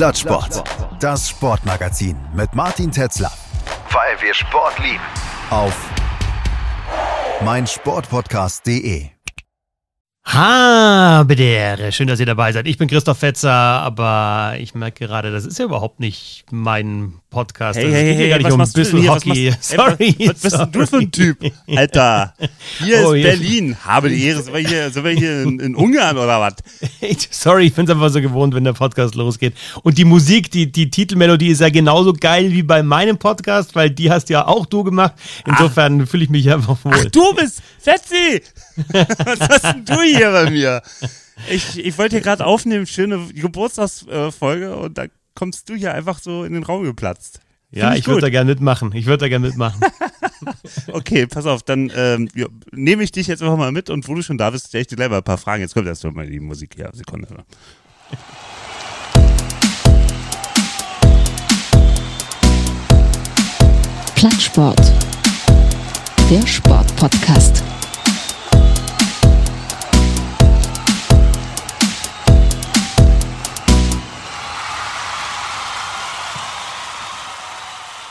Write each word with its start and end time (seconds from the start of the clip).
Plattsport. 0.00 0.64
Das 0.98 1.28
Sportmagazin 1.28 2.16
mit 2.32 2.54
Martin 2.54 2.90
Tetzler. 2.90 3.30
Weil 3.90 4.18
wir 4.22 4.32
Sport 4.32 4.78
lieben. 4.78 5.04
Auf 5.50 5.76
meinsportpodcast.de. 7.44 9.10
Habe 10.40 11.36
der. 11.36 11.92
Schön, 11.92 12.06
dass 12.06 12.18
ihr 12.18 12.24
dabei 12.24 12.50
seid. 12.52 12.66
Ich 12.66 12.78
bin 12.78 12.88
Christoph 12.88 13.18
Fetzer, 13.18 13.52
aber 13.52 14.54
ich 14.58 14.74
merke 14.74 15.06
gerade, 15.06 15.30
das 15.30 15.44
ist 15.44 15.58
ja 15.58 15.66
überhaupt 15.66 16.00
nicht 16.00 16.44
mein 16.50 17.12
Podcast. 17.28 17.78
Hey, 17.78 17.84
das 17.90 17.94
hey, 17.94 18.14
hey, 18.16 18.44
was 18.44 18.52
um 18.52 18.58
machst 18.58 18.74
du 18.74 18.82
denn 18.82 18.90
bisschen 18.90 19.00
hier? 19.02 19.10
Hockey. 19.10 19.48
Was 19.48 19.56
machst, 19.56 19.98
sorry. 19.98 20.16
Ey, 20.18 20.28
was, 20.28 20.28
was 20.28 20.40
bist 20.40 20.54
denn 20.62 20.72
du 20.72 20.86
für 20.86 20.96
ein 20.96 21.10
Typ? 21.12 21.52
Alter, 21.76 22.34
hier 22.78 23.02
Oh, 23.06 23.12
ist 23.12 23.20
hier- 23.20 23.30
Berlin. 23.32 23.76
Habe 23.84 24.08
die 24.08 24.24
Ehre. 24.24 24.42
Sind 24.42 24.54
wir 24.54 24.66
hier, 24.66 24.90
sind 24.90 25.04
wir 25.04 25.10
hier 25.10 25.42
in, 25.42 25.60
in 25.60 25.76
Ungarn 25.76 26.16
oder 26.16 26.40
was? 26.40 26.54
Sorry, 27.30 27.66
ich 27.66 27.74
bin 27.74 27.84
es 27.84 27.90
einfach 27.90 28.08
so 28.08 28.22
gewohnt, 28.22 28.54
wenn 28.54 28.64
der 28.64 28.72
Podcast 28.72 29.16
losgeht. 29.16 29.52
Und 29.82 29.98
die 29.98 30.06
Musik, 30.06 30.50
die, 30.50 30.72
die 30.72 30.88
Titelmelodie 30.88 31.48
ist 31.48 31.60
ja 31.60 31.68
genauso 31.68 32.14
geil 32.14 32.50
wie 32.52 32.62
bei 32.62 32.82
meinem 32.82 33.18
Podcast, 33.18 33.74
weil 33.74 33.90
die 33.90 34.10
hast 34.10 34.30
ja 34.30 34.46
auch 34.46 34.64
du 34.64 34.84
gemacht. 34.84 35.12
Insofern 35.46 36.06
fühle 36.06 36.24
ich 36.24 36.30
mich 36.30 36.50
einfach 36.50 36.78
wohl. 36.82 36.94
Ach, 36.96 37.04
du 37.10 37.34
bist 37.34 37.60
Fetzi! 37.78 38.40
Was 38.88 39.40
hast 39.40 39.64
denn 39.64 39.84
du 39.84 40.00
hier 40.02 40.30
bei 40.30 40.50
mir? 40.50 40.82
Ich, 41.50 41.78
ich 41.78 41.96
wollte 41.98 42.16
hier 42.16 42.22
gerade 42.22 42.44
aufnehmen, 42.44 42.86
schöne 42.86 43.26
Geburtstagsfolge 43.32 44.76
und 44.76 44.98
da 44.98 45.06
kommst 45.34 45.68
du 45.68 45.74
hier 45.74 45.94
einfach 45.94 46.18
so 46.18 46.44
in 46.44 46.52
den 46.52 46.62
Raum 46.62 46.84
geplatzt. 46.84 47.40
ja, 47.70 47.88
Find 47.88 47.98
ich 47.98 48.06
würde 48.06 48.22
da 48.22 48.30
gerne 48.30 48.50
mitmachen. 48.50 48.92
Ich 48.94 49.06
würde 49.06 49.18
da 49.24 49.28
gerne 49.28 49.46
mitmachen. 49.46 49.80
Okay, 50.86 51.26
pass 51.26 51.44
auf, 51.44 51.62
dann 51.62 51.92
ähm, 51.94 52.28
ja, 52.34 52.46
nehme 52.72 53.02
ich 53.02 53.12
dich 53.12 53.26
jetzt 53.26 53.42
einfach 53.42 53.58
mal 53.58 53.72
mit 53.72 53.90
und 53.90 54.08
wo 54.08 54.14
du 54.14 54.22
schon 54.22 54.38
da 54.38 54.48
bist, 54.50 54.68
stelle 54.68 54.82
ich 54.82 54.88
dir 54.88 54.96
gleich 54.96 55.10
mal 55.10 55.18
ein 55.18 55.22
paar 55.22 55.36
Fragen. 55.36 55.60
Jetzt 55.60 55.74
kommt 55.74 55.86
erst 55.86 56.02
mal 56.04 56.26
die 56.26 56.40
Musik 56.40 56.76
hier. 56.76 56.90
Sekunde. 56.94 57.28
Plattsport. 64.14 64.92
Der 66.30 66.46
Sportpodcast. 66.46 67.62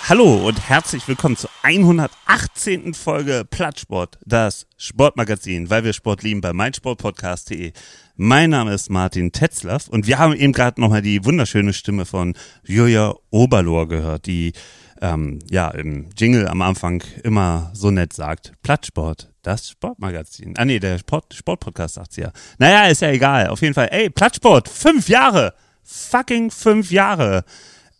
Hallo 0.10 0.48
und 0.48 0.68
herzlich 0.68 1.08
willkommen 1.08 1.38
zur 1.38 1.52
118. 1.62 2.96
Folge 2.96 3.46
Plattsport, 3.48 4.18
das 4.26 4.66
Sportmagazin, 4.76 5.70
weil 5.70 5.84
wir 5.84 5.94
Sport 5.94 6.24
lieben 6.24 6.42
bei 6.42 6.52
meinsportpodcast.de. 6.52 7.74
Mein 8.16 8.50
Name 8.50 8.74
ist 8.74 8.90
Martin 8.90 9.32
Tetzlaff 9.32 9.88
und 9.88 10.08
wir 10.08 10.18
haben 10.18 10.34
eben 10.34 10.52
gerade 10.52 10.82
nochmal 10.82 11.04
die 11.04 11.24
wunderschöne 11.26 11.74
Stimme 11.74 12.06
von 12.06 12.34
Julia 12.64 13.14
Oberlohr 13.30 13.88
gehört, 13.88 14.26
die 14.26 14.54
ähm, 15.00 15.38
ja 15.48 15.70
im 15.70 16.10
Jingle 16.18 16.48
am 16.48 16.64
Anfang 16.64 17.04
immer 17.24 17.70
so 17.76 17.92
nett 17.92 18.12
sagt, 18.12 18.54
Plattsport, 18.64 19.32
das 19.44 19.70
Sportmagazin. 19.70 20.56
Ah 20.58 20.66
nee, 20.66 20.80
der 20.80 20.98
Sport, 20.98 21.36
Sportpodcast 21.36 21.94
sagt 21.94 22.14
sie 22.14 22.22
ja. 22.22 22.32
Naja, 22.58 22.88
ist 22.88 23.04
ja 23.04 23.12
egal. 23.12 23.50
Auf 23.50 23.62
jeden 23.62 23.76
Fall, 23.76 23.90
ey, 23.92 24.10
Plattsport, 24.10 24.70
fünf 24.70 25.08
Jahre. 25.08 25.54
Fucking 25.84 26.50
fünf 26.50 26.90
Jahre. 26.90 27.46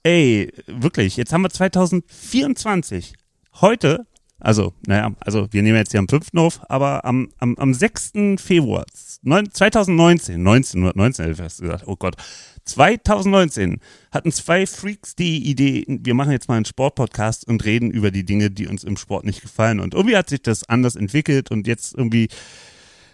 Ey, 0.04 0.52
wirklich, 0.68 1.18
jetzt 1.18 1.34
haben 1.34 1.42
wir 1.42 1.50
2024. 1.50 3.14
Heute, 3.60 4.06
also, 4.40 4.74
naja, 4.88 5.12
also 5.20 5.48
wir 5.52 5.62
nehmen 5.62 5.78
jetzt 5.78 5.92
hier 5.92 6.00
am 6.00 6.08
5. 6.08 6.28
auf, 6.36 6.62
aber 6.70 7.04
am, 7.04 7.30
am, 7.40 7.56
am 7.58 7.74
6. 7.74 8.14
Februar 8.38 8.86
neun- 9.22 9.52
2019, 9.52 10.36
1919 10.36 11.26
hätte 11.26 11.34
ich 11.34 11.38
fast 11.42 11.62
gesagt, 11.62 11.84
oh 11.88 11.98
Gott, 11.98 12.16
2019 12.64 13.80
hatten 14.12 14.32
zwei 14.32 14.66
Freaks 14.66 15.16
die 15.16 15.50
Idee, 15.50 15.84
wir 15.88 16.14
machen 16.14 16.32
jetzt 16.32 16.48
mal 16.48 16.56
einen 16.56 16.66
Sportpodcast 16.66 17.46
und 17.48 17.66
reden 17.66 17.92
über 17.92 18.12
die 18.12 18.24
Dinge, 18.24 18.52
die 18.52 18.68
uns 18.68 18.84
im 18.86 18.96
Sport 18.96 19.26
nicht 19.26 19.42
gefallen. 19.42 19.80
Und 19.82 19.94
irgendwie 19.94 20.16
hat 20.16 20.30
sich 20.30 20.42
das 20.42 20.68
anders 20.70 20.96
entwickelt 20.96 21.52
und 21.52 21.68
jetzt 21.68 21.94
irgendwie, 21.98 22.30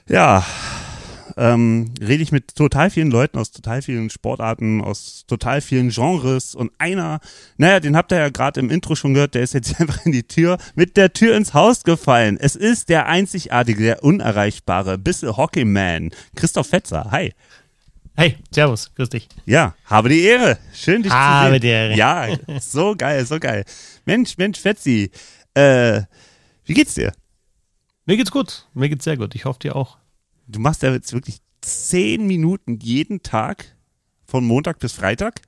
ja, 0.08 0.46
ähm, 1.38 1.94
rede 2.00 2.24
ich 2.24 2.32
mit 2.32 2.56
total 2.56 2.90
vielen 2.90 3.12
Leuten 3.12 3.38
aus 3.38 3.52
total 3.52 3.82
vielen 3.82 4.10
Sportarten, 4.10 4.82
aus 4.82 5.26
total 5.28 5.62
vielen 5.62 5.90
Genres 5.90 6.56
und 6.56 6.72
einer, 6.78 7.20
naja, 7.58 7.80
den 7.80 7.96
habt 7.96 8.12
ihr 8.12 8.18
ja 8.18 8.30
gerade 8.30 8.60
im 8.60 8.70
Intro 8.70 8.96
schon 8.96 9.14
gehört, 9.14 9.36
der 9.36 9.44
ist 9.44 9.54
jetzt 9.54 9.80
einfach 9.80 10.06
in 10.06 10.12
die 10.12 10.24
Tür, 10.24 10.58
mit 10.76 10.98
der 10.98 11.14
Tür 11.14 11.36
ins 11.36 11.54
Haus 11.54 11.84
gefallen. 11.84 12.38
Es 12.40 12.56
ist 12.56 12.90
der 12.90 13.08
einzigartige, 13.08 13.84
der 13.84 14.04
unerreichbare, 14.04 14.98
Bissel 14.98 15.36
Hockeyman, 15.38 16.12
Christoph 16.36 16.68
Fetzer. 16.68 17.10
Hi. 17.12 17.34
Hey, 18.18 18.38
servus, 18.50 18.94
grüß 18.96 19.10
dich. 19.10 19.28
Ja, 19.46 19.76
habe 19.86 20.08
die 20.08 20.22
Ehre. 20.22 20.58
Schön, 20.74 21.04
dich 21.04 21.12
Habe 21.12 21.48
zu 21.48 21.52
sehen. 21.52 21.62
die 21.62 21.68
Ehre. 21.68 21.96
Ja, 21.96 22.28
so 22.62 22.96
geil, 22.98 23.26
so 23.26 23.40
geil. 23.40 23.66
Mensch, 24.06 24.38
Mensch, 24.38 24.58
Fetzi, 24.58 25.12
äh, 25.54 26.04
wie 26.64 26.74
geht's 26.74 26.96
dir? 26.96 27.12
Mir 28.06 28.16
geht's 28.18 28.32
gut. 28.32 28.68
Mir 28.74 28.88
geht's 28.88 29.04
sehr 29.04 29.18
gut. 29.18 29.36
Ich 29.36 29.46
hoffe 29.46 29.60
dir 29.60 29.76
auch. 29.76 29.98
Du 30.48 30.60
machst 30.60 30.84
ja 30.84 30.92
jetzt 30.92 31.14
wirklich 31.14 31.38
zehn 31.62 32.28
Minuten 32.28 32.80
jeden 32.80 33.24
Tag 33.24 33.66
von 34.26 34.46
Montag 34.46 34.80
bis 34.80 34.94
Freitag. 34.94 35.42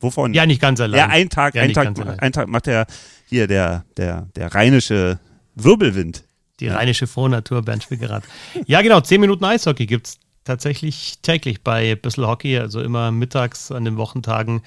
Wovon? 0.00 0.32
Ja, 0.32 0.46
nicht 0.46 0.60
ganz 0.60 0.80
allein. 0.80 0.98
ja 0.98 1.06
ein 1.08 1.28
Tag, 1.28 1.54
Ja, 1.54 1.62
ein 1.62 1.72
Tag, 1.72 2.22
ein 2.22 2.32
Tag 2.32 2.48
macht 2.48 2.66
der 2.66 2.86
hier 3.26 3.46
der 3.46 3.84
der 3.96 4.28
der 4.36 4.54
rheinische 4.54 5.18
Wirbelwind. 5.56 6.24
Die 6.60 6.68
rheinische 6.68 7.06
Frohnatur, 7.06 7.62
Bernd 7.62 7.84
Schwickerath. 7.84 8.24
Ja, 8.66 8.82
genau, 8.82 9.00
10 9.00 9.20
Minuten 9.20 9.44
Eishockey 9.44 9.86
gibt's 9.86 10.18
tatsächlich 10.44 11.18
täglich 11.22 11.62
bei 11.62 11.94
Bissl 11.94 12.26
Hockey, 12.26 12.58
also 12.58 12.80
immer 12.80 13.12
mittags 13.12 13.70
an 13.70 13.84
den 13.84 13.96
Wochentagen 13.96 14.62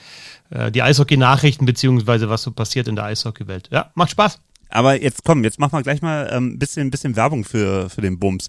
äh, 0.52 0.72
die 0.72 0.84
Eishockey-Nachrichten, 0.84 1.66
beziehungsweise 1.66 2.30
was 2.30 2.44
so 2.44 2.52
passiert 2.52 2.88
in 2.88 2.96
der 2.96 3.06
Eishockeywelt. 3.06 3.70
Ja, 3.72 3.92
macht 3.96 4.12
Spaß. 4.12 4.40
Aber 4.70 5.02
jetzt 5.02 5.26
komm, 5.26 5.44
jetzt 5.44 5.60
machen 5.60 5.74
wir 5.74 5.82
gleich 5.84 6.02
mal 6.02 6.30
ein 6.30 6.38
ähm, 6.38 6.60
bisschen 6.60 6.92
bisschen 6.92 7.16
Werbung 7.18 7.44
für 7.44 7.90
für 7.90 8.02
den 8.02 8.20
Bums. 8.20 8.48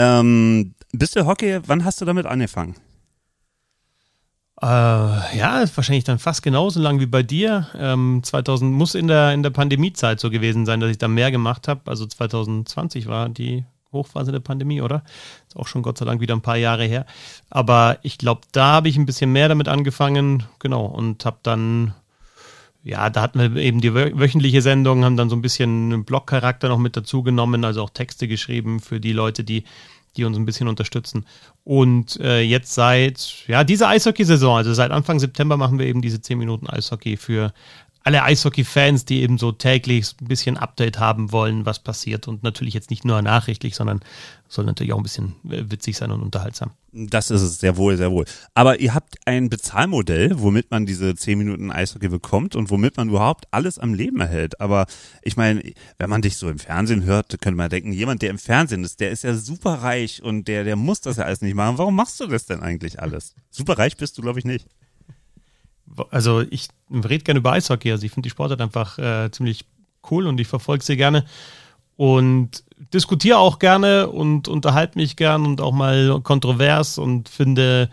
Ähm, 0.00 0.74
bist 0.92 1.14
du 1.14 1.26
Hockey? 1.26 1.60
Wann 1.66 1.84
hast 1.84 2.00
du 2.00 2.06
damit 2.06 2.24
angefangen? 2.24 2.74
Äh, 4.62 4.66
ja, 4.66 5.64
wahrscheinlich 5.74 6.04
dann 6.04 6.18
fast 6.18 6.42
genauso 6.42 6.80
lang 6.80 7.00
wie 7.00 7.06
bei 7.06 7.22
dir. 7.22 7.66
Ähm, 7.74 8.22
2000 8.22 8.72
muss 8.72 8.94
in 8.94 9.08
der, 9.08 9.34
in 9.34 9.42
der 9.42 9.50
Pandemiezeit 9.50 10.18
so 10.18 10.30
gewesen 10.30 10.64
sein, 10.64 10.80
dass 10.80 10.90
ich 10.90 10.98
da 10.98 11.06
mehr 11.06 11.30
gemacht 11.30 11.68
habe. 11.68 11.82
Also 11.84 12.06
2020 12.06 13.08
war 13.08 13.28
die 13.28 13.64
Hochphase 13.92 14.32
der 14.32 14.40
Pandemie, 14.40 14.80
oder? 14.80 15.02
Ist 15.48 15.56
auch 15.56 15.66
schon 15.66 15.82
Gott 15.82 15.98
sei 15.98 16.06
Dank 16.06 16.22
wieder 16.22 16.34
ein 16.34 16.42
paar 16.42 16.56
Jahre 16.56 16.84
her. 16.84 17.04
Aber 17.50 17.98
ich 18.02 18.16
glaube, 18.16 18.42
da 18.52 18.72
habe 18.72 18.88
ich 18.88 18.96
ein 18.96 19.06
bisschen 19.06 19.32
mehr 19.32 19.48
damit 19.48 19.68
angefangen, 19.68 20.44
genau, 20.60 20.86
und 20.86 21.26
habe 21.26 21.38
dann, 21.42 21.92
ja, 22.82 23.10
da 23.10 23.22
hatten 23.22 23.38
wir 23.54 23.62
eben 23.62 23.80
die 23.80 23.90
wö- 23.90 24.18
wöchentliche 24.18 24.62
Sendung, 24.62 25.04
haben 25.04 25.16
dann 25.16 25.28
so 25.30 25.36
ein 25.36 25.42
bisschen 25.42 26.04
Blogcharakter 26.04 26.68
noch 26.68 26.78
mit 26.78 26.96
dazu 26.96 27.22
genommen, 27.22 27.64
also 27.64 27.82
auch 27.82 27.90
Texte 27.90 28.26
geschrieben 28.28 28.80
für 28.80 29.00
die 29.00 29.12
Leute, 29.12 29.44
die, 29.44 29.64
die 30.16 30.24
uns 30.24 30.36
ein 30.36 30.46
bisschen 30.46 30.68
unterstützen. 30.68 31.26
Und 31.64 32.18
äh, 32.20 32.40
jetzt 32.40 32.74
seit, 32.74 33.44
ja, 33.48 33.64
dieser 33.64 33.88
Eishockey-Saison, 33.88 34.56
also 34.56 34.72
seit 34.72 34.90
Anfang 34.90 35.18
September 35.18 35.56
machen 35.56 35.78
wir 35.78 35.86
eben 35.86 36.00
diese 36.02 36.20
10 36.20 36.38
Minuten 36.38 36.68
Eishockey 36.68 37.16
für 37.16 37.52
alle 38.02 38.22
Eishockey-Fans, 38.22 39.04
die 39.04 39.22
eben 39.22 39.36
so 39.36 39.52
täglich 39.52 40.14
ein 40.20 40.28
bisschen 40.28 40.56
Update 40.56 40.98
haben 40.98 41.32
wollen, 41.32 41.66
was 41.66 41.78
passiert. 41.80 42.28
Und 42.28 42.42
natürlich 42.42 42.74
jetzt 42.74 42.90
nicht 42.90 43.04
nur 43.04 43.20
nachrichtlich, 43.20 43.74
sondern 43.74 44.00
soll 44.48 44.64
natürlich 44.64 44.92
auch 44.92 44.96
ein 44.96 45.02
bisschen 45.02 45.34
witzig 45.42 45.96
sein 45.96 46.10
und 46.10 46.22
unterhaltsam. 46.22 46.72
Das 46.92 47.30
ist 47.30 47.42
es, 47.42 47.60
sehr 47.60 47.76
wohl, 47.76 47.96
sehr 47.96 48.10
wohl. 48.10 48.24
Aber 48.54 48.80
ihr 48.80 48.94
habt 48.94 49.16
ein 49.26 49.48
Bezahlmodell, 49.48 50.40
womit 50.40 50.70
man 50.70 50.86
diese 50.86 51.14
10 51.14 51.38
Minuten 51.38 51.70
Eishockey 51.70 52.08
bekommt 52.08 52.56
und 52.56 52.70
womit 52.70 52.96
man 52.96 53.10
überhaupt 53.10 53.46
alles 53.52 53.78
am 53.78 53.94
Leben 53.94 54.20
erhält. 54.20 54.60
Aber 54.60 54.86
ich 55.22 55.36
meine, 55.36 55.62
wenn 55.98 56.10
man 56.10 56.22
dich 56.22 56.36
so 56.36 56.48
im 56.48 56.58
Fernsehen 56.58 57.04
hört, 57.04 57.40
könnte 57.40 57.56
man 57.56 57.70
denken, 57.70 57.92
jemand, 57.92 58.22
der 58.22 58.30
im 58.30 58.38
Fernsehen 58.38 58.82
ist, 58.82 58.98
der 59.00 59.10
ist 59.10 59.24
ja 59.24 59.34
super 59.34 59.74
reich 59.74 60.22
und 60.22 60.48
der, 60.48 60.64
der 60.64 60.76
muss 60.76 61.00
das 61.00 61.18
ja 61.18 61.24
alles 61.24 61.42
nicht 61.42 61.54
machen. 61.54 61.78
Warum 61.78 61.94
machst 61.94 62.18
du 62.18 62.26
das 62.26 62.46
denn 62.46 62.60
eigentlich 62.60 63.00
alles? 63.00 63.34
Super 63.50 63.78
reich 63.78 63.96
bist 63.96 64.18
du, 64.18 64.22
glaube 64.22 64.38
ich, 64.38 64.44
nicht. 64.44 64.66
Also 66.10 66.40
ich 66.40 66.68
rede 66.90 67.24
gerne 67.24 67.38
über 67.38 67.52
Eishockey, 67.52 67.90
also 67.90 68.04
ich 68.04 68.12
finde 68.12 68.26
die 68.26 68.30
Sportart 68.30 68.60
einfach 68.60 68.98
äh, 68.98 69.30
ziemlich 69.30 69.64
cool 70.10 70.26
und 70.26 70.40
ich 70.40 70.48
verfolge 70.48 70.84
sie 70.84 70.96
gerne 70.96 71.24
und 71.96 72.64
diskutiere 72.94 73.38
auch 73.38 73.58
gerne 73.58 74.08
und 74.08 74.48
unterhalte 74.48 74.98
mich 74.98 75.16
gern 75.16 75.44
und 75.44 75.60
auch 75.60 75.72
mal 75.72 76.20
kontrovers 76.22 76.96
und 76.98 77.28
finde 77.28 77.90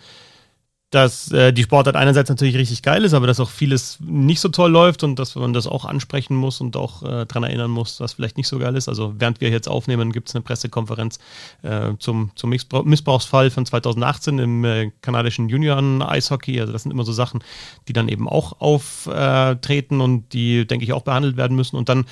dass 0.89 1.31
äh, 1.33 1.51
die 1.51 1.63
Sportart 1.63 1.97
einerseits 1.97 2.29
natürlich 2.29 2.55
richtig 2.55 2.81
geil 2.81 3.03
ist, 3.03 3.13
aber 3.13 3.27
dass 3.27 3.41
auch 3.41 3.49
vieles 3.49 3.99
nicht 3.99 4.39
so 4.39 4.47
toll 4.47 4.71
läuft 4.71 5.03
und 5.03 5.19
dass 5.19 5.35
man 5.35 5.51
das 5.51 5.67
auch 5.67 5.83
ansprechen 5.83 6.35
muss 6.35 6.61
und 6.61 6.77
auch 6.77 7.03
äh, 7.03 7.25
daran 7.25 7.43
erinnern 7.43 7.71
muss, 7.71 7.99
was 7.99 8.13
vielleicht 8.13 8.37
nicht 8.37 8.47
so 8.47 8.57
geil 8.57 8.73
ist. 8.77 8.87
Also 8.87 9.13
während 9.17 9.41
wir 9.41 9.49
jetzt 9.49 9.67
aufnehmen, 9.67 10.13
gibt 10.13 10.29
es 10.29 10.35
eine 10.35 10.43
Pressekonferenz 10.43 11.19
äh, 11.61 11.91
zum, 11.99 12.31
zum 12.35 12.51
Missbrauch, 12.51 12.85
Missbrauchsfall 12.85 13.51
von 13.51 13.65
2018 13.65 14.39
im 14.39 14.63
äh, 14.63 14.91
kanadischen 15.01 15.49
Junioren-Eishockey. 15.49 16.61
Also 16.61 16.71
das 16.71 16.83
sind 16.83 16.93
immer 16.93 17.03
so 17.03 17.11
Sachen, 17.11 17.43
die 17.89 17.93
dann 17.93 18.07
eben 18.07 18.29
auch 18.29 18.61
auftreten 18.61 19.99
und 19.99 20.31
die, 20.31 20.65
denke 20.65 20.85
ich, 20.85 20.93
auch 20.93 21.03
behandelt 21.03 21.35
werden 21.35 21.57
müssen. 21.57 21.75
Und 21.75 21.89
dann 21.89 22.05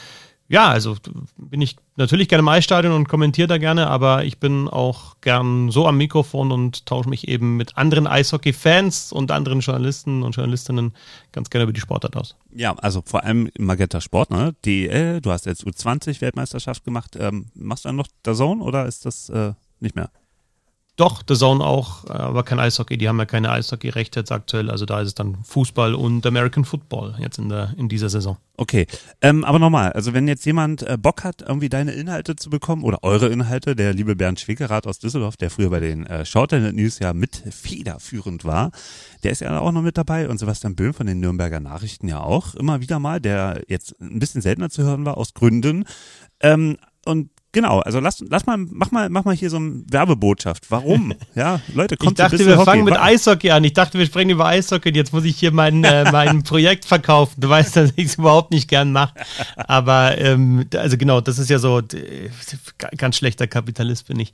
ja, 0.48 0.70
also 0.70 0.96
bin 1.38 1.62
ich 1.62 1.76
natürlich 1.96 2.28
gerne 2.28 2.42
im 2.42 2.48
Eisstadion 2.48 2.94
und 2.94 3.10
kommentiere 3.10 3.48
da 3.48 3.58
gerne, 3.58 3.88
aber 3.88 4.26
ich 4.26 4.40
bin 4.40 4.68
auch 4.68 5.16
gern 5.22 5.72
so 5.72 5.88
am 5.88 5.98
Mikrofon 5.98 6.52
und 6.52 6.86
tausche 6.86 7.10
mich 7.10 7.28
eben 7.28 7.58
mit 7.58 7.78
anderen 7.78 8.06
Eishockey-Fans 8.06 9.12
und 9.12 9.32
anderen 9.32 9.62
Journalisten 9.62 10.22
und 10.22 10.36
Journalistinnen 10.36 10.94
ganz 11.32 11.50
gerne 11.50 11.64
über 11.64 11.74
die 11.74 11.82
Sportart 11.82 12.16
aus. 12.16 12.36
Ja, 12.54 12.76
also 12.76 13.02
vor 13.04 13.24
allem 13.24 13.50
Magenta 13.58 14.02
Sport, 14.02 14.30
ne? 14.30 14.56
DEL, 14.66 15.22
du 15.22 15.32
hast 15.32 15.48
jetzt 15.48 15.66
U20-Weltmeisterschaft 15.66 16.84
gemacht. 16.84 17.18
Ähm, 17.20 17.48
machst 17.56 17.86
du 17.86 17.90
dann 17.90 17.96
noch 17.96 18.08
Zone 18.24 18.64
oder 18.64 18.86
ist 18.86 19.06
das 19.06 19.30
äh, 19.30 19.54
nicht 19.80 19.96
mehr? 19.96 20.12
Doch, 20.98 21.24
The 21.28 21.36
Zone 21.36 21.62
auch, 21.62 22.10
aber 22.10 22.44
kein 22.44 22.58
Eishockey. 22.58 22.98
Die 22.98 23.10
haben 23.10 23.20
ja 23.20 23.26
keine 23.26 23.52
Eishockey-Rechte 23.52 24.22
jetzt 24.22 24.32
aktuell. 24.32 24.72
Also 24.72 24.86
da 24.86 25.02
ist 25.02 25.08
es 25.10 25.14
dann 25.14 25.44
Fußball 25.44 25.94
und 25.94 26.26
American 26.26 26.64
Football 26.64 27.16
jetzt 27.20 27.38
in, 27.38 27.50
der, 27.50 27.74
in 27.78 27.90
dieser 27.90 28.08
Saison. 28.08 28.38
Okay, 28.56 28.88
ähm, 29.20 29.44
aber 29.44 29.60
nochmal, 29.60 29.92
also 29.92 30.14
wenn 30.14 30.26
jetzt 30.30 30.46
jemand 30.46 30.84
äh, 30.84 30.98
Bock 30.98 31.26
hat, 31.26 31.42
irgendwie 31.42 31.68
deine 31.68 31.92
Inhalte 31.92 32.38
zu 32.38 32.50
bekommen 32.50 32.84
oder 32.86 33.04
eure 33.04 33.28
Inhalte, 33.28 33.76
der 33.76 33.94
liebe 33.94 34.16
Bernd 34.16 34.40
Schwickerath 34.40 34.88
aus 34.88 35.00
Düsseldorf, 35.00 35.36
der 35.36 35.50
früher 35.50 35.70
bei 35.70 35.82
den 35.82 36.06
äh, 36.06 36.26
Shorthanded 36.26 36.74
News 36.74 37.00
ja 37.00 37.14
mit 37.14 37.36
federführend 37.36 38.46
war, 38.46 38.72
der 39.24 39.32
ist 39.32 39.42
ja 39.42 39.60
auch 39.60 39.74
noch 39.74 39.82
mit 39.82 39.98
dabei 39.98 40.30
und 40.30 40.38
Sebastian 40.38 40.78
Böhm 40.78 40.94
von 40.94 41.08
den 41.08 41.20
Nürnberger 41.20 41.60
Nachrichten 41.60 42.08
ja 42.08 42.22
auch 42.22 42.56
immer 42.56 42.80
wieder 42.80 43.00
mal, 43.00 43.20
der 43.20 43.64
jetzt 43.68 44.00
ein 44.00 44.20
bisschen 44.20 44.40
seltener 44.40 44.70
zu 44.70 44.84
hören 44.84 45.06
war 45.06 45.18
aus 45.18 45.34
Gründen. 45.34 45.84
Ähm, 46.40 46.78
und 47.06 47.30
Genau, 47.56 47.80
also 47.80 48.02
lass, 48.02 48.22
lass 48.30 48.46
mal, 48.46 48.58
mach 48.58 48.92
mal, 48.92 49.08
mach 49.08 49.24
mal 49.24 49.34
hier 49.34 49.50
so 49.50 49.56
eine 49.56 49.82
Werbebotschaft. 49.90 50.70
Warum? 50.70 51.14
Ja, 51.36 51.60
Leute, 51.74 51.98
kommt 51.98 52.12
Ich 52.12 52.18
dachte, 52.18 52.40
wir 52.40 52.56
Hockey. 52.58 52.66
fangen 52.66 52.84
mit 52.86 52.98
Eishockey 52.98 53.52
an. 53.52 53.64
Ich 53.64 53.74
dachte, 53.74 53.98
wir 53.98 54.06
sprechen 54.06 54.30
über 54.30 54.46
Eishockey 54.46 54.90
und 54.90 54.96
jetzt 54.96 55.12
muss 55.12 55.26
ich 55.26 55.38
hier 55.38 55.52
mein, 55.52 55.84
äh, 55.84 56.10
mein 56.12 56.44
Projekt 56.44 56.86
verkaufen. 56.86 57.42
Du 57.42 57.50
weißt, 57.50 57.76
dass 57.76 57.94
ich 57.96 58.06
es 58.06 58.16
überhaupt 58.16 58.52
nicht 58.52 58.70
gern 58.70 58.92
mache. 58.92 59.14
Aber, 59.56 60.18
ähm, 60.18 60.66
also 60.76 60.98
genau, 60.98 61.20
das 61.20 61.40
ist 61.40 61.50
ja 61.50 61.60
so, 61.60 61.82
ganz 62.98 63.18
schlechter 63.18 63.48
Kapitalist 63.48 64.08
bin 64.08 64.20
ich. 64.20 64.34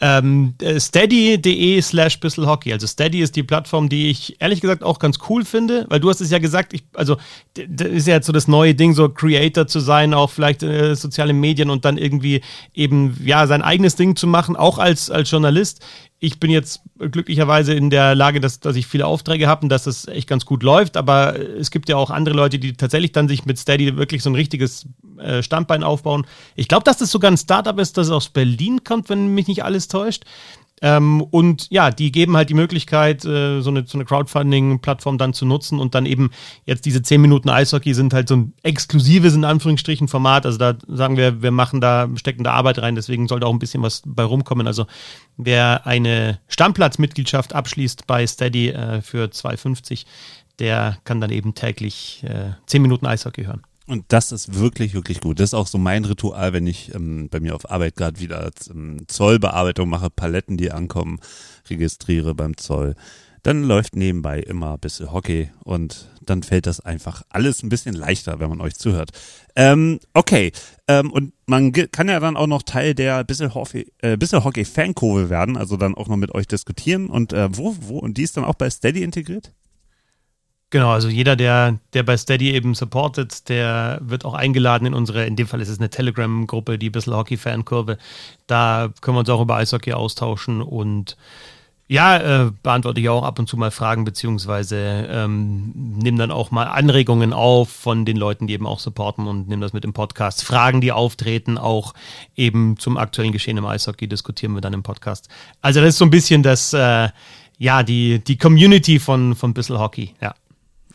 Ähm, 0.00 0.54
äh, 0.60 0.80
Steady.de 0.80 1.80
slash 1.82 2.20
bissel 2.20 2.46
Hockey. 2.46 2.72
Also 2.72 2.86
Steady 2.86 3.20
ist 3.20 3.36
die 3.36 3.42
Plattform, 3.42 3.88
die 3.88 4.10
ich 4.10 4.36
ehrlich 4.40 4.60
gesagt 4.60 4.82
auch 4.82 4.98
ganz 4.98 5.18
cool 5.28 5.44
finde, 5.44 5.86
weil 5.88 6.00
du 6.00 6.10
hast 6.10 6.20
es 6.20 6.30
ja 6.30 6.38
gesagt, 6.38 6.72
ich, 6.72 6.84
also 6.94 7.16
das 7.54 7.88
ist 7.88 8.06
ja 8.06 8.14
jetzt 8.14 8.26
so 8.26 8.32
das 8.32 8.48
neue 8.48 8.74
Ding, 8.74 8.94
so 8.94 9.08
Creator 9.08 9.66
zu 9.66 9.80
sein, 9.80 10.14
auch 10.14 10.30
vielleicht 10.30 10.62
äh, 10.62 10.94
soziale 10.94 11.32
Medien 11.32 11.70
und 11.70 11.84
dann 11.84 11.96
irgendwie 11.96 12.42
eben 12.74 13.16
ja 13.24 13.46
sein 13.46 13.62
eigenes 13.62 13.96
Ding 13.96 14.16
zu 14.16 14.26
machen, 14.26 14.56
auch 14.56 14.78
als, 14.78 15.10
als 15.10 15.30
Journalist. 15.30 15.84
Ich 16.18 16.40
bin 16.40 16.50
jetzt 16.50 16.80
glücklicherweise 16.98 17.74
in 17.74 17.90
der 17.90 18.14
Lage, 18.14 18.40
dass, 18.40 18.60
dass 18.60 18.76
ich 18.76 18.86
viele 18.86 19.06
Aufträge 19.06 19.46
habe 19.46 19.62
und 19.62 19.68
dass 19.68 19.86
es 19.86 20.08
echt 20.08 20.28
ganz 20.28 20.46
gut 20.46 20.62
läuft, 20.62 20.96
aber 20.96 21.38
es 21.38 21.70
gibt 21.70 21.88
ja 21.88 21.96
auch 21.96 22.10
andere 22.10 22.34
Leute, 22.34 22.58
die 22.58 22.74
tatsächlich 22.74 23.12
dann 23.12 23.28
sich 23.28 23.44
mit 23.44 23.58
Steady 23.58 23.96
wirklich 23.96 24.22
so 24.22 24.30
ein 24.30 24.34
richtiges 24.34 24.86
äh, 25.18 25.42
Standbein 25.42 25.82
aufbauen. 25.82 26.26
Ich 26.56 26.68
glaube, 26.68 26.84
dass 26.84 26.98
das 26.98 27.10
sogar 27.10 27.30
ein 27.30 27.36
Startup 27.36 27.78
ist, 27.78 27.98
das 27.98 28.10
aus 28.10 28.28
Berlin 28.28 28.84
kommt, 28.84 29.08
wenn 29.10 29.34
mich 29.34 29.48
nicht 29.48 29.64
alles 29.64 29.88
täuscht. 29.88 30.24
Ähm, 30.82 31.22
und 31.22 31.70
ja, 31.70 31.90
die 31.90 32.10
geben 32.10 32.36
halt 32.36 32.50
die 32.50 32.54
Möglichkeit, 32.54 33.24
äh, 33.24 33.60
so 33.60 33.70
eine, 33.70 33.86
so 33.86 33.96
eine 33.96 34.04
Crowdfunding-Plattform 34.04 35.18
dann 35.18 35.32
zu 35.32 35.46
nutzen 35.46 35.78
und 35.78 35.94
dann 35.94 36.04
eben 36.04 36.30
jetzt 36.64 36.84
diese 36.84 37.00
10 37.00 37.20
Minuten 37.20 37.48
Eishockey 37.48 37.94
sind 37.94 38.12
halt 38.12 38.28
so 38.28 38.36
ein 38.36 38.54
exklusives, 38.62 39.34
in 39.34 39.44
Anführungsstrichen, 39.44 40.08
Format. 40.08 40.46
Also 40.46 40.58
da 40.58 40.76
sagen 40.88 41.16
wir, 41.16 41.42
wir 41.42 41.52
machen 41.52 41.80
da, 41.80 42.08
stecken 42.16 42.44
da 42.44 42.52
Arbeit 42.52 42.80
rein, 42.80 42.96
deswegen 42.96 43.28
sollte 43.28 43.46
auch 43.46 43.52
ein 43.52 43.58
bisschen 43.58 43.82
was 43.82 44.02
bei 44.04 44.24
rumkommen. 44.24 44.66
Also 44.66 44.86
wer 45.36 45.86
eine 45.86 46.40
Stammplatzmitgliedschaft 46.48 47.54
abschließt 47.54 48.06
bei 48.06 48.26
Steady 48.26 48.70
äh, 48.70 49.00
für 49.00 49.26
2,50, 49.26 50.04
der 50.58 50.98
kann 51.04 51.20
dann 51.20 51.30
eben 51.30 51.54
täglich 51.54 52.24
äh, 52.24 52.52
10 52.66 52.82
Minuten 52.82 53.06
Eishockey 53.06 53.44
hören. 53.44 53.62
Und 53.86 54.04
das 54.08 54.32
ist 54.32 54.58
wirklich, 54.58 54.94
wirklich 54.94 55.20
gut. 55.20 55.40
Das 55.40 55.50
ist 55.50 55.54
auch 55.54 55.66
so 55.66 55.76
mein 55.76 56.04
Ritual, 56.04 56.52
wenn 56.54 56.66
ich 56.66 56.94
ähm, 56.94 57.28
bei 57.30 57.40
mir 57.40 57.54
auf 57.54 57.70
Arbeit 57.70 57.96
gerade 57.96 58.18
wieder 58.18 58.50
ähm, 58.70 59.06
Zollbearbeitung 59.08 59.88
mache, 59.88 60.08
Paletten, 60.08 60.56
die 60.56 60.72
ankommen, 60.72 61.20
registriere 61.68 62.34
beim 62.34 62.56
Zoll. 62.56 62.94
Dann 63.42 63.62
läuft 63.62 63.94
nebenbei 63.94 64.40
immer 64.40 64.72
ein 64.72 64.78
bisschen 64.78 65.12
Hockey 65.12 65.50
und 65.64 66.08
dann 66.22 66.42
fällt 66.42 66.66
das 66.66 66.80
einfach 66.80 67.24
alles 67.28 67.62
ein 67.62 67.68
bisschen 67.68 67.94
leichter, 67.94 68.40
wenn 68.40 68.48
man 68.48 68.62
euch 68.62 68.74
zuhört. 68.74 69.10
Ähm, 69.54 70.00
okay, 70.14 70.50
ähm, 70.88 71.12
und 71.12 71.34
man 71.44 71.70
kann 71.72 72.08
ja 72.08 72.20
dann 72.20 72.38
auch 72.38 72.46
noch 72.46 72.62
Teil 72.62 72.94
der 72.94 73.22
bisschen 73.22 73.54
Hockey, 73.54 73.92
äh, 73.98 74.16
bisschen 74.16 74.44
Hockey 74.44 74.64
werden, 75.28 75.58
also 75.58 75.76
dann 75.76 75.94
auch 75.94 76.08
noch 76.08 76.16
mit 76.16 76.34
euch 76.34 76.48
diskutieren. 76.48 77.08
Und 77.08 77.34
äh, 77.34 77.54
wo, 77.54 77.76
wo, 77.80 77.98
und 77.98 78.16
die 78.16 78.22
ist 78.22 78.38
dann 78.38 78.44
auch 78.44 78.54
bei 78.54 78.70
Steady 78.70 79.02
integriert? 79.02 79.52
Genau, 80.74 80.90
also 80.90 81.08
jeder, 81.08 81.36
der, 81.36 81.78
der 81.92 82.02
bei 82.02 82.16
Steady 82.16 82.50
eben 82.50 82.74
supportet, 82.74 83.48
der 83.48 84.00
wird 84.02 84.24
auch 84.24 84.34
eingeladen 84.34 84.86
in 84.86 84.94
unsere, 84.94 85.24
in 85.24 85.36
dem 85.36 85.46
Fall 85.46 85.60
ist 85.60 85.68
es 85.68 85.78
eine 85.78 85.88
Telegram-Gruppe, 85.88 86.78
die 86.80 86.90
Bissl 86.90 87.14
Hockey-Fankurve. 87.14 87.96
Da 88.48 88.88
können 89.00 89.14
wir 89.14 89.20
uns 89.20 89.28
auch 89.28 89.40
über 89.40 89.54
Eishockey 89.54 89.92
austauschen 89.92 90.60
und 90.60 91.16
ja, 91.86 92.16
äh, 92.16 92.50
beantworte 92.64 92.98
ich 92.98 93.08
auch 93.08 93.22
ab 93.22 93.38
und 93.38 93.48
zu 93.48 93.56
mal 93.56 93.70
Fragen, 93.70 94.04
beziehungsweise 94.04 95.06
ähm, 95.08 95.70
nehme 95.74 96.18
dann 96.18 96.32
auch 96.32 96.50
mal 96.50 96.64
Anregungen 96.64 97.32
auf 97.32 97.68
von 97.68 98.04
den 98.04 98.16
Leuten, 98.16 98.48
die 98.48 98.54
eben 98.54 98.66
auch 98.66 98.80
supporten 98.80 99.28
und 99.28 99.46
nehme 99.46 99.62
das 99.62 99.74
mit 99.74 99.84
im 99.84 99.92
Podcast. 99.92 100.42
Fragen, 100.42 100.80
die 100.80 100.90
auftreten, 100.90 101.56
auch 101.56 101.94
eben 102.34 102.80
zum 102.80 102.96
aktuellen 102.96 103.30
Geschehen 103.30 103.58
im 103.58 103.66
Eishockey 103.66 104.08
diskutieren 104.08 104.54
wir 104.54 104.60
dann 104.60 104.72
im 104.72 104.82
Podcast. 104.82 105.28
Also 105.60 105.78
das 105.78 105.90
ist 105.90 105.98
so 105.98 106.04
ein 106.04 106.10
bisschen 106.10 106.42
das, 106.42 106.72
äh, 106.72 107.10
ja, 107.58 107.84
die, 107.84 108.18
die 108.18 108.38
Community 108.38 108.98
von, 108.98 109.36
von 109.36 109.54
Bissl 109.54 109.78
Hockey, 109.78 110.16
ja. 110.20 110.34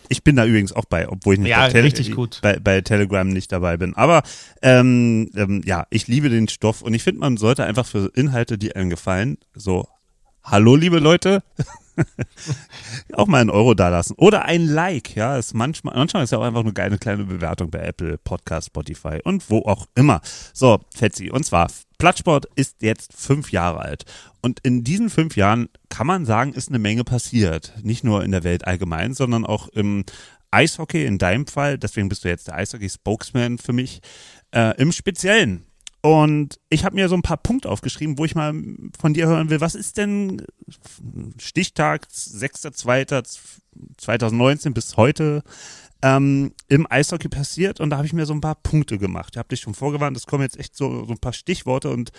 Ich 0.09 0.23
bin 0.23 0.35
da 0.35 0.45
übrigens 0.45 0.73
auch 0.73 0.85
bei, 0.85 1.07
obwohl 1.07 1.35
ich 1.35 1.39
nicht 1.39 1.49
ja, 1.51 1.69
bei, 1.69 2.15
gut. 2.15 2.39
Bei, 2.41 2.59
bei, 2.59 2.81
Telegram 2.81 3.27
nicht 3.27 3.51
dabei 3.51 3.77
bin. 3.77 3.95
Aber 3.95 4.23
ähm, 4.61 5.29
ähm, 5.35 5.61
ja, 5.65 5.85
ich 5.91 6.07
liebe 6.07 6.29
den 6.29 6.47
Stoff 6.47 6.81
und 6.81 6.93
ich 6.93 7.03
finde, 7.03 7.21
man 7.21 7.37
sollte 7.37 7.63
einfach 7.63 7.85
für 7.85 8.11
Inhalte, 8.15 8.57
die 8.57 8.75
einem 8.75 8.89
gefallen, 8.89 9.37
so, 9.53 9.87
hallo 10.43 10.75
liebe 10.75 10.99
Leute, 10.99 11.43
auch 13.13 13.27
mal 13.27 13.41
einen 13.41 13.49
Euro 13.49 13.73
dalassen. 13.73 14.15
Oder 14.17 14.45
ein 14.45 14.65
Like, 14.65 15.15
ja. 15.15 15.37
Ist 15.37 15.53
manchmal, 15.53 15.95
manchmal 15.95 16.23
ist 16.23 16.31
ja 16.31 16.37
auch 16.37 16.43
einfach 16.43 16.61
eine 16.61 16.73
geile 16.73 16.97
kleine 16.97 17.23
Bewertung 17.23 17.69
bei 17.69 17.79
Apple, 17.79 18.17
Podcast, 18.17 18.67
Spotify 18.67 19.19
und 19.23 19.49
wo 19.49 19.59
auch 19.59 19.87
immer. 19.95 20.21
So, 20.53 20.79
Fetzi, 20.95 21.29
und 21.29 21.45
zwar, 21.45 21.69
Plattsport 21.97 22.47
ist 22.55 22.81
jetzt 22.81 23.13
fünf 23.13 23.51
Jahre 23.51 23.79
alt. 23.79 24.05
Und 24.41 24.59
in 24.61 24.83
diesen 24.83 25.09
fünf 25.09 25.35
Jahren 25.35 25.67
kann 25.89 26.07
man 26.07 26.25
sagen, 26.25 26.53
ist 26.53 26.69
eine 26.69 26.79
Menge 26.79 27.03
passiert. 27.03 27.73
Nicht 27.83 28.03
nur 28.03 28.23
in 28.23 28.31
der 28.31 28.43
Welt 28.43 28.65
allgemein, 28.65 29.13
sondern 29.13 29.45
auch 29.45 29.67
im 29.69 30.05
Eishockey 30.51 31.05
in 31.05 31.17
deinem 31.17 31.45
Fall. 31.45 31.77
Deswegen 31.77 32.09
bist 32.09 32.23
du 32.23 32.29
jetzt 32.29 32.47
der 32.47 32.55
Eishockey-Spokesman 32.55 33.57
für 33.57 33.73
mich. 33.73 34.01
Äh, 34.51 34.79
Im 34.81 34.91
Speziellen 34.91 35.65
und 36.01 36.59
ich 36.69 36.85
habe 36.85 36.95
mir 36.95 37.09
so 37.09 37.15
ein 37.15 37.21
paar 37.21 37.35
Punkte 37.37 37.69
aufgeschrieben, 37.69 38.17
wo 38.17 38.23
ich 38.23 38.35
mal 38.35 38.53
von 38.99 39.13
dir 39.13 39.27
hören 39.27 39.49
will, 39.49 39.59
was 39.59 39.75
ist 39.75 39.97
denn 39.97 40.45
Stichtag 41.37 42.05
6.2.2019 42.05 44.73
bis 44.73 44.95
heute 44.95 45.43
ähm, 46.01 46.53
im 46.69 46.89
Eishockey 46.89 47.27
passiert? 47.27 47.81
Und 47.81 47.89
da 47.89 47.97
habe 47.97 48.07
ich 48.07 48.13
mir 48.13 48.25
so 48.25 48.33
ein 48.33 48.39
paar 48.39 48.55
Punkte 48.55 48.97
gemacht. 48.97 49.33
Ich 49.33 49.37
habe 49.37 49.49
dich 49.49 49.59
schon 49.59 49.75
vorgewarnt, 49.75 50.15
es 50.15 50.25
kommen 50.25 50.43
jetzt 50.43 50.57
echt 50.57 50.73
so, 50.75 51.03
so 51.05 51.11
ein 51.11 51.19
paar 51.19 51.33
Stichworte 51.33 51.89
und 51.89 52.13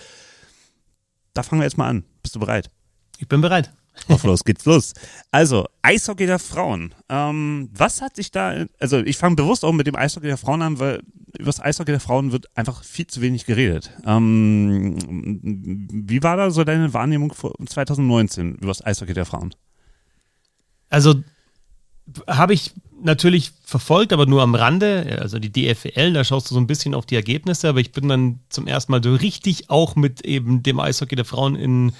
da 1.33 1.41
fangen 1.41 1.61
wir 1.61 1.65
jetzt 1.65 1.77
mal 1.77 1.87
an. 1.87 2.05
Bist 2.21 2.35
du 2.35 2.39
bereit? 2.39 2.69
Ich 3.17 3.27
bin 3.27 3.41
bereit. 3.41 3.73
Auf 4.07 4.23
los 4.23 4.43
geht's 4.43 4.65
los. 4.65 4.93
Also, 5.31 5.67
Eishockey 5.81 6.25
der 6.25 6.39
Frauen. 6.39 6.93
Ähm, 7.09 7.69
was 7.73 8.01
hat 8.01 8.15
sich 8.15 8.31
da, 8.31 8.65
also 8.79 8.99
ich 8.99 9.17
fange 9.17 9.35
bewusst 9.35 9.63
auch 9.63 9.73
mit 9.73 9.87
dem 9.87 9.95
Eishockey 9.95 10.27
der 10.27 10.37
Frauen 10.37 10.61
an, 10.61 10.79
weil 10.79 11.01
über 11.37 11.45
das 11.45 11.61
Eishockey 11.61 11.91
der 11.91 11.99
Frauen 11.99 12.31
wird 12.31 12.45
einfach 12.57 12.83
viel 12.83 13.07
zu 13.07 13.21
wenig 13.21 13.45
geredet. 13.45 13.91
Ähm, 14.05 14.97
wie 16.07 16.23
war 16.23 16.37
da 16.37 16.51
so 16.51 16.63
deine 16.63 16.93
Wahrnehmung 16.93 17.33
2019 17.33 18.55
über 18.55 18.67
das 18.67 18.85
Eishockey 18.85 19.13
der 19.13 19.25
Frauen? 19.25 19.53
Also, 20.89 21.15
habe 22.27 22.53
ich 22.53 22.73
natürlich 23.01 23.51
verfolgt, 23.63 24.13
aber 24.13 24.25
nur 24.25 24.41
am 24.41 24.55
Rande. 24.55 25.17
Also 25.21 25.39
die 25.39 25.51
DFL, 25.51 26.13
da 26.13 26.23
schaust 26.23 26.49
du 26.49 26.55
so 26.55 26.59
ein 26.59 26.67
bisschen 26.67 26.93
auf 26.93 27.05
die 27.05 27.15
Ergebnisse, 27.15 27.69
aber 27.69 27.79
ich 27.79 27.91
bin 27.91 28.07
dann 28.07 28.39
zum 28.49 28.67
ersten 28.67 28.91
Mal 28.91 29.03
so 29.03 29.13
richtig 29.13 29.69
auch 29.69 29.95
mit 29.95 30.21
eben 30.21 30.63
dem 30.63 30.79
Eishockey 30.79 31.15
der 31.15 31.25
Frauen 31.25 31.55
in 31.55 31.93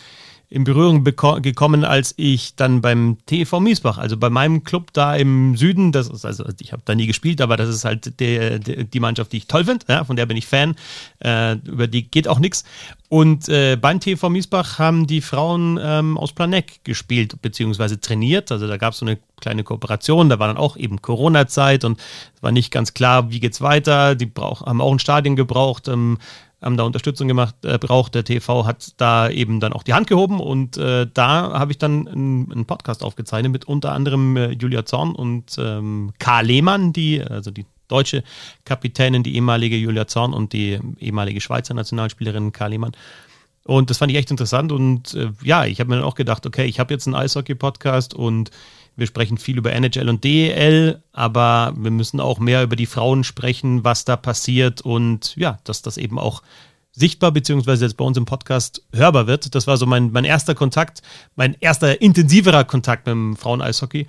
in 0.51 0.65
Berührung 0.65 1.05
gekommen, 1.05 1.85
als 1.85 2.13
ich 2.17 2.57
dann 2.57 2.81
beim 2.81 3.17
TV 3.25 3.61
Miesbach, 3.61 3.97
also 3.97 4.17
bei 4.17 4.29
meinem 4.29 4.65
Club 4.65 4.91
da 4.91 5.15
im 5.15 5.55
Süden, 5.55 5.93
das 5.93 6.09
ist 6.09 6.25
also, 6.25 6.43
ich 6.59 6.73
habe 6.73 6.81
da 6.83 6.93
nie 6.93 7.07
gespielt, 7.07 7.39
aber 7.39 7.55
das 7.55 7.69
ist 7.69 7.85
halt 7.85 8.19
der, 8.19 8.59
der, 8.59 8.83
die 8.83 8.99
Mannschaft, 8.99 9.31
die 9.31 9.37
ich 9.37 9.47
toll 9.47 9.63
finde, 9.63 9.85
ja, 9.87 10.03
von 10.03 10.17
der 10.17 10.25
bin 10.25 10.35
ich 10.35 10.45
Fan, 10.45 10.75
äh, 11.23 11.53
über 11.53 11.87
die 11.87 12.03
geht 12.03 12.27
auch 12.27 12.39
nichts. 12.39 12.65
Und 13.07 13.47
äh, 13.47 13.77
beim 13.77 14.01
TV 14.01 14.29
Miesbach 14.29 14.77
haben 14.77 15.07
die 15.07 15.21
Frauen 15.21 15.79
ähm, 15.81 16.17
aus 16.17 16.33
Planeck 16.33 16.83
gespielt, 16.83 17.41
beziehungsweise 17.41 18.01
trainiert. 18.01 18.51
Also 18.51 18.67
da 18.67 18.75
gab 18.75 18.91
es 18.91 18.99
so 18.99 19.05
eine 19.05 19.19
kleine 19.39 19.63
Kooperation, 19.63 20.27
da 20.27 20.37
war 20.37 20.47
dann 20.47 20.57
auch 20.57 20.75
eben 20.75 21.01
Corona-Zeit 21.01 21.85
und 21.85 21.97
es 22.35 22.43
war 22.43 22.51
nicht 22.51 22.71
ganz 22.71 22.93
klar, 22.93 23.31
wie 23.31 23.39
geht's 23.39 23.61
weiter. 23.61 24.15
Die 24.15 24.25
brauch, 24.25 24.65
haben 24.65 24.81
auch 24.81 24.91
ein 24.91 24.99
Stadion 24.99 25.37
gebraucht. 25.37 25.87
Ähm, 25.87 26.17
haben 26.61 26.77
da 26.77 26.83
Unterstützung 26.83 27.27
gemacht, 27.27 27.55
äh, 27.63 27.77
braucht. 27.77 28.15
Der 28.15 28.23
TV 28.23 28.65
hat 28.65 28.93
da 28.97 29.29
eben 29.29 29.59
dann 29.59 29.73
auch 29.73 29.83
die 29.83 29.93
Hand 29.93 30.07
gehoben 30.07 30.39
und 30.39 30.77
äh, 30.77 31.07
da 31.11 31.53
habe 31.53 31.71
ich 31.71 31.77
dann 31.77 32.07
einen, 32.07 32.65
Podcast 32.65 33.03
aufgezeichnet 33.03 33.51
mit 33.51 33.65
unter 33.65 33.91
anderem 33.91 34.37
äh, 34.37 34.51
Julia 34.51 34.85
Zorn 34.85 35.13
und 35.15 35.57
ähm, 35.57 36.13
Karl 36.19 36.45
Lehmann, 36.45 36.93
die, 36.93 37.21
also 37.21 37.51
die 37.51 37.65
deutsche 37.87 38.23
Kapitänin, 38.63 39.23
die 39.23 39.35
ehemalige 39.35 39.75
Julia 39.75 40.07
Zorn 40.07 40.33
und 40.33 40.53
die 40.53 40.79
ehemalige 40.99 41.41
Schweizer 41.41 41.73
Nationalspielerin 41.73 42.51
Kalimann. 42.51 42.91
Und 43.63 43.89
das 43.89 43.97
fand 43.97 44.11
ich 44.11 44.17
echt 44.17 44.31
interessant. 44.31 44.71
Und 44.71 45.13
äh, 45.13 45.31
ja, 45.43 45.65
ich 45.65 45.79
habe 45.79 45.89
mir 45.89 45.97
dann 45.97 46.05
auch 46.05 46.15
gedacht, 46.15 46.45
okay, 46.45 46.65
ich 46.65 46.79
habe 46.79 46.93
jetzt 46.93 47.07
einen 47.07 47.15
Eishockey-Podcast 47.15 48.13
und 48.13 48.49
wir 49.01 49.07
sprechen 49.07 49.39
viel 49.39 49.57
über 49.57 49.73
NHL 49.73 50.07
und 50.07 50.23
DEL, 50.23 51.01
aber 51.11 51.73
wir 51.75 51.89
müssen 51.89 52.19
auch 52.19 52.37
mehr 52.37 52.61
über 52.61 52.75
die 52.75 52.85
Frauen 52.85 53.23
sprechen, 53.23 53.83
was 53.83 54.05
da 54.05 54.15
passiert 54.15 54.81
und 54.81 55.35
ja, 55.35 55.57
dass 55.63 55.81
das 55.81 55.97
eben 55.97 56.19
auch 56.19 56.43
sichtbar, 56.91 57.31
beziehungsweise 57.31 57.85
jetzt 57.85 57.97
bei 57.97 58.05
uns 58.05 58.15
im 58.17 58.25
Podcast 58.25 58.83
hörbar 58.93 59.25
wird. 59.25 59.55
Das 59.55 59.65
war 59.65 59.77
so 59.77 59.87
mein, 59.87 60.11
mein 60.11 60.23
erster 60.23 60.53
Kontakt, 60.53 61.01
mein 61.35 61.57
erster 61.59 61.99
intensiverer 61.99 62.63
Kontakt 62.63 63.07
mit 63.07 63.13
dem 63.13 63.35
Frauen-Eishockey. 63.35 64.05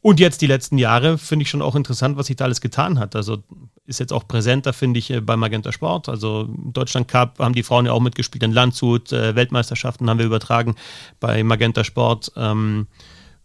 Und 0.00 0.20
jetzt 0.20 0.40
die 0.42 0.46
letzten 0.46 0.78
Jahre 0.78 1.18
finde 1.18 1.42
ich 1.42 1.50
schon 1.50 1.62
auch 1.62 1.74
interessant, 1.74 2.16
was 2.16 2.28
sich 2.28 2.36
da 2.36 2.44
alles 2.44 2.60
getan 2.60 3.00
hat. 3.00 3.16
Also 3.16 3.42
ist 3.84 3.98
jetzt 3.98 4.12
auch 4.12 4.28
präsenter, 4.28 4.72
finde 4.72 4.98
ich, 5.00 5.10
äh, 5.10 5.20
bei 5.20 5.36
Magenta 5.36 5.72
Sport. 5.72 6.08
Also 6.08 6.48
Deutschland 6.48 7.08
Cup 7.08 7.40
haben 7.40 7.54
die 7.54 7.64
Frauen 7.64 7.86
ja 7.86 7.92
auch 7.92 8.00
mitgespielt 8.00 8.44
in 8.44 8.52
Landshut, 8.52 9.10
äh, 9.10 9.34
Weltmeisterschaften 9.34 10.08
haben 10.08 10.18
wir 10.18 10.26
übertragen 10.26 10.76
bei 11.18 11.42
Magenta 11.42 11.82
Sport. 11.82 12.30
Ähm, 12.36 12.86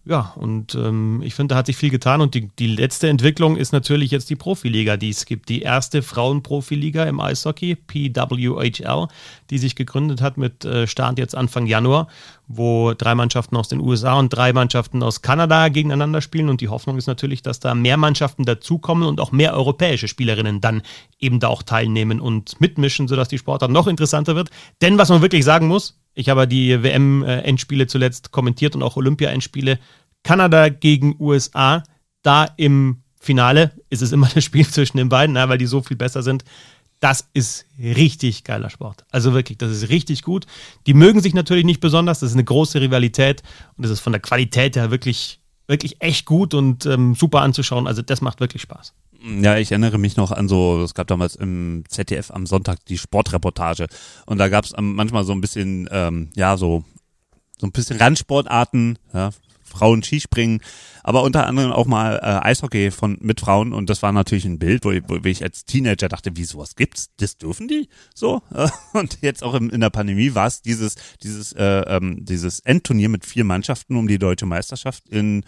ja, 0.03 0.33
und 0.35 0.73
ähm, 0.73 1.21
ich 1.23 1.35
finde, 1.35 1.53
da 1.53 1.59
hat 1.59 1.67
sich 1.67 1.77
viel 1.77 1.91
getan. 1.91 2.21
Und 2.21 2.33
die, 2.33 2.49
die 2.57 2.67
letzte 2.67 3.07
Entwicklung 3.07 3.55
ist 3.55 3.71
natürlich 3.71 4.09
jetzt 4.09 4.31
die 4.31 4.35
Profiliga, 4.35 4.97
die 4.97 5.09
es 5.09 5.25
gibt. 5.25 5.47
Die 5.47 5.61
erste 5.61 6.01
Frauenprofiliga 6.01 7.03
im 7.03 7.19
Eishockey, 7.19 7.75
PWHL, 7.75 9.07
die 9.51 9.57
sich 9.57 9.75
gegründet 9.75 10.21
hat 10.21 10.37
mit 10.37 10.65
äh, 10.65 10.87
Start 10.87 11.19
jetzt 11.19 11.35
Anfang 11.35 11.67
Januar, 11.67 12.07
wo 12.47 12.93
drei 12.93 13.13
Mannschaften 13.13 13.57
aus 13.57 13.67
den 13.67 13.81
USA 13.81 14.17
und 14.17 14.29
drei 14.29 14.53
Mannschaften 14.53 15.03
aus 15.03 15.21
Kanada 15.21 15.67
gegeneinander 15.67 16.21
spielen. 16.21 16.49
Und 16.49 16.61
die 16.61 16.69
Hoffnung 16.69 16.97
ist 16.97 17.05
natürlich, 17.05 17.41
dass 17.43 17.59
da 17.59 17.75
mehr 17.75 17.97
Mannschaften 17.97 18.45
dazukommen 18.45 19.07
und 19.07 19.19
auch 19.19 19.31
mehr 19.31 19.53
europäische 19.53 20.07
Spielerinnen 20.07 20.61
dann 20.61 20.81
eben 21.19 21.39
da 21.39 21.49
auch 21.49 21.63
teilnehmen 21.63 22.19
und 22.21 22.59
mitmischen, 22.61 23.07
sodass 23.07 23.27
die 23.27 23.37
Sportart 23.37 23.71
noch 23.71 23.87
interessanter 23.87 24.35
wird. 24.35 24.49
Denn 24.81 24.97
was 24.97 25.09
man 25.09 25.21
wirklich 25.21 25.43
sagen 25.43 25.67
muss, 25.67 25.99
ich 26.13 26.29
habe 26.29 26.47
die 26.47 26.81
WM-Endspiele 26.81 27.87
zuletzt 27.87 28.31
kommentiert 28.31 28.75
und 28.75 28.83
auch 28.83 28.95
Olympia-Endspiele. 28.95 29.79
Kanada 30.23 30.69
gegen 30.69 31.15
USA, 31.19 31.83
da 32.21 32.47
im 32.57 33.03
Finale 33.21 33.71
ist 33.89 34.01
es 34.01 34.11
immer 34.11 34.29
das 34.33 34.43
Spiel 34.43 34.67
zwischen 34.69 34.97
den 34.97 35.09
beiden, 35.09 35.35
weil 35.35 35.57
die 35.57 35.67
so 35.67 35.81
viel 35.81 35.97
besser 35.97 36.23
sind. 36.23 36.43
Das 37.01 37.27
ist 37.33 37.65
richtig 37.77 38.45
geiler 38.45 38.69
Sport. 38.69 39.05
Also 39.11 39.33
wirklich, 39.33 39.57
das 39.57 39.71
ist 39.71 39.89
richtig 39.89 40.21
gut. 40.21 40.45
Die 40.87 40.93
mögen 40.93 41.19
sich 41.19 41.33
natürlich 41.33 41.65
nicht 41.65 41.81
besonders, 41.81 42.19
das 42.19 42.29
ist 42.29 42.35
eine 42.35 42.45
große 42.45 42.79
Rivalität 42.79 43.43
und 43.75 43.83
das 43.83 43.91
ist 43.91 43.99
von 43.99 44.13
der 44.13 44.21
Qualität 44.21 44.77
her 44.77 44.91
wirklich, 44.91 45.41
wirklich 45.67 46.01
echt 46.01 46.25
gut 46.25 46.53
und 46.53 46.85
ähm, 46.85 47.15
super 47.15 47.41
anzuschauen. 47.41 47.87
Also 47.87 48.01
das 48.01 48.21
macht 48.21 48.39
wirklich 48.39 48.61
Spaß. 48.61 48.93
Ja, 49.41 49.57
ich 49.57 49.71
erinnere 49.71 49.97
mich 49.97 50.15
noch 50.15 50.31
an 50.31 50.47
so, 50.47 50.81
es 50.83 50.93
gab 50.93 51.07
damals 51.07 51.35
im 51.35 51.83
ZDF 51.87 52.31
am 52.31 52.45
Sonntag 52.45 52.85
die 52.85 52.97
Sportreportage 52.97 53.87
und 54.25 54.37
da 54.37 54.47
gab 54.47 54.65
es 54.65 54.73
manchmal 54.79 55.25
so 55.25 55.33
ein 55.33 55.41
bisschen, 55.41 55.89
ähm, 55.91 56.29
ja, 56.35 56.55
so 56.55 56.83
so 57.61 57.67
ein 57.67 57.71
bisschen 57.71 57.97
Randsportarten, 57.97 58.97
ja, 59.13 59.29
Frauen 59.71 60.03
Skispringen, 60.03 60.61
aber 61.03 61.23
unter 61.23 61.47
anderem 61.47 61.71
auch 61.71 61.87
mal 61.87 62.19
äh, 62.21 62.47
Eishockey 62.47 62.91
von 62.91 63.17
mit 63.21 63.39
Frauen 63.39 63.73
und 63.73 63.89
das 63.89 64.03
war 64.03 64.11
natürlich 64.11 64.45
ein 64.45 64.59
Bild, 64.59 64.85
wo 64.85 64.91
ich, 64.91 65.03
wo 65.07 65.15
ich 65.23 65.43
als 65.43 65.65
Teenager 65.65 66.09
dachte, 66.09 66.31
wie 66.35 66.43
sowas 66.43 66.75
gibt's? 66.75 67.09
Das 67.17 67.37
dürfen 67.37 67.67
die 67.67 67.89
so 68.13 68.41
und 68.93 69.19
jetzt 69.21 69.43
auch 69.43 69.55
in, 69.55 69.69
in 69.69 69.81
der 69.81 69.89
Pandemie 69.89 70.35
war 70.35 70.47
es 70.47 70.61
dieses 70.61 70.95
dieses 71.23 71.53
äh, 71.53 71.81
ähm, 71.87 72.23
dieses 72.23 72.59
Endturnier 72.59 73.09
mit 73.09 73.25
vier 73.25 73.43
Mannschaften 73.43 73.95
um 73.95 74.07
die 74.07 74.19
deutsche 74.19 74.45
Meisterschaft 74.45 75.09
in 75.09 75.43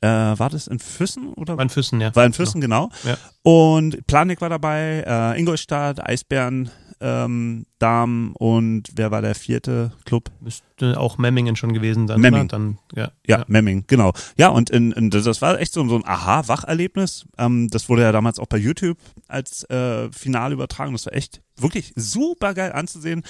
äh, 0.00 0.06
war 0.06 0.50
das 0.50 0.66
in 0.66 0.78
Füssen 0.78 1.32
oder? 1.34 1.56
War 1.56 1.62
in 1.62 1.70
Füssen, 1.70 2.00
ja. 2.00 2.14
War 2.14 2.24
in 2.24 2.32
Füssen, 2.32 2.60
genau. 2.60 2.90
Ja. 3.04 3.16
Und 3.42 4.06
Planik 4.06 4.40
war 4.40 4.48
dabei, 4.48 5.04
äh, 5.06 5.38
Ingolstadt, 5.38 6.04
Eisbären, 6.04 6.70
ähm, 7.00 7.66
Damen 7.78 8.32
und 8.32 8.90
wer 8.96 9.10
war 9.10 9.22
der 9.22 9.34
vierte 9.34 9.92
Club? 10.04 10.30
Müsste 10.40 10.98
auch 10.98 11.18
Memmingen 11.18 11.56
schon 11.56 11.72
gewesen 11.72 12.08
sein. 12.08 12.20
Memming. 12.20 12.48
Dann, 12.48 12.78
ja, 12.94 13.12
ja, 13.26 13.38
ja, 13.38 13.44
Memming, 13.46 13.84
genau. 13.86 14.12
Ja, 14.36 14.48
und 14.48 14.70
in, 14.70 14.92
in, 14.92 15.10
das 15.10 15.40
war 15.42 15.60
echt 15.60 15.72
so, 15.72 15.86
so 15.88 15.96
ein 15.96 16.04
Aha-Wacherlebnis. 16.04 17.26
Ähm, 17.38 17.68
das 17.70 17.88
wurde 17.88 18.02
ja 18.02 18.12
damals 18.12 18.38
auch 18.38 18.46
bei 18.46 18.58
YouTube 18.58 18.98
als 19.28 19.64
äh, 19.70 20.10
Finale 20.12 20.54
übertragen. 20.54 20.92
Das 20.92 21.06
war 21.06 21.14
echt 21.14 21.40
wirklich 21.56 21.92
super 21.96 22.54
geil 22.54 22.72
anzusehen. 22.72 23.22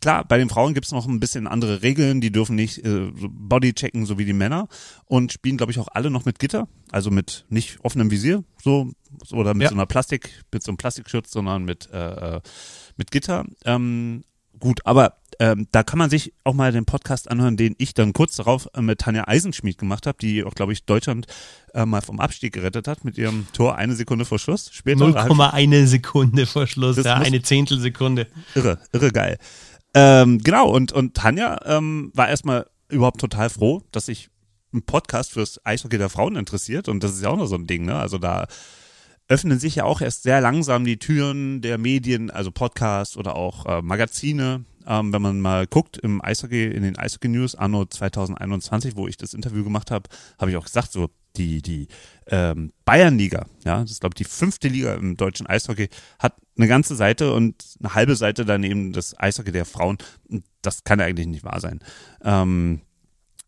Klar, 0.00 0.24
bei 0.24 0.38
den 0.38 0.48
Frauen 0.48 0.74
gibt 0.74 0.86
es 0.86 0.92
noch 0.92 1.06
ein 1.06 1.20
bisschen 1.20 1.46
andere 1.46 1.82
Regeln. 1.82 2.20
Die 2.20 2.32
dürfen 2.32 2.56
nicht 2.56 2.84
äh, 2.84 3.10
Body 3.14 3.72
checken, 3.72 4.06
so 4.06 4.18
wie 4.18 4.24
die 4.24 4.32
Männer. 4.32 4.68
Und 5.06 5.32
spielen, 5.32 5.56
glaube 5.56 5.72
ich, 5.72 5.78
auch 5.78 5.88
alle 5.92 6.10
noch 6.10 6.24
mit 6.24 6.38
Gitter. 6.38 6.68
Also 6.90 7.10
mit 7.10 7.44
nicht 7.48 7.78
offenem 7.82 8.10
Visier, 8.10 8.44
so, 8.62 8.90
oder 9.32 9.54
mit 9.54 9.62
ja. 9.62 9.68
so 9.68 9.74
einer 9.74 9.86
Plastik, 9.86 10.44
mit 10.52 10.62
so 10.62 10.70
einem 10.70 10.76
Plastikschutz, 10.76 11.30
sondern 11.30 11.64
mit 11.64 11.88
äh, 11.92 12.36
äh 12.36 12.40
mit 12.96 13.10
Gitter. 13.10 13.44
Ähm, 13.64 14.24
gut, 14.58 14.80
aber 14.84 15.16
ähm, 15.38 15.66
da 15.72 15.82
kann 15.82 15.98
man 15.98 16.10
sich 16.10 16.32
auch 16.44 16.54
mal 16.54 16.72
den 16.72 16.84
Podcast 16.84 17.30
anhören, 17.30 17.56
den 17.56 17.74
ich 17.78 17.94
dann 17.94 18.12
kurz 18.12 18.36
darauf 18.36 18.68
äh, 18.74 18.82
mit 18.82 19.00
Tanja 19.00 19.26
Eisenschmied 19.26 19.78
gemacht 19.78 20.06
habe, 20.06 20.18
die 20.20 20.44
auch, 20.44 20.54
glaube 20.54 20.72
ich, 20.72 20.84
Deutschland 20.84 21.26
äh, 21.74 21.84
mal 21.84 22.00
vom 22.00 22.20
Abstieg 22.20 22.52
gerettet 22.52 22.86
hat 22.86 23.04
mit 23.04 23.18
ihrem 23.18 23.46
Tor 23.52 23.76
eine 23.76 23.94
Sekunde 23.94 24.24
vor 24.24 24.38
Schluss. 24.38 24.70
0,1 24.70 25.86
Sekunde 25.86 26.46
vor 26.46 26.66
Schluss, 26.66 26.96
ja, 26.98 27.14
eine 27.14 27.42
Zehntelsekunde. 27.42 28.28
Irre, 28.54 28.78
irre 28.92 29.10
geil. 29.10 29.38
Ähm, 29.94 30.38
genau, 30.38 30.68
und, 30.70 30.92
und 30.92 31.14
Tanja 31.14 31.60
ähm, 31.66 32.12
war 32.14 32.28
erstmal 32.28 32.66
überhaupt 32.88 33.20
total 33.20 33.50
froh, 33.50 33.82
dass 33.90 34.06
sich 34.06 34.28
ein 34.72 34.82
Podcast 34.82 35.32
fürs 35.32 35.64
Eishockey 35.64 35.98
der 35.98 36.08
Frauen 36.08 36.36
interessiert 36.36 36.88
und 36.88 37.02
das 37.02 37.12
ist 37.12 37.22
ja 37.22 37.30
auch 37.30 37.36
noch 37.36 37.46
so 37.46 37.56
ein 37.56 37.66
Ding, 37.66 37.84
ne? 37.84 37.96
Also 37.96 38.18
da 38.18 38.46
öffnen 39.28 39.58
sich 39.58 39.76
ja 39.76 39.84
auch 39.84 40.00
erst 40.00 40.24
sehr 40.24 40.40
langsam 40.40 40.84
die 40.84 40.98
Türen 40.98 41.60
der 41.60 41.78
Medien, 41.78 42.30
also 42.30 42.50
Podcasts 42.50 43.16
oder 43.16 43.36
auch 43.36 43.66
äh, 43.66 43.82
Magazine. 43.82 44.64
Ähm, 44.86 45.12
wenn 45.12 45.22
man 45.22 45.40
mal 45.40 45.66
guckt 45.66 45.96
im 45.98 46.22
Eishockey, 46.22 46.64
in 46.64 46.82
den 46.82 46.98
Eishockey 46.98 47.28
News 47.28 47.54
anno 47.54 47.84
2021, 47.84 48.96
wo 48.96 49.06
ich 49.06 49.16
das 49.16 49.32
Interview 49.32 49.62
gemacht 49.62 49.92
habe, 49.92 50.10
habe 50.40 50.50
ich 50.50 50.56
auch 50.56 50.64
gesagt, 50.64 50.90
so 50.90 51.08
die, 51.36 51.62
die 51.62 51.88
ähm, 52.26 52.72
Bayernliga, 52.84 53.46
ja, 53.64 53.80
das 53.80 53.92
ist 53.92 54.00
glaube 54.00 54.14
ich 54.14 54.26
die 54.26 54.30
fünfte 54.30 54.68
Liga 54.68 54.94
im 54.94 55.16
deutschen 55.16 55.46
Eishockey, 55.46 55.88
hat 56.18 56.34
eine 56.56 56.68
ganze 56.68 56.96
Seite 56.96 57.32
und 57.32 57.64
eine 57.80 57.94
halbe 57.94 58.16
Seite 58.16 58.44
daneben 58.44 58.92
das 58.92 59.18
Eishockey 59.18 59.52
der 59.52 59.64
Frauen. 59.64 59.98
Das 60.62 60.84
kann 60.84 60.98
ja 60.98 61.06
eigentlich 61.06 61.28
nicht 61.28 61.44
wahr 61.44 61.60
sein. 61.60 61.80
Ähm, 62.22 62.80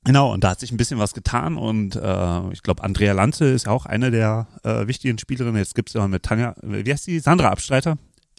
Genau, 0.05 0.33
und 0.33 0.45
da 0.45 0.51
hat 0.51 0.61
sich 0.61 0.71
ein 0.71 0.77
bisschen 0.77 0.99
was 0.99 1.15
getan 1.15 1.57
und 1.57 1.97
äh, 1.97 2.53
ich 2.53 2.63
glaube, 2.63 2.83
Andrea 2.85 3.13
Lanze 3.13 3.47
ist 3.47 3.67
auch 3.67 3.87
eine 3.87 4.11
der 4.11 4.47
äh, 4.63 4.87
wichtigen 4.87 5.19
Spielerinnen. 5.19 5.57
Jetzt 5.57 5.75
gibt 5.75 5.89
es 5.89 5.95
ja 5.95 6.07
mit 6.07 6.23
Tanja, 6.23 6.55
wie 6.63 6.91
heißt 6.91 7.07
die? 7.07 7.19
Sandra 7.21 7.49
Abstreiter? 7.49 7.97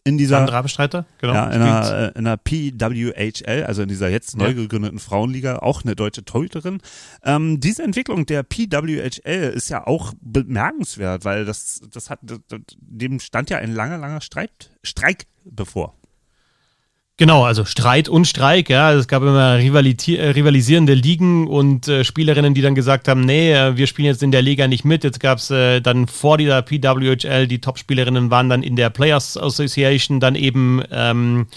In 0.07 0.19
dieser, 0.19 0.38
Sandra 0.38 0.60
Abstreiter, 0.60 1.07
genau. 1.19 1.34
Ja, 1.34 1.50
in 1.50 1.62
der, 1.62 2.13
äh, 2.15 2.19
in 2.19 2.25
der 2.25 2.38
PWHL, 2.38 3.63
also 3.63 3.81
in 3.81 3.89
dieser 3.89 4.07
jetzt 4.10 4.38
neu 4.38 4.53
gegründeten 4.53 5.00
Frauenliga, 5.00 5.57
auch 5.57 5.84
eine 5.84 5.95
deutsche 5.95 6.24
Torhüterin. 6.24 6.79
Ähm, 7.24 7.60
diese 7.60 7.81
Entwicklung 7.81 8.27
der 8.27 8.43
PWHL 8.43 9.53
ist 9.55 9.69
ja 9.69 9.88
auch 9.88 10.13
bemerkenswert, 10.22 11.25
weil 11.25 11.45
das, 11.45 11.81
das 11.91 12.12
hat, 12.12 12.19
dem 12.79 13.19
stand 13.19 13.50
ja 13.50 13.57
ein 13.57 13.74
langer, 13.74 13.98
langer 13.98 14.22
Streit, 14.22 14.69
Streik 14.84 15.25
bevor. 15.43 15.95
Genau, 17.17 17.45
also 17.45 17.63
Streit 17.63 18.10
und 18.10 18.27
Streik, 18.27 18.69
ja. 18.69 18.91
Es 18.91 19.07
gab 19.07 19.24
immer 19.24 19.57
äh, 19.57 19.62
rivalisierende 19.62 20.93
Ligen 20.93 21.48
und 21.48 21.88
äh, 21.88 22.03
Spielerinnen, 22.03 22.53
die 22.53 22.62
dann 22.62 22.75
gesagt 22.75 23.07
haben, 23.07 23.22
nee, 23.22 23.53
äh, 23.53 23.77
wir 23.77 23.88
spielen 23.88 24.07
jetzt 24.07 24.22
in 24.22 24.34
der 24.34 24.41
Liga 24.41 24.67
nicht 24.67 24.84
mit. 24.84 25.05
Jetzt 25.05 25.22
gab 25.22 25.38
es 25.38 25.50
äh, 25.50 25.79
dann 25.79 26.07
vor 26.07 26.38
dieser 26.38 26.62
PWHL, 26.62 27.48
die 27.48 27.62
Top-Spielerinnen 27.62 28.31
waren 28.31 28.50
dann 28.50 28.63
in 28.63 28.75
der 28.75 28.89
Players 28.89 29.38
Association 29.38 30.19
dann 30.19 30.36
eben 30.36 30.84
ähm, 30.91 31.48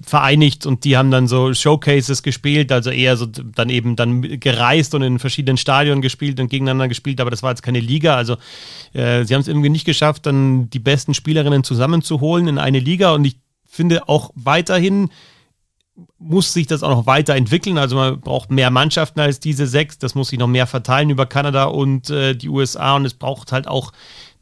vereinigt 0.00 0.64
und 0.64 0.84
die 0.84 0.96
haben 0.96 1.10
dann 1.10 1.28
so 1.28 1.52
Showcases 1.52 2.22
gespielt, 2.22 2.72
also 2.72 2.88
eher 2.88 3.18
so 3.18 3.26
dann 3.26 3.68
eben 3.68 3.96
dann 3.96 4.40
gereist 4.40 4.94
und 4.94 5.02
in 5.02 5.18
verschiedenen 5.18 5.58
Stadien 5.58 6.00
gespielt 6.00 6.40
und 6.40 6.48
gegeneinander 6.48 6.88
gespielt, 6.88 7.20
aber 7.20 7.30
das 7.30 7.42
war 7.42 7.50
jetzt 7.50 7.62
keine 7.62 7.80
Liga. 7.80 8.16
Also 8.16 8.38
äh, 8.94 9.24
sie 9.24 9.34
haben 9.34 9.42
es 9.42 9.48
irgendwie 9.48 9.68
nicht 9.68 9.84
geschafft, 9.84 10.24
dann 10.24 10.70
die 10.70 10.78
besten 10.78 11.12
Spielerinnen 11.12 11.64
zusammenzuholen 11.64 12.48
in 12.48 12.56
eine 12.56 12.78
Liga 12.78 13.12
und 13.12 13.26
ich 13.26 13.36
finde 13.72 14.08
auch 14.08 14.30
weiterhin 14.34 15.08
muss 16.18 16.52
sich 16.52 16.66
das 16.66 16.82
auch 16.82 16.90
noch 16.90 17.06
weiterentwickeln. 17.06 17.78
Also 17.78 17.96
man 17.96 18.20
braucht 18.20 18.50
mehr 18.50 18.70
Mannschaften 18.70 19.20
als 19.20 19.40
diese 19.40 19.66
sechs. 19.66 19.98
Das 19.98 20.14
muss 20.14 20.28
sich 20.28 20.38
noch 20.38 20.46
mehr 20.46 20.66
verteilen 20.66 21.10
über 21.10 21.26
Kanada 21.26 21.64
und 21.64 22.10
äh, 22.10 22.34
die 22.34 22.48
USA. 22.48 22.96
Und 22.96 23.04
es 23.04 23.14
braucht 23.14 23.52
halt 23.52 23.68
auch 23.68 23.92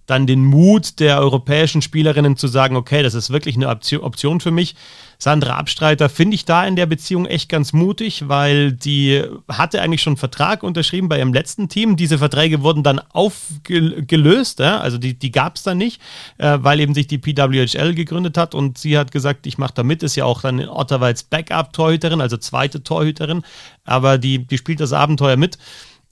dann 0.06 0.26
den 0.26 0.44
Mut 0.44 1.00
der 1.00 1.18
europäischen 1.20 1.82
Spielerinnen 1.82 2.36
zu 2.36 2.48
sagen, 2.48 2.76
okay, 2.76 3.02
das 3.02 3.14
ist 3.14 3.30
wirklich 3.30 3.56
eine 3.56 3.68
Option 3.68 4.40
für 4.40 4.50
mich. 4.50 4.74
Sandra 5.22 5.56
Abstreiter 5.56 6.08
finde 6.08 6.34
ich 6.34 6.46
da 6.46 6.66
in 6.66 6.76
der 6.76 6.86
Beziehung 6.86 7.26
echt 7.26 7.50
ganz 7.50 7.74
mutig, 7.74 8.28
weil 8.28 8.72
die 8.72 9.22
hatte 9.48 9.82
eigentlich 9.82 10.00
schon 10.00 10.12
einen 10.12 10.16
Vertrag 10.16 10.62
unterschrieben 10.62 11.10
bei 11.10 11.18
ihrem 11.18 11.34
letzten 11.34 11.68
Team. 11.68 11.96
Diese 11.96 12.16
Verträge 12.16 12.62
wurden 12.62 12.82
dann 12.82 13.00
aufgelöst, 13.10 14.60
ja? 14.60 14.80
also 14.80 14.96
die, 14.96 15.18
die 15.18 15.30
gab 15.30 15.56
es 15.56 15.62
dann 15.62 15.76
nicht, 15.76 16.00
äh, 16.38 16.56
weil 16.62 16.80
eben 16.80 16.94
sich 16.94 17.06
die 17.06 17.18
PWHL 17.18 17.94
gegründet 17.94 18.38
hat 18.38 18.54
und 18.54 18.78
sie 18.78 18.96
hat 18.96 19.12
gesagt, 19.12 19.46
ich 19.46 19.58
mache 19.58 19.74
da 19.74 19.82
mit, 19.82 20.02
ist 20.02 20.16
ja 20.16 20.24
auch 20.24 20.40
dann 20.40 20.58
in 20.58 20.70
Ottawa 20.70 21.04
als 21.04 21.22
Backup-Torhüterin, 21.22 22.22
also 22.22 22.38
zweite 22.38 22.82
Torhüterin, 22.82 23.42
aber 23.84 24.16
die, 24.16 24.46
die 24.46 24.56
spielt 24.56 24.80
das 24.80 24.94
Abenteuer 24.94 25.36
mit. 25.36 25.58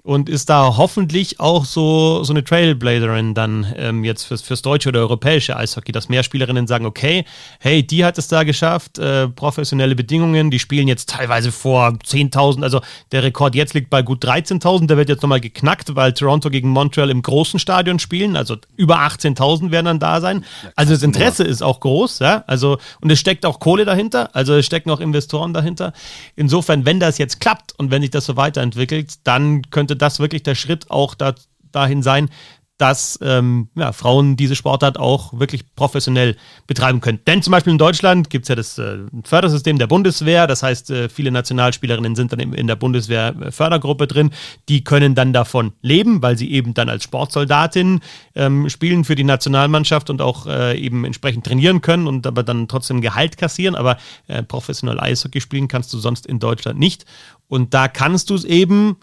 Und 0.08 0.30
ist 0.30 0.48
da 0.48 0.78
hoffentlich 0.78 1.38
auch 1.38 1.66
so, 1.66 2.24
so 2.24 2.32
eine 2.32 2.42
Trailblazerin 2.42 3.34
dann 3.34 3.66
ähm, 3.76 4.04
jetzt 4.04 4.24
fürs, 4.24 4.40
fürs 4.40 4.62
deutsche 4.62 4.88
oder 4.88 5.00
europäische 5.00 5.54
Eishockey, 5.54 5.92
dass 5.92 6.08
mehr 6.08 6.22
Spielerinnen 6.22 6.66
sagen, 6.66 6.86
okay, 6.86 7.26
hey, 7.60 7.86
die 7.86 8.06
hat 8.06 8.16
es 8.16 8.26
da 8.26 8.42
geschafft, 8.44 8.98
äh, 8.98 9.28
professionelle 9.28 9.94
Bedingungen, 9.94 10.50
die 10.50 10.60
spielen 10.60 10.88
jetzt 10.88 11.10
teilweise 11.10 11.52
vor 11.52 11.88
10.000, 11.88 12.62
also 12.62 12.80
der 13.12 13.22
Rekord 13.22 13.54
jetzt 13.54 13.74
liegt 13.74 13.90
bei 13.90 14.00
gut 14.00 14.24
13.000, 14.24 14.86
der 14.86 14.96
wird 14.96 15.10
jetzt 15.10 15.20
nochmal 15.20 15.42
geknackt, 15.42 15.94
weil 15.94 16.14
Toronto 16.14 16.48
gegen 16.48 16.70
Montreal 16.70 17.10
im 17.10 17.20
großen 17.20 17.60
Stadion 17.60 17.98
spielen, 17.98 18.34
also 18.34 18.56
über 18.78 19.00
18.000 19.00 19.72
werden 19.72 19.84
dann 19.84 19.98
da 19.98 20.22
sein. 20.22 20.42
Also 20.74 20.94
das 20.94 21.02
Interesse 21.02 21.44
ist 21.44 21.60
auch 21.60 21.80
groß, 21.80 22.20
ja, 22.20 22.44
also 22.46 22.78
und 23.02 23.10
es 23.10 23.20
steckt 23.20 23.44
auch 23.44 23.60
Kohle 23.60 23.84
dahinter, 23.84 24.34
also 24.34 24.54
es 24.54 24.64
stecken 24.64 24.90
auch 24.90 25.00
Investoren 25.00 25.52
dahinter. 25.52 25.92
Insofern, 26.34 26.86
wenn 26.86 26.98
das 26.98 27.18
jetzt 27.18 27.42
klappt 27.42 27.78
und 27.78 27.90
wenn 27.90 28.00
sich 28.00 28.10
das 28.10 28.24
so 28.24 28.38
weiterentwickelt, 28.38 29.16
dann 29.24 29.70
könnte 29.70 29.97
das 29.98 30.20
wirklich 30.20 30.42
der 30.42 30.54
Schritt 30.54 30.90
auch 30.90 31.14
da, 31.14 31.34
dahin 31.72 32.02
sein, 32.02 32.30
dass 32.78 33.18
ähm, 33.22 33.68
ja, 33.74 33.92
Frauen 33.92 34.36
diese 34.36 34.54
Sportart 34.54 34.98
auch 34.98 35.38
wirklich 35.38 35.74
professionell 35.74 36.36
betreiben 36.68 37.00
können. 37.00 37.18
Denn 37.26 37.42
zum 37.42 37.50
Beispiel 37.50 37.72
in 37.72 37.78
Deutschland 37.78 38.30
gibt 38.30 38.44
es 38.44 38.48
ja 38.48 38.54
das 38.54 38.78
äh, 38.78 38.98
Fördersystem 39.24 39.78
der 39.78 39.88
Bundeswehr, 39.88 40.46
das 40.46 40.62
heißt, 40.62 40.90
äh, 40.90 41.08
viele 41.08 41.32
Nationalspielerinnen 41.32 42.14
sind 42.14 42.32
dann 42.32 42.38
in 42.38 42.66
der 42.68 42.76
Bundeswehr-Fördergruppe 42.76 44.06
drin, 44.06 44.30
die 44.68 44.84
können 44.84 45.16
dann 45.16 45.32
davon 45.32 45.72
leben, 45.82 46.22
weil 46.22 46.38
sie 46.38 46.52
eben 46.52 46.72
dann 46.72 46.88
als 46.88 47.02
Sportsoldatin 47.02 48.00
ähm, 48.36 48.68
spielen 48.68 49.04
für 49.04 49.16
die 49.16 49.24
Nationalmannschaft 49.24 50.08
und 50.08 50.22
auch 50.22 50.46
äh, 50.46 50.78
eben 50.78 51.04
entsprechend 51.04 51.44
trainieren 51.44 51.80
können 51.80 52.06
und 52.06 52.28
aber 52.28 52.44
dann 52.44 52.68
trotzdem 52.68 53.00
Gehalt 53.00 53.38
kassieren, 53.38 53.74
aber 53.74 53.98
äh, 54.28 54.44
professionell 54.44 55.00
Eishockey 55.00 55.40
spielen 55.40 55.66
kannst 55.66 55.92
du 55.92 55.98
sonst 55.98 56.26
in 56.26 56.38
Deutschland 56.38 56.78
nicht. 56.78 57.06
Und 57.48 57.74
da 57.74 57.88
kannst 57.88 58.30
du 58.30 58.34
es 58.36 58.44
eben 58.44 58.98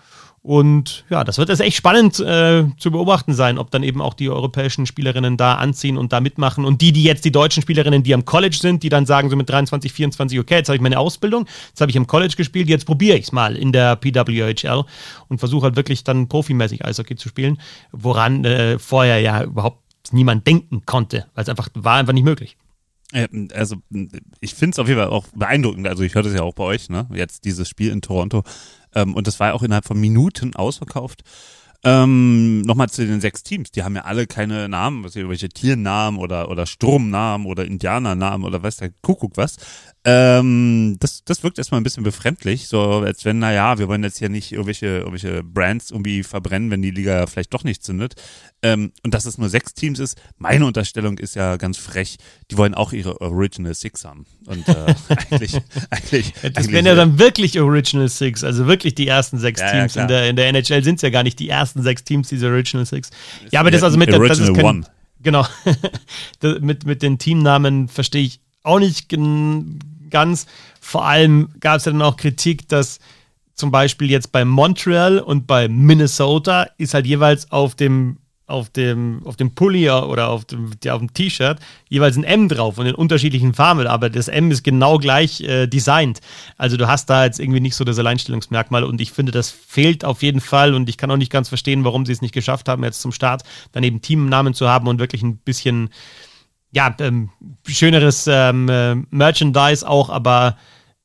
und 0.45 1.05
ja, 1.09 1.23
das 1.23 1.39
wird 1.39 1.49
jetzt 1.49 1.61
echt 1.61 1.75
spannend 1.75 2.19
äh, 2.19 2.65
zu 2.77 2.91
beobachten 2.91 3.33
sein, 3.33 3.57
ob 3.57 3.71
dann 3.71 3.81
eben 3.81 3.99
auch 3.99 4.13
die 4.13 4.29
europäischen 4.29 4.85
Spielerinnen 4.85 5.37
da 5.37 5.55
anziehen 5.55 5.97
und 5.97 6.13
da 6.13 6.21
mitmachen. 6.21 6.65
Und 6.65 6.81
die, 6.81 6.91
die 6.91 7.01
jetzt 7.01 7.25
die 7.25 7.31
deutschen 7.31 7.63
Spielerinnen, 7.63 8.03
die 8.03 8.13
am 8.13 8.25
College 8.25 8.55
sind, 8.55 8.83
die 8.83 8.89
dann 8.89 9.07
sagen 9.07 9.31
so 9.31 9.35
mit 9.35 9.49
23, 9.49 9.91
24, 9.91 10.39
okay, 10.39 10.57
jetzt 10.57 10.69
habe 10.69 10.75
ich 10.75 10.83
meine 10.83 10.99
Ausbildung, 10.99 11.47
jetzt 11.69 11.81
habe 11.81 11.89
ich 11.89 11.95
im 11.95 12.05
College 12.05 12.35
gespielt, 12.37 12.69
jetzt 12.69 12.85
probiere 12.85 13.17
ich 13.17 13.23
es 13.23 13.31
mal 13.31 13.55
in 13.55 13.71
der 13.71 13.95
PWHL 13.95 14.83
und 15.29 15.39
versuche 15.39 15.63
halt 15.63 15.77
wirklich 15.77 16.03
dann 16.03 16.27
profimäßig 16.27 16.85
Eishockey 16.85 17.15
zu 17.15 17.27
spielen, 17.27 17.59
woran 17.91 18.45
äh, 18.45 18.77
vorher 18.77 19.19
ja 19.21 19.43
überhaupt 19.43 19.81
niemand 20.11 20.45
denken 20.45 20.83
konnte, 20.85 21.25
weil 21.33 21.41
es 21.41 21.49
einfach 21.49 21.69
war 21.73 21.95
einfach 21.95 22.13
nicht 22.13 22.23
möglich. 22.23 22.55
Also 23.53 23.77
ich 24.41 24.55
finde 24.55 24.73
es 24.75 24.79
auf 24.79 24.87
jeden 24.87 24.99
Fall 24.99 25.09
auch 25.09 25.27
beeindruckend. 25.35 25.87
Also 25.87 26.03
ich 26.03 26.15
höre 26.15 26.23
das 26.23 26.33
ja 26.33 26.41
auch 26.41 26.53
bei 26.53 26.63
euch, 26.63 26.89
ne? 26.89 27.07
Jetzt 27.13 27.45
dieses 27.45 27.69
Spiel 27.69 27.91
in 27.91 28.01
Toronto. 28.01 28.43
Ähm, 28.95 29.13
und 29.13 29.27
das 29.27 29.39
war 29.39 29.49
ja 29.49 29.53
auch 29.53 29.63
innerhalb 29.63 29.85
von 29.85 29.99
Minuten 29.99 30.55
ausverkauft. 30.55 31.23
Ähm, 31.83 32.61
Nochmal 32.61 32.89
zu 32.89 33.05
den 33.05 33.21
sechs 33.21 33.43
Teams. 33.43 33.69
Die 33.71 33.83
haben 33.83 33.95
ja 33.95 34.05
alle 34.05 34.25
keine 34.25 34.67
Namen, 34.67 35.03
was 35.03 35.15
irgendwelche 35.15 35.49
Tiernamen 35.49 36.19
oder, 36.19 36.49
oder 36.49 36.65
Sturmnamen 36.65 37.45
oder 37.45 37.65
Indianernamen 37.65 38.45
oder 38.45 38.63
weiß 38.63 38.77
der 38.77 38.89
Kuckuck 39.03 39.37
was. 39.37 39.57
Ähm, 40.07 40.97
das, 40.99 41.23
das 41.23 41.41
wirkt 41.41 41.57
erstmal 41.57 41.81
ein 41.81 41.83
bisschen 41.83 42.03
befremdlich, 42.03 42.67
so 42.67 42.79
als 42.79 43.25
wenn, 43.25 43.39
naja, 43.39 43.79
wir 43.79 43.87
wollen 43.87 44.03
jetzt 44.03 44.19
hier 44.19 44.29
nicht 44.29 44.51
irgendwelche, 44.51 44.85
irgendwelche 44.85 45.41
Brands 45.41 45.89
irgendwie 45.89 46.21
verbrennen, 46.21 46.69
wenn 46.69 46.83
die 46.83 46.91
Liga 46.91 47.25
vielleicht 47.25 47.55
doch 47.55 47.63
nicht 47.63 47.83
zündet. 47.83 48.13
Ähm, 48.61 48.91
und 49.03 49.15
dass 49.15 49.25
es 49.25 49.39
nur 49.39 49.49
sechs 49.49 49.73
Teams 49.73 49.97
ist, 49.97 50.21
meine 50.37 50.67
Unterstellung 50.67 51.17
ist 51.17 51.35
ja 51.35 51.57
ganz 51.57 51.77
frech, 51.77 52.17
die 52.51 52.57
wollen 52.57 52.75
auch 52.75 52.93
ihre 52.93 53.19
Original 53.19 53.73
Six 53.73 54.05
haben. 54.05 54.27
Und 54.45 54.67
äh, 54.67 54.93
eigentlich, 55.31 55.59
eigentlich. 55.89 56.33
Das 56.53 56.71
wären 56.71 56.85
ja 56.85 56.93
dann 56.93 57.17
wirklich 57.17 57.59
Original 57.59 58.07
Six, 58.07 58.43
also 58.43 58.67
wirklich 58.67 58.93
die 58.93 59.07
ersten 59.07 59.39
sechs 59.39 59.59
ja, 59.59 59.71
Teams. 59.71 59.95
Ja, 59.95 60.03
in, 60.03 60.07
der, 60.07 60.29
in 60.29 60.35
der 60.35 60.47
NHL 60.49 60.83
sind 60.83 60.97
es 60.97 61.01
ja 61.01 61.09
gar 61.09 61.23
nicht 61.23 61.39
die 61.39 61.49
ersten 61.49 61.81
sechs 61.81 62.03
Teams, 62.03 62.27
diese 62.29 62.45
Original 62.45 62.85
Six. 62.85 63.09
Ja, 63.49 63.59
aber 63.59 63.71
das 63.71 63.81
also 63.81 63.97
mit 63.97 64.09
der, 64.09 64.19
das 64.19 64.37
ist 64.37 64.53
kein, 64.53 64.65
One. 64.65 64.85
Genau. 65.23 65.47
mit, 66.61 66.85
mit 66.85 67.01
den 67.01 67.17
Teamnamen 67.17 67.87
verstehe 67.87 68.23
ich 68.23 68.39
auch 68.61 68.79
nicht 68.79 69.09
ganz. 70.09 70.45
Vor 70.79 71.05
allem 71.05 71.49
gab 71.59 71.77
es 71.77 71.85
ja 71.85 71.91
dann 71.91 72.01
auch 72.01 72.17
Kritik, 72.17 72.67
dass 72.69 72.99
zum 73.53 73.71
Beispiel 73.71 74.09
jetzt 74.11 74.31
bei 74.31 74.43
Montreal 74.45 75.19
und 75.19 75.47
bei 75.47 75.67
Minnesota 75.67 76.67
ist 76.77 76.93
halt 76.93 77.05
jeweils 77.05 77.51
auf 77.51 77.75
dem 77.75 78.17
auf 78.47 78.69
dem, 78.69 79.21
auf 79.25 79.35
dem 79.37 79.55
Pulli 79.55 79.89
oder 79.89 80.29
auf 80.29 80.45
dem, 80.45 80.71
ja, 80.83 80.93
auf 80.93 80.99
dem 80.99 81.11
T-Shirt 81.11 81.57
jeweils 81.89 82.15
ein 82.15 82.23
M 82.23 82.47
drauf 82.47 82.77
und 82.77 82.85
in 82.85 82.93
unterschiedlichen 82.93 83.55
Farben, 83.55 83.87
aber 83.87 84.09
das 84.09 84.27
M 84.27 84.51
ist 84.51 84.63
genau 84.63 84.99
gleich 84.99 85.41
äh, 85.41 85.65
designt. 85.65 86.21
Also 86.57 86.77
du 86.77 86.87
hast 86.87 87.09
da 87.09 87.25
jetzt 87.25 87.39
irgendwie 87.39 87.59
nicht 87.59 87.75
so 87.75 87.83
das 87.83 87.97
Alleinstellungsmerkmal 87.97 88.83
und 88.83 89.01
ich 89.01 89.11
finde, 89.11 89.31
das 89.31 89.49
fehlt 89.49 90.05
auf 90.05 90.21
jeden 90.21 90.41
Fall 90.41 90.75
und 90.75 90.87
ich 90.89 90.97
kann 90.97 91.09
auch 91.09 91.17
nicht 91.17 91.31
ganz 91.31 91.49
verstehen, 91.49 91.83
warum 91.83 92.05
sie 92.05 92.11
es 92.11 92.21
nicht 92.21 92.33
geschafft 92.33 92.69
haben, 92.69 92.83
jetzt 92.83 93.01
zum 93.01 93.11
Start 93.11 93.43
dann 93.71 93.83
eben 93.83 94.01
Teamnamen 94.01 94.53
zu 94.53 94.69
haben 94.69 94.87
und 94.87 94.99
wirklich 94.99 95.23
ein 95.23 95.37
bisschen 95.37 95.89
ja, 96.75 96.93
ähm, 96.99 97.29
schöneres 97.65 98.27
ähm, 98.27 98.67
äh, 98.67 98.95
Merchandise 99.09 99.87
auch, 99.87 100.09
aber 100.09 100.57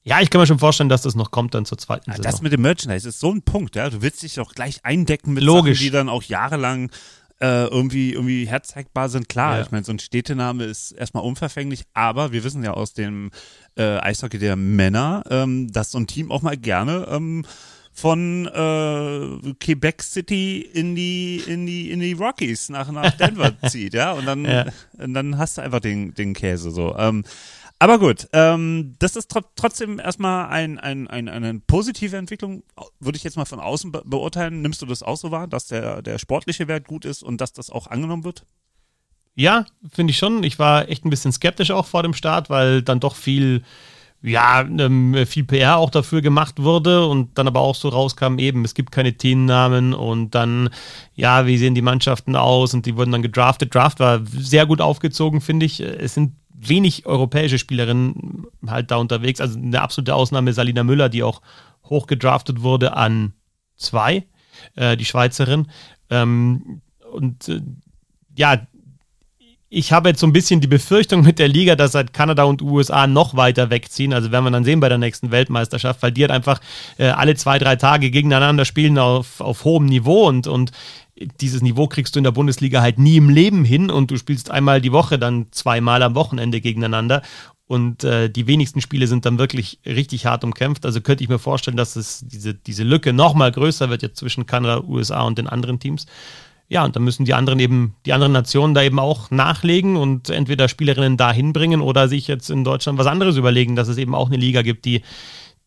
ja, 0.03 0.21
ich 0.21 0.29
kann 0.29 0.41
mir 0.41 0.47
schon 0.49 0.59
vorstellen, 0.59 0.89
dass 0.89 1.03
das 1.03 1.15
noch 1.15 1.31
kommt 1.31 1.55
dann 1.55 1.65
zur 1.65 1.79
zweiten 1.79 2.11
ja, 2.11 2.17
Saison. 2.17 2.33
Das 2.33 2.43
mit 2.43 2.53
dem 2.53 2.63
Merchandise 2.63 3.09
ist 3.09 3.21
so 3.21 3.31
ein 3.31 3.43
Punkt, 3.43 3.77
ja. 3.77 3.89
Du 3.89 4.03
willst 4.03 4.23
dich 4.25 4.35
doch 4.35 4.53
gleich 4.53 4.85
eindecken 4.85 5.33
mit 5.33 5.45
Logisch. 5.45 5.79
Sachen, 5.79 5.85
die 5.85 5.91
dann 5.93 6.09
auch 6.09 6.25
jahrelang 6.25 6.91
äh, 7.41 7.67
irgendwie, 7.67 8.15
irgendwie 8.15 8.47
herzeigbar 8.47 9.09
sind. 9.09 9.29
Klar, 9.29 9.59
ja. 9.59 9.63
ich 9.63 9.71
meine, 9.71 9.85
so 9.85 9.93
ein 9.93 10.01
Städtename 10.01 10.65
ist 10.65 10.91
erstmal 10.91 11.23
unverfänglich, 11.23 11.85
aber 11.95 12.33
wir 12.33 12.43
wissen 12.43 12.65
ja 12.65 12.73
aus 12.73 12.93
dem 12.93 13.31
äh, 13.77 13.99
Eishockey 13.99 14.39
der 14.39 14.57
Männer, 14.57 15.23
ähm, 15.31 15.71
dass 15.71 15.93
so 15.93 15.99
ein 15.99 16.09
Team 16.09 16.33
auch 16.33 16.43
mal 16.43 16.57
gerne 16.57 17.07
ähm, 17.09 17.45
von 18.01 18.47
äh, 18.47 19.53
Quebec 19.61 20.03
City 20.03 20.61
in 20.61 20.95
die 20.95 21.43
in 21.47 21.67
die 21.67 21.91
in 21.91 22.01
die 22.01 22.15
Rockies 22.15 22.71
nach 22.71 22.91
nach 22.91 23.11
Denver 23.13 23.53
zieht, 23.69 23.95
ja, 23.95 24.13
und 24.13 24.27
dann 24.27 24.45
ja. 24.45 24.67
und 24.99 25.15
dann 25.15 25.37
hast 25.37 25.59
du 25.59 25.63
einfach 25.63 25.81
den 25.81 26.15
den 26.15 26.33
Käse 26.33 26.71
so. 26.71 26.97
Ähm, 26.97 27.25
aber 27.83 27.99
gut, 27.99 28.29
ähm, 28.35 28.95
das 28.99 29.17
ist 29.17 29.31
tr 29.31 29.43
trotzdem 29.57 29.99
erstmal 29.99 30.49
ein, 30.49 30.79
ein, 30.79 31.09
ein, 31.09 31.31
eine 31.31 31.61
positive 31.61 32.15
Entwicklung, 32.15 32.63
würde 33.01 33.17
ich 33.17 33.25
jetzt 33.25 33.39
mal 33.39 33.47
von 33.47 33.59
außen 33.59 33.91
be 33.91 34.03
beurteilen. 34.05 34.61
Nimmst 34.61 34.83
du 34.83 34.87
das 34.87 35.03
auch 35.03 35.17
so 35.17 35.31
wahr, 35.31 35.47
dass 35.47 35.67
der, 35.67 36.03
der 36.03 36.19
sportliche 36.19 36.69
Wert 36.69 36.87
gut 36.87 37.07
ist 37.07 37.23
und 37.23 37.41
dass 37.41 37.55
das 37.55 37.71
auch 37.71 37.87
angenommen 37.87 38.25
wird? 38.25 38.45
Ja, 39.35 39.65
finde 39.91 40.11
ich 40.11 40.19
schon. 40.19 40.43
Ich 40.43 40.59
war 40.59 40.91
echt 40.91 41.07
ein 41.07 41.11
bisschen 41.11 41.33
skeptisch 41.33 41.71
auch 41.71 41.87
vor 41.87 42.03
dem 42.03 42.13
Start, 42.13 42.51
weil 42.51 42.83
dann 42.83 43.01
doch 43.01 43.17
viel 43.17 43.63
ja, 44.23 44.61
ähm, 44.61 45.17
viel 45.27 45.45
PR 45.45 45.79
auch 45.79 45.91
dafür 45.91 46.21
gemacht 46.21 46.63
wurde 46.63 47.07
und 47.07 47.39
dann 47.39 47.47
aber 47.47 47.61
auch 47.61 47.75
so 47.75 47.89
rauskam, 47.89 48.39
eben, 48.39 48.65
es 48.65 48.75
gibt 48.75 48.93
keine 48.93 49.15
Teamnamen 49.15 49.95
und 49.95 50.35
dann, 50.35 50.69
ja, 51.15 51.47
wie 51.47 51.57
sehen 51.57 51.75
die 51.75 51.83
Mannschaften 51.83 52.37
aus 52.37 52.75
und 52.75 52.85
die 52.85 52.97
wurden 52.97 53.13
dann 53.13 53.23
gedraftet. 53.23 53.75
Draft 53.75 53.99
war 53.99 54.21
sehr 54.27 54.67
gut 54.67 54.81
aufgezogen, 54.81 55.41
finde 55.41 55.65
ich. 55.67 55.81
Es 55.81 56.15
sind 56.15 56.35
wenig 56.53 57.07
europäische 57.07 57.59
Spielerinnen 57.59 58.47
halt 58.67 58.91
da 58.91 58.97
unterwegs. 58.97 59.41
Also 59.41 59.59
eine 59.59 59.81
absolute 59.81 60.15
Ausnahme 60.15 60.53
Salina 60.53 60.85
Müller, 60.85 61.09
die 61.09 61.23
auch 61.23 61.41
hoch 61.85 62.07
gedraftet 62.07 62.61
wurde 62.61 62.97
an 62.97 63.33
zwei, 63.77 64.27
äh, 64.77 64.99
die 64.99 65.07
Schweizerin. 65.07 65.69
Ähm, 66.11 66.83
und 67.11 67.49
äh, 67.49 67.63
ja, 68.37 68.67
ich 69.73 69.93
habe 69.93 70.09
jetzt 70.09 70.19
so 70.19 70.27
ein 70.27 70.33
bisschen 70.33 70.61
die 70.61 70.67
Befürchtung 70.67 71.23
mit 71.23 71.39
der 71.39 71.47
Liga, 71.47 71.77
dass 71.77 71.95
halt 71.95 72.13
Kanada 72.13 72.43
und 72.43 72.61
USA 72.61 73.07
noch 73.07 73.37
weiter 73.37 73.71
wegziehen. 73.71 74.13
Also 74.13 74.33
werden 74.33 74.45
wir 74.45 74.51
dann 74.51 74.65
sehen 74.65 74.81
bei 74.81 74.89
der 74.89 74.99
nächsten 74.99 75.31
Weltmeisterschaft, 75.31 76.03
weil 76.03 76.11
die 76.11 76.23
halt 76.23 76.33
einfach 76.33 76.61
äh, 76.99 77.07
alle 77.07 77.37
zwei, 77.37 77.61
drei 77.61 77.77
Tage 77.77 78.11
gegeneinander 78.11 78.65
spielen 78.65 78.99
auf, 78.99 79.41
auf 79.41 79.65
hohem 79.65 79.87
Niveau 79.87 80.27
und, 80.27 80.49
und 80.49 80.73
dieses 81.41 81.63
Niveau 81.63 81.87
kriegst 81.87 82.17
du 82.17 82.19
in 82.19 82.25
der 82.25 82.33
Bundesliga 82.33 82.81
halt 82.81 82.99
nie 82.99 83.17
im 83.17 83.29
Leben 83.29 83.65
hin 83.65 83.91
und 83.91 84.11
du 84.11 84.17
spielst 84.17 84.51
einmal 84.51 84.81
die 84.81 84.91
Woche 84.91 85.21
dann 85.21 85.47
zweimal 85.53 86.03
am 86.03 86.17
Wochenende 86.17 86.61
gegeneinander 86.61 87.23
und 87.67 88.03
äh, 88.03 88.29
die 88.29 88.49
wenigsten 88.49 88.81
Spiele 88.81 89.07
sind 89.07 89.25
dann 89.25 89.39
wirklich 89.39 89.79
richtig 89.87 90.27
hart 90.27 90.43
umkämpft. 90.43 90.85
Also 90.85 91.01
könnte 91.01 91.23
ich 91.23 91.31
mir 91.31 91.39
vorstellen, 91.39 91.77
dass 91.77 91.95
es 91.95 92.25
diese, 92.27 92.55
diese 92.55 92.83
Lücke 92.83 93.13
nochmal 93.13 93.53
größer 93.53 93.89
wird 93.91 94.03
jetzt 94.03 94.17
zwischen 94.17 94.47
Kanada, 94.47 94.83
USA 94.83 95.23
und 95.23 95.39
den 95.39 95.47
anderen 95.47 95.79
Teams. 95.79 96.07
Ja, 96.71 96.85
und 96.85 96.95
dann 96.95 97.03
müssen 97.03 97.25
die 97.25 97.35
anderen 97.35 97.59
eben, 97.59 97.97
die 98.07 98.13
anderen 98.13 98.33
Nationen 98.33 98.75
da 98.75 98.85
eben 98.85 99.01
auch 99.01 99.33
nachlegen 99.33 99.97
und 99.97 100.31
entweder 100.31 100.69
Spielerinnen 100.69 101.17
da 101.17 101.33
hinbringen 101.33 101.81
oder 101.81 102.07
sich 102.07 102.29
jetzt 102.29 102.49
in 102.49 102.63
Deutschland 102.63 102.97
was 102.97 103.09
anderes 103.09 103.37
überlegen, 103.37 103.75
dass 103.75 103.89
es 103.89 103.99
eben 103.99 104.15
auch 104.15 104.29
eine 104.29 104.37
Liga 104.37 104.63
gibt, 104.63 104.85
die, 104.85 105.03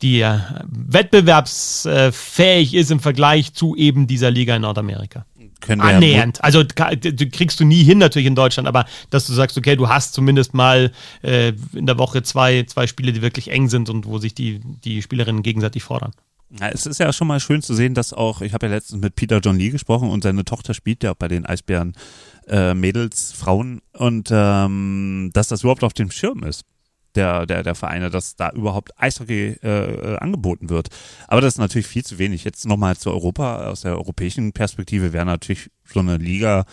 die 0.01 0.21
äh, 0.21 0.39
wettbewerbsfähig 0.65 2.73
ist 2.73 2.89
im 2.89 3.01
Vergleich 3.01 3.53
zu 3.53 3.75
eben 3.75 4.07
dieser 4.07 4.31
Liga 4.31 4.55
in 4.55 4.61
Nordamerika. 4.61 5.25
Annähernd. 5.67 6.37
Ja 6.37 6.43
also 6.43 6.63
kriegst 6.65 7.59
du 7.59 7.65
nie 7.65 7.83
hin 7.83 7.97
natürlich 7.97 8.27
in 8.27 8.35
Deutschland, 8.35 8.69
aber 8.69 8.85
dass 9.09 9.27
du 9.27 9.33
sagst, 9.33 9.57
okay, 9.57 9.75
du 9.75 9.89
hast 9.89 10.13
zumindest 10.13 10.53
mal 10.53 10.93
äh, 11.21 11.51
in 11.73 11.85
der 11.85 11.97
Woche 11.97 12.23
zwei, 12.23 12.63
zwei 12.63 12.87
Spiele, 12.87 13.11
die 13.11 13.21
wirklich 13.21 13.51
eng 13.51 13.67
sind 13.67 13.89
und 13.89 14.05
wo 14.05 14.19
sich 14.19 14.33
die, 14.33 14.61
die 14.85 15.01
Spielerinnen 15.01 15.43
gegenseitig 15.43 15.83
fordern. 15.83 16.13
Ja, 16.59 16.69
es 16.69 16.85
ist 16.85 16.99
ja 16.99 17.11
schon 17.11 17.27
mal 17.27 17.39
schön 17.39 17.63
zu 17.63 17.73
sehen, 17.73 17.95
dass 17.95 18.13
auch, 18.13 18.41
ich 18.41 18.53
habe 18.53 18.67
ja 18.67 18.73
letztens 18.73 19.01
mit 19.01 19.15
Peter 19.15 19.39
John 19.39 19.57
Lee 19.57 19.71
gesprochen 19.71 20.09
und 20.09 20.23
seine 20.23 20.45
Tochter 20.45 20.75
spielt 20.75 21.03
ja 21.03 21.13
bei 21.15 21.27
den 21.27 21.47
Eisbären 21.47 21.93
äh, 22.47 22.75
Mädels, 22.75 23.31
Frauen 23.31 23.81
und 23.93 24.29
ähm, 24.31 25.31
dass 25.33 25.47
das 25.47 25.61
überhaupt 25.63 25.83
auf 25.83 25.93
dem 25.93 26.11
Schirm 26.11 26.43
ist. 26.43 26.65
der, 27.15 27.45
der, 27.45 27.63
der 27.63 27.75
Vereine, 27.75 28.09
dass 28.09 28.35
da 28.35 28.51
überhaupt 28.51 28.99
Eishockey 28.99 29.57
äh, 29.61 30.17
angeboten 30.17 30.69
wird. 30.69 30.89
Aber 31.27 31.41
das 31.41 31.55
ist 31.55 31.59
natürlich 31.59 31.87
viel 31.87 32.03
zu 32.03 32.17
wenig. 32.17 32.43
Jetzt 32.43 32.65
nochmal 32.65 32.97
zu 32.97 33.11
Europa, 33.11 33.67
aus 33.67 33.81
der 33.81 33.93
europäischen 33.93 34.51
Perspektive 34.53 35.13
wäre 35.13 35.25
natürlich 35.25 35.69
so 35.85 35.99
eine 35.99 36.17
Liga, 36.17 36.65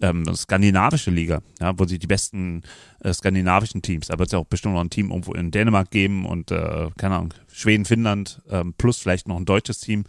ähm, 0.00 0.24
skandinavische 0.34 1.10
Liga, 1.10 1.42
ja, 1.60 1.78
wo 1.78 1.84
sie 1.84 1.98
die 1.98 2.06
besten 2.06 2.62
äh, 3.00 3.12
skandinavischen 3.12 3.82
Teams, 3.82 4.08
wird 4.08 4.20
es 4.20 4.32
ja 4.32 4.38
auch 4.38 4.46
bestimmt 4.46 4.74
noch 4.74 4.80
ein 4.80 4.90
Team 4.90 5.10
irgendwo 5.10 5.32
in 5.34 5.50
Dänemark 5.50 5.90
geben 5.90 6.26
und, 6.26 6.50
äh, 6.50 6.90
keine 6.96 7.16
Ahnung, 7.16 7.34
Schweden, 7.52 7.84
Finnland, 7.84 8.40
ähm, 8.50 8.74
plus 8.76 8.98
vielleicht 8.98 9.28
noch 9.28 9.36
ein 9.36 9.44
deutsches 9.44 9.80
Team. 9.80 10.04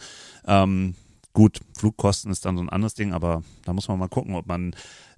Ähm, 0.45 0.95
gut, 1.33 1.59
Flugkosten 1.77 2.31
ist 2.31 2.45
dann 2.45 2.57
so 2.57 2.63
ein 2.63 2.69
anderes 2.69 2.93
Ding, 2.93 3.13
aber 3.13 3.43
da 3.65 3.73
muss 3.73 3.87
man 3.87 3.99
mal 3.99 4.09
gucken, 4.09 4.35
ob 4.35 4.47
man 4.47 4.75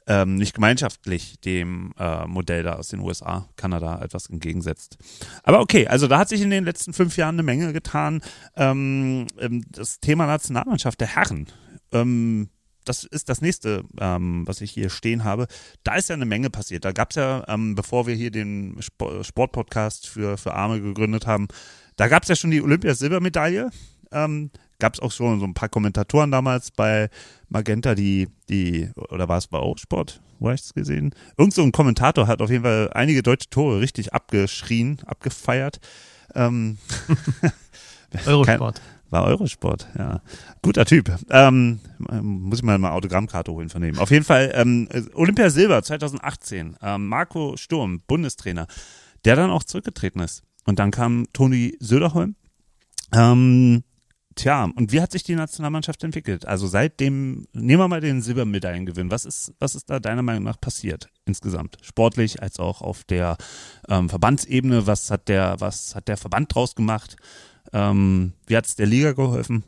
ähm, 0.08 0.36
nicht 0.36 0.54
gemeinschaftlich 0.56 1.40
dem 1.42 1.94
äh, 1.98 2.26
Modell 2.26 2.64
da 2.64 2.74
aus 2.74 2.88
den 2.90 3.02
USA, 3.02 3.48
Kanada 3.56 4.02
etwas 4.02 4.30
entgegensetzt. 4.30 4.98
Aber 5.44 5.60
okay, 5.60 5.88
also 5.88 6.08
da 6.08 6.20
hat 6.20 6.30
sich 6.30 6.42
in 6.42 6.50
den 6.50 6.66
letzten 6.66 6.94
fünf 6.94 7.18
Jahren 7.18 7.36
eine 7.36 7.44
Menge 7.44 7.72
getan. 7.72 8.22
Ähm, 8.56 9.28
ähm, 9.40 9.64
das 9.70 10.00
Thema 10.00 10.26
Nationalmannschaft 10.26 11.00
der 11.00 11.16
Herren. 11.16 11.48
Ähm, 11.92 12.50
das 12.86 13.04
ist 13.04 13.30
das 13.30 13.41
nächste, 13.41 13.84
ähm, 14.00 14.44
was 14.46 14.62
ich 14.62 14.72
hier 14.72 14.89
stehen 14.89 15.24
habe. 15.24 15.48
Da 15.84 15.96
ist 15.96 16.10
ja 16.10 16.15
eine 16.15 16.26
Menge 16.26 16.50
passiert. 16.50 16.86
Da 16.86 16.91
gab 16.91 17.12
es 17.12 17.15
ja, 17.15 17.44
ähm, 17.48 17.76
bevor 17.76 18.08
wir 18.08 18.15
hier 18.15 18.32
den 18.32 18.78
Sportpodcast 18.80 20.08
für, 20.08 20.38
für 20.38 20.54
Arme 20.54 20.82
gegründet 20.82 21.28
haben, 21.28 21.48
da 21.96 22.08
gab 22.08 22.24
es 22.24 22.30
ja 22.30 22.36
schon 22.36 22.52
die 22.52 22.62
Olympiasilbermedaille. 22.62 23.70
Ähm, 24.12 24.52
gab 24.80 24.96
es 24.96 25.00
auch 25.00 25.12
schon 25.12 25.39
so 25.39 25.46
ein 25.46 25.54
paar 25.54 25.70
Kommentatoren 25.70 26.32
damals 26.32 26.72
bei 26.72 27.10
Magenta, 27.50 27.96
die, 27.96 28.28
die, 28.50 28.89
oder 28.96 29.30
war 29.30 29.38
es 29.38 29.48
bei 29.48 29.60
Sport? 29.78 30.22
Wo 30.39 30.48
habe 30.48 30.56
ich 30.56 30.62
es 30.62 30.74
gesehen? 30.74 31.13
Irgend 31.38 31.54
so 31.54 31.62
ein 31.62 31.72
Kommentator 31.72 32.28
hat 32.28 32.41
auf 32.41 32.50
jeden 32.50 32.63
Fall 32.63 32.89
einige 32.94 33.22
deutsche 33.22 33.50
Tore 33.50 33.80
richtig 33.80 34.13
abgeschrien, 34.13 34.98
abgefeiert. 35.06 35.80
Ähm, 36.34 36.80
Eurosport. 38.26 38.82
War 39.12 39.26
Eurosport, 39.26 39.88
ja. 39.97 40.21
Guter 40.62 40.86
Typ. 40.86 41.12
Ähm, 41.30 41.80
muss 42.21 42.60
ich 42.60 42.63
mal 42.63 42.76
eine 42.76 42.91
Autogrammkarte 42.91 43.52
holen 43.52 43.69
von 43.69 43.82
dem. 43.82 44.00
Auf 44.00 44.10
jeden 44.10 44.26
Fall, 44.26 44.52
ähm, 44.56 44.88
Olympia 45.13 45.50
Silber 45.50 45.84
2018, 45.84 46.78
ähm, 46.82 47.08
Marco 47.08 47.56
Sturm, 47.58 48.02
Bundestrainer, 48.08 48.67
der 49.26 49.36
dann 49.36 49.52
auch 49.52 49.63
zurückgetreten 49.63 50.21
ist. 50.21 50.43
Und 50.65 50.80
dann 50.80 50.91
kam 50.91 51.28
Toni 51.34 51.78
Söderholm, 51.80 52.36
ähm, 53.13 53.84
Tja, 54.36 54.63
und 54.63 54.93
wie 54.93 55.02
hat 55.02 55.12
sich 55.12 55.24
die 55.24 55.36
Nationalmannschaft 55.36 56.04
entwickelt? 56.06 56.47
Also 56.47 56.65
seitdem, 56.65 57.47
nehmen 57.52 57.82
wir 57.82 57.88
mal 57.89 58.00
den 58.00 58.21
Silbermedaillengewinn. 58.21 59.12
Was 59.12 59.26
ist, 59.26 59.54
was 59.60 59.76
ist 59.76 59.89
da 59.89 60.00
deiner 60.00 60.21
Meinung 60.21 60.43
nach 60.43 60.60
passiert 60.60 61.10
insgesamt? 61.26 61.78
Sportlich 61.82 62.41
als 62.41 62.58
auch 62.58 62.82
auf 62.82 63.04
der 63.04 63.38
ähm, 63.89 64.08
Verbandsebene. 64.08 64.88
Was 64.88 65.12
hat 65.12 65.28
der, 65.28 65.60
was 65.60 65.95
hat 65.95 66.08
der 66.08 66.15
Verband 66.15 66.56
draus 66.56 66.76
gemacht? 66.76 67.17
Ähm, 67.74 68.34
wie 68.48 68.58
hat 68.58 68.66
es 68.66 68.76
der 68.76 68.88
Liga 68.88 69.14
geholfen? 69.14 69.64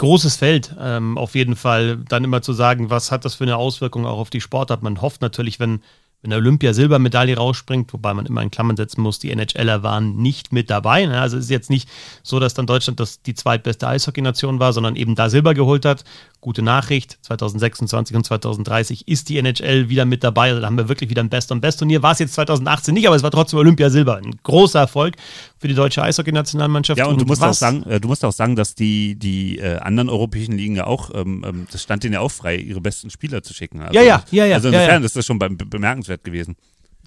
großes 0.00 0.36
Feld, 0.36 0.74
ähm, 0.80 1.18
auf 1.18 1.34
jeden 1.34 1.56
Fall. 1.56 1.98
Dann 2.08 2.24
immer 2.24 2.40
zu 2.40 2.54
sagen, 2.54 2.88
was 2.88 3.12
hat 3.12 3.26
das 3.26 3.34
für 3.34 3.44
eine 3.44 3.58
Auswirkung 3.58 4.06
auch 4.06 4.18
auf 4.18 4.30
die 4.30 4.40
Sportart. 4.40 4.82
Man 4.82 5.02
hofft 5.02 5.20
natürlich, 5.20 5.60
wenn 5.60 5.80
wenn 6.22 6.32
Olympia 6.34 6.74
Silbermedaille 6.74 7.36
rausspringt, 7.36 7.92
wobei 7.92 8.12
man 8.12 8.26
immer 8.26 8.42
in 8.42 8.50
Klammern 8.50 8.76
setzen 8.76 9.00
muss, 9.00 9.18
die 9.18 9.30
NHLer 9.30 9.82
waren 9.82 10.16
nicht 10.16 10.52
mit 10.52 10.68
dabei. 10.68 11.06
Ne? 11.06 11.18
Also 11.18 11.38
es 11.38 11.44
ist 11.44 11.50
jetzt 11.50 11.70
nicht 11.70 11.88
so, 12.22 12.38
dass 12.38 12.52
dann 12.52 12.66
Deutschland 12.66 13.00
das 13.00 13.22
die 13.22 13.34
zweitbeste 13.34 13.88
Eishockey-Nation 13.88 14.60
war, 14.60 14.72
sondern 14.72 14.96
eben 14.96 15.14
da 15.14 15.30
Silber 15.30 15.54
geholt 15.54 15.86
hat. 15.86 16.04
Gute 16.40 16.62
Nachricht, 16.62 17.18
2026 17.22 18.16
und 18.16 18.24
2030 18.24 19.06
ist 19.08 19.28
die 19.28 19.36
NHL 19.36 19.90
wieder 19.90 20.06
mit 20.06 20.24
dabei. 20.24 20.48
Also 20.48 20.60
da 20.62 20.66
haben 20.68 20.78
wir 20.78 20.88
wirklich 20.88 21.10
wieder 21.10 21.22
ein 21.22 21.28
Best- 21.28 21.52
und 21.52 21.60
Best-Turnier. 21.60 22.02
War 22.02 22.12
es 22.12 22.18
jetzt 22.18 22.32
2018 22.32 22.94
nicht, 22.94 23.06
aber 23.06 23.16
es 23.16 23.22
war 23.22 23.30
trotzdem 23.30 23.58
Olympia 23.58 23.90
Silber. 23.90 24.16
Ein 24.16 24.36
großer 24.42 24.80
Erfolg 24.80 25.16
für 25.58 25.68
die 25.68 25.74
deutsche 25.74 26.02
Eishockey-Nationalmannschaft. 26.02 26.98
Ja, 26.98 27.06
und, 27.06 27.12
und 27.12 27.20
du 27.22 27.26
musst 27.26 27.42
auch 27.42 27.52
sagen, 27.52 27.82
äh, 27.82 28.00
du 28.00 28.08
musst 28.08 28.24
auch 28.24 28.32
sagen, 28.32 28.56
dass 28.56 28.74
die, 28.74 29.16
die 29.16 29.58
äh, 29.58 29.76
anderen 29.80 30.08
europäischen 30.08 30.56
Ligen 30.56 30.76
ja 30.76 30.86
auch, 30.86 31.10
ähm, 31.14 31.44
ähm, 31.46 31.66
das 31.70 31.82
stand 31.82 32.04
denen 32.04 32.14
ja 32.14 32.20
auch 32.20 32.30
frei, 32.32 32.56
ihre 32.56 32.80
besten 32.80 33.10
Spieler 33.10 33.42
zu 33.42 33.52
schicken. 33.52 33.82
Also, 33.82 33.94
ja, 33.94 34.02
ja, 34.02 34.24
ja, 34.30 34.46
ja. 34.46 34.54
Also 34.54 34.68
insofern 34.68 34.88
ja, 34.88 34.98
ja. 34.98 35.04
ist 35.04 35.16
das 35.16 35.26
schon 35.26 35.38
bemerkenswert 35.38 36.24
gewesen. 36.24 36.56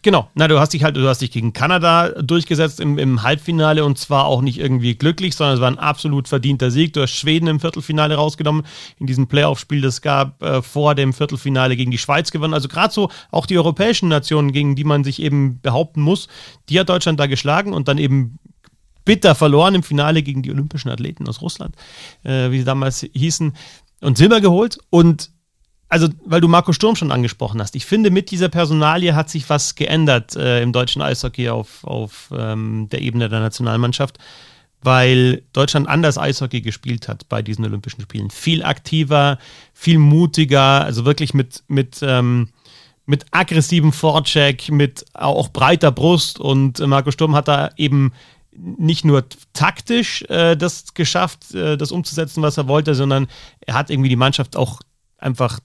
Genau, 0.04 0.30
na, 0.36 0.50
du 0.50 0.60
hast 0.60 0.74
dich 0.74 0.84
halt, 0.84 0.98
du 0.98 1.08
hast 1.08 1.22
dich 1.22 1.32
gegen 1.32 1.54
Kanada 1.54 2.10
durchgesetzt 2.10 2.82
im, 2.82 3.00
im 3.00 3.24
Halbfinale 3.24 3.86
und 3.86 3.98
zwar 3.98 4.26
auch 4.26 4.42
nicht 4.42 4.60
irgendwie 4.60 4.96
glücklich, 4.96 5.34
sondern 5.34 5.56
es 5.56 5.62
war 5.62 5.72
ein 5.72 5.80
absolut 5.80 6.28
verdienter 6.28 6.72
Sieg. 6.72 6.92
Du 6.92 7.02
hast 7.02 7.12
Schweden 7.12 7.48
im 7.48 7.62
Viertelfinale 7.62 8.16
rausgenommen, 8.16 8.64
in 9.00 9.08
diesem 9.08 9.28
Playoff-Spiel, 9.28 9.80
das 9.80 10.02
gab 10.02 10.44
äh, 10.44 10.62
vor 10.62 10.94
dem 10.94 11.14
Viertelfinale 11.14 11.78
gegen 11.78 11.90
die 11.90 11.98
Schweiz 11.98 12.32
gewonnen. 12.32 12.54
Also 12.54 12.68
gerade 12.68 12.94
so 12.94 13.10
auch 13.32 13.46
die 13.46 13.58
europäischen 13.58 14.10
Nationen, 14.10 14.52
gegen 14.52 14.76
die 14.76 14.84
man 14.84 15.06
sich 15.06 15.22
eben 15.22 15.62
behaupten 15.62 16.02
muss, 16.02 16.28
die 16.68 16.78
hat 16.82 16.90
Deutschland 16.90 17.18
da 17.18 17.28
geschlagen 17.28 17.72
und 17.72 17.88
dann 17.88 17.98
eben 17.98 18.40
bitter 19.06 19.36
verloren 19.36 19.76
im 19.76 19.84
Finale 19.84 20.22
gegen 20.22 20.44
die 20.44 20.52
olympischen 20.52 20.90
Athleten 20.90 21.30
aus 21.30 21.42
Russland, 21.42 21.78
äh, 22.24 22.52
wie 22.52 22.60
sie 22.60 22.66
damals 22.66 23.08
hießen, 23.14 23.54
und 24.02 24.18
Silber 24.18 24.42
geholt. 24.42 24.80
Und 24.90 25.32
also, 25.94 26.08
weil 26.26 26.42
du 26.42 26.48
Marco 26.48 26.74
Sturm 26.74 26.96
schon 26.96 27.12
angesprochen 27.12 27.62
hast, 27.62 27.76
ich 27.76 27.86
finde, 27.86 28.10
mit 28.10 28.32
dieser 28.32 28.50
Personalie 28.50 29.14
hat 29.14 29.30
sich 29.30 29.48
was 29.48 29.76
geändert 29.76 30.36
äh, 30.36 30.60
im 30.64 30.74
deutschen 30.74 31.04
Eishockey 31.04 31.50
auf, 31.50 31.84
auf 31.84 32.34
ähm, 32.36 32.90
der 32.92 33.02
Ebene 33.02 33.30
der 33.30 33.42
Nationalmannschaft, 33.42 34.18
weil 34.82 35.44
Deutschland 35.54 35.88
anders 35.88 36.18
Eishockey 36.18 36.62
gespielt 36.62 37.08
hat 37.08 37.30
bei 37.30 37.44
diesen 37.44 37.64
Olympischen 37.64 38.02
Spielen. 38.02 38.32
Viel 38.32 38.64
aktiver, 38.64 39.38
viel 39.72 40.00
mutiger, 40.00 40.84
also 40.84 41.06
wirklich 41.06 41.36
mit, 41.36 41.64
mit, 41.68 42.00
ähm, 42.02 42.50
mit 43.06 43.26
aggressivem 43.30 43.94
Vorcheck, 43.94 44.72
mit 44.72 45.06
auch 45.14 45.50
breiter 45.50 45.92
Brust 45.92 46.40
und 46.40 46.80
Marco 46.80 47.12
Sturm 47.12 47.36
hat 47.36 47.48
da 47.48 47.70
eben 47.78 48.14
nicht 48.52 49.06
nur 49.06 49.26
taktisch 49.54 50.24
äh, 50.24 50.56
das 50.56 50.96
geschafft, 50.96 51.54
äh, 51.54 51.78
das 51.78 51.92
umzusetzen, 51.92 52.42
was 52.42 52.58
er 52.58 52.68
wollte, 52.68 52.96
sondern 52.96 53.28
er 53.60 53.76
hat 53.76 53.92
irgendwie 53.92 54.10
die 54.10 54.16
Mannschaft 54.16 54.56
auch 54.56 54.80
einfach 55.20 55.60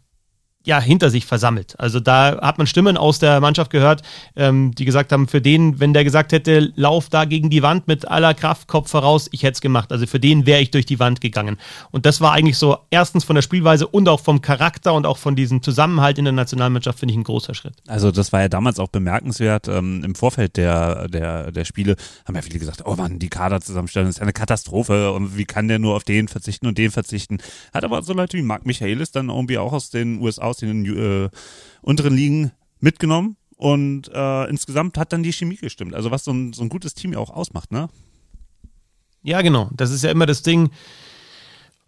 ja, 0.64 0.80
hinter 0.80 1.08
sich 1.08 1.24
versammelt. 1.24 1.78
Also 1.78 2.00
da 2.00 2.40
hat 2.42 2.58
man 2.58 2.66
Stimmen 2.66 2.96
aus 2.96 3.18
der 3.18 3.40
Mannschaft 3.40 3.70
gehört, 3.70 4.02
ähm, 4.36 4.74
die 4.74 4.84
gesagt 4.84 5.12
haben, 5.12 5.28
für 5.28 5.40
den, 5.40 5.78
wenn 5.78 5.94
der 5.94 6.04
gesagt 6.04 6.32
hätte, 6.32 6.72
lauf 6.74 7.08
da 7.08 7.24
gegen 7.24 7.48
die 7.48 7.62
Wand 7.62 7.86
mit 7.86 8.08
aller 8.08 8.34
Kraft, 8.34 8.66
Kopf 8.66 8.90
voraus, 8.90 9.28
ich 9.32 9.44
hätte 9.44 9.52
es 9.52 9.60
gemacht. 9.60 9.92
Also 9.92 10.06
für 10.06 10.18
den 10.18 10.46
wäre 10.46 10.60
ich 10.60 10.70
durch 10.70 10.84
die 10.84 10.98
Wand 10.98 11.20
gegangen. 11.20 11.58
Und 11.90 12.06
das 12.06 12.20
war 12.20 12.32
eigentlich 12.32 12.58
so 12.58 12.76
erstens 12.90 13.24
von 13.24 13.36
der 13.36 13.42
Spielweise 13.42 13.86
und 13.86 14.08
auch 14.08 14.20
vom 14.20 14.42
Charakter 14.42 14.94
und 14.94 15.06
auch 15.06 15.16
von 15.16 15.36
diesem 15.36 15.62
Zusammenhalt 15.62 16.18
in 16.18 16.24
der 16.24 16.32
Nationalmannschaft, 16.32 16.98
finde 16.98 17.12
ich, 17.12 17.18
ein 17.18 17.24
großer 17.24 17.54
Schritt. 17.54 17.74
Also 17.86 18.10
das 18.10 18.32
war 18.32 18.40
ja 18.40 18.48
damals 18.48 18.80
auch 18.80 18.88
bemerkenswert. 18.88 19.68
Ähm, 19.68 20.02
Im 20.04 20.16
Vorfeld 20.16 20.56
der, 20.56 21.08
der, 21.08 21.52
der 21.52 21.64
Spiele 21.64 21.96
haben 22.26 22.34
ja 22.34 22.42
viele 22.42 22.58
gesagt, 22.58 22.82
oh 22.84 22.96
Mann, 22.96 23.20
die 23.20 23.28
Kaderzusammenstellung 23.28 24.10
ist 24.10 24.20
eine 24.20 24.32
Katastrophe 24.32 25.12
und 25.12 25.36
wie 25.36 25.44
kann 25.44 25.68
der 25.68 25.78
nur 25.78 25.94
auf 25.94 26.04
den 26.04 26.26
verzichten 26.26 26.66
und 26.66 26.78
den 26.78 26.90
verzichten. 26.90 27.38
Hat 27.72 27.84
aber 27.84 28.02
so 28.02 28.12
Leute 28.12 28.36
wie 28.36 28.42
Marc 28.42 28.66
Michaelis 28.66 29.12
dann 29.12 29.28
irgendwie 29.28 29.58
auch 29.58 29.72
aus 29.72 29.90
den 29.90 30.20
USA, 30.20 30.48
aus 30.58 30.60
den 30.60 30.84
äh, 30.86 31.30
unteren 31.82 32.16
Ligen 32.16 32.52
mitgenommen 32.80 33.36
und 33.56 34.10
äh, 34.12 34.48
insgesamt 34.48 34.98
hat 34.98 35.12
dann 35.12 35.22
die 35.22 35.32
Chemie 35.32 35.56
gestimmt. 35.56 35.94
Also 35.94 36.10
was 36.10 36.24
so 36.24 36.32
ein, 36.32 36.52
so 36.52 36.62
ein 36.62 36.68
gutes 36.68 36.94
Team 36.94 37.12
ja 37.12 37.18
auch 37.18 37.30
ausmacht, 37.30 37.72
ne? 37.72 37.88
Ja, 39.22 39.42
genau. 39.42 39.68
Das 39.74 39.90
ist 39.90 40.04
ja 40.04 40.10
immer 40.10 40.26
das 40.26 40.42
Ding. 40.42 40.70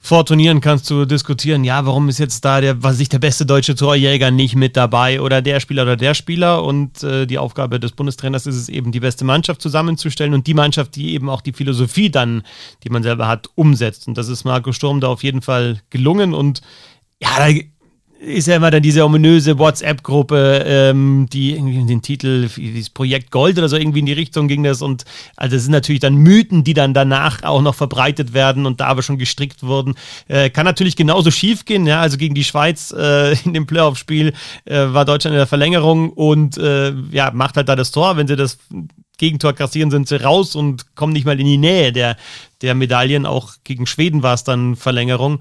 Vor 0.02 0.24
Turnieren 0.24 0.62
kannst 0.62 0.88
du 0.88 1.04
diskutieren, 1.04 1.62
ja, 1.62 1.84
warum 1.84 2.08
ist 2.08 2.18
jetzt 2.18 2.44
da 2.44 2.60
der, 2.62 2.82
was 2.82 3.00
ich 3.00 3.10
der 3.10 3.18
beste 3.18 3.44
deutsche 3.44 3.74
Torjäger 3.74 4.30
nicht 4.30 4.56
mit 4.56 4.74
dabei 4.76 5.20
oder 5.20 5.42
der 5.42 5.60
Spieler 5.60 5.82
oder 5.82 5.96
der 5.96 6.14
Spieler 6.14 6.64
und 6.64 7.02
äh, 7.02 7.26
die 7.26 7.36
Aufgabe 7.38 7.78
des 7.78 7.92
Bundestrainers 7.92 8.46
ist 8.46 8.56
es 8.56 8.70
eben, 8.70 8.92
die 8.92 9.00
beste 9.00 9.26
Mannschaft 9.26 9.60
zusammenzustellen 9.60 10.32
und 10.32 10.46
die 10.46 10.54
Mannschaft, 10.54 10.96
die 10.96 11.12
eben 11.12 11.28
auch 11.28 11.42
die 11.42 11.52
Philosophie 11.52 12.10
dann, 12.10 12.42
die 12.82 12.88
man 12.88 13.02
selber 13.02 13.28
hat, 13.28 13.48
umsetzt. 13.56 14.08
Und 14.08 14.16
das 14.16 14.28
ist 14.28 14.44
Marco 14.44 14.72
Sturm 14.72 15.00
da 15.00 15.08
auf 15.08 15.22
jeden 15.22 15.42
Fall 15.42 15.82
gelungen 15.90 16.32
und 16.32 16.62
ja, 17.22 17.36
da 17.36 17.60
ist 18.20 18.48
ja 18.48 18.56
immer 18.56 18.70
dann 18.70 18.82
diese 18.82 19.02
ominöse 19.02 19.58
WhatsApp-Gruppe, 19.58 20.64
ähm, 20.66 21.26
die 21.32 21.52
irgendwie 21.52 21.86
den 21.86 22.02
Titel, 22.02 22.48
dieses 22.54 22.90
Projekt 22.90 23.30
Gold 23.30 23.56
oder 23.56 23.68
so 23.68 23.76
irgendwie 23.76 24.00
in 24.00 24.06
die 24.06 24.12
Richtung 24.12 24.46
ging 24.46 24.62
das 24.62 24.82
und 24.82 25.04
also 25.36 25.56
es 25.56 25.62
sind 25.62 25.72
natürlich 25.72 26.00
dann 26.00 26.16
Mythen, 26.16 26.62
die 26.62 26.74
dann 26.74 26.92
danach 26.92 27.42
auch 27.44 27.62
noch 27.62 27.74
verbreitet 27.74 28.34
werden 28.34 28.66
und 28.66 28.80
da 28.80 28.88
aber 28.88 29.02
schon 29.02 29.16
gestrickt 29.16 29.62
wurden. 29.62 29.94
Äh, 30.28 30.50
kann 30.50 30.66
natürlich 30.66 30.96
genauso 30.96 31.30
schief 31.30 31.64
gehen, 31.64 31.86
ja, 31.86 32.02
also 32.02 32.18
gegen 32.18 32.34
die 32.34 32.44
Schweiz 32.44 32.92
äh, 32.92 33.32
in 33.44 33.54
dem 33.54 33.66
Playoff-Spiel 33.66 34.34
äh, 34.66 34.74
war 34.74 35.06
Deutschland 35.06 35.32
in 35.32 35.38
der 35.38 35.46
Verlängerung 35.46 36.10
und 36.10 36.58
äh, 36.58 36.92
ja, 37.12 37.30
macht 37.32 37.56
halt 37.56 37.70
da 37.70 37.76
das 37.76 37.90
Tor, 37.90 38.18
wenn 38.18 38.28
sie 38.28 38.36
das 38.36 38.58
Gegentor 39.16 39.52
kassieren, 39.52 39.90
sind 39.90 40.08
sie 40.08 40.22
raus 40.22 40.56
und 40.56 40.94
kommen 40.94 41.12
nicht 41.12 41.26
mal 41.26 41.38
in 41.38 41.46
die 41.46 41.58
Nähe 41.58 41.92
der, 41.92 42.16
der 42.62 42.74
Medaillen. 42.74 43.26
Auch 43.26 43.52
gegen 43.64 43.86
Schweden 43.86 44.22
war 44.22 44.32
es 44.32 44.44
dann 44.44 44.76
Verlängerung. 44.76 45.40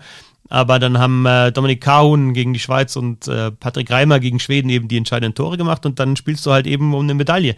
Aber 0.50 0.80
dann 0.80 0.98
haben 0.98 1.26
äh, 1.26 1.52
Dominik 1.52 1.82
Kahun 1.82 2.34
gegen 2.34 2.54
die 2.54 2.60
Schweiz 2.60 2.96
und 2.96 3.28
äh, 3.28 3.52
Patrick 3.52 3.92
Reimer 3.92 4.20
gegen 4.20 4.40
Schweden 4.40 4.70
eben 4.70 4.88
die 4.88 4.98
entscheidenden 4.98 5.36
Tore 5.36 5.58
gemacht 5.58 5.86
und 5.86 6.00
dann 6.00 6.16
spielst 6.16 6.46
du 6.46 6.52
halt 6.52 6.66
eben 6.68 6.94
um 6.94 7.04
eine 7.04 7.14
Medaille. 7.14 7.56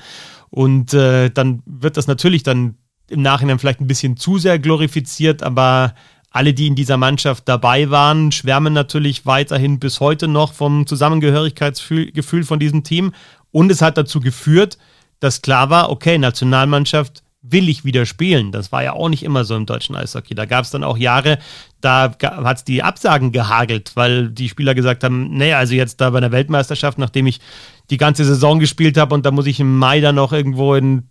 Und 0.49 0.93
äh, 0.93 1.29
dann 1.29 1.63
wird 1.65 1.95
das 1.95 2.07
natürlich 2.07 2.43
dann 2.43 2.75
im 3.09 3.21
Nachhinein 3.21 3.59
vielleicht 3.59 3.81
ein 3.81 3.87
bisschen 3.87 4.17
zu 4.17 4.37
sehr 4.37 4.59
glorifiziert, 4.59 5.41
aber 5.41 5.95
alle, 6.31 6.53
die 6.53 6.67
in 6.67 6.75
dieser 6.75 6.97
Mannschaft 6.97 7.47
dabei 7.47 7.89
waren, 7.89 8.31
schwärmen 8.31 8.73
natürlich 8.73 9.25
weiterhin 9.25 9.79
bis 9.79 9.99
heute 9.99 10.29
noch 10.29 10.53
vom 10.53 10.87
Zusammengehörigkeitsgefühl 10.87 12.43
von 12.43 12.59
diesem 12.59 12.83
Team. 12.83 13.13
Und 13.51 13.69
es 13.69 13.81
hat 13.81 13.97
dazu 13.97 14.21
geführt, 14.21 14.77
dass 15.19 15.41
klar 15.41 15.69
war, 15.69 15.89
okay, 15.89 16.17
Nationalmannschaft 16.17 17.21
will 17.41 17.69
ich 17.69 17.83
wieder 17.83 18.05
spielen. 18.05 18.51
Das 18.51 18.71
war 18.71 18.83
ja 18.83 18.93
auch 18.93 19.09
nicht 19.09 19.23
immer 19.23 19.45
so 19.45 19.55
im 19.55 19.65
deutschen 19.65 19.95
Eishockey. 19.95 20.35
Da 20.35 20.45
gab 20.45 20.63
es 20.63 20.71
dann 20.71 20.83
auch 20.83 20.97
Jahre, 20.97 21.39
da 21.81 22.15
hat 22.21 22.57
es 22.57 22.63
die 22.63 22.83
Absagen 22.83 23.31
gehagelt, 23.31 23.91
weil 23.95 24.29
die 24.29 24.47
Spieler 24.47 24.75
gesagt 24.75 25.03
haben, 25.03 25.29
nee, 25.31 25.53
also 25.53 25.73
jetzt 25.73 25.99
da 26.01 26.11
bei 26.11 26.19
der 26.19 26.31
Weltmeisterschaft, 26.31 26.99
nachdem 26.99 27.25
ich 27.25 27.39
die 27.89 27.97
ganze 27.97 28.25
Saison 28.25 28.59
gespielt 28.59 28.97
habe 28.97 29.15
und 29.15 29.25
da 29.25 29.31
muss 29.31 29.47
ich 29.47 29.59
im 29.59 29.79
Mai 29.79 30.01
dann 30.01 30.15
noch 30.15 30.33
irgendwo 30.33 30.75
in 30.75 31.03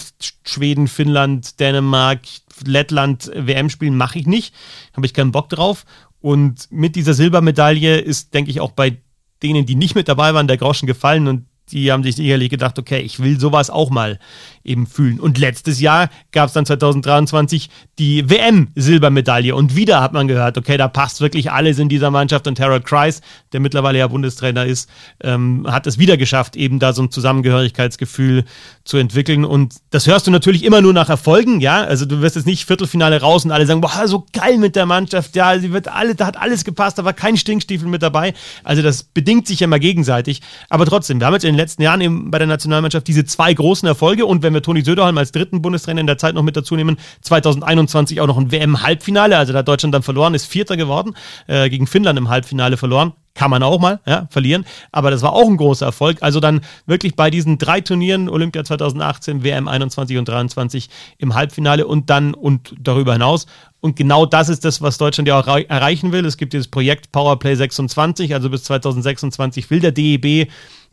Schweden, 0.47 0.87
Finnland, 0.87 1.59
Dänemark, 1.59 2.21
Lettland 2.65 3.31
WM 3.35 3.69
spielen, 3.69 3.97
mache 3.97 4.19
ich 4.19 4.27
nicht. 4.27 4.55
Habe 4.95 5.07
ich 5.07 5.15
keinen 5.15 5.33
Bock 5.33 5.49
drauf. 5.49 5.85
Und 6.21 6.71
mit 6.71 6.97
dieser 6.97 7.15
Silbermedaille 7.15 7.99
ist, 7.99 8.35
denke 8.35 8.51
ich, 8.51 8.61
auch 8.61 8.73
bei 8.73 8.99
denen, 9.43 9.67
die 9.67 9.75
nicht 9.75 9.95
mit 9.95 10.09
dabei 10.09 10.35
waren, 10.35 10.47
der 10.47 10.59
Groschen 10.59 10.87
gefallen 10.87 11.27
und 11.27 11.47
die 11.73 11.93
haben 11.93 12.03
sich 12.03 12.17
sicherlich 12.17 12.51
gedacht, 12.51 12.79
okay, 12.79 13.01
ich 13.01 13.21
will 13.21 13.39
sowas 13.39 13.71
auch 13.71 13.91
mal 13.91 14.19
eben 14.65 14.87
fühlen. 14.87 15.21
Und 15.21 15.39
letztes 15.39 15.81
Jahr 15.81 16.11
gab 16.33 16.49
es 16.49 16.53
dann 16.53 16.67
2023 16.67 17.71
die 17.99 18.29
WM-Silbermedaille. 18.29 19.55
Und 19.55 19.77
wieder 19.77 20.01
hat 20.01 20.13
man 20.13 20.29
gehört, 20.29 20.59
okay, 20.59 20.77
da 20.77 20.89
passt 20.89 21.21
wirklich 21.21 21.51
alles 21.51 21.79
in 21.79 21.89
dieser 21.89 22.11
Mannschaft. 22.11 22.47
Und 22.47 22.61
Harold 22.61 22.85
Kreis, 22.85 23.21
der 23.53 23.61
mittlerweile 23.61 23.99
ja 23.99 24.07
Bundestrainer 24.07 24.67
ist, 24.67 24.89
ähm, 25.23 25.67
hat 25.69 25.87
es 25.87 25.99
wieder 25.99 26.17
geschafft, 26.17 26.57
eben 26.57 26.79
da 26.79 26.93
so 26.93 27.03
ein 27.03 27.11
Zusammengehörigkeitsgefühl 27.11 28.45
zu 28.85 28.97
entwickeln. 28.97 29.45
Und 29.45 29.75
das 29.91 30.07
hörst 30.07 30.27
du 30.27 30.31
natürlich 30.31 30.65
immer 30.65 30.81
nur 30.81 30.93
nach 30.93 31.09
Erfolgen, 31.09 31.61
ja. 31.61 31.83
Also 31.83 32.07
du 32.07 32.21
wirst 32.23 32.37
jetzt 32.37 32.47
nicht 32.47 32.65
Viertelfinale 32.65 33.21
raus 33.21 33.45
und 33.45 33.53
alle 33.53 33.67
sagen, 33.67 33.81
boah, 33.81 34.07
so 34.07 34.27
geil 34.33 34.59
mit 34.59 34.77
der 34.77 34.87
Mannschaft, 34.87 35.37
ja, 35.37 35.59
sie 35.59 35.73
wird 35.73 35.89
alle, 35.89 36.15
da 36.15 36.27
hat 36.27 36.37
alles 36.37 36.65
gepasst, 36.65 36.99
da 36.99 37.05
war 37.05 37.13
kein 37.13 37.37
Stinkstiefel 37.37 37.89
mit 37.89 38.03
dabei. 38.03 38.35
Also 38.65 38.83
das 38.83 39.03
bedingt 39.03 39.47
sich 39.47 39.61
ja 39.61 39.65
immer 39.65 39.79
gegenseitig. 39.79 40.41
Aber 40.69 40.87
trotzdem, 40.87 41.21
wir 41.21 41.27
haben 41.27 41.35
jetzt 41.35 41.45
in 41.45 41.53
den 41.53 41.59
letzten 41.59 41.83
Jahren 41.83 42.01
eben 42.01 42.31
bei 42.31 42.39
der 42.39 42.47
Nationalmannschaft 42.47 43.07
diese 43.07 43.25
zwei 43.25 43.53
großen 43.53 43.87
Erfolge 43.87 44.27
und 44.27 44.43
wenn 44.43 44.55
wir 44.55 44.60
Toni 44.63 44.83
Söderholm 44.83 45.19
als 45.19 45.33
dritten 45.33 45.63
Bundestrainer 45.63 46.01
in 46.01 46.07
der 46.07 46.19
Zeit 46.19 46.35
noch 46.35 46.43
mit 46.43 46.57
dazu 46.57 46.77
nehmen, 46.77 46.97
2021 47.23 48.21
auch 48.21 48.27
noch 48.27 48.39
ein 48.39 48.51
WM-Halbfinale, 48.51 49.37
also 49.37 49.53
da 49.53 49.61
hat 49.61 49.69
Deutschland 49.69 49.95
dann 49.95 50.03
verloren, 50.03 50.35
ist 50.35 50.47
Vierter 50.47 50.77
geworden, 50.77 51.15
äh, 51.47 51.69
gegen 51.69 51.87
Finnland 51.87 52.19
im 52.19 52.29
Halbfinale 52.29 52.77
verloren. 52.77 53.13
Kann 53.35 53.51
man 53.51 53.63
auch 53.63 53.79
mal 53.79 54.01
ja, 54.07 54.27
verlieren, 54.29 54.67
aber 54.91 55.13
das 55.13 55.23
war 55.23 55.33
auch 55.33 55.49
ein 55.49 55.57
großer 55.57 55.87
Erfolg. 55.87 56.19
Also 56.21 56.41
dann 56.41 56.63
wirklich 56.87 57.15
bei 57.15 57.31
diesen 57.31 57.59
drei 57.59 57.81
Turnieren, 57.81 58.29
Olympia 58.29 58.65
2018, 58.65 59.45
WM 59.45 59.69
21 59.69 60.19
und 60.19 60.29
23 60.29 60.91
im 61.17 61.35
Halbfinale 61.35 61.87
und 61.87 62.11
dann 62.11 62.35
und 62.35 62.75
darüber 62.81 63.13
hinaus. 63.13 63.47
Und 63.81 63.95
genau 63.97 64.27
das 64.27 64.49
ist 64.49 64.65
das, 64.65 64.83
was 64.83 64.99
Deutschland 64.99 65.29
ja 65.29 65.39
auch 65.39 65.47
erreichen 65.47 66.13
will. 66.13 66.27
Es 66.27 66.37
gibt 66.37 66.53
dieses 66.53 66.69
Projekt 66.69 67.13
Powerplay 67.13 67.55
26, 67.55 68.35
also 68.35 68.51
bis 68.51 68.65
2026 68.65 69.71
will 69.71 69.81
der 69.81 69.93
DEB 69.93 70.51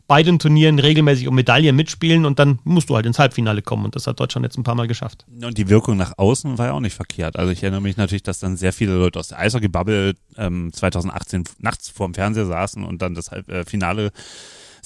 bei 0.08 0.22
den 0.22 0.38
Turnieren 0.38 0.78
regelmäßig 0.78 1.28
um 1.28 1.34
Medaillen 1.34 1.76
mitspielen 1.76 2.24
und 2.24 2.38
dann 2.38 2.58
musst 2.64 2.88
du 2.88 2.96
halt 2.96 3.04
ins 3.04 3.18
Halbfinale 3.18 3.60
kommen 3.60 3.84
und 3.84 3.94
das 3.94 4.06
hat 4.06 4.18
Deutschland 4.18 4.44
jetzt 4.44 4.56
ein 4.56 4.64
paar 4.64 4.74
Mal 4.74 4.88
geschafft. 4.88 5.26
Und 5.42 5.58
die 5.58 5.68
Wirkung 5.68 5.98
nach 5.98 6.14
außen 6.16 6.56
war 6.56 6.66
ja 6.66 6.72
auch 6.72 6.80
nicht 6.80 6.94
verkehrt. 6.94 7.36
Also 7.36 7.52
ich 7.52 7.62
erinnere 7.62 7.82
mich 7.82 7.98
natürlich, 7.98 8.22
dass 8.22 8.40
dann 8.40 8.56
sehr 8.56 8.72
viele 8.72 8.96
Leute 8.96 9.20
aus 9.20 9.28
der 9.28 9.38
Eishockey-Bubble 9.38 10.14
ähm, 10.38 10.72
2018 10.72 11.44
nachts 11.58 11.90
vor 11.90 12.08
dem 12.08 12.14
Fernseher 12.14 12.46
saßen 12.46 12.84
und 12.84 13.02
dann 13.02 13.14
das 13.14 13.30
äh, 13.30 13.64
Finale 13.66 14.10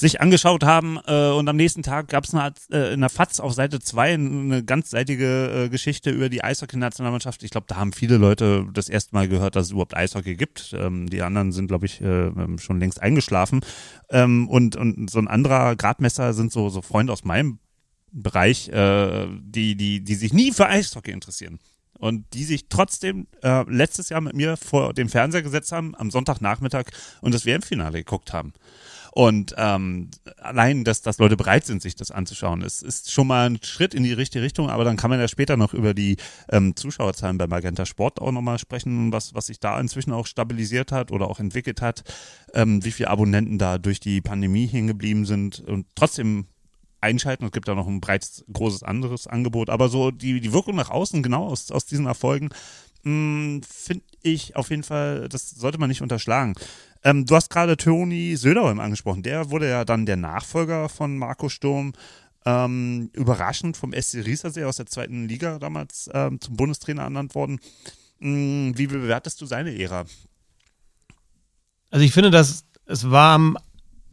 sich 0.02 0.20
angeschaut 0.20 0.64
haben. 0.64 0.98
Äh, 1.06 1.30
und 1.30 1.48
am 1.48 1.56
nächsten 1.56 1.82
Tag 1.82 2.08
gab 2.08 2.24
es 2.24 2.34
äh, 2.34 2.92
in 2.92 3.00
der 3.00 3.08
FAZ 3.08 3.40
auf 3.40 3.54
Seite 3.54 3.80
2 3.80 4.14
eine 4.14 4.62
ganzseitige 4.62 5.64
äh, 5.64 5.68
Geschichte 5.70 6.10
über 6.10 6.28
die 6.28 6.44
Eishockey-Nationalmannschaft. 6.44 7.42
Ich 7.42 7.50
glaube, 7.50 7.66
da 7.68 7.76
haben 7.76 7.94
viele 7.94 8.18
Leute 8.18 8.66
das 8.74 8.90
erste 8.90 9.14
Mal 9.14 9.28
gehört, 9.28 9.56
dass 9.56 9.66
es 9.66 9.72
überhaupt 9.72 9.96
Eishockey 9.96 10.34
gibt. 10.34 10.74
Ähm, 10.76 11.08
die 11.08 11.22
anderen 11.22 11.52
sind, 11.52 11.68
glaube 11.68 11.86
ich, 11.86 12.02
äh, 12.02 12.26
ähm, 12.26 12.58
schon 12.58 12.78
längst 12.78 13.00
eingeschlafen. 13.00 13.60
Ähm, 14.10 14.48
und, 14.48 14.76
und 14.76 15.08
so 15.08 15.18
ein 15.18 15.28
anderer 15.28 15.76
Gradmesser 15.76 16.34
sind 16.34 16.52
so, 16.52 16.68
so 16.68 16.82
Freunde 16.82 17.12
aus 17.12 17.24
meinem 17.24 17.58
Bereich, 18.10 18.68
äh, 18.68 19.26
die, 19.40 19.76
die, 19.76 20.04
die 20.04 20.14
sich 20.16 20.34
nie 20.34 20.52
für 20.52 20.68
Eishockey 20.68 21.12
interessieren 21.12 21.58
und 22.02 22.34
die 22.34 22.44
sich 22.44 22.68
trotzdem 22.68 23.28
äh, 23.42 23.62
letztes 23.70 24.08
Jahr 24.08 24.20
mit 24.20 24.34
mir 24.34 24.56
vor 24.56 24.92
dem 24.92 25.08
Fernseher 25.08 25.42
gesetzt 25.42 25.70
haben 25.70 25.94
am 25.94 26.10
Sonntagnachmittag 26.10 26.86
und 27.20 27.32
das 27.32 27.46
WM-Finale 27.46 27.98
geguckt 27.98 28.32
haben. 28.32 28.52
Und 29.14 29.54
ähm, 29.58 30.10
allein, 30.38 30.84
dass, 30.84 31.02
dass 31.02 31.18
Leute 31.18 31.36
bereit 31.36 31.66
sind, 31.66 31.82
sich 31.82 31.94
das 31.94 32.10
anzuschauen, 32.10 32.62
ist, 32.62 32.82
ist 32.82 33.12
schon 33.12 33.26
mal 33.26 33.50
ein 33.50 33.58
Schritt 33.62 33.92
in 33.92 34.04
die 34.04 34.14
richtige 34.14 34.42
Richtung, 34.42 34.70
aber 34.70 34.84
dann 34.84 34.96
kann 34.96 35.10
man 35.10 35.20
ja 35.20 35.28
später 35.28 35.58
noch 35.58 35.74
über 35.74 35.92
die 35.92 36.16
ähm, 36.50 36.74
Zuschauerzahlen 36.76 37.36
bei 37.36 37.46
Magenta 37.46 37.84
Sport 37.84 38.22
auch 38.22 38.32
nochmal 38.32 38.58
sprechen, 38.58 39.12
was, 39.12 39.34
was 39.34 39.46
sich 39.46 39.60
da 39.60 39.78
inzwischen 39.78 40.12
auch 40.12 40.26
stabilisiert 40.26 40.92
hat 40.92 41.12
oder 41.12 41.28
auch 41.28 41.40
entwickelt 41.40 41.82
hat, 41.82 42.04
ähm, 42.54 42.82
wie 42.84 42.90
viele 42.90 43.10
Abonnenten 43.10 43.58
da 43.58 43.76
durch 43.76 44.00
die 44.00 44.22
Pandemie 44.22 44.66
hingeblieben 44.66 45.26
sind 45.26 45.60
und 45.60 45.86
trotzdem 45.94 46.46
einschalten. 47.02 47.44
Es 47.44 47.52
gibt 47.52 47.68
da 47.68 47.74
noch 47.74 47.86
ein 47.86 48.00
breites, 48.00 48.44
großes 48.50 48.82
anderes 48.82 49.26
Angebot. 49.26 49.68
Aber 49.68 49.88
so 49.88 50.10
die, 50.10 50.40
die 50.40 50.52
Wirkung 50.52 50.76
nach 50.76 50.90
außen, 50.90 51.22
genau 51.22 51.46
aus, 51.48 51.70
aus 51.70 51.84
diesen 51.84 52.06
Erfolgen, 52.06 52.48
finde 53.04 54.04
ich 54.22 54.56
auf 54.56 54.70
jeden 54.70 54.82
Fall, 54.82 55.28
das 55.28 55.50
sollte 55.50 55.78
man 55.78 55.88
nicht 55.88 56.02
unterschlagen. 56.02 56.54
Ähm, 57.04 57.26
du 57.26 57.34
hast 57.34 57.50
gerade 57.50 57.76
Toni 57.76 58.36
Söderholm 58.36 58.80
angesprochen. 58.80 59.22
Der 59.22 59.50
wurde 59.50 59.68
ja 59.68 59.84
dann 59.84 60.06
der 60.06 60.16
Nachfolger 60.16 60.88
von 60.88 61.18
Marco 61.18 61.48
Sturm. 61.48 61.92
Ähm, 62.44 63.10
überraschend 63.12 63.76
vom 63.76 63.92
SC 63.92 64.24
Riesersee 64.24 64.64
aus 64.64 64.76
der 64.76 64.86
zweiten 64.86 65.28
Liga 65.28 65.60
damals 65.60 66.10
ähm, 66.12 66.40
zum 66.40 66.56
Bundestrainer 66.56 67.02
ernannt 67.02 67.36
worden. 67.36 67.60
Ähm, 68.20 68.72
wie 68.76 68.88
bewertest 68.88 69.40
du 69.40 69.46
seine 69.46 69.78
Ära? 69.78 70.06
Also 71.90 72.04
ich 72.04 72.12
finde, 72.12 72.30
dass 72.30 72.64
es 72.86 73.10
war 73.10 73.34
am 73.34 73.58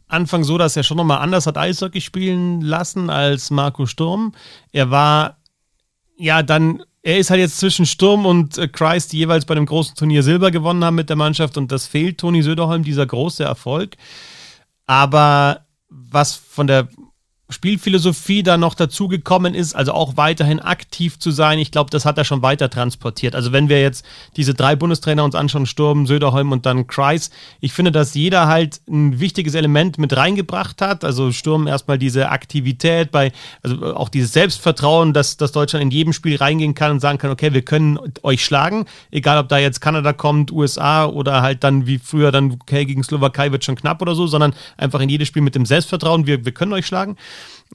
Anfang 0.06 0.44
so, 0.44 0.58
dass 0.58 0.76
er 0.76 0.82
schon 0.82 0.96
nochmal 0.96 1.18
anders 1.18 1.46
hat 1.46 1.58
Eishockey 1.58 2.00
spielen 2.00 2.60
lassen 2.60 3.10
als 3.10 3.50
Marco 3.50 3.86
Sturm. 3.86 4.32
Er 4.72 4.90
war 4.90 5.38
ja 6.16 6.42
dann 6.42 6.82
er 7.02 7.18
ist 7.18 7.30
halt 7.30 7.40
jetzt 7.40 7.58
zwischen 7.58 7.86
Sturm 7.86 8.26
und 8.26 8.58
äh, 8.58 8.68
Kreis, 8.68 9.08
die 9.08 9.18
jeweils 9.18 9.44
bei 9.44 9.54
einem 9.54 9.66
großen 9.66 9.94
Turnier 9.94 10.22
Silber 10.22 10.50
gewonnen 10.50 10.84
haben 10.84 10.96
mit 10.96 11.08
der 11.08 11.16
Mannschaft 11.16 11.56
und 11.56 11.72
das 11.72 11.86
fehlt 11.86 12.18
Toni 12.18 12.42
Söderholm, 12.42 12.82
dieser 12.82 13.06
große 13.06 13.42
Erfolg. 13.42 13.96
Aber 14.86 15.64
was 15.88 16.34
von 16.34 16.66
der 16.66 16.88
Spielphilosophie 17.50 18.42
da 18.42 18.56
noch 18.56 18.74
dazugekommen 18.74 19.54
ist, 19.54 19.74
also 19.74 19.92
auch 19.92 20.16
weiterhin 20.16 20.60
aktiv 20.60 21.18
zu 21.18 21.30
sein. 21.30 21.58
Ich 21.58 21.70
glaube, 21.70 21.90
das 21.90 22.04
hat 22.04 22.18
er 22.18 22.24
schon 22.24 22.42
weiter 22.42 22.70
transportiert. 22.70 23.34
Also 23.34 23.52
wenn 23.52 23.68
wir 23.68 23.80
jetzt 23.80 24.04
diese 24.36 24.54
drei 24.54 24.76
Bundestrainer 24.76 25.24
uns 25.24 25.34
anschauen, 25.34 25.66
Sturm, 25.66 26.06
Söderholm 26.06 26.52
und 26.52 26.66
dann 26.66 26.86
Kreis, 26.86 27.30
ich 27.60 27.72
finde, 27.72 27.92
dass 27.92 28.14
jeder 28.14 28.46
halt 28.46 28.80
ein 28.88 29.20
wichtiges 29.20 29.54
Element 29.54 29.98
mit 29.98 30.16
reingebracht 30.16 30.80
hat. 30.80 31.04
Also 31.04 31.32
Sturm 31.32 31.66
erstmal 31.66 31.98
diese 31.98 32.30
Aktivität, 32.30 33.10
bei, 33.10 33.32
also 33.62 33.94
auch 33.94 34.08
dieses 34.08 34.32
Selbstvertrauen, 34.32 35.12
dass, 35.12 35.36
dass 35.36 35.52
Deutschland 35.52 35.82
in 35.82 35.90
jedem 35.90 36.12
Spiel 36.12 36.36
reingehen 36.36 36.74
kann 36.74 36.92
und 36.92 37.00
sagen 37.00 37.18
kann, 37.18 37.30
okay, 37.30 37.52
wir 37.52 37.62
können 37.62 37.98
euch 38.22 38.44
schlagen, 38.44 38.86
egal 39.10 39.38
ob 39.38 39.48
da 39.48 39.58
jetzt 39.58 39.80
Kanada 39.80 40.12
kommt, 40.12 40.52
USA 40.52 41.06
oder 41.06 41.42
halt 41.42 41.64
dann 41.64 41.86
wie 41.86 41.98
früher 41.98 42.32
dann, 42.32 42.52
okay, 42.60 42.84
gegen 42.84 43.02
Slowakei 43.02 43.52
wird 43.52 43.64
schon 43.64 43.76
knapp 43.76 44.00
oder 44.02 44.14
so, 44.14 44.26
sondern 44.26 44.54
einfach 44.76 45.00
in 45.00 45.08
jedes 45.08 45.28
Spiel 45.28 45.42
mit 45.42 45.54
dem 45.54 45.66
Selbstvertrauen, 45.66 46.26
wir, 46.26 46.44
wir 46.44 46.52
können 46.52 46.72
euch 46.72 46.86
schlagen. 46.86 47.16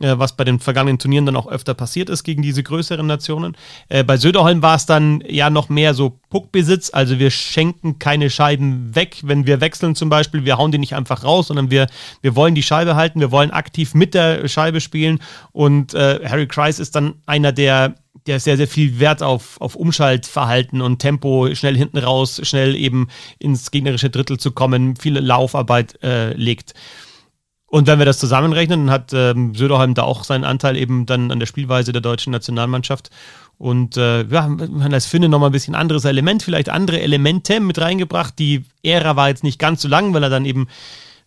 Äh, 0.02 0.20
was 0.20 0.36
bei 0.36 0.44
den 0.44 0.60
vergangenen 0.60 1.00
Turnieren 1.00 1.26
dann 1.26 1.38
auch 1.38 1.48
öfter 1.48 1.74
passiert 1.74 2.10
ist 2.10 2.26
gegen 2.26 2.42
diese 2.42 2.64
größeren 2.64 3.08
Nationen. 3.08 3.56
Äh, 3.88 4.04
bei 4.04 4.18
Söderholm 4.18 4.62
war 4.62 4.76
es 4.76 4.86
dann 4.86 5.24
ja 5.26 5.50
noch 5.50 5.70
mehr 5.70 5.94
so 5.94 6.20
Puckbesitz, 6.30 6.92
also 6.94 7.18
wir 7.18 7.32
schenken 7.32 7.98
keine 7.98 8.30
Scheiben 8.30 8.94
weg, 8.94 9.22
wenn 9.24 9.48
wir 9.48 9.62
wechseln 9.62 9.96
zum 9.96 10.10
Beispiel, 10.10 10.44
wir 10.44 10.58
hauen 10.58 10.74
die 10.74 10.80
nicht 10.80 10.96
einfach 10.96 11.24
raus, 11.24 11.48
sondern 11.48 11.72
wir, 11.72 11.88
wir 12.22 12.36
wollen 12.36 12.56
die 12.56 12.64
Scheibe 12.64 12.98
halten, 12.98 13.22
wir 13.22 13.32
wollen 13.32 13.52
aktiv 13.52 13.94
mit 13.94 14.14
der 14.14 14.50
Scheibe 14.50 14.82
spielen 14.82 15.20
und 15.54 15.94
äh, 15.94 16.20
Harry 16.28 16.48
Kreis 16.48 16.80
ist 16.80 16.98
dann 16.98 17.14
einer, 17.26 17.54
der 17.54 17.96
der 18.28 18.40
sehr, 18.40 18.58
sehr 18.58 18.68
viel 18.68 19.00
Wert 19.00 19.22
auf, 19.22 19.62
auf 19.62 19.76
Umschaltverhalten 19.76 20.82
und 20.82 20.98
Tempo, 20.98 21.54
schnell 21.54 21.78
hinten 21.78 22.00
raus, 22.00 22.42
schnell 22.44 22.76
eben 22.76 23.08
ins 23.38 23.70
gegnerische 23.70 24.10
Drittel 24.10 24.40
zu 24.40 24.52
kommen, 24.52 24.96
viele 24.96 25.20
Laufarbeit 25.20 26.02
äh, 26.02 26.34
legt. 26.34 26.74
Und 27.76 27.88
wenn 27.88 28.00
wir 28.00 28.06
das 28.06 28.20
zusammenrechnen, 28.20 28.86
dann 28.86 28.90
hat 28.90 29.12
ähm, 29.12 29.54
Söderholm 29.54 29.96
da 29.96 30.04
auch 30.04 30.24
seinen 30.24 30.46
Anteil 30.46 30.78
eben 30.78 31.06
dann 31.06 31.30
an 31.30 31.42
der 31.42 31.46
Spielweise 31.46 31.92
der 31.92 32.02
deutschen 32.02 32.32
Nationalmannschaft. 32.32 33.10
Und 33.58 33.98
äh, 33.98 34.24
ja, 34.24 34.48
man 34.48 34.94
als 34.94 35.08
Finne 35.08 35.28
nochmal 35.28 35.50
ein 35.50 35.52
bisschen 35.52 35.76
anderes 35.76 36.06
Element, 36.06 36.42
vielleicht 36.42 36.70
andere 36.70 37.02
Elemente 37.02 37.60
mit 37.60 37.78
reingebracht. 37.78 38.40
Die 38.40 38.64
Ära 38.82 39.18
war 39.18 39.28
jetzt 39.28 39.44
nicht 39.44 39.60
ganz 39.60 39.82
so 39.82 39.90
lang, 39.90 40.14
weil 40.14 40.24
er 40.24 40.30
dann 40.30 40.46
eben 40.46 40.70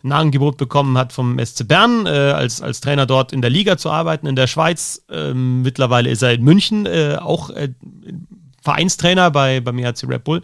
ein 0.03 0.11
Angebot 0.11 0.57
bekommen 0.57 0.97
hat 0.97 1.13
vom 1.13 1.37
SC 1.37 1.67
Bern, 1.67 2.07
äh, 2.07 2.09
als, 2.09 2.63
als 2.63 2.81
Trainer 2.81 3.05
dort 3.05 3.31
in 3.31 3.43
der 3.43 3.51
Liga 3.51 3.77
zu 3.77 3.91
arbeiten, 3.91 4.25
in 4.25 4.35
der 4.35 4.47
Schweiz. 4.47 5.03
Ähm, 5.07 5.61
mittlerweile 5.61 6.09
ist 6.09 6.23
er 6.23 6.33
in 6.33 6.43
München 6.43 6.87
äh, 6.87 7.17
auch 7.21 7.51
äh, 7.51 7.69
Vereinstrainer 8.63 9.29
bei, 9.29 9.59
beim 9.59 9.77
ERC 9.77 10.09
Red 10.09 10.23
Bull. 10.23 10.41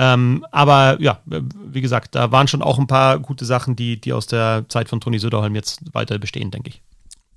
Ähm, 0.00 0.46
aber 0.52 0.96
ja, 1.00 1.20
wie 1.26 1.80
gesagt, 1.80 2.14
da 2.14 2.30
waren 2.30 2.46
schon 2.46 2.62
auch 2.62 2.78
ein 2.78 2.86
paar 2.86 3.18
gute 3.18 3.44
Sachen, 3.44 3.74
die, 3.74 4.00
die 4.00 4.12
aus 4.12 4.28
der 4.28 4.64
Zeit 4.68 4.88
von 4.88 5.00
Toni 5.00 5.18
Söderholm 5.18 5.56
jetzt 5.56 5.92
weiter 5.92 6.20
bestehen, 6.20 6.52
denke 6.52 6.70
ich. 6.70 6.82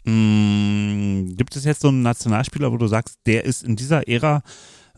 Mm, 0.04 1.36
gibt 1.38 1.56
es 1.56 1.66
jetzt 1.66 1.82
so 1.82 1.88
einen 1.88 2.04
Nationalspieler, 2.04 2.72
wo 2.72 2.78
du 2.78 2.86
sagst, 2.86 3.18
der 3.26 3.46
ist 3.46 3.64
in 3.64 3.76
dieser 3.76 4.08
Ära 4.08 4.44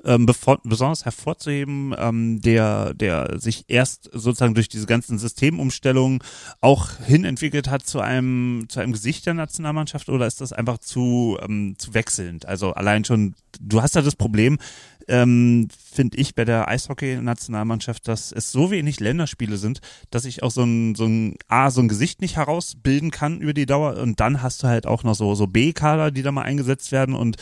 ähm, 0.06 0.26
besonders 0.26 1.06
hervorzuheben, 1.06 1.96
ähm, 1.98 2.42
der, 2.42 2.94
der 2.94 3.40
sich 3.40 3.66
erst 3.68 4.10
sozusagen 4.12 4.54
durch 4.54 4.68
diese 4.68 4.86
ganzen 4.86 5.18
Systemumstellungen 5.18 6.20
auch 6.62 6.90
hinentwickelt 7.06 7.70
hat 7.70 7.86
zu 7.86 8.00
einem, 8.00 8.66
zu 8.68 8.80
einem 8.80 8.92
Gesicht 8.92 9.26
der 9.26 9.34
Nationalmannschaft 9.34 10.10
oder 10.10 10.28
ist 10.28 10.42
das 10.42 10.52
einfach 10.54 10.80
zu, 10.80 11.38
ähm, 11.42 11.76
zu 11.78 11.94
wechselnd? 11.94 12.46
Also 12.46 12.74
allein 12.74 13.06
schon, 13.06 13.36
du 13.62 13.82
hast 13.82 13.96
ja 13.96 14.02
das 14.02 14.16
Problem, 14.16 14.58
ähm, 15.08 15.68
finde 15.72 16.18
ich 16.18 16.36
bei 16.36 16.46
der 16.46 16.68
Eishockey-Nationalmannschaft, 16.68 18.08
dass 18.08 18.32
es 18.32 18.52
so 18.52 18.72
wenig 18.72 19.00
Länderspiele 19.00 19.58
sind, 19.58 19.80
dass 20.10 20.26
ich 20.26 20.44
auch 20.44 20.52
so 20.52 20.64
ein, 20.64 20.96
so 20.96 21.06
ein, 21.06 21.36
A, 21.48 21.72
so 21.72 21.82
ein 21.82 21.88
Gesicht 21.88 22.22
nicht 22.22 22.38
herausbilden 22.38 23.12
kann 23.12 23.40
über 23.40 23.54
die 23.54 23.66
Dauer 23.66 23.98
und 23.98 24.20
dann 24.20 24.42
hast 24.42 24.64
du 24.64 24.68
halt 24.68 24.88
auch 24.88 25.04
noch 25.04 25.16
so, 25.16 25.36
so 25.36 25.48
B-Kader, 25.48 26.12
die 26.12 26.22
da 26.22 26.32
mal 26.32 26.44
eingesetzt 26.44 26.92
werden 26.92 27.16
und 27.16 27.38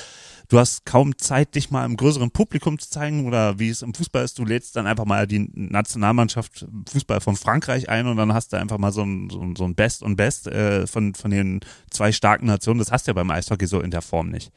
du 0.50 0.60
hast 0.60 0.86
kaum 0.86 1.17
Zeit, 1.17 1.56
dich 1.56 1.71
mal 1.71 1.86
im 1.86 1.95
größeren 1.95 2.32
Publikum 2.32 2.78
zu 2.78 2.89
zeigen 2.89 3.26
oder 3.26 3.58
wie 3.58 3.69
es 3.69 3.82
im 3.82 3.93
Fußball 3.93 4.24
ist, 4.24 4.38
du 4.38 4.45
lädst 4.45 4.76
dann 4.76 4.86
einfach 4.86 5.06
mal 5.06 5.26
die 5.26 5.50
Nationalmannschaft 5.54 6.67
Fußball 6.91 7.21
von 7.21 7.38
Frankreich 7.38 7.89
ein 7.89 8.08
und 8.08 8.17
dann 8.17 8.34
hast 8.34 8.52
du 8.52 8.58
einfach 8.58 8.78
mal 8.78 8.91
so 8.91 9.04
ein, 9.04 9.30
so 9.30 9.41
ein, 9.41 9.56
so 9.56 9.63
ein 9.63 9.76
Best 9.76 10.04
und 10.04 10.17
Best 10.17 10.47
äh, 10.47 10.88
von, 10.88 11.15
von 11.15 11.32
den 11.32 11.62
zwei 11.89 12.12
starken 12.12 12.47
Nationen. 12.47 12.80
Das 12.80 12.91
hast 12.91 13.08
du 13.08 13.12
ja 13.12 13.13
beim 13.13 13.32
Eishockey 13.32 13.65
so 13.65 13.80
in 13.80 13.91
der 13.91 14.02
Form 14.02 14.30
nicht. 14.30 14.52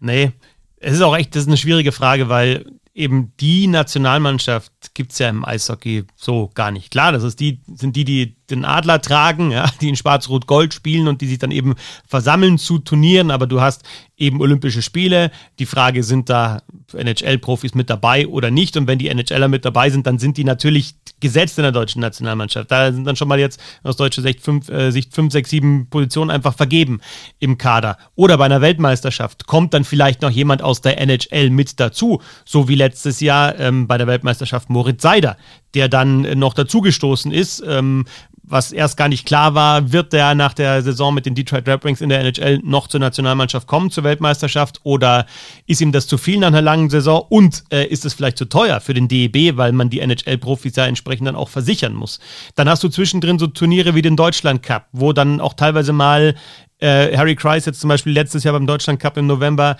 Nee, 0.00 0.32
es 0.80 0.94
ist 0.94 1.02
auch 1.02 1.16
echt, 1.16 1.34
das 1.34 1.42
ist 1.42 1.48
eine 1.48 1.56
schwierige 1.56 1.92
Frage, 1.92 2.28
weil 2.28 2.66
eben 2.94 3.32
die 3.38 3.66
Nationalmannschaft 3.66 4.72
gibt 4.94 5.12
es 5.12 5.18
ja 5.18 5.28
im 5.28 5.44
Eishockey 5.44 6.04
so 6.16 6.50
gar 6.54 6.70
nicht. 6.70 6.90
Klar, 6.90 7.12
das 7.12 7.22
ist 7.22 7.38
die, 7.38 7.60
sind 7.66 7.94
die, 7.96 8.04
die 8.04 8.36
den 8.50 8.64
Adler 8.64 9.00
tragen, 9.00 9.50
ja, 9.50 9.70
die 9.80 9.88
in 9.88 9.96
Schwarz-Rot-Gold 9.96 10.74
spielen 10.74 11.08
und 11.08 11.20
die 11.20 11.26
sich 11.26 11.38
dann 11.38 11.50
eben 11.50 11.74
versammeln 12.06 12.58
zu 12.58 12.78
Turnieren, 12.78 13.30
aber 13.30 13.46
du 13.46 13.60
hast 13.60 13.82
eben 14.20 14.40
Olympische 14.40 14.82
Spiele. 14.82 15.30
Die 15.58 15.66
Frage, 15.66 16.02
sind 16.02 16.28
da 16.28 16.62
NHL-Profis 16.92 17.74
mit 17.74 17.90
dabei 17.90 18.26
oder 18.28 18.50
nicht? 18.50 18.76
Und 18.76 18.86
wenn 18.86 18.98
die 18.98 19.08
NHLer 19.08 19.48
mit 19.48 19.64
dabei 19.64 19.90
sind, 19.90 20.06
dann 20.06 20.18
sind 20.18 20.36
die 20.36 20.44
natürlich 20.44 20.94
gesetzt 21.20 21.58
in 21.58 21.62
der 21.62 21.72
deutschen 21.72 22.00
Nationalmannschaft. 22.00 22.70
Da 22.70 22.92
sind 22.92 23.04
dann 23.04 23.16
schon 23.16 23.28
mal 23.28 23.38
jetzt 23.38 23.60
aus 23.82 23.96
deutscher 23.96 24.22
Sicht 24.22 24.40
fünf, 24.40 24.68
äh, 24.68 24.90
Sicht 24.90 25.14
fünf, 25.14 25.32
sechs, 25.32 25.50
sieben 25.50 25.88
Positionen 25.88 26.30
einfach 26.30 26.54
vergeben 26.54 27.00
im 27.38 27.58
Kader. 27.58 27.98
Oder 28.14 28.38
bei 28.38 28.44
einer 28.44 28.60
Weltmeisterschaft 28.60 29.46
kommt 29.46 29.74
dann 29.74 29.84
vielleicht 29.84 30.22
noch 30.22 30.30
jemand 30.30 30.62
aus 30.62 30.80
der 30.80 31.00
NHL 31.00 31.50
mit 31.50 31.80
dazu, 31.80 32.20
so 32.44 32.68
wie 32.68 32.74
letztes 32.74 33.20
Jahr 33.20 33.58
ähm, 33.58 33.86
bei 33.86 33.98
der 33.98 34.06
Weltmeisterschaft 34.06 34.70
Moritz 34.70 35.02
Seider, 35.02 35.36
der 35.74 35.88
dann 35.88 36.38
noch 36.38 36.54
dazugestoßen 36.54 37.32
ist, 37.32 37.62
ähm, 37.66 38.04
was 38.50 38.72
erst 38.72 38.96
gar 38.96 39.08
nicht 39.08 39.26
klar 39.26 39.54
war, 39.54 39.92
wird 39.92 40.12
der 40.12 40.34
nach 40.34 40.54
der 40.54 40.82
Saison 40.82 41.14
mit 41.14 41.24
den 41.24 41.34
Detroit 41.34 41.68
Red 41.68 41.84
Wings 41.84 42.00
in 42.00 42.08
der 42.08 42.20
NHL 42.20 42.60
noch 42.64 42.88
zur 42.88 42.98
Nationalmannschaft 42.98 43.68
kommen, 43.68 43.90
zur 43.90 44.04
Weltmeisterschaft, 44.04 44.80
oder 44.82 45.26
ist 45.66 45.80
ihm 45.80 45.92
das 45.92 46.08
zu 46.08 46.18
viel 46.18 46.38
nach 46.38 46.48
einer 46.48 46.62
langen 46.62 46.90
Saison 46.90 47.24
und 47.28 47.62
äh, 47.70 47.86
ist 47.86 48.04
es 48.04 48.14
vielleicht 48.14 48.38
zu 48.38 48.46
teuer 48.46 48.80
für 48.80 48.92
den 48.92 49.06
DEB, 49.06 49.56
weil 49.56 49.72
man 49.72 49.88
die 49.88 50.00
NHL-Profis 50.00 50.74
ja 50.76 50.86
entsprechend 50.86 51.28
dann 51.28 51.36
auch 51.36 51.48
versichern 51.48 51.94
muss. 51.94 52.18
Dann 52.56 52.68
hast 52.68 52.82
du 52.82 52.88
zwischendrin 52.88 53.38
so 53.38 53.46
Turniere 53.46 53.94
wie 53.94 54.02
den 54.02 54.16
Deutschland 54.16 54.62
Cup, 54.64 54.88
wo 54.92 55.12
dann 55.12 55.40
auch 55.40 55.54
teilweise 55.54 55.92
mal 55.92 56.34
äh, 56.80 57.16
Harry 57.16 57.36
Kreis 57.36 57.66
jetzt 57.66 57.80
zum 57.80 57.88
Beispiel 57.88 58.12
letztes 58.12 58.42
Jahr 58.42 58.54
beim 58.54 58.66
Deutschland 58.66 58.98
Cup 58.98 59.16
im 59.16 59.26
November 59.26 59.76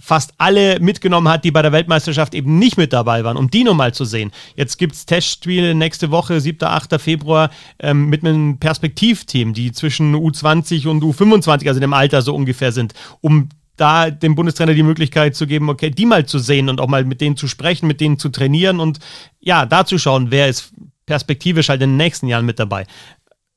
fast 0.00 0.34
alle 0.38 0.80
mitgenommen 0.80 1.28
hat, 1.28 1.44
die 1.44 1.50
bei 1.50 1.62
der 1.62 1.72
Weltmeisterschaft 1.72 2.34
eben 2.34 2.58
nicht 2.58 2.76
mit 2.76 2.92
dabei 2.92 3.24
waren, 3.24 3.36
um 3.36 3.50
die 3.50 3.64
nochmal 3.64 3.94
zu 3.94 4.04
sehen. 4.04 4.32
Jetzt 4.56 4.76
gibt 4.76 4.94
es 4.94 5.06
Testspiele 5.06 5.74
nächste 5.74 6.10
Woche, 6.10 6.40
7., 6.40 6.66
8. 6.66 7.00
Februar, 7.00 7.50
ähm, 7.78 8.08
mit 8.08 8.24
einem 8.24 8.58
Perspektivteam, 8.58 9.54
die 9.54 9.72
zwischen 9.72 10.14
U20 10.14 10.88
und 10.88 11.02
U25, 11.02 11.68
also 11.68 11.80
dem 11.80 11.92
Alter 11.92 12.22
so 12.22 12.34
ungefähr 12.34 12.72
sind, 12.72 12.92
um 13.20 13.48
da 13.76 14.10
dem 14.10 14.34
Bundestrainer 14.34 14.74
die 14.74 14.82
Möglichkeit 14.82 15.34
zu 15.34 15.46
geben, 15.46 15.68
okay, 15.68 15.90
die 15.90 16.06
mal 16.06 16.26
zu 16.26 16.38
sehen 16.38 16.68
und 16.68 16.80
auch 16.80 16.88
mal 16.88 17.04
mit 17.04 17.20
denen 17.20 17.36
zu 17.36 17.48
sprechen, 17.48 17.86
mit 17.86 18.00
denen 18.00 18.18
zu 18.18 18.28
trainieren 18.28 18.80
und 18.80 18.98
ja, 19.40 19.66
da 19.66 19.84
zu 19.84 19.98
schauen, 19.98 20.30
wer 20.30 20.48
ist 20.48 20.72
perspektivisch 21.06 21.68
halt 21.68 21.82
in 21.82 21.90
den 21.90 21.96
nächsten 21.96 22.28
Jahren 22.28 22.46
mit 22.46 22.58
dabei. 22.58 22.86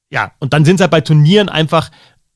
Ja, 0.09 0.31
und 0.39 0.53
dann 0.53 0.65
sind 0.65 0.75
es 0.75 0.81
halt 0.81 0.91
bei 0.91 1.01
Turnieren 1.01 1.49
einfach 1.49 1.91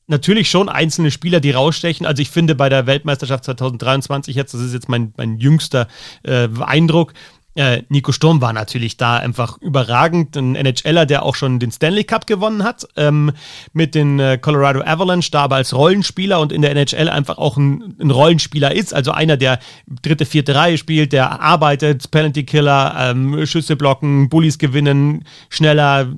natürlich 0.06 0.50
schon 0.50 0.68
einzelne 0.68 1.10
Spieler, 1.10 1.40
die 1.40 1.52
rausstechen. 1.52 2.06
Also 2.06 2.22
ich 2.22 2.30
finde 2.30 2.54
bei 2.54 2.68
der 2.68 2.86
Weltmeisterschaft 2.86 3.44
2023 3.44 4.34
jetzt, 4.34 4.54
das 4.54 4.60
ist 4.60 4.74
jetzt 4.74 4.88
mein, 4.88 5.12
mein 5.16 5.38
jüngster 5.38 5.88
äh, 6.22 6.48
Eindruck, 6.60 7.14
äh, 7.54 7.82
Nico 7.90 8.12
Sturm 8.12 8.40
war 8.40 8.52
natürlich 8.52 8.96
da 8.96 9.16
einfach 9.16 9.58
überragend. 9.58 10.36
Ein 10.36 10.54
NHLer, 10.54 11.04
der 11.04 11.22
auch 11.22 11.34
schon 11.34 11.58
den 11.58 11.70
Stanley 11.70 12.04
Cup 12.04 12.26
gewonnen 12.26 12.64
hat, 12.64 12.86
ähm, 12.96 13.32
mit 13.74 13.94
den 13.94 14.18
äh, 14.18 14.38
Colorado 14.38 14.80
Avalanche, 14.80 15.30
da 15.30 15.42
aber 15.42 15.56
als 15.56 15.74
Rollenspieler 15.74 16.40
und 16.40 16.50
in 16.50 16.62
der 16.62 16.70
NHL 16.70 17.10
einfach 17.10 17.36
auch 17.36 17.58
ein, 17.58 17.94
ein, 18.00 18.10
Rollenspieler 18.10 18.74
ist. 18.74 18.94
Also 18.94 19.12
einer, 19.12 19.36
der 19.36 19.58
dritte, 19.86 20.24
vierte 20.24 20.54
Reihe 20.54 20.78
spielt, 20.78 21.12
der 21.12 21.42
arbeitet, 21.42 22.10
Penalty 22.10 22.44
Killer, 22.44 22.94
ähm, 22.98 23.44
Schüsse 23.44 23.76
blocken, 23.76 24.30
Bullies 24.30 24.56
gewinnen, 24.56 25.24
schneller, 25.50 26.08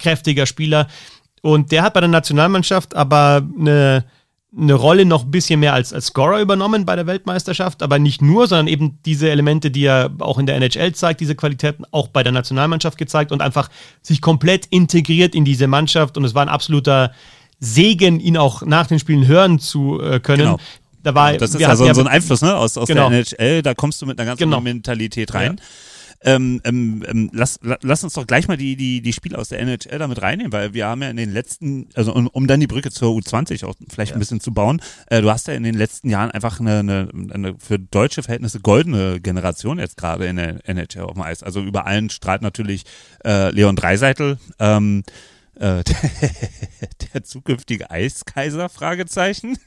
kräftiger 0.00 0.46
Spieler. 0.46 0.88
Und 1.42 1.72
der 1.72 1.82
hat 1.82 1.94
bei 1.94 2.00
der 2.00 2.08
Nationalmannschaft 2.08 2.94
aber 2.94 3.42
eine, 3.58 4.04
eine 4.56 4.74
Rolle 4.74 5.04
noch 5.04 5.24
ein 5.24 5.30
bisschen 5.30 5.60
mehr 5.60 5.74
als, 5.74 5.92
als 5.92 6.06
Scorer 6.06 6.40
übernommen 6.40 6.86
bei 6.86 6.94
der 6.94 7.06
Weltmeisterschaft, 7.06 7.82
aber 7.82 7.98
nicht 7.98 8.22
nur, 8.22 8.46
sondern 8.46 8.68
eben 8.68 8.98
diese 9.04 9.28
Elemente, 9.28 9.70
die 9.70 9.84
er 9.84 10.10
auch 10.20 10.38
in 10.38 10.46
der 10.46 10.56
NHL 10.56 10.94
zeigt, 10.94 11.20
diese 11.20 11.34
Qualitäten 11.34 11.84
auch 11.90 12.08
bei 12.08 12.22
der 12.22 12.32
Nationalmannschaft 12.32 12.96
gezeigt 12.96 13.32
und 13.32 13.42
einfach 13.42 13.68
sich 14.02 14.20
komplett 14.20 14.66
integriert 14.66 15.34
in 15.34 15.44
diese 15.44 15.66
Mannschaft. 15.66 16.16
Und 16.16 16.24
es 16.24 16.34
war 16.34 16.42
ein 16.42 16.48
absoluter 16.48 17.12
Segen, 17.58 18.20
ihn 18.20 18.36
auch 18.36 18.62
nach 18.62 18.86
den 18.86 19.00
Spielen 19.00 19.26
hören 19.26 19.58
zu 19.58 20.00
äh, 20.00 20.20
können. 20.20 20.44
Genau. 20.44 20.58
Da 21.02 21.14
war, 21.16 21.32
das 21.36 21.54
ist 21.54 21.60
ja 21.60 21.74
so, 21.74 21.92
so, 21.92 22.00
ein 22.00 22.06
Einfluss 22.06 22.42
ne? 22.42 22.54
aus, 22.54 22.78
aus 22.78 22.86
genau. 22.86 23.10
der 23.10 23.18
NHL, 23.18 23.62
da 23.62 23.74
kommst 23.74 24.00
du 24.00 24.06
mit 24.06 24.20
einer 24.20 24.26
ganz 24.26 24.38
genau. 24.38 24.60
Mentalität 24.60 25.34
rein. 25.34 25.56
Ja. 25.58 25.64
Ähm, 26.24 26.60
ähm, 26.64 27.04
ähm, 27.06 27.30
lass, 27.32 27.58
lass 27.62 28.04
uns 28.04 28.14
doch 28.14 28.26
gleich 28.26 28.48
mal 28.48 28.56
die, 28.56 28.76
die, 28.76 29.00
die 29.00 29.12
Spiele 29.12 29.38
aus 29.38 29.48
der 29.48 29.60
NHL 29.60 29.98
damit 29.98 30.22
reinnehmen, 30.22 30.52
weil 30.52 30.74
wir 30.74 30.86
haben 30.86 31.02
ja 31.02 31.10
in 31.10 31.16
den 31.16 31.32
letzten, 31.32 31.88
also 31.94 32.14
um, 32.14 32.28
um 32.28 32.46
dann 32.46 32.60
die 32.60 32.66
Brücke 32.66 32.90
zur 32.90 33.16
U20 33.16 33.64
auch 33.64 33.74
vielleicht 33.88 34.10
ja. 34.10 34.16
ein 34.16 34.20
bisschen 34.20 34.40
zu 34.40 34.52
bauen, 34.52 34.80
äh, 35.06 35.20
du 35.20 35.30
hast 35.30 35.48
ja 35.48 35.54
in 35.54 35.62
den 35.62 35.74
letzten 35.74 36.08
Jahren 36.10 36.30
einfach 36.30 36.60
eine, 36.60 36.78
eine, 36.78 37.08
eine 37.32 37.54
für 37.58 37.78
deutsche 37.78 38.22
Verhältnisse 38.22 38.60
goldene 38.60 39.20
Generation 39.20 39.78
jetzt 39.78 39.96
gerade 39.96 40.26
in 40.26 40.36
der 40.36 40.68
NHL 40.68 41.02
auf 41.02 41.14
dem 41.14 41.22
Eis. 41.22 41.42
Also 41.42 41.60
über 41.60 41.86
allen 41.86 42.10
strahlt 42.10 42.42
natürlich 42.42 42.84
äh, 43.24 43.50
Leon 43.50 43.76
Dreiseitel, 43.76 44.38
ähm, 44.58 45.02
äh, 45.56 45.84
der, 47.14 47.24
zukünftige 47.24 47.90
Eiskaiser? 47.90 48.68
Fragezeichen. 48.68 49.58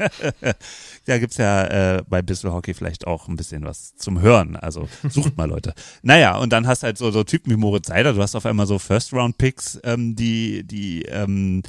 da 1.05 1.17
gibt's 1.19 1.37
ja 1.37 1.97
äh, 1.97 2.03
bei 2.07 2.21
Bissell 2.21 2.51
Hockey 2.51 2.73
vielleicht 2.73 3.05
auch 3.05 3.27
ein 3.27 3.35
bisschen 3.35 3.63
was 3.63 3.95
zum 3.95 4.19
Hören. 4.21 4.55
Also 4.55 4.89
sucht 5.07 5.37
mal 5.37 5.49
Leute. 5.49 5.73
Naja, 6.01 6.37
und 6.37 6.51
dann 6.53 6.67
hast 6.67 6.83
halt 6.83 6.97
so, 6.97 7.11
so 7.11 7.23
Typen 7.23 7.51
wie 7.51 7.55
Moritz 7.55 7.87
Seider. 7.87 8.13
Du 8.13 8.21
hast 8.21 8.35
auf 8.35 8.45
einmal 8.45 8.67
so 8.67 8.79
First-Round-Picks, 8.79 9.79
ähm, 9.83 10.15
die, 10.15 10.63
die 10.63 11.03
ähm, 11.03 11.63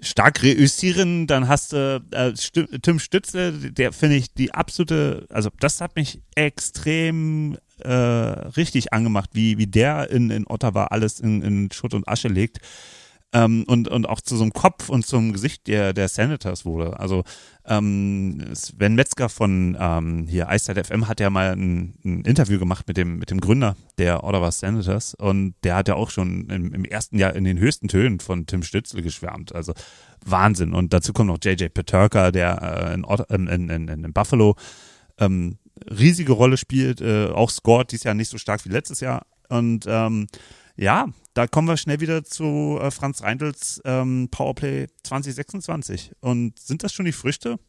stark 0.00 0.42
reüssieren. 0.42 1.26
Dann 1.26 1.48
hast 1.48 1.72
du 1.72 2.02
äh, 2.10 2.32
Tim 2.32 2.98
Stütze, 2.98 3.52
der 3.52 3.92
finde 3.92 4.16
ich 4.16 4.32
die 4.32 4.52
absolute, 4.52 5.26
also 5.30 5.50
das 5.60 5.80
hat 5.80 5.96
mich 5.96 6.20
extrem 6.34 7.58
äh, 7.78 7.92
richtig 7.92 8.92
angemacht, 8.92 9.30
wie, 9.32 9.58
wie 9.58 9.66
der 9.66 10.10
in, 10.10 10.30
in 10.30 10.46
Ottawa 10.46 10.86
alles 10.86 11.20
in, 11.20 11.42
in 11.42 11.70
Schutt 11.70 11.94
und 11.94 12.08
Asche 12.08 12.28
legt 12.28 12.60
ähm, 13.32 13.64
und, 13.66 13.88
und 13.88 14.08
auch 14.08 14.20
zu 14.20 14.36
so 14.36 14.42
einem 14.42 14.52
Kopf 14.52 14.88
und 14.88 15.04
zum 15.04 15.32
Gesicht 15.32 15.66
der, 15.66 15.92
der 15.92 16.08
Senators 16.08 16.64
wurde. 16.64 16.98
Also 16.98 17.24
ähm, 17.66 18.42
Sven 18.54 18.94
Metzger 18.94 19.28
von 19.28 19.76
ähm, 19.78 20.26
hier 20.26 20.48
Eiszeit 20.48 20.86
FM 20.86 21.08
hat 21.08 21.20
ja 21.20 21.28
mal 21.28 21.52
ein, 21.52 21.94
ein, 22.04 22.22
Interview 22.22 22.58
gemacht 22.58 22.88
mit 22.88 22.96
dem, 22.96 23.18
mit 23.18 23.30
dem 23.30 23.40
Gründer 23.40 23.76
der 23.98 24.24
Ottawa 24.24 24.50
Senators 24.50 25.14
und 25.14 25.54
der 25.62 25.76
hat 25.76 25.88
ja 25.88 25.94
auch 25.94 26.10
schon 26.10 26.48
im, 26.48 26.72
im 26.72 26.84
ersten 26.84 27.18
Jahr 27.18 27.36
in 27.36 27.44
den 27.44 27.58
höchsten 27.58 27.88
Tönen 27.88 28.20
von 28.20 28.46
Tim 28.46 28.62
Stützle 28.62 29.02
geschwärmt. 29.02 29.54
Also 29.54 29.74
Wahnsinn. 30.24 30.72
Und 30.72 30.94
dazu 30.94 31.12
kommt 31.12 31.28
noch 31.28 31.38
JJ 31.42 31.68
Peterka, 31.68 32.30
der 32.30 32.90
äh, 32.90 32.94
in, 32.94 33.46
in, 33.46 33.68
in, 33.68 33.88
in, 33.88 34.12
Buffalo 34.14 34.56
ähm, 35.18 35.58
riesige 35.90 36.32
Rolle 36.32 36.56
spielt, 36.56 37.02
äh, 37.02 37.26
auch 37.26 37.50
scored 37.50 37.92
dieses 37.92 38.04
Jahr 38.04 38.14
nicht 38.14 38.30
so 38.30 38.38
stark 38.38 38.64
wie 38.64 38.70
letztes 38.70 39.00
Jahr. 39.00 39.26
Und 39.50 39.84
ähm, 39.86 40.28
ja, 40.76 41.08
da 41.38 41.46
kommen 41.46 41.68
wir 41.68 41.76
schnell 41.76 42.00
wieder 42.00 42.24
zu 42.24 42.80
äh, 42.82 42.90
Franz 42.90 43.22
Reindls 43.22 43.80
ähm, 43.84 44.26
Powerplay 44.28 44.88
2026. 45.04 46.10
Und 46.18 46.58
sind 46.58 46.82
das 46.82 46.92
schon 46.92 47.06
die 47.06 47.12
Früchte? 47.12 47.60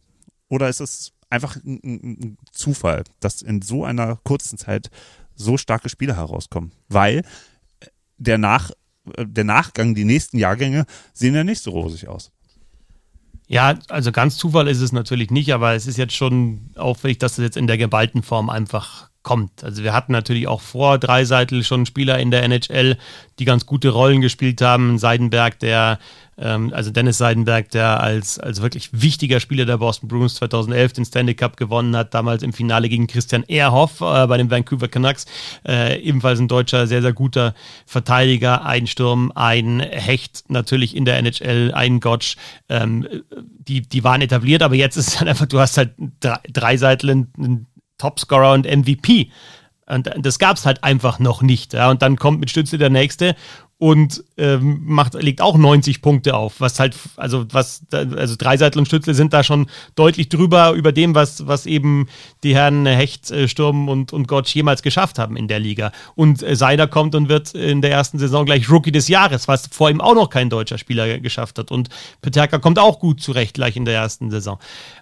Oder 0.47 0.69
ist 0.69 0.79
es 0.79 1.13
einfach 1.29 1.55
ein, 1.57 1.79
ein, 1.83 2.37
Zufall, 2.51 3.03
dass 3.19 3.43
in 3.43 3.61
so 3.61 3.85
einer 3.85 4.15
kurzen 4.23 4.57
Zeit 4.57 4.89
so 5.35 5.55
starke 5.55 5.87
Spiele 5.87 6.15
herauskommen? 6.15 6.71
Weil 6.87 7.19
äh, 7.79 7.85
der, 8.17 8.39
Nach, 8.39 8.71
äh, 9.15 9.27
der 9.27 9.43
Nachgang, 9.43 9.93
die 9.93 10.03
nächsten 10.05 10.39
Jahrgänge 10.39 10.87
sehen 11.13 11.35
ja 11.35 11.43
nicht 11.43 11.61
so 11.61 11.69
rosig 11.69 12.07
aus. 12.07 12.31
Ja, 13.45 13.77
also 13.89 14.11
ganz 14.11 14.37
Zufall 14.37 14.67
ist 14.67 14.81
es 14.81 14.91
natürlich 14.91 15.29
nicht, 15.29 15.53
aber 15.53 15.75
es 15.75 15.85
ist 15.85 15.97
jetzt 15.97 16.15
schon 16.15 16.71
auffällig, 16.75 17.19
dass 17.19 17.35
das 17.35 17.43
jetzt 17.43 17.57
in 17.57 17.67
der 17.67 17.77
geballten 17.77 18.23
Form 18.23 18.49
einfach 18.49 19.08
kommt. 19.21 19.63
Also 19.63 19.83
wir 19.83 19.93
hatten 19.93 20.11
natürlich 20.11 20.47
auch 20.47 20.61
vor 20.61 20.97
Dreiseitel 20.97 21.63
schon 21.63 21.85
Spieler 21.85 22.19
in 22.19 22.31
der 22.31 22.43
NHL, 22.43 22.97
die 23.37 23.45
ganz 23.45 23.65
gute 23.65 23.89
Rollen 23.89 24.21
gespielt 24.21 24.61
haben. 24.61 24.97
Seidenberg, 24.97 25.59
der, 25.59 25.99
ähm, 26.37 26.71
also 26.73 26.89
Dennis 26.89 27.17
Seidenberg, 27.17 27.69
der 27.69 28.01
als, 28.01 28.39
als 28.39 28.61
wirklich 28.61 28.89
wichtiger 28.93 29.41
Spieler 29.41 29.65
der 29.65 29.77
Boston 29.77 30.07
Bruins 30.07 30.35
2011 30.35 30.93
den 30.93 31.05
Stanley 31.05 31.35
Cup 31.35 31.57
gewonnen 31.57 31.97
hat, 31.97 32.13
damals 32.13 32.43
im 32.43 32.53
Finale 32.53 32.87
gegen 32.87 33.07
Christian 33.07 33.43
Ehrhoff 33.43 33.99
äh, 33.99 34.25
bei 34.25 34.37
den 34.37 34.49
Vancouver 34.49 34.87
Canucks. 34.87 35.25
Äh, 35.67 35.99
ebenfalls 36.01 36.39
ein 36.39 36.47
deutscher, 36.47 36.87
sehr, 36.87 37.01
sehr 37.01 37.13
guter 37.13 37.53
Verteidiger, 37.85 38.65
ein 38.65 38.87
Sturm, 38.87 39.33
ein 39.35 39.81
Hecht 39.81 40.45
natürlich 40.47 40.95
in 40.95 41.03
der 41.03 41.17
NHL, 41.17 41.73
ein 41.73 41.99
Gotch. 41.99 42.37
Ähm, 42.69 43.05
die, 43.37 43.81
die 43.81 44.03
waren 44.05 44.21
etabliert, 44.21 44.63
aber 44.63 44.75
jetzt 44.75 44.95
ist 44.95 45.09
es 45.09 45.19
halt 45.19 45.29
einfach, 45.29 45.45
du 45.45 45.59
hast 45.59 45.77
halt 45.77 45.91
drei, 46.21 46.39
Dreiseitel, 46.51 47.09
einen 47.09 47.67
Topscorer 47.99 48.53
und 48.53 48.65
MVP. 48.65 49.29
Und 49.85 50.09
das 50.17 50.39
gab 50.39 50.57
es 50.57 50.65
halt 50.65 50.83
einfach 50.83 51.19
noch 51.19 51.41
nicht. 51.41 51.73
Ja. 51.73 51.89
Und 51.89 52.01
dann 52.01 52.15
kommt 52.15 52.39
mit 52.39 52.49
Stütze 52.49 52.77
der 52.77 52.89
nächste 52.89 53.35
und 53.79 54.25
ähm, 54.37 54.81
macht, 54.83 55.13
legt 55.13 55.41
auch 55.41 55.57
90 55.57 56.01
Punkte 56.01 56.35
auf, 56.35 56.59
was 56.59 56.81
halt, 56.81 56.97
also 57.15 57.45
was, 57.51 57.81
also 57.91 58.35
Dreiseitel 58.37 58.77
und 58.77 58.87
Stützle 58.87 59.13
sind 59.13 59.31
da 59.31 59.41
schon 59.41 59.67
deutlich 59.95 60.27
drüber 60.27 60.73
über 60.73 60.91
dem, 60.91 61.15
was, 61.15 61.47
was 61.47 61.65
eben 61.65 62.09
die 62.43 62.53
Herren 62.53 62.85
Hecht, 62.85 63.31
äh, 63.31 63.47
Sturm 63.47 63.87
und, 63.87 64.11
und 64.11 64.27
Gottsch 64.27 64.53
jemals 64.53 64.81
geschafft 64.81 65.17
haben 65.17 65.37
in 65.37 65.47
der 65.47 65.59
Liga. 65.59 65.93
Und 66.15 66.43
äh, 66.43 66.57
Seider 66.57 66.87
kommt 66.87 67.15
und 67.15 67.29
wird 67.29 67.55
in 67.55 67.81
der 67.81 67.91
ersten 67.91 68.19
Saison 68.19 68.45
gleich 68.45 68.69
Rookie 68.69 68.91
des 68.91 69.07
Jahres, 69.07 69.47
was 69.47 69.67
vor 69.71 69.89
ihm 69.89 70.01
auch 70.01 70.13
noch 70.13 70.29
kein 70.29 70.49
deutscher 70.49 70.77
Spieler 70.77 71.19
geschafft 71.19 71.57
hat. 71.57 71.71
Und 71.71 71.87
Peterka 72.21 72.59
kommt 72.59 72.79
auch 72.79 72.99
gut 72.99 73.21
zurecht 73.21 73.53
gleich 73.53 73.77
in 73.77 73.85
der 73.85 73.95
ersten 73.95 74.29
Saison. 74.29 74.59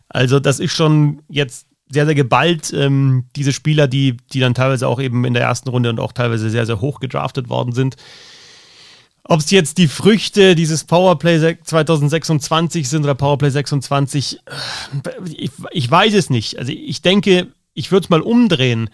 Also 0.08 0.40
das 0.40 0.60
ist 0.60 0.74
schon 0.74 1.24
jetzt 1.30 1.67
sehr, 1.90 2.06
sehr 2.06 2.16
geballt. 2.16 2.74
Ähm, 2.74 3.26
diese 3.36 3.54
Spieler, 3.54 3.88
die, 3.88 4.18
die 4.34 4.40
dann 4.40 4.54
teilweise 4.54 4.88
auch 4.88 5.00
eben 5.00 5.26
in 5.26 5.34
der 5.34 5.44
ersten 5.44 5.70
Runde 5.70 5.90
und 5.90 6.00
auch 6.00 6.12
teilweise 6.12 6.50
sehr, 6.50 6.66
sehr 6.66 6.82
hoch 6.82 7.00
gedraftet 7.00 7.50
worden 7.50 7.74
sind. 7.74 7.96
Ob 9.24 9.42
es 9.42 9.52
jetzt 9.52 9.78
die 9.78 9.88
Früchte 9.88 10.56
dieses 10.56 10.86
Powerplay 10.86 11.58
2026 11.62 12.88
sind 12.88 13.04
oder 13.04 13.16
Powerplay 13.16 13.50
26, 13.50 14.38
äh, 14.38 15.10
ich, 15.36 15.52
ich 15.72 15.92
weiß 15.92 16.14
es 16.14 16.30
nicht. 16.30 16.58
Also 16.58 16.72
ich 16.72 17.02
denke, 17.02 17.48
ich 17.74 17.92
würde 17.92 18.06
es 18.06 18.10
mal 18.10 18.22
umdrehen. 18.22 18.90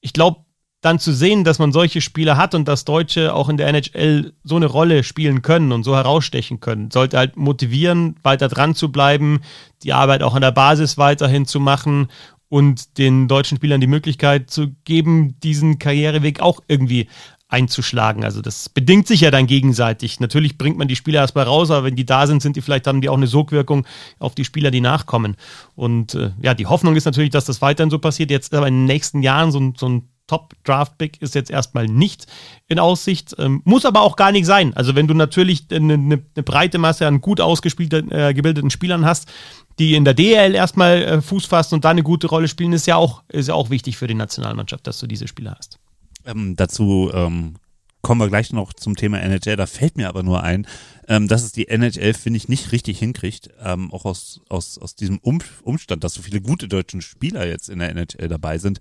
Ich 0.00 0.12
glaube, 0.12 0.44
dann 0.80 0.98
zu 0.98 1.12
sehen, 1.12 1.44
dass 1.44 1.58
man 1.58 1.72
solche 1.72 2.00
Spieler 2.00 2.36
hat 2.36 2.54
und 2.54 2.66
dass 2.66 2.84
Deutsche 2.84 3.34
auch 3.34 3.48
in 3.48 3.58
der 3.58 3.68
NHL 3.68 4.32
so 4.44 4.56
eine 4.56 4.66
Rolle 4.66 5.04
spielen 5.04 5.42
können 5.42 5.72
und 5.72 5.84
so 5.84 5.94
herausstechen 5.94 6.60
können, 6.60 6.90
sollte 6.90 7.18
halt 7.18 7.36
motivieren, 7.36 8.16
weiter 8.22 8.48
dran 8.48 8.74
zu 8.74 8.90
bleiben, 8.90 9.40
die 9.82 9.92
Arbeit 9.92 10.22
auch 10.22 10.34
an 10.34 10.40
der 10.40 10.52
Basis 10.52 10.96
weiterhin 10.96 11.44
zu 11.44 11.60
machen 11.60 12.08
und 12.48 12.98
den 12.98 13.28
deutschen 13.28 13.58
Spielern 13.58 13.80
die 13.80 13.86
Möglichkeit 13.86 14.50
zu 14.50 14.68
geben, 14.84 15.38
diesen 15.40 15.78
Karriereweg 15.78 16.40
auch 16.40 16.60
irgendwie 16.66 17.08
einzuschlagen. 17.50 18.24
Also 18.24 18.40
das 18.40 18.68
bedingt 18.68 19.06
sich 19.06 19.20
ja 19.20 19.30
dann 19.30 19.46
gegenseitig. 19.46 20.20
Natürlich 20.20 20.56
bringt 20.56 20.78
man 20.78 20.88
die 20.88 20.96
Spieler 20.96 21.20
erstmal 21.20 21.44
raus, 21.44 21.70
aber 21.70 21.84
wenn 21.84 21.96
die 21.96 22.06
da 22.06 22.26
sind, 22.26 22.42
sind 22.42 22.56
die 22.56 22.60
vielleicht 22.62 22.86
haben 22.86 23.00
die 23.00 23.08
auch 23.08 23.16
eine 23.16 23.26
Sogwirkung 23.26 23.86
auf 24.18 24.34
die 24.34 24.44
Spieler, 24.44 24.70
die 24.70 24.80
nachkommen. 24.80 25.36
Und 25.74 26.14
äh, 26.14 26.30
ja, 26.40 26.54
die 26.54 26.66
Hoffnung 26.66 26.96
ist 26.96 27.04
natürlich, 27.04 27.30
dass 27.30 27.44
das 27.44 27.60
weiterhin 27.60 27.90
so 27.90 27.98
passiert. 27.98 28.30
Jetzt 28.30 28.54
aber 28.54 28.68
in 28.68 28.74
den 28.74 28.84
nächsten 28.84 29.22
Jahren 29.22 29.50
so, 29.50 29.72
so 29.76 29.88
ein 29.88 30.08
Top-Draft-Pick 30.30 31.20
ist 31.20 31.34
jetzt 31.34 31.50
erstmal 31.50 31.86
nicht 31.86 32.26
in 32.68 32.78
Aussicht. 32.78 33.34
Ähm, 33.38 33.62
muss 33.64 33.84
aber 33.84 34.02
auch 34.02 34.14
gar 34.14 34.30
nicht 34.30 34.46
sein. 34.46 34.72
Also 34.76 34.94
wenn 34.94 35.08
du 35.08 35.14
natürlich 35.14 35.66
eine, 35.72 35.94
eine, 35.94 36.22
eine 36.36 36.42
breite 36.44 36.78
Masse 36.78 37.08
an 37.08 37.20
gut 37.20 37.40
ausgebildeten 37.40 38.12
äh, 38.12 38.32
gebildeten 38.32 38.70
Spielern 38.70 39.04
hast, 39.04 39.28
die 39.80 39.96
in 39.96 40.04
der 40.04 40.14
DL 40.14 40.54
erstmal 40.54 41.02
äh, 41.02 41.20
Fuß 41.20 41.46
fassen 41.46 41.74
und 41.74 41.84
da 41.84 41.90
eine 41.90 42.04
gute 42.04 42.28
Rolle 42.28 42.46
spielen, 42.46 42.72
ist 42.72 42.86
ja 42.86 42.94
auch, 42.94 43.24
ist 43.28 43.48
ja 43.48 43.54
auch 43.54 43.70
wichtig 43.70 43.96
für 43.96 44.06
die 44.06 44.14
Nationalmannschaft, 44.14 44.86
dass 44.86 45.00
du 45.00 45.08
diese 45.08 45.26
Spieler 45.26 45.56
hast. 45.58 45.80
Ähm, 46.24 46.54
dazu 46.54 47.10
ähm, 47.12 47.56
kommen 48.02 48.20
wir 48.20 48.28
gleich 48.28 48.52
noch 48.52 48.72
zum 48.72 48.94
Thema 48.94 49.18
NHL. 49.20 49.56
Da 49.56 49.66
fällt 49.66 49.96
mir 49.96 50.08
aber 50.08 50.22
nur 50.22 50.44
ein, 50.44 50.64
ähm, 51.08 51.26
dass 51.26 51.42
es 51.42 51.50
die 51.50 51.66
NHL, 51.68 52.14
finde 52.14 52.36
ich, 52.36 52.48
nicht 52.48 52.70
richtig 52.70 53.00
hinkriegt, 53.00 53.50
ähm, 53.60 53.92
auch 53.92 54.04
aus, 54.04 54.42
aus, 54.48 54.78
aus 54.78 54.94
diesem 54.94 55.18
um 55.18 55.40
Umstand, 55.64 56.04
dass 56.04 56.14
so 56.14 56.22
viele 56.22 56.40
gute 56.40 56.68
deutsche 56.68 57.02
Spieler 57.02 57.48
jetzt 57.48 57.68
in 57.68 57.80
der 57.80 57.90
NHL 57.90 58.28
dabei 58.28 58.58
sind, 58.58 58.78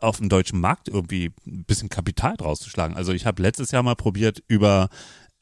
auf 0.00 0.18
dem 0.18 0.28
deutschen 0.28 0.60
Markt 0.60 0.88
irgendwie 0.88 1.32
ein 1.46 1.64
bisschen 1.64 1.88
Kapital 1.88 2.36
draus 2.36 2.60
zu 2.60 2.70
schlagen. 2.70 2.96
Also 2.96 3.12
ich 3.12 3.26
habe 3.26 3.42
letztes 3.42 3.70
Jahr 3.70 3.82
mal 3.82 3.96
probiert 3.96 4.42
über 4.48 4.88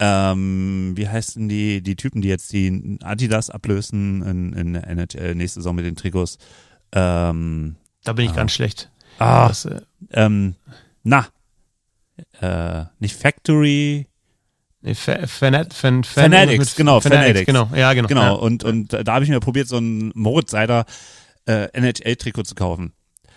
ähm, 0.01 0.93
wie 0.97 1.09
heißen 1.09 1.49
die, 1.49 1.83
die 1.83 1.97
Typen, 1.97 2.23
die 2.23 2.29
jetzt 2.29 2.53
die 2.53 2.99
Adidas 3.03 3.51
ablösen 3.51 4.23
in, 4.23 4.53
in 4.53 4.73
der 4.75 4.87
NHL 4.87 5.35
nächste 5.35 5.61
Saison 5.61 5.75
mit 5.75 5.85
den 5.85 5.97
Trikots? 5.97 6.39
Ähm, 6.93 7.77
da 8.05 8.13
bin 8.13 8.27
ich 8.27 8.31
ah, 8.33 8.37
ganz 8.37 8.53
schlecht. 8.53 8.91
Ah, 9.19 9.49
das, 9.49 9.65
äh, 9.65 9.81
ähm, 10.13 10.55
na, 11.03 11.27
äh, 12.41 12.85
nicht 13.01 13.17
Factory. 13.17 14.07
Nee, 14.81 14.95
Fanat, 14.95 15.75
Fan, 15.75 16.05
Fan, 16.05 16.05
Fanatics, 16.05 16.77
genau, 16.77 17.01
Fanatics, 17.01 17.47
genau, 17.47 17.69
ja, 17.75 17.93
genau. 17.95 18.07
Genau, 18.07 18.23
ja. 18.23 18.31
und, 18.33 18.63
und 18.63 18.93
da 18.93 19.13
habe 19.13 19.25
ich 19.25 19.31
mir 19.31 19.41
probiert, 19.41 19.67
so 19.67 19.79
ein 19.79 20.13
Moritz 20.15 20.53
Seider 20.53 20.85
äh, 21.47 21.67
NHL-Trikot 21.73 22.45
zu 22.45 22.55
kaufen. 22.55 22.93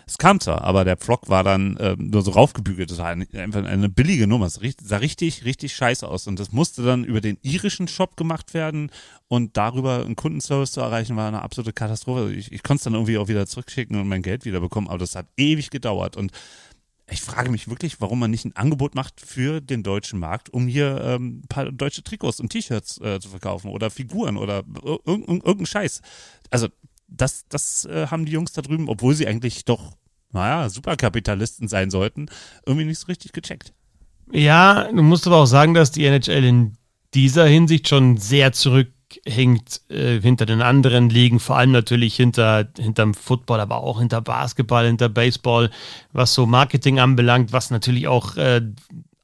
Es 0.05 0.17
kam 0.17 0.39
zwar, 0.39 0.63
aber 0.63 0.83
der 0.83 0.97
Pflock 0.97 1.29
war 1.29 1.43
dann 1.43 1.77
äh, 1.77 1.95
nur 1.97 2.21
so 2.21 2.31
raufgebügelt. 2.31 2.91
Das 2.91 2.97
war 2.97 3.07
einfach 3.07 3.63
eine 3.63 3.89
billige 3.89 4.27
Nummer. 4.27 4.47
Es 4.47 4.59
sah 4.81 4.97
richtig, 4.97 5.45
richtig 5.45 5.75
scheiße 5.75 6.07
aus. 6.07 6.27
Und 6.27 6.39
das 6.39 6.51
musste 6.51 6.83
dann 6.83 7.03
über 7.03 7.21
den 7.21 7.37
irischen 7.41 7.87
Shop 7.87 8.17
gemacht 8.17 8.53
werden. 8.53 8.91
Und 9.27 9.55
darüber 9.55 10.03
einen 10.03 10.15
Kundenservice 10.15 10.73
zu 10.73 10.81
erreichen, 10.81 11.15
war 11.15 11.27
eine 11.27 11.41
absolute 11.41 11.73
Katastrophe. 11.73 12.33
Ich, 12.33 12.51
ich 12.51 12.63
konnte 12.63 12.79
es 12.79 12.83
dann 12.83 12.93
irgendwie 12.93 13.17
auch 13.17 13.27
wieder 13.27 13.45
zurückschicken 13.47 13.99
und 13.99 14.07
mein 14.07 14.21
Geld 14.21 14.45
wieder 14.45 14.59
bekommen. 14.59 14.87
Aber 14.87 14.97
das 14.97 15.15
hat 15.15 15.27
ewig 15.37 15.69
gedauert. 15.69 16.17
Und 16.17 16.31
ich 17.11 17.21
frage 17.21 17.51
mich 17.51 17.67
wirklich, 17.67 17.99
warum 17.99 18.19
man 18.19 18.31
nicht 18.31 18.45
ein 18.45 18.55
Angebot 18.55 18.95
macht 18.95 19.19
für 19.19 19.59
den 19.59 19.83
deutschen 19.83 20.17
Markt, 20.17 20.49
um 20.49 20.67
hier 20.67 21.01
ähm, 21.03 21.41
ein 21.43 21.47
paar 21.49 21.71
deutsche 21.71 22.03
Trikots 22.03 22.39
und 22.39 22.49
T-Shirts 22.49 23.01
äh, 23.01 23.19
zu 23.19 23.27
verkaufen 23.27 23.69
oder 23.69 23.89
Figuren 23.89 24.37
oder 24.37 24.63
irgendein, 24.83 25.41
irgendein 25.41 25.65
Scheiß. 25.65 26.01
Also 26.49 26.69
das, 27.11 27.45
das 27.49 27.85
äh, 27.85 28.07
haben 28.07 28.25
die 28.25 28.31
Jungs 28.31 28.53
da 28.53 28.61
drüben, 28.61 28.89
obwohl 28.89 29.13
sie 29.13 29.27
eigentlich 29.27 29.65
doch 29.65 29.93
naja, 30.33 30.69
Superkapitalisten 30.69 31.67
sein 31.67 31.89
sollten, 31.89 32.27
irgendwie 32.65 32.85
nicht 32.85 32.99
so 32.99 33.07
richtig 33.07 33.33
gecheckt. 33.33 33.73
Ja, 34.31 34.85
du 34.91 35.03
musst 35.03 35.27
aber 35.27 35.37
auch 35.37 35.45
sagen, 35.45 35.73
dass 35.73 35.91
die 35.91 36.05
NHL 36.05 36.43
in 36.43 36.77
dieser 37.13 37.45
Hinsicht 37.45 37.89
schon 37.89 38.17
sehr 38.17 38.53
zurückhängt 38.53 39.81
äh, 39.89 40.21
hinter 40.21 40.45
den 40.45 40.61
anderen 40.61 41.09
Ligen, 41.09 41.39
vor 41.39 41.57
allem 41.57 41.71
natürlich 41.71 42.15
hinter 42.15 42.69
hinterm 42.77 43.13
Football, 43.13 43.59
aber 43.59 43.83
auch 43.83 43.99
hinter 43.99 44.21
Basketball, 44.21 44.85
hinter 44.85 45.09
Baseball, 45.09 45.69
was 46.13 46.33
so 46.33 46.45
Marketing 46.45 46.99
anbelangt, 46.99 47.51
was 47.51 47.71
natürlich 47.71 48.07
auch 48.07 48.37
äh, 48.37 48.61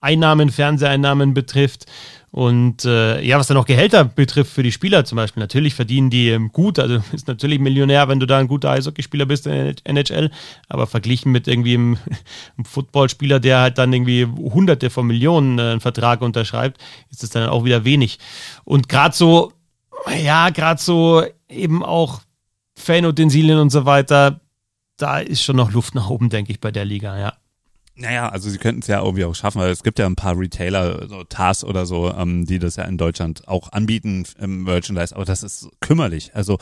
Einnahmen, 0.02 0.50
Fernseheinnahmen 0.50 1.34
betrifft. 1.34 1.86
Und 2.32 2.84
äh, 2.84 3.22
ja, 3.22 3.40
was 3.40 3.48
dann 3.48 3.58
auch 3.58 3.66
Gehälter 3.66 4.04
betrifft 4.04 4.52
für 4.52 4.64
die 4.64 4.74
Spieler 4.74 5.06
zum 5.06 5.16
Beispiel, 5.16 5.40
natürlich 5.42 5.74
verdienen 5.74 6.10
die 6.10 6.30
ähm, 6.30 6.52
gut, 6.52 6.78
also 6.78 7.02
ist 7.14 7.28
natürlich 7.28 7.60
Millionär, 7.60 8.08
wenn 8.10 8.20
du 8.20 8.26
da 8.26 8.38
ein 8.38 8.50
guter 8.50 8.70
Eishockeyspieler 8.72 9.26
bist 9.26 9.48
in 9.48 9.54
der 9.54 9.76
NHL, 9.86 10.30
aber 10.68 10.88
verglichen 10.88 11.32
mit 11.32 11.48
irgendwie 11.48 11.76
einem, 11.76 11.98
einem 12.58 12.66
Footballspieler, 12.66 13.40
der 13.40 13.62
halt 13.62 13.78
dann 13.78 13.94
irgendwie 13.94 14.26
hunderte 14.26 14.90
von 14.90 15.08
Millionen 15.08 15.58
äh, 15.58 15.64
einen 15.64 15.80
Vertrag 15.80 16.22
unterschreibt, 16.22 16.82
ist 17.10 17.24
das 17.24 17.30
dann 17.30 17.48
auch 17.50 17.64
wieder 17.64 17.86
wenig. 17.86 18.20
Und 18.66 18.90
gerade 18.90 19.16
so, 19.16 19.54
ja, 20.22 20.50
gerade 20.50 20.82
so 20.82 21.24
eben 21.48 21.84
auch 21.84 22.22
Fanutensilien 22.76 23.58
und 23.58 23.70
so 23.70 23.86
weiter, 23.86 24.42
da 24.98 25.20
ist 25.20 25.44
schon 25.44 25.56
noch 25.56 25.72
Luft 25.72 25.96
nach 25.96 26.10
oben, 26.10 26.30
denke 26.30 26.52
ich, 26.52 26.60
bei 26.60 26.72
der 26.72 26.86
Liga, 26.86 27.18
ja. 27.18 27.34
Naja, 28.00 28.30
also 28.30 28.50
sie 28.50 28.60
könnten 28.60 28.82
es 28.82 28.88
ja 28.88 29.02
irgendwie 29.02 29.26
auch 29.26 29.34
schaffen, 29.34 29.60
weil 29.60 29.72
es 29.72 29.84
gibt 29.84 29.98
ja 29.98 30.06
ein 30.06 30.16
paar 30.16 30.38
Retailer, 30.38 31.08
so 31.08 31.24
TAS 31.24 31.64
oder 31.64 31.88
so, 31.88 32.14
ähm, 32.14 32.46
die 32.46 32.60
das 32.60 32.76
ja 32.76 32.84
in 32.84 32.98
Deutschland 32.98 33.48
auch 33.48 33.72
anbieten 33.72 34.24
im 34.40 34.64
Merchandise, 34.64 35.16
aber 35.16 35.26
das 35.26 35.42
ist 35.42 35.68
kümmerlich. 35.80 36.36
Also 36.36 36.60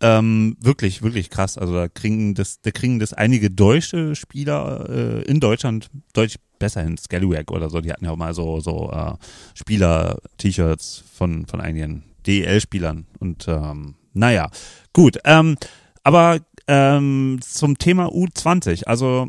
ähm, 0.00 0.56
wirklich, 0.60 1.02
wirklich 1.02 1.28
krass. 1.28 1.58
Also 1.58 1.74
da 1.74 1.88
kriegen 1.88 2.34
das, 2.34 2.60
da 2.60 2.70
kriegen 2.70 3.00
das 3.00 3.12
einige 3.12 3.50
deutsche 3.50 4.14
Spieler 4.14 4.88
äh, 4.88 5.22
in 5.22 5.40
Deutschland 5.40 5.90
deutlich 6.12 6.38
besser 6.58 6.82
hin. 6.82 6.96
Scallywag 6.96 7.50
oder 7.50 7.68
so, 7.68 7.80
die 7.80 7.92
hatten 7.92 8.04
ja 8.04 8.12
auch 8.12 8.16
mal 8.16 8.32
so, 8.32 8.60
so 8.60 8.90
äh, 8.92 9.14
Spieler-T-Shirts 9.54 11.04
von, 11.12 11.46
von 11.46 11.60
einigen 11.60 12.04
DEL-Spielern. 12.26 13.06
Und 13.18 13.46
ähm, 13.48 13.96
naja, 14.14 14.50
gut. 14.92 15.18
Ähm, 15.24 15.56
aber 16.02 16.38
ähm, 16.66 17.40
zum 17.42 17.76
Thema 17.76 18.06
U20, 18.06 18.84
also 18.84 19.28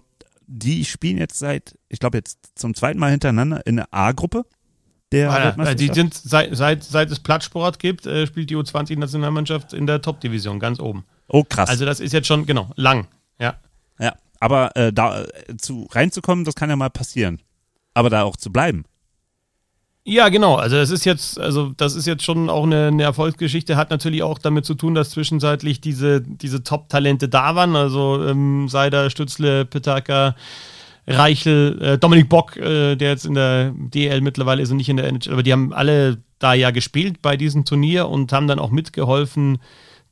die 0.51 0.83
spielen 0.83 1.17
jetzt 1.17 1.39
seit, 1.39 1.77
ich 1.87 1.99
glaube 1.99 2.17
jetzt 2.17 2.37
zum 2.55 2.73
zweiten 2.73 2.99
Mal 2.99 3.11
hintereinander 3.11 3.65
in 3.65 3.77
der 3.77 3.87
A-Gruppe. 3.91 4.45
Der 5.11 5.31
ah, 5.31 5.55
ja, 5.57 5.75
die 5.75 5.87
sind 5.87 6.13
seit, 6.13 6.55
seit, 6.55 6.83
seit 6.83 7.11
es 7.11 7.19
Plattsport 7.19 7.79
gibt, 7.79 8.05
äh, 8.05 8.27
spielt 8.27 8.49
die 8.49 8.55
U20-Nationalmannschaft 8.55 9.73
in 9.73 9.85
der 9.85 10.01
Top-Division 10.01 10.59
ganz 10.59 10.79
oben. 10.79 11.05
Oh, 11.27 11.43
krass. 11.43 11.69
Also 11.69 11.85
das 11.85 11.99
ist 11.99 12.13
jetzt 12.13 12.27
schon, 12.27 12.45
genau, 12.45 12.69
lang, 12.75 13.07
ja. 13.39 13.59
Ja, 13.99 14.15
aber 14.39 14.75
äh, 14.75 14.93
da 14.93 15.23
äh, 15.23 15.57
zu 15.57 15.87
reinzukommen, 15.91 16.45
das 16.45 16.55
kann 16.55 16.69
ja 16.69 16.75
mal 16.75 16.89
passieren. 16.89 17.41
Aber 17.93 18.09
da 18.09 18.23
auch 18.23 18.37
zu 18.37 18.51
bleiben. 18.51 18.85
Ja, 20.03 20.29
genau. 20.29 20.55
Also 20.55 20.77
es 20.77 20.89
ist 20.89 21.05
jetzt, 21.05 21.39
also 21.39 21.73
das 21.77 21.95
ist 21.95 22.07
jetzt 22.07 22.23
schon 22.23 22.49
auch 22.49 22.63
eine, 22.63 22.87
eine, 22.87 23.03
Erfolgsgeschichte, 23.03 23.77
hat 23.77 23.91
natürlich 23.91 24.23
auch 24.23 24.39
damit 24.39 24.65
zu 24.65 24.73
tun, 24.73 24.95
dass 24.95 25.11
zwischenzeitlich 25.11 25.79
diese, 25.79 26.21
diese 26.21 26.63
Top-Talente 26.63 27.29
da 27.29 27.55
waren. 27.55 27.75
Also 27.75 28.25
ähm, 28.25 28.67
Seider, 28.67 29.11
Stützle, 29.11 29.63
Pitaka, 29.65 30.35
Reichel, 31.05 31.79
äh, 31.81 31.97
Dominik 31.99 32.29
Bock, 32.29 32.57
äh, 32.57 32.95
der 32.95 33.11
jetzt 33.11 33.25
in 33.25 33.35
der 33.35 33.73
DL 33.75 34.21
mittlerweile 34.21 34.63
ist 34.63 34.71
und 34.71 34.77
nicht 34.77 34.89
in 34.89 34.97
der 34.97 35.07
NHL, 35.07 35.33
aber 35.33 35.43
die 35.43 35.53
haben 35.53 35.71
alle 35.71 36.17
da 36.39 36.53
ja 36.53 36.71
gespielt 36.71 37.21
bei 37.21 37.37
diesem 37.37 37.65
Turnier 37.65 38.09
und 38.09 38.33
haben 38.33 38.47
dann 38.47 38.59
auch 38.59 38.71
mitgeholfen, 38.71 39.59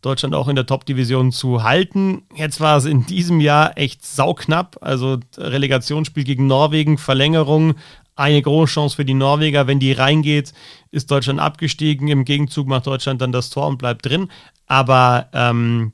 Deutschland 0.02 0.34
auch 0.34 0.48
in 0.48 0.56
der 0.56 0.66
Top-Division 0.66 1.32
zu 1.32 1.64
halten. 1.64 2.22
Jetzt 2.36 2.62
war 2.62 2.78
es 2.78 2.86
in 2.86 3.06
diesem 3.06 3.42
Jahr 3.42 3.78
echt 3.78 4.06
sauknapp. 4.06 4.78
Also 4.82 5.18
Relegationsspiel 5.38 6.24
gegen 6.24 6.48
Norwegen, 6.48 6.98
Verlängerung, 6.98 7.76
eine 8.20 8.42
große 8.42 8.74
Chance 8.74 8.96
für 8.98 9.06
die 9.06 9.14
Norweger. 9.14 9.66
Wenn 9.68 9.80
die 9.80 9.94
reingeht, 9.94 10.54
ist 10.92 11.10
Deutschland 11.10 11.40
abgestiegen. 11.40 12.08
Im 12.10 12.26
Gegenzug 12.26 12.68
macht 12.68 12.88
Deutschland 12.88 13.22
dann 13.22 13.32
das 13.32 13.50
Tor 13.50 13.68
und 13.68 13.78
bleibt 13.78 14.06
drin. 14.06 14.30
Aber 14.68 15.30
ähm, 15.34 15.94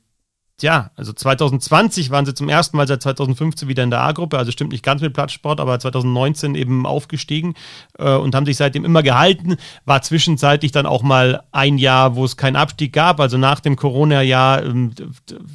ja, 0.62 0.90
also 0.96 1.12
2020 1.12 2.08
waren 2.10 2.24
sie 2.24 2.32
zum 2.32 2.48
ersten 2.48 2.78
Mal 2.78 2.88
seit 2.88 3.02
2015 3.02 3.68
wieder 3.68 3.82
in 3.82 3.90
der 3.90 4.00
A-Gruppe, 4.00 4.38
also 4.38 4.50
stimmt 4.50 4.72
nicht 4.72 4.82
ganz 4.82 5.02
mit 5.02 5.12
Platzsport, 5.12 5.60
aber 5.60 5.78
2019 5.78 6.54
eben 6.54 6.86
aufgestiegen 6.86 7.54
äh, 7.98 8.14
und 8.14 8.34
haben 8.34 8.46
sich 8.46 8.56
seitdem 8.56 8.86
immer 8.86 9.02
gehalten. 9.02 9.56
War 9.84 10.00
zwischenzeitlich 10.00 10.72
dann 10.72 10.86
auch 10.86 11.02
mal 11.02 11.42
ein 11.52 11.76
Jahr, 11.76 12.16
wo 12.16 12.24
es 12.24 12.38
keinen 12.38 12.56
Abstieg 12.56 12.94
gab, 12.94 13.20
also 13.20 13.36
nach 13.36 13.60
dem 13.60 13.76
Corona-Jahr 13.76 14.64
ähm, 14.64 14.92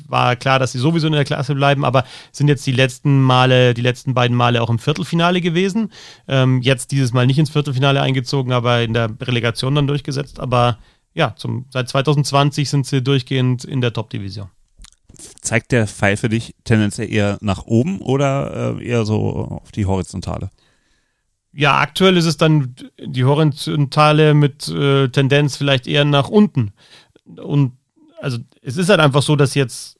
war 0.07 0.35
klar, 0.35 0.59
dass 0.59 0.73
sie 0.73 0.79
sowieso 0.79 1.07
in 1.07 1.13
der 1.13 1.25
Klasse 1.25 1.55
bleiben, 1.55 1.83
aber 1.83 2.03
sind 2.31 2.47
jetzt 2.47 2.67
die 2.67 2.71
letzten 2.71 3.23
Male, 3.23 3.73
die 3.73 3.81
letzten 3.81 4.13
beiden 4.13 4.37
Male 4.37 4.61
auch 4.61 4.69
im 4.69 4.77
Viertelfinale 4.77 5.41
gewesen. 5.41 5.91
Ähm, 6.27 6.61
jetzt 6.61 6.91
dieses 6.91 7.11
Mal 7.11 7.25
nicht 7.25 7.39
ins 7.39 7.49
Viertelfinale 7.49 8.01
eingezogen, 8.01 8.53
aber 8.53 8.83
in 8.83 8.93
der 8.93 9.09
Relegation 9.19 9.73
dann 9.73 9.87
durchgesetzt. 9.87 10.39
Aber 10.39 10.77
ja, 11.15 11.33
zum, 11.37 11.65
seit 11.71 11.89
2020 11.89 12.69
sind 12.69 12.85
sie 12.85 13.01
durchgehend 13.01 13.63
in 13.65 13.81
der 13.81 13.93
Top-Division 13.93 14.49
zeigt 15.41 15.71
der 15.71 15.87
Pfeil 15.87 16.17
für 16.17 16.29
dich 16.29 16.55
tendenziell 16.63 17.11
eher 17.11 17.37
nach 17.41 17.65
oben 17.65 17.99
oder 17.99 18.77
äh, 18.79 18.85
eher 18.85 19.05
so 19.05 19.61
auf 19.63 19.71
die 19.71 19.85
Horizontale? 19.85 20.49
Ja, 21.53 21.79
aktuell 21.79 22.15
ist 22.15 22.25
es 22.25 22.37
dann 22.37 22.75
die 22.97 23.25
Horizontale 23.25 24.33
mit 24.33 24.69
äh, 24.69 25.09
Tendenz 25.09 25.57
vielleicht 25.57 25.85
eher 25.85 26.05
nach 26.05 26.29
unten. 26.29 26.71
Und 27.25 27.73
also 28.21 28.37
es 28.61 28.77
ist 28.77 28.89
halt 28.89 28.99
einfach 28.99 29.21
so, 29.21 29.35
dass 29.35 29.55
jetzt 29.55 29.97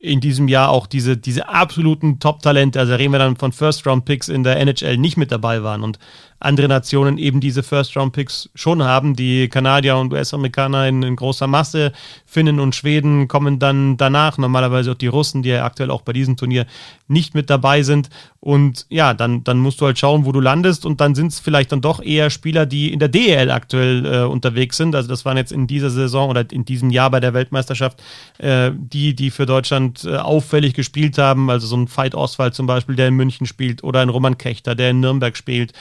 in 0.00 0.20
diesem 0.20 0.48
Jahr 0.48 0.70
auch 0.70 0.86
diese, 0.86 1.16
diese 1.16 1.48
absoluten 1.48 2.20
Top-Talente, 2.20 2.78
also 2.78 2.94
reden 2.94 3.12
wir 3.12 3.18
dann 3.18 3.36
von 3.36 3.52
First-Round-Picks 3.52 4.28
in 4.28 4.44
der 4.44 4.58
NHL, 4.58 4.96
nicht 4.96 5.16
mit 5.16 5.32
dabei 5.32 5.62
waren. 5.62 5.82
Und 5.82 5.98
andere 6.40 6.68
Nationen 6.68 7.18
eben 7.18 7.40
diese 7.40 7.62
First-Round-Picks 7.62 8.50
schon 8.54 8.82
haben. 8.82 9.16
Die 9.16 9.48
Kanadier 9.48 9.96
und 9.96 10.12
US-Amerikaner 10.12 10.86
in, 10.86 11.02
in, 11.02 11.16
großer 11.16 11.46
Masse. 11.46 11.92
Finnen 12.26 12.60
und 12.60 12.74
Schweden 12.74 13.26
kommen 13.26 13.58
dann 13.58 13.96
danach. 13.96 14.38
Normalerweise 14.38 14.92
auch 14.92 14.96
die 14.96 15.08
Russen, 15.08 15.42
die 15.42 15.48
ja 15.48 15.64
aktuell 15.64 15.90
auch 15.90 16.02
bei 16.02 16.12
diesem 16.12 16.36
Turnier 16.36 16.66
nicht 17.08 17.34
mit 17.34 17.50
dabei 17.50 17.82
sind. 17.82 18.08
Und 18.40 18.86
ja, 18.88 19.14
dann, 19.14 19.42
dann 19.42 19.58
musst 19.58 19.80
du 19.80 19.86
halt 19.86 19.98
schauen, 19.98 20.24
wo 20.24 20.32
du 20.32 20.40
landest. 20.40 20.86
Und 20.86 21.00
dann 21.00 21.16
sind 21.16 21.32
es 21.32 21.40
vielleicht 21.40 21.72
dann 21.72 21.80
doch 21.80 22.00
eher 22.00 22.30
Spieler, 22.30 22.66
die 22.66 22.92
in 22.92 23.00
der 23.00 23.08
DEL 23.08 23.50
aktuell 23.50 24.06
äh, 24.06 24.22
unterwegs 24.22 24.76
sind. 24.76 24.94
Also 24.94 25.08
das 25.08 25.24
waren 25.24 25.36
jetzt 25.36 25.50
in 25.50 25.66
dieser 25.66 25.90
Saison 25.90 26.30
oder 26.30 26.44
in 26.52 26.64
diesem 26.64 26.90
Jahr 26.90 27.10
bei 27.10 27.18
der 27.18 27.34
Weltmeisterschaft 27.34 28.00
äh, 28.38 28.70
die, 28.74 29.14
die 29.16 29.30
für 29.30 29.46
Deutschland 29.46 30.04
äh, 30.04 30.16
auffällig 30.16 30.74
gespielt 30.74 31.18
haben. 31.18 31.50
Also 31.50 31.66
so 31.66 31.76
ein 31.76 31.88
Veit 31.88 32.14
Oswald 32.14 32.54
zum 32.54 32.68
Beispiel, 32.68 32.94
der 32.94 33.08
in 33.08 33.14
München 33.14 33.46
spielt. 33.46 33.82
Oder 33.82 34.00
ein 34.00 34.08
Roman 34.08 34.38
Kechter, 34.38 34.76
der 34.76 34.90
in 34.90 35.00
Nürnberg 35.00 35.36
spielt 35.36 35.72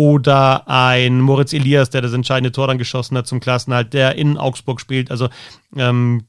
oder 0.00 0.66
ein 0.66 1.20
Moritz 1.20 1.52
Elias, 1.52 1.90
der 1.90 2.00
das 2.00 2.14
entscheidende 2.14 2.52
Tor 2.52 2.68
dann 2.68 2.78
geschossen 2.78 3.18
hat 3.18 3.26
zum 3.26 3.38
Klassenhalt, 3.38 3.92
der 3.92 4.16
in 4.16 4.38
Augsburg 4.38 4.80
spielt. 4.80 5.10
Also 5.10 5.28
ähm, 5.76 6.24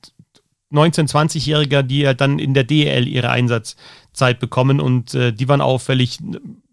19-, 0.74 1.10
20-Jähriger, 1.10 1.82
die 1.82 2.06
halt 2.06 2.20
dann 2.20 2.38
in 2.38 2.54
der 2.54 2.66
DL 2.66 3.08
ihre 3.08 3.30
Einsatzzeit 3.30 4.42
bekommen 4.42 4.82
und 4.82 5.14
äh, 5.14 5.32
die 5.32 5.48
waren 5.48 5.62
auffällig 5.62 6.18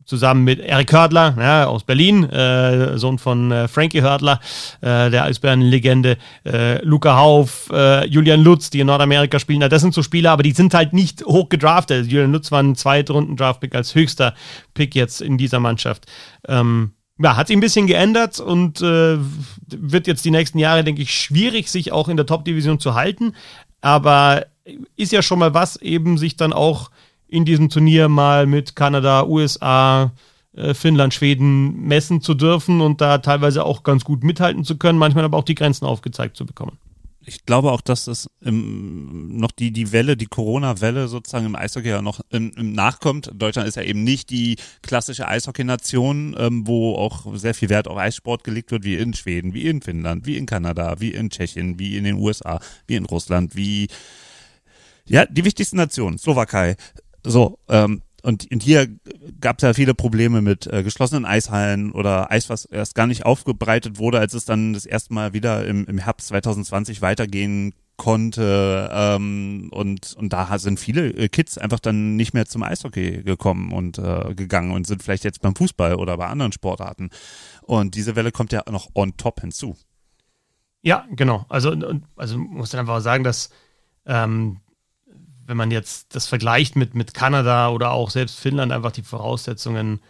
zusammen 0.08 0.42
mit 0.42 0.58
Eric 0.58 0.90
Hördler 0.90 1.36
ja, 1.38 1.66
aus 1.66 1.84
Berlin, 1.84 2.24
äh, 2.24 2.96
Sohn 2.96 3.18
von 3.18 3.52
äh, 3.52 3.68
Frankie 3.68 4.00
Hördler, 4.00 4.40
äh, 4.80 5.10
der 5.10 5.24
Eisbären-Legende, 5.24 6.16
äh, 6.46 6.82
Luca 6.82 7.16
Hauf, 7.16 7.68
äh, 7.70 8.06
Julian 8.06 8.42
Lutz, 8.42 8.70
die 8.70 8.80
in 8.80 8.86
Nordamerika 8.86 9.38
spielen. 9.38 9.60
das 9.60 9.82
sind 9.82 9.92
so 9.92 10.02
Spieler, 10.02 10.32
aber 10.32 10.42
die 10.42 10.52
sind 10.52 10.72
halt 10.72 10.94
nicht 10.94 11.24
hoch 11.24 11.50
gedraftet. 11.50 12.06
Julian 12.06 12.32
Lutz 12.32 12.50
war 12.50 12.62
ein 12.62 12.74
Zweitrunden-Draftpick 12.74 13.74
als 13.74 13.94
höchster 13.94 14.34
Pick 14.72 14.94
jetzt 14.94 15.20
in 15.20 15.36
dieser 15.36 15.60
Mannschaft. 15.60 16.06
Ähm, 16.48 16.92
ja, 17.20 17.36
hat 17.36 17.48
sich 17.48 17.56
ein 17.56 17.60
bisschen 17.60 17.86
geändert 17.86 18.40
und 18.40 18.80
äh, 18.80 19.18
wird 19.66 20.06
jetzt 20.06 20.24
die 20.24 20.30
nächsten 20.30 20.58
Jahre, 20.58 20.84
denke 20.84 21.02
ich, 21.02 21.12
schwierig, 21.12 21.68
sich 21.68 21.92
auch 21.92 22.08
in 22.08 22.16
der 22.16 22.26
Top-Division 22.26 22.80
zu 22.80 22.94
halten. 22.94 23.34
Aber 23.82 24.46
ist 24.96 25.12
ja 25.12 25.20
schon 25.20 25.38
mal 25.38 25.52
was, 25.52 25.76
eben 25.76 26.16
sich 26.16 26.36
dann 26.36 26.52
auch 26.54 26.90
in 27.28 27.44
diesem 27.44 27.68
Turnier 27.68 28.08
mal 28.08 28.46
mit 28.46 28.74
Kanada, 28.74 29.24
USA, 29.24 30.12
äh, 30.52 30.74
Finnland, 30.74 31.14
Schweden 31.14 31.82
messen 31.82 32.20
zu 32.20 32.34
dürfen 32.34 32.80
und 32.80 33.00
da 33.00 33.18
teilweise 33.18 33.64
auch 33.64 33.82
ganz 33.82 34.04
gut 34.04 34.24
mithalten 34.24 34.64
zu 34.64 34.76
können, 34.76 34.98
manchmal 34.98 35.24
aber 35.24 35.36
auch 35.36 35.44
die 35.44 35.54
Grenzen 35.54 35.86
aufgezeigt 35.86 36.36
zu 36.36 36.46
bekommen. 36.46 36.78
Ich 37.28 37.44
glaube 37.44 37.72
auch, 37.72 37.82
dass 37.82 38.06
es 38.06 38.30
im, 38.40 39.36
noch 39.36 39.50
die, 39.50 39.70
die 39.70 39.92
Welle, 39.92 40.16
die 40.16 40.26
Corona-Welle 40.26 41.08
sozusagen 41.08 41.44
im 41.44 41.56
Eishockey 41.56 41.90
ja 41.90 42.00
noch 42.00 42.20
im, 42.30 42.52
im 42.56 42.72
nachkommt. 42.72 43.30
Deutschland 43.34 43.68
ist 43.68 43.74
ja 43.74 43.82
eben 43.82 44.02
nicht 44.02 44.30
die 44.30 44.56
klassische 44.80 45.28
Eishockey-Nation, 45.28 46.34
ähm, 46.38 46.66
wo 46.66 46.94
auch 46.94 47.36
sehr 47.36 47.52
viel 47.52 47.68
Wert 47.68 47.86
auf 47.86 47.98
Eissport 47.98 48.44
gelegt 48.44 48.70
wird, 48.70 48.84
wie 48.84 48.94
in 48.94 49.12
Schweden, 49.12 49.52
wie 49.52 49.66
in 49.66 49.82
Finnland, 49.82 50.24
wie 50.24 50.38
in 50.38 50.46
Kanada, 50.46 51.00
wie 51.00 51.10
in 51.10 51.28
Tschechien, 51.28 51.78
wie 51.78 51.98
in 51.98 52.04
den 52.04 52.16
USA, 52.16 52.60
wie 52.86 52.96
in 52.96 53.04
Russland, 53.04 53.54
wie 53.54 53.88
ja, 55.04 55.26
die 55.26 55.44
wichtigsten 55.44 55.76
Nationen, 55.76 56.16
Slowakei, 56.16 56.76
so, 57.24 57.58
ähm, 57.68 58.02
und, 58.22 58.50
und 58.50 58.62
hier 58.62 58.88
gab 59.40 59.58
es 59.58 59.62
ja 59.62 59.74
viele 59.74 59.94
Probleme 59.94 60.42
mit 60.42 60.66
äh, 60.66 60.82
geschlossenen 60.82 61.24
Eishallen 61.24 61.92
oder 61.92 62.30
Eis, 62.30 62.50
was 62.50 62.64
erst 62.64 62.94
gar 62.94 63.06
nicht 63.06 63.24
aufgebreitet 63.24 63.98
wurde, 63.98 64.18
als 64.18 64.34
es 64.34 64.44
dann 64.44 64.72
das 64.72 64.86
erste 64.86 65.14
Mal 65.14 65.32
wieder 65.32 65.66
im, 65.66 65.86
im 65.86 65.98
Herbst 65.98 66.28
2020 66.28 67.00
weitergehen 67.00 67.74
konnte. 67.96 68.90
Ähm, 68.92 69.68
und, 69.72 70.14
und 70.14 70.32
da 70.32 70.58
sind 70.58 70.80
viele 70.80 71.08
äh, 71.10 71.28
Kids 71.28 71.58
einfach 71.58 71.80
dann 71.80 72.16
nicht 72.16 72.34
mehr 72.34 72.46
zum 72.46 72.62
Eishockey 72.64 73.22
gekommen 73.22 73.72
und 73.72 73.98
äh, 73.98 74.34
gegangen 74.34 74.72
und 74.72 74.86
sind 74.86 75.02
vielleicht 75.02 75.24
jetzt 75.24 75.40
beim 75.40 75.54
Fußball 75.54 75.94
oder 75.94 76.16
bei 76.16 76.26
anderen 76.26 76.52
Sportarten. 76.52 77.10
Und 77.62 77.94
diese 77.94 78.16
Welle 78.16 78.32
kommt 78.32 78.52
ja 78.52 78.62
noch 78.70 78.90
on 78.94 79.16
top 79.16 79.40
hinzu. 79.40 79.76
Ja, 80.82 81.06
genau. 81.10 81.46
Also, 81.48 81.74
also 82.16 82.38
muss 82.38 82.70
dann 82.70 82.80
einfach 82.80 83.00
sagen, 83.00 83.24
dass 83.24 83.50
ähm, 84.06 84.60
wenn 85.48 85.56
man 85.56 85.70
jetzt 85.70 86.14
das 86.14 86.26
vergleicht 86.26 86.76
mit, 86.76 86.94
mit 86.94 87.14
Kanada 87.14 87.70
oder 87.70 87.92
auch 87.92 88.10
selbst 88.10 88.38
Finnland, 88.38 88.70
einfach 88.70 88.92
die 88.92 89.02
Voraussetzungen 89.02 90.00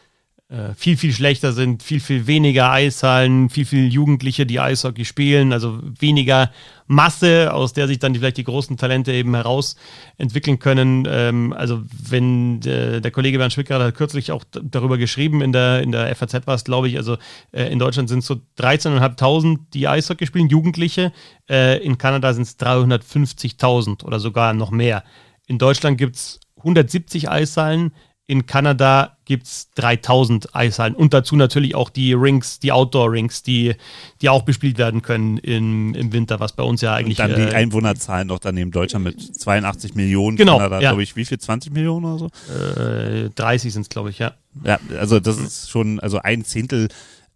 äh, 0.48 0.74
viel, 0.74 0.96
viel 0.96 1.12
schlechter 1.12 1.52
sind, 1.52 1.82
viel, 1.82 2.00
viel 2.00 2.26
weniger 2.26 2.72
Eishallen, 2.72 3.48
viel, 3.48 3.64
viel 3.64 3.86
Jugendliche, 3.86 4.46
die 4.46 4.58
Eishockey 4.58 5.04
spielen, 5.04 5.52
also 5.52 5.78
weniger 5.82 6.50
Masse, 6.88 7.52
aus 7.52 7.72
der 7.72 7.86
sich 7.86 8.00
dann 8.00 8.16
vielleicht 8.16 8.38
die 8.38 8.44
großen 8.44 8.76
Talente 8.76 9.12
eben 9.12 9.34
herausentwickeln 9.34 10.58
können. 10.58 11.06
Ähm, 11.08 11.52
also 11.52 11.82
wenn 12.02 12.60
äh, 12.62 13.00
der 13.00 13.10
Kollege 13.12 13.38
Bernd 13.38 13.52
Schwicker 13.52 13.78
hat 13.78 13.94
kürzlich 13.94 14.32
auch 14.32 14.42
darüber 14.50 14.98
geschrieben, 14.98 15.40
in 15.40 15.52
der, 15.52 15.82
in 15.82 15.92
der 15.92 16.16
FAZ 16.16 16.48
war 16.48 16.56
es, 16.56 16.64
glaube 16.64 16.88
ich, 16.88 16.96
also 16.96 17.16
äh, 17.52 17.70
in 17.70 17.78
Deutschland 17.78 18.08
sind 18.08 18.20
es 18.20 18.26
so 18.26 18.40
13.500, 18.58 19.58
die 19.72 19.86
Eishockey 19.86 20.26
spielen, 20.26 20.48
Jugendliche. 20.48 21.12
Äh, 21.48 21.78
in 21.84 21.96
Kanada 21.96 22.32
sind 22.32 22.42
es 22.42 22.58
350.000 22.58 24.02
oder 24.02 24.18
sogar 24.18 24.52
noch 24.52 24.72
mehr. 24.72 25.04
In 25.48 25.58
Deutschland 25.58 25.98
gibt 25.98 26.16
es 26.16 26.40
170 26.58 27.28
Eishallen, 27.28 27.92
in 28.30 28.44
Kanada 28.44 29.16
gibt 29.24 29.46
es 29.46 29.70
3000 29.76 30.54
Eishallen 30.54 30.94
und 30.94 31.14
dazu 31.14 31.34
natürlich 31.34 31.74
auch 31.74 31.88
die 31.88 32.12
Rings, 32.12 32.60
die 32.60 32.72
Outdoor-Rings, 32.72 33.42
die, 33.42 33.74
die 34.20 34.28
auch 34.28 34.42
bespielt 34.42 34.76
werden 34.76 35.00
können 35.00 35.38
im, 35.38 35.94
im 35.94 36.12
Winter, 36.12 36.38
was 36.38 36.52
bei 36.52 36.62
uns 36.62 36.82
ja 36.82 36.92
eigentlich. 36.94 37.18
Und 37.20 37.30
dann 37.30 37.40
die 37.40 37.54
äh, 37.54 37.54
Einwohnerzahlen 37.54 38.28
noch 38.28 38.38
daneben 38.38 38.70
Deutschland 38.70 39.06
mit 39.06 39.18
82 39.18 39.94
Millionen, 39.94 40.36
genau, 40.36 40.58
Kanada, 40.58 40.80
ja. 40.80 40.90
glaube 40.90 41.02
ich, 41.02 41.16
wie 41.16 41.24
viel? 41.24 41.38
20 41.38 41.72
Millionen 41.72 42.04
oder 42.04 42.18
so? 42.18 42.26
Äh, 42.52 43.30
30 43.30 43.72
sind 43.72 43.82
es, 43.82 43.88
glaube 43.88 44.10
ich, 44.10 44.18
ja. 44.18 44.34
Ja, 44.62 44.78
also 44.98 45.20
das 45.20 45.38
ist 45.38 45.70
schon, 45.70 45.98
also 45.98 46.18
ein 46.18 46.44
Zehntel 46.44 46.88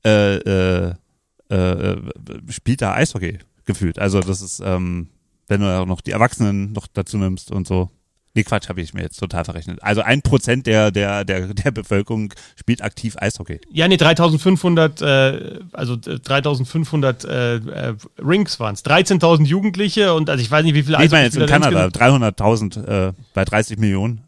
äh, 0.04 0.36
äh, 0.36 0.94
äh, 1.48 1.96
spielt 2.50 2.82
da 2.82 2.92
Eishockey 2.92 3.38
gefühlt. 3.64 3.98
Also 3.98 4.20
das 4.20 4.42
ist, 4.42 4.60
ähm, 4.62 5.08
wenn 5.48 5.62
du 5.62 5.66
auch 5.66 5.86
noch 5.86 6.02
die 6.02 6.10
Erwachsenen 6.10 6.72
noch 6.72 6.86
dazu 6.86 7.16
nimmst 7.16 7.50
und 7.50 7.66
so. 7.66 7.90
Nee, 8.34 8.44
Quatsch, 8.44 8.70
habe 8.70 8.80
ich 8.80 8.94
mir 8.94 9.02
jetzt 9.02 9.18
total 9.18 9.44
verrechnet. 9.44 9.82
Also 9.82 10.00
ein 10.00 10.22
Prozent 10.22 10.66
der, 10.66 10.90
der, 10.90 11.24
der, 11.24 11.48
der 11.48 11.70
Bevölkerung 11.70 12.32
spielt 12.56 12.82
aktiv 12.82 13.16
Eishockey. 13.18 13.60
Ja, 13.70 13.88
nee, 13.88 13.98
3500, 13.98 15.02
äh, 15.02 15.60
also 15.72 15.96
3500 15.96 17.24
äh, 17.24 17.56
äh, 17.56 17.94
Rings 18.18 18.58
waren 18.58 18.74
es. 18.74 18.84
13.000 18.84 19.44
Jugendliche 19.44 20.14
und 20.14 20.30
also 20.30 20.42
ich 20.42 20.50
weiß 20.50 20.64
nicht, 20.64 20.74
wie 20.74 20.82
viele 20.82 20.96
nee, 20.96 21.04
Ich 21.04 21.10
meine 21.10 21.24
jetzt 21.24 21.36
in 21.36 21.46
Kanada, 21.46 21.86
300.000 21.86 23.08
äh, 23.08 23.12
bei 23.34 23.44
30 23.44 23.78
Millionen. 23.78 24.22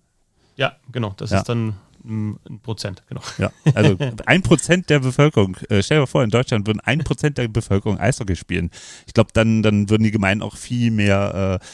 Ja, 0.57 0.77
genau, 0.93 1.15
das 1.17 1.31
ja. 1.31 1.39
ist 1.39 1.49
dann 1.49 1.75
Ein 2.05 2.39
Prozent, 2.63 3.03
genau. 3.09 3.23
Ja, 3.39 3.51
also 3.75 3.97
ein 4.27 4.43
Prozent 4.43 4.91
der 4.91 4.99
Bevölkerung, 4.99 5.57
äh, 5.71 5.83
stell 5.83 5.97
dir 5.97 6.03
mal 6.03 6.07
vor, 6.07 6.23
in 6.23 6.29
Deutschland 6.29 6.67
würden 6.67 6.81
ein 6.81 6.99
Prozent 6.99 7.39
der 7.39 7.49
Bevölkerung 7.49 7.99
Eishockey 7.99 8.37
spielen. 8.37 8.71
Ich 9.07 9.15
glaube, 9.15 9.31
dann, 9.33 9.63
dann 9.63 9.89
würden 9.89 10.03
die 10.03 10.11
Gemeinden 10.11 10.43
auch 10.43 10.57
viel 10.57 10.91
mehr 10.91 11.61
äh, 11.63 11.67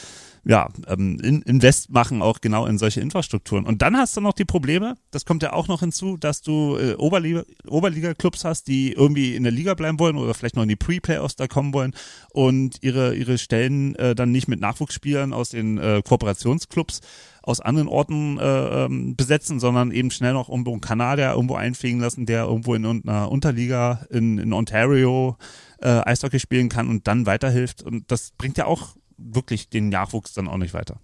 ja, 0.43 0.69
ähm, 0.87 1.19
in, 1.21 1.41
Invest 1.43 1.91
machen 1.91 2.21
auch 2.21 2.41
genau 2.41 2.65
in 2.65 2.77
solche 2.77 2.99
Infrastrukturen. 2.99 3.65
Und 3.65 3.81
dann 3.81 3.95
hast 3.95 4.17
du 4.17 4.21
noch 4.21 4.33
die 4.33 4.45
Probleme, 4.45 4.95
das 5.11 5.25
kommt 5.25 5.43
ja 5.43 5.53
auch 5.53 5.67
noch 5.67 5.81
hinzu, 5.81 6.17
dass 6.17 6.41
du 6.41 6.77
äh, 6.77 6.95
Oberliga, 6.95 7.43
Oberliga-Clubs 7.67 8.43
hast, 8.43 8.67
die 8.67 8.93
irgendwie 8.93 9.35
in 9.35 9.43
der 9.43 9.51
Liga 9.51 9.75
bleiben 9.75 9.99
wollen 9.99 10.17
oder 10.17 10.33
vielleicht 10.33 10.55
noch 10.55 10.63
in 10.63 10.69
die 10.69 10.75
Pre-Playoffs 10.75 11.35
da 11.35 11.47
kommen 11.47 11.73
wollen 11.73 11.93
und 12.31 12.77
ihre, 12.81 13.15
ihre 13.15 13.37
Stellen 13.37 13.95
äh, 13.95 14.15
dann 14.15 14.31
nicht 14.31 14.47
mit 14.47 14.59
Nachwuchsspielern 14.59 15.31
aus 15.31 15.49
den 15.49 15.77
äh, 15.77 16.01
Kooperationsclubs 16.03 17.01
aus 17.43 17.59
anderen 17.59 17.87
Orten 17.87 18.37
äh, 18.37 18.85
ähm, 18.85 19.15
besetzen, 19.15 19.59
sondern 19.59 19.91
eben 19.91 20.11
schnell 20.11 20.33
noch 20.33 20.49
irgendwo 20.49 20.71
einen 20.71 20.81
Kanadier 20.81 21.31
irgendwo 21.31 21.55
einfliegen 21.55 21.99
lassen, 21.99 22.25
der 22.25 22.43
irgendwo 22.43 22.75
in 22.75 22.85
einer 22.85 23.31
Unterliga 23.31 24.05
in, 24.09 24.37
in 24.37 24.53
Ontario 24.53 25.37
äh, 25.81 26.01
Eishockey 26.05 26.39
spielen 26.39 26.69
kann 26.69 26.87
und 26.87 27.07
dann 27.07 27.25
weiterhilft. 27.25 27.81
Und 27.81 28.11
das 28.11 28.31
bringt 28.37 28.57
ja 28.57 28.65
auch 28.65 28.95
wirklich 29.23 29.69
den 29.69 29.89
Nachwuchs 29.89 30.33
dann 30.33 30.47
auch 30.47 30.57
nicht 30.57 30.73
weiter. 30.73 30.99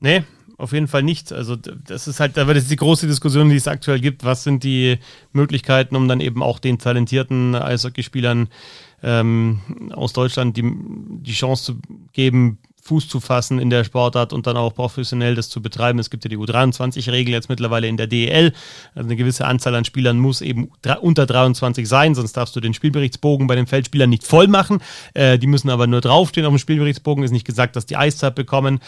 Nee, 0.00 0.24
auf 0.56 0.72
jeden 0.72 0.88
Fall 0.88 1.02
nicht. 1.02 1.32
Also 1.32 1.56
das 1.56 2.08
ist 2.08 2.20
halt, 2.20 2.36
da 2.36 2.46
wird 2.46 2.58
es 2.58 2.68
die 2.68 2.76
große 2.76 3.06
Diskussion, 3.06 3.50
die 3.50 3.56
es 3.56 3.68
aktuell 3.68 4.00
gibt. 4.00 4.24
Was 4.24 4.44
sind 4.44 4.64
die 4.64 4.98
Möglichkeiten, 5.32 5.96
um 5.96 6.08
dann 6.08 6.20
eben 6.20 6.42
auch 6.42 6.58
den 6.58 6.78
talentierten 6.78 7.54
Eishockeyspielern 7.54 8.48
ähm, 9.02 9.60
aus 9.92 10.12
Deutschland 10.12 10.56
die, 10.56 10.62
die 10.64 11.32
Chance 11.32 11.64
zu 11.64 11.80
geben, 12.12 12.58
Fuß 12.82 13.08
zu 13.08 13.20
fassen 13.20 13.58
in 13.58 13.70
der 13.70 13.84
Sportart 13.84 14.32
und 14.32 14.46
dann 14.46 14.56
auch 14.56 14.74
professionell 14.74 15.34
das 15.34 15.48
zu 15.48 15.60
betreiben. 15.62 15.98
Es 15.98 16.10
gibt 16.10 16.24
ja 16.24 16.28
die 16.28 16.38
U23-Regel 16.38 17.32
jetzt 17.32 17.48
mittlerweile 17.48 17.88
in 17.88 17.96
der 17.96 18.06
DEL. 18.06 18.52
Also 18.94 19.08
eine 19.08 19.16
gewisse 19.16 19.46
Anzahl 19.46 19.74
an 19.74 19.84
Spielern 19.84 20.18
muss 20.18 20.40
eben 20.40 20.70
unter 21.00 21.26
23 21.26 21.88
sein, 21.88 22.14
sonst 22.14 22.36
darfst 22.36 22.56
du 22.56 22.60
den 22.60 22.74
Spielberichtsbogen 22.74 23.46
bei 23.46 23.54
den 23.54 23.66
Feldspielern 23.66 24.10
nicht 24.10 24.24
voll 24.24 24.48
machen. 24.48 24.80
Äh, 25.14 25.38
die 25.38 25.46
müssen 25.46 25.70
aber 25.70 25.86
nur 25.86 26.00
draufstehen 26.00 26.46
auf 26.46 26.52
dem 26.52 26.58
Spielberichtsbogen. 26.58 27.24
Ist 27.24 27.32
nicht 27.32 27.46
gesagt, 27.46 27.76
dass 27.76 27.86
die 27.86 27.96
Eiszeit 27.96 28.34
bekommen. 28.34 28.80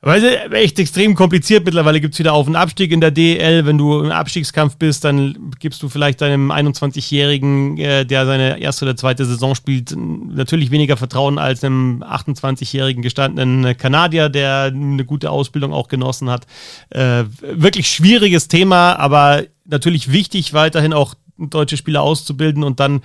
Weil 0.00 0.22
es 0.22 0.52
echt 0.52 0.78
extrem 0.78 1.16
kompliziert. 1.16 1.64
Mittlerweile 1.64 2.00
gibt 2.00 2.14
es 2.14 2.20
wieder 2.20 2.32
Auf- 2.32 2.46
und 2.46 2.54
Abstieg 2.54 2.92
in 2.92 3.00
der 3.00 3.10
DL. 3.10 3.66
Wenn 3.66 3.78
du 3.78 4.00
im 4.00 4.12
Abstiegskampf 4.12 4.76
bist, 4.76 5.04
dann 5.04 5.50
gibst 5.58 5.82
du 5.82 5.88
vielleicht 5.88 6.20
deinem 6.20 6.52
21-Jährigen, 6.52 7.76
äh, 7.78 8.06
der 8.06 8.24
seine 8.24 8.60
erste 8.60 8.84
oder 8.84 8.96
zweite 8.96 9.24
Saison 9.24 9.56
spielt, 9.56 9.96
natürlich 9.96 10.70
weniger 10.70 10.96
Vertrauen 10.96 11.38
als 11.38 11.64
einem 11.64 12.04
28-jährigen 12.04 13.02
gestandenen 13.02 13.76
Kanadier, 13.76 14.28
der 14.28 14.70
eine 14.72 15.04
gute 15.04 15.32
Ausbildung 15.32 15.72
auch 15.72 15.88
genossen 15.88 16.30
hat. 16.30 16.46
Äh, 16.90 17.24
wirklich 17.40 17.90
schwieriges 17.90 18.46
Thema, 18.46 18.94
aber 19.00 19.42
natürlich 19.64 20.12
wichtig, 20.12 20.54
weiterhin 20.54 20.92
auch 20.92 21.14
deutsche 21.38 21.76
Spieler 21.76 22.02
auszubilden 22.02 22.62
und 22.62 22.78
dann 22.78 23.00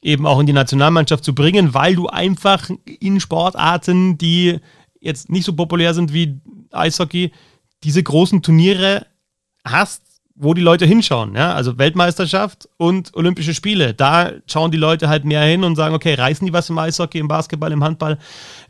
eben 0.00 0.26
auch 0.26 0.38
in 0.38 0.46
die 0.46 0.52
Nationalmannschaft 0.52 1.24
zu 1.24 1.34
bringen, 1.34 1.74
weil 1.74 1.96
du 1.96 2.06
einfach 2.06 2.70
in 3.00 3.20
Sportarten, 3.20 4.16
die 4.16 4.60
jetzt 5.00 5.30
nicht 5.30 5.44
so 5.44 5.54
populär 5.54 5.94
sind 5.94 6.12
wie 6.12 6.40
Eishockey, 6.70 7.32
diese 7.82 8.02
großen 8.02 8.42
Turniere 8.42 9.06
hast, 9.64 10.02
wo 10.42 10.54
die 10.54 10.62
Leute 10.62 10.86
hinschauen. 10.86 11.34
Ja? 11.34 11.52
Also 11.52 11.76
Weltmeisterschaft 11.76 12.68
und 12.78 13.14
Olympische 13.14 13.52
Spiele. 13.52 13.92
Da 13.92 14.32
schauen 14.46 14.70
die 14.70 14.78
Leute 14.78 15.08
halt 15.08 15.26
mehr 15.26 15.42
hin 15.42 15.64
und 15.64 15.76
sagen, 15.76 15.94
okay, 15.94 16.14
reißen 16.14 16.46
die 16.46 16.52
was 16.52 16.70
im 16.70 16.78
Eishockey, 16.78 17.18
im 17.18 17.28
Basketball, 17.28 17.72
im 17.72 17.84
Handball 17.84 18.18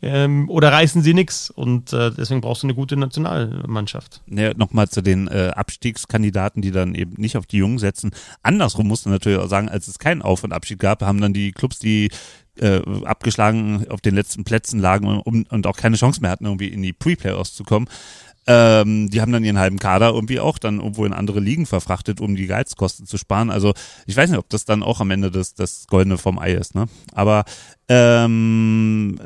ähm, 0.01 0.49
oder 0.49 0.73
reißen 0.73 1.01
sie 1.01 1.13
nichts? 1.13 1.49
Und 1.49 1.93
äh, 1.93 2.11
deswegen 2.11 2.41
brauchst 2.41 2.63
du 2.63 2.67
eine 2.67 2.75
gute 2.75 2.97
Nationalmannschaft. 2.97 4.21
Ja, 4.27 4.53
Nochmal 4.53 4.89
zu 4.89 5.01
den 5.01 5.29
äh, 5.29 5.51
Abstiegskandidaten, 5.55 6.61
die 6.61 6.71
dann 6.71 6.93
eben 6.93 7.13
nicht 7.17 7.37
auf 7.37 7.45
die 7.45 7.57
Jungen 7.57 7.79
setzen. 7.79 8.11
Andersrum 8.43 8.87
musst 8.87 9.05
du 9.05 9.09
natürlich 9.09 9.39
auch 9.39 9.47
sagen, 9.47 9.69
als 9.69 9.87
es 9.87 9.97
keinen 9.97 10.21
Auf- 10.21 10.43
und 10.43 10.51
Abstieg 10.51 10.79
gab, 10.79 11.01
haben 11.01 11.21
dann 11.21 11.33
die 11.33 11.53
Clubs, 11.53 11.79
die 11.79 12.09
äh, 12.59 12.81
abgeschlagen 13.05 13.85
auf 13.89 14.01
den 14.01 14.15
letzten 14.15 14.43
Plätzen 14.43 14.79
lagen 14.79 15.07
und, 15.07 15.51
und 15.51 15.67
auch 15.67 15.77
keine 15.77 15.95
Chance 15.95 16.21
mehr 16.21 16.31
hatten, 16.31 16.45
irgendwie 16.45 16.67
in 16.67 16.81
die 16.81 16.93
Pre-Playoffs 16.93 17.53
zu 17.53 17.63
kommen. 17.63 17.87
Ähm, 18.47 19.09
die 19.11 19.21
haben 19.21 19.31
dann 19.31 19.43
ihren 19.43 19.59
halben 19.59 19.77
Kader 19.77 20.09
irgendwie 20.09 20.39
auch 20.39 20.57
dann 20.57 20.79
irgendwo 20.79 21.05
in 21.05 21.13
andere 21.13 21.39
Ligen 21.39 21.67
verfrachtet, 21.67 22.19
um 22.19 22.35
die 22.35 22.47
Geizkosten 22.47 23.05
zu 23.05 23.17
sparen. 23.17 23.51
Also 23.51 23.73
ich 24.07 24.17
weiß 24.17 24.31
nicht, 24.31 24.39
ob 24.39 24.49
das 24.49 24.65
dann 24.65 24.81
auch 24.81 24.99
am 24.99 25.11
Ende 25.11 25.29
das, 25.29 25.53
das 25.53 25.85
Goldene 25.87 26.17
vom 26.17 26.39
Ei 26.39 26.53
ist, 26.53 26.73
ne? 26.73 26.87
Aber 27.13 27.45
ähm, 27.93 29.19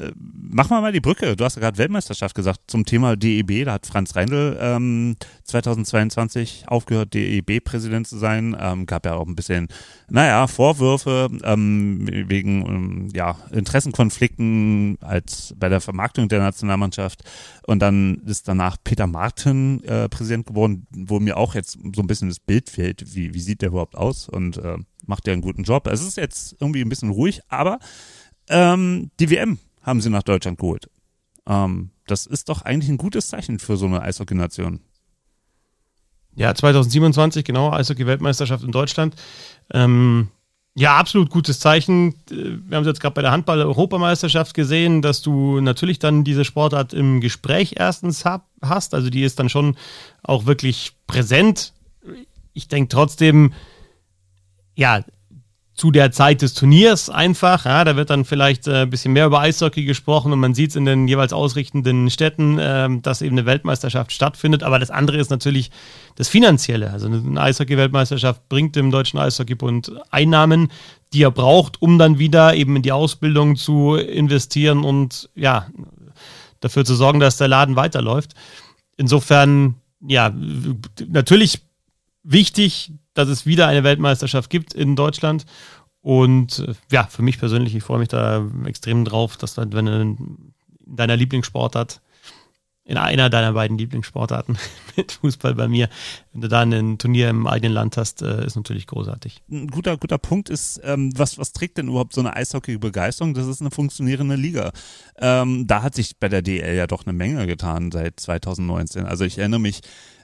mach 0.49 0.71
mal 0.71 0.81
mal 0.81 0.91
die 0.91 0.99
Brücke. 0.99 1.35
Du 1.35 1.45
hast 1.45 1.55
ja 1.55 1.61
gerade 1.61 1.77
Weltmeisterschaft 1.77 2.33
gesagt 2.33 2.61
zum 2.65 2.83
Thema 2.83 3.15
DEB. 3.15 3.63
Da 3.65 3.73
hat 3.73 3.85
Franz 3.85 4.15
Reindl 4.15 4.57
ähm, 4.59 5.17
2022 5.43 6.63
aufgehört, 6.65 7.13
DEB-Präsident 7.13 8.07
zu 8.07 8.17
sein. 8.17 8.57
Ähm, 8.59 8.87
gab 8.87 9.05
ja 9.05 9.13
auch 9.13 9.27
ein 9.27 9.35
bisschen, 9.35 9.67
naja, 10.09 10.47
Vorwürfe 10.47 11.29
ähm, 11.43 12.07
wegen 12.09 12.65
ähm, 12.65 13.09
ja, 13.13 13.37
Interessenkonflikten 13.51 14.97
als 14.99 15.53
bei 15.59 15.69
der 15.69 15.79
Vermarktung 15.79 16.27
der 16.27 16.39
Nationalmannschaft. 16.39 17.23
Und 17.67 17.83
dann 17.83 18.23
ist 18.25 18.47
danach 18.47 18.77
Peter 18.83 19.05
Martin 19.05 19.83
äh, 19.83 20.09
Präsident 20.09 20.47
geworden, 20.47 20.87
wo 20.89 21.19
mir 21.19 21.37
auch 21.37 21.53
jetzt 21.53 21.77
so 21.93 22.01
ein 22.01 22.07
bisschen 22.07 22.29
das 22.29 22.39
Bild 22.39 22.71
fehlt. 22.71 23.13
Wie, 23.13 23.35
wie 23.35 23.41
sieht 23.41 23.61
der 23.61 23.69
überhaupt 23.69 23.95
aus? 23.95 24.27
Und 24.27 24.57
äh, 24.57 24.77
macht 25.05 25.27
der 25.27 25.33
einen 25.33 25.43
guten 25.43 25.63
Job? 25.63 25.85
Es 25.85 26.01
ist 26.01 26.17
jetzt 26.17 26.55
irgendwie 26.59 26.81
ein 26.81 26.89
bisschen 26.89 27.11
ruhig, 27.11 27.41
aber 27.47 27.77
ähm, 28.49 29.11
die 29.19 29.29
WM 29.29 29.59
haben 29.81 30.01
sie 30.01 30.09
nach 30.09 30.23
Deutschland 30.23 30.59
geholt. 30.59 30.89
Ähm, 31.47 31.91
das 32.07 32.25
ist 32.25 32.49
doch 32.49 32.61
eigentlich 32.61 32.89
ein 32.89 32.97
gutes 32.97 33.29
Zeichen 33.29 33.59
für 33.59 33.77
so 33.77 33.85
eine 33.85 34.01
Eishockey-Nation. 34.01 34.79
Ja, 36.35 36.53
2027, 36.53 37.45
genau, 37.45 37.71
Eishockey-Weltmeisterschaft 37.71 38.63
in 38.63 38.71
Deutschland. 38.71 39.15
Ähm, 39.73 40.29
ja, 40.77 40.97
absolut 40.97 41.29
gutes 41.29 41.61
Zeichen. 41.61 42.15
Wir 42.29 42.75
haben 42.75 42.83
es 42.83 42.87
jetzt 42.87 42.99
gerade 42.99 43.13
bei 43.13 43.21
der 43.21 43.31
Handball-Europameisterschaft 43.31 44.53
gesehen, 44.53 45.01
dass 45.01 45.21
du 45.21 45.61
natürlich 45.61 45.99
dann 45.99 46.25
diese 46.25 46.43
Sportart 46.43 46.93
im 46.93 47.21
Gespräch 47.21 47.75
erstens 47.77 48.25
hab, 48.25 48.49
hast. 48.61 48.93
Also 48.93 49.09
die 49.09 49.23
ist 49.23 49.39
dann 49.39 49.47
schon 49.47 49.77
auch 50.21 50.45
wirklich 50.45 50.91
präsent. 51.07 51.71
Ich 52.51 52.67
denke 52.67 52.89
trotzdem, 52.89 53.53
ja, 54.75 55.05
zu 55.75 55.91
der 55.91 56.11
Zeit 56.11 56.41
des 56.41 56.53
Turniers 56.53 57.09
einfach. 57.09 57.65
Ja, 57.65 57.83
da 57.83 57.97
wird 57.97 58.09
dann 58.09 58.23
vielleicht 58.23 58.65
äh, 58.67 58.83
ein 58.83 58.89
bisschen 58.89 59.11
mehr 59.11 59.25
über 59.25 59.41
Eishockey 59.41 59.83
gesprochen 59.83 60.31
und 60.31 60.39
man 60.39 60.53
sieht 60.53 60.69
es 60.69 60.77
in 60.77 60.85
den 60.85 61.07
jeweils 61.07 61.33
ausrichtenden 61.33 62.09
Städten, 62.09 62.57
äh, 62.57 62.87
dass 63.01 63.21
eben 63.21 63.37
eine 63.37 63.45
Weltmeisterschaft 63.45 64.13
stattfindet. 64.13 64.63
Aber 64.63 64.79
das 64.79 64.89
andere 64.89 65.17
ist 65.17 65.29
natürlich 65.29 65.71
das 66.15 66.29
Finanzielle. 66.29 66.91
Also 66.91 67.07
eine 67.07 67.41
Eishockey-Weltmeisterschaft 67.41 68.47
bringt 68.47 68.77
dem 68.77 68.89
Deutschen 68.89 69.19
Eishockeybund 69.19 69.91
Einnahmen, 70.11 70.71
die 71.11 71.23
er 71.23 71.31
braucht, 71.31 71.81
um 71.81 71.99
dann 71.99 72.19
wieder 72.19 72.55
eben 72.55 72.77
in 72.77 72.81
die 72.81 72.93
Ausbildung 72.93 73.57
zu 73.57 73.95
investieren 73.95 74.85
und 74.85 75.29
ja, 75.35 75.67
dafür 76.61 76.85
zu 76.85 76.95
sorgen, 76.95 77.19
dass 77.19 77.35
der 77.35 77.49
Laden 77.49 77.75
weiterläuft. 77.75 78.33
Insofern, 78.95 79.75
ja, 79.99 80.33
natürlich 81.05 81.61
wichtig, 82.23 82.93
dass 83.15 83.29
es 83.29 83.47
wieder 83.47 83.67
eine 83.67 83.83
Weltmeisterschaft 83.83 84.51
gibt 84.51 84.75
in 84.75 84.95
Deutschland. 84.95 85.45
Und 86.01 86.59
äh, 86.59 86.75
ja, 86.91 87.05
für 87.05 87.23
mich 87.23 87.39
persönlich, 87.39 87.73
ich 87.73 87.83
freue 87.83 87.97
mich 87.97 88.09
da 88.09 88.45
extrem 88.65 89.05
drauf, 89.05 89.37
dass 89.37 89.55
du, 89.55 89.65
wenn 89.71 89.87
du 89.87 90.01
in 90.01 90.53
deiner 90.85 91.15
Lieblingssportart, 91.15 92.01
in 92.83 92.97
einer 92.97 93.31
deiner 93.31 93.53
beiden 93.53 93.79
Lieblingssportarten 93.79 94.59
mit 94.95 95.13
Fußball 95.13 95.55
bei 95.55 95.67
mir, 95.67 95.89
wenn 96.31 96.41
du 96.41 96.47
da 96.47 96.61
ein 96.61 96.99
Turnier 96.99 97.29
im 97.29 97.47
eigenen 97.47 97.73
Land 97.73 97.97
hast, 97.97 98.21
äh, 98.21 98.45
ist 98.45 98.55
natürlich 98.55 98.85
großartig. 98.85 99.41
Ein 99.49 99.69
guter, 99.69 99.97
guter 99.97 100.19
Punkt 100.19 100.49
ist, 100.49 100.79
ähm, 100.83 101.11
was, 101.17 101.39
was 101.39 101.53
trägt 101.53 101.79
denn 101.79 101.87
überhaupt 101.87 102.13
so 102.13 102.21
eine 102.21 102.35
Eishockey-Begeisterung? 102.35 103.33
Das 103.33 103.47
ist 103.47 103.61
eine 103.61 103.71
funktionierende 103.71 104.35
Liga. 104.35 104.73
Ähm, 105.17 105.65
da 105.65 105.81
hat 105.81 105.95
sich 105.95 106.19
bei 106.19 106.29
der 106.29 106.43
DL 106.43 106.75
ja 106.75 106.85
doch 106.85 107.07
eine 107.07 107.13
Menge 107.13 107.47
getan 107.47 107.91
seit 107.91 108.19
2019. 108.19 109.05
Also 109.05 109.23
ich 109.25 109.39
erinnere 109.39 109.61
mich, 109.61 109.81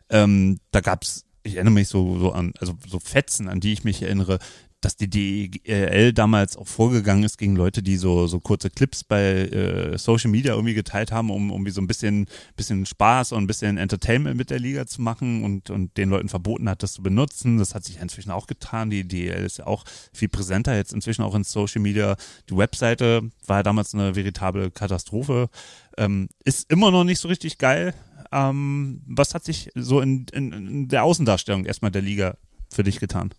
ähm, 0.09 0.59
da 0.69 0.81
gab's 0.81 1.25
ich 1.43 1.55
erinnere 1.55 1.73
mich 1.73 1.87
so, 1.87 2.19
so 2.19 2.31
an, 2.31 2.53
also 2.59 2.73
so 2.87 2.99
Fetzen, 2.99 3.47
an 3.47 3.59
die 3.59 3.73
ich 3.73 3.83
mich 3.83 4.01
erinnere, 4.01 4.39
dass 4.81 4.95
die 4.95 5.09
DEL 5.09 6.11
damals 6.11 6.57
auch 6.57 6.67
vorgegangen 6.67 7.23
ist 7.23 7.37
gegen 7.37 7.55
Leute, 7.55 7.83
die 7.83 7.97
so, 7.97 8.25
so 8.25 8.39
kurze 8.39 8.71
Clips 8.71 9.03
bei 9.03 9.21
äh, 9.21 9.97
Social 9.97 10.31
Media 10.31 10.53
irgendwie 10.53 10.73
geteilt 10.73 11.11
haben, 11.11 11.29
um 11.29 11.51
irgendwie 11.51 11.71
so 11.71 11.81
ein 11.81 11.87
bisschen, 11.87 12.25
bisschen 12.55 12.87
Spaß 12.87 13.31
und 13.33 13.43
ein 13.43 13.47
bisschen 13.47 13.77
Entertainment 13.77 14.37
mit 14.37 14.49
der 14.49 14.59
Liga 14.59 14.87
zu 14.87 15.03
machen 15.03 15.43
und, 15.43 15.69
und 15.69 15.95
den 15.97 16.09
Leuten 16.09 16.29
verboten 16.29 16.67
hat, 16.67 16.81
das 16.81 16.93
zu 16.93 17.03
benutzen. 17.03 17.59
Das 17.59 17.75
hat 17.75 17.85
sich 17.85 18.01
inzwischen 18.01 18.31
auch 18.31 18.47
getan. 18.47 18.89
Die 18.89 19.07
DEL 19.07 19.45
ist 19.45 19.59
ja 19.59 19.67
auch 19.67 19.85
viel 20.13 20.29
präsenter 20.29 20.75
jetzt 20.75 20.93
inzwischen 20.93 21.21
auch 21.21 21.35
in 21.35 21.43
Social 21.43 21.81
Media. 21.81 22.15
Die 22.49 22.57
Webseite 22.57 23.29
war 23.45 23.57
ja 23.57 23.63
damals 23.63 23.93
eine 23.93 24.15
veritable 24.15 24.71
Katastrophe. 24.71 25.49
Ähm, 25.95 26.29
ist 26.43 26.71
immer 26.71 26.89
noch 26.89 27.03
nicht 27.03 27.19
so 27.19 27.27
richtig 27.27 27.59
geil. 27.59 27.93
Ähm, 28.31 29.01
was 29.05 29.33
hat 29.33 29.43
sich 29.43 29.69
so 29.75 30.01
in, 30.01 30.25
in, 30.31 30.51
in 30.51 30.87
der 30.87 31.03
Außendarstellung 31.03 31.65
erstmal 31.65 31.91
der 31.91 32.01
Liga 32.01 32.37
für 32.69 32.83
dich 32.83 32.99
getan? 32.99 33.33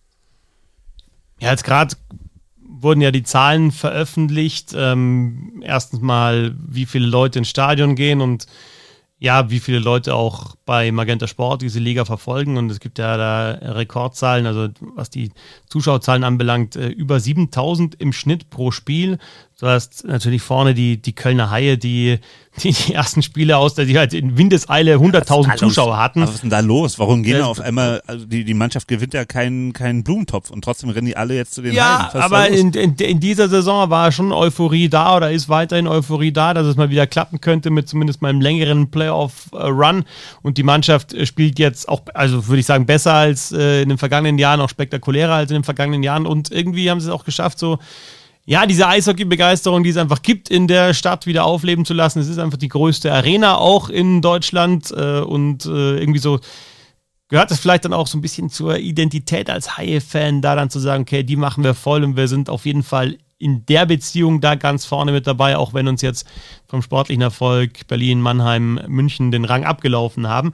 Ja, 1.40 1.50
jetzt 1.50 1.64
gerade 1.64 1.96
wurden 2.58 3.00
ja 3.00 3.10
die 3.10 3.22
Zahlen 3.22 3.72
veröffentlicht. 3.72 4.72
Ähm, 4.76 5.62
erstens 5.64 6.00
mal, 6.00 6.54
wie 6.58 6.86
viele 6.86 7.06
Leute 7.06 7.38
ins 7.38 7.48
Stadion 7.48 7.94
gehen 7.96 8.20
und 8.20 8.46
ja, 9.22 9.50
wie 9.50 9.60
viele 9.60 9.78
Leute 9.78 10.16
auch 10.16 10.56
bei 10.66 10.90
Magenta 10.90 11.28
Sport 11.28 11.62
diese 11.62 11.78
Liga 11.78 12.04
verfolgen. 12.04 12.56
Und 12.56 12.72
es 12.72 12.80
gibt 12.80 12.98
ja 12.98 13.16
da 13.16 13.50
Rekordzahlen, 13.52 14.46
also 14.46 14.68
was 14.96 15.10
die 15.10 15.30
Zuschauerzahlen 15.68 16.24
anbelangt, 16.24 16.74
äh, 16.74 16.88
über 16.88 17.20
7000 17.20 17.94
im 18.00 18.12
Schnitt 18.12 18.50
pro 18.50 18.72
Spiel. 18.72 19.18
Du 19.62 19.68
hast 19.68 20.04
natürlich 20.04 20.42
vorne 20.42 20.74
die, 20.74 21.00
die 21.00 21.12
Kölner 21.12 21.52
Haie, 21.52 21.78
die, 21.78 22.18
die, 22.60 22.72
die 22.72 22.94
ersten 22.94 23.22
Spiele 23.22 23.58
aus, 23.58 23.74
die 23.74 23.96
halt 23.96 24.12
in 24.12 24.36
Windeseile 24.36 24.96
100.000 24.96 25.54
Zuschauer 25.54 25.98
hatten. 25.98 26.22
Was 26.22 26.34
ist 26.34 26.42
denn 26.42 26.50
da 26.50 26.58
los? 26.58 26.98
Warum 26.98 27.22
gehen 27.22 27.38
da 27.38 27.46
auf 27.46 27.60
einmal, 27.60 28.02
also 28.08 28.26
die, 28.26 28.42
die 28.42 28.54
Mannschaft 28.54 28.88
gewinnt 28.88 29.14
ja 29.14 29.24
keinen, 29.24 29.72
keinen 29.72 30.02
Blumentopf 30.02 30.50
und 30.50 30.64
trotzdem 30.64 30.90
rennen 30.90 31.06
die 31.06 31.16
alle 31.16 31.36
jetzt 31.36 31.54
zu 31.54 31.62
den 31.62 31.74
Ja, 31.74 32.10
aber 32.12 32.48
in, 32.48 32.72
in, 32.72 32.96
in, 32.96 33.20
dieser 33.20 33.48
Saison 33.48 33.88
war 33.88 34.10
schon 34.10 34.32
Euphorie 34.32 34.88
da 34.88 35.16
oder 35.16 35.30
ist 35.30 35.48
weiterhin 35.48 35.86
Euphorie 35.86 36.32
da, 36.32 36.54
dass 36.54 36.66
es 36.66 36.74
mal 36.74 36.90
wieder 36.90 37.06
klappen 37.06 37.40
könnte 37.40 37.70
mit 37.70 37.88
zumindest 37.88 38.20
mal 38.20 38.30
einem 38.30 38.40
längeren 38.40 38.90
Playoff-Run. 38.90 40.02
Und 40.42 40.58
die 40.58 40.64
Mannschaft 40.64 41.14
spielt 41.24 41.60
jetzt 41.60 41.88
auch, 41.88 42.02
also 42.14 42.48
würde 42.48 42.58
ich 42.58 42.66
sagen, 42.66 42.84
besser 42.84 43.14
als 43.14 43.52
äh, 43.52 43.82
in 43.82 43.90
den 43.90 43.98
vergangenen 43.98 44.38
Jahren, 44.38 44.60
auch 44.60 44.70
spektakulärer 44.70 45.34
als 45.34 45.52
in 45.52 45.58
den 45.58 45.64
vergangenen 45.64 46.02
Jahren. 46.02 46.26
Und 46.26 46.50
irgendwie 46.50 46.90
haben 46.90 46.98
sie 46.98 47.06
es 47.06 47.12
auch 47.12 47.24
geschafft, 47.24 47.60
so 47.60 47.78
ja, 48.44 48.66
diese 48.66 48.88
Eishockey-Begeisterung, 48.88 49.84
die 49.84 49.90
es 49.90 49.96
einfach 49.96 50.22
gibt, 50.22 50.48
in 50.50 50.66
der 50.66 50.94
Stadt 50.94 51.26
wieder 51.26 51.44
aufleben 51.44 51.84
zu 51.84 51.94
lassen. 51.94 52.18
Es 52.18 52.28
ist 52.28 52.38
einfach 52.38 52.58
die 52.58 52.68
größte 52.68 53.12
Arena 53.12 53.56
auch 53.56 53.88
in 53.88 54.20
Deutschland 54.20 54.90
äh, 54.90 55.20
und 55.20 55.64
äh, 55.66 55.98
irgendwie 55.98 56.18
so 56.18 56.40
gehört 57.28 57.50
es 57.50 57.60
vielleicht 57.60 57.86
dann 57.86 57.94
auch 57.94 58.08
so 58.08 58.18
ein 58.18 58.20
bisschen 58.20 58.50
zur 58.50 58.78
Identität 58.78 59.48
als 59.48 59.78
Haie-Fan, 59.78 60.42
da 60.42 60.54
dann 60.54 60.68
zu 60.68 60.78
sagen, 60.78 61.02
okay, 61.02 61.22
die 61.22 61.36
machen 61.36 61.64
wir 61.64 61.72
voll 61.72 62.04
und 62.04 62.14
wir 62.14 62.28
sind 62.28 62.50
auf 62.50 62.66
jeden 62.66 62.82
Fall 62.82 63.16
in 63.38 63.64
der 63.66 63.86
Beziehung 63.86 64.40
da 64.40 64.54
ganz 64.54 64.84
vorne 64.84 65.12
mit 65.12 65.26
dabei, 65.26 65.56
auch 65.56 65.72
wenn 65.72 65.88
uns 65.88 66.02
jetzt 66.02 66.28
vom 66.68 66.82
sportlichen 66.82 67.22
Erfolg 67.22 67.86
Berlin, 67.88 68.20
Mannheim, 68.20 68.78
München 68.86 69.30
den 69.30 69.44
Rang 69.44 69.64
abgelaufen 69.64 70.28
haben. 70.28 70.52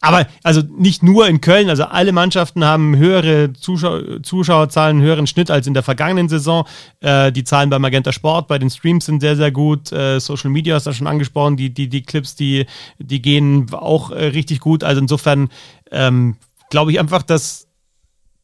Aber 0.00 0.26
also 0.44 0.62
nicht 0.78 1.02
nur 1.02 1.26
in 1.26 1.40
Köln, 1.40 1.68
also 1.68 1.84
alle 1.84 2.12
Mannschaften 2.12 2.64
haben 2.64 2.96
höhere 2.96 3.52
Zuschau 3.52 4.20
Zuschauerzahlen, 4.20 5.00
höheren 5.00 5.26
Schnitt 5.26 5.50
als 5.50 5.66
in 5.66 5.74
der 5.74 5.82
vergangenen 5.82 6.28
Saison. 6.28 6.66
Äh, 7.00 7.32
die 7.32 7.42
Zahlen 7.42 7.68
bei 7.68 7.80
Magenta 7.80 8.12
Sport, 8.12 8.46
bei 8.46 8.58
den 8.60 8.70
Streams 8.70 9.06
sind 9.06 9.20
sehr, 9.20 9.34
sehr 9.34 9.50
gut. 9.50 9.90
Äh, 9.90 10.20
Social 10.20 10.50
Media 10.50 10.76
hast 10.76 10.86
du 10.86 10.92
schon 10.92 11.08
angesprochen, 11.08 11.56
die, 11.56 11.74
die, 11.74 11.88
die 11.88 12.02
Clips, 12.02 12.36
die, 12.36 12.66
die 12.98 13.20
gehen 13.20 13.72
auch 13.72 14.12
äh, 14.12 14.26
richtig 14.26 14.60
gut. 14.60 14.84
Also 14.84 15.00
insofern 15.00 15.48
ähm, 15.90 16.36
glaube 16.70 16.92
ich 16.92 17.00
einfach, 17.00 17.22
dass 17.22 17.66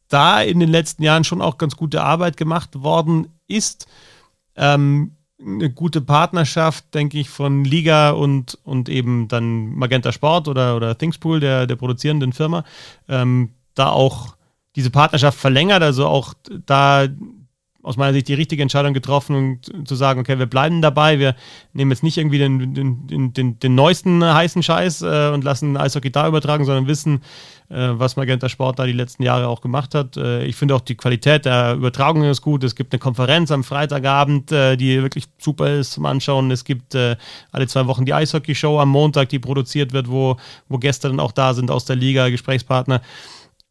da 0.09 0.41
in 0.41 0.59
den 0.59 0.69
letzten 0.69 1.03
Jahren 1.03 1.23
schon 1.23 1.41
auch 1.41 1.57
ganz 1.57 1.77
gute 1.77 2.03
Arbeit 2.03 2.35
gemacht 2.35 2.83
worden 2.83 3.29
ist. 3.47 3.87
Ähm, 4.57 5.14
eine 5.39 5.69
gute 5.69 6.01
Partnerschaft, 6.01 6.93
denke 6.93 7.19
ich, 7.19 7.29
von 7.29 7.65
Liga 7.65 8.11
und, 8.11 8.57
und 8.63 8.89
eben 8.89 9.27
dann 9.27 9.75
Magenta 9.75 10.11
Sport 10.11 10.47
oder, 10.47 10.75
oder 10.75 10.97
Thingspool, 10.97 11.39
der, 11.39 11.67
der 11.67 11.75
produzierenden 11.75 12.33
Firma, 12.33 12.63
ähm, 13.09 13.49
da 13.73 13.89
auch 13.89 14.35
diese 14.75 14.89
Partnerschaft 14.89 15.37
verlängert, 15.37 15.83
also 15.83 16.07
auch 16.07 16.33
da 16.65 17.07
aus 17.85 17.97
meiner 17.97 18.13
Sicht 18.13 18.27
die 18.27 18.33
richtige 18.33 18.63
Entscheidung 18.63 18.93
getroffen 18.93 19.35
und 19.35 19.87
zu 19.87 19.95
sagen, 19.95 20.19
okay, 20.19 20.39
wir 20.39 20.47
bleiben 20.47 20.81
dabei, 20.81 21.19
wir 21.19 21.35
nehmen 21.73 21.91
jetzt 21.91 22.01
nicht 22.01 22.17
irgendwie 22.17 22.39
den, 22.39 22.73
den, 22.73 23.33
den, 23.33 23.59
den 23.59 23.75
neuesten 23.75 24.23
heißen 24.25 24.63
Scheiß 24.63 25.03
äh, 25.03 25.29
und 25.31 25.43
lassen 25.43 25.77
Eishockey 25.77 26.11
da 26.11 26.27
übertragen, 26.27 26.65
sondern 26.65 26.87
wissen, 26.87 27.21
was 27.69 28.15
Magenta 28.15 28.47
Sport 28.47 28.79
da 28.79 28.85
die 28.85 28.91
letzten 28.91 29.23
Jahre 29.23 29.47
auch 29.47 29.61
gemacht 29.61 29.95
hat. 29.95 30.17
Äh, 30.17 30.45
ich 30.45 30.55
finde 30.55 30.75
auch 30.75 30.81
die 30.81 30.95
Qualität 30.95 31.45
der 31.45 31.73
Übertragung 31.73 32.23
ist 32.23 32.41
gut. 32.41 32.63
Es 32.63 32.75
gibt 32.75 32.93
eine 32.93 32.99
Konferenz 32.99 33.51
am 33.51 33.63
Freitagabend, 33.63 34.51
äh, 34.51 34.75
die 34.77 35.01
wirklich 35.01 35.25
super 35.37 35.73
ist 35.73 35.93
zum 35.93 36.05
Anschauen. 36.05 36.51
Es 36.51 36.63
gibt 36.63 36.95
äh, 36.95 37.15
alle 37.51 37.67
zwei 37.67 37.87
Wochen 37.87 38.05
die 38.05 38.13
Eishockey-Show 38.13 38.79
am 38.79 38.89
Montag, 38.89 39.29
die 39.29 39.39
produziert 39.39 39.93
wird, 39.93 40.09
wo, 40.09 40.37
wo 40.69 40.77
Gäste 40.77 41.07
dann 41.07 41.19
auch 41.19 41.31
da 41.31 41.53
sind 41.53 41.71
aus 41.71 41.85
der 41.85 41.95
Liga, 41.95 42.29
Gesprächspartner. 42.29 43.01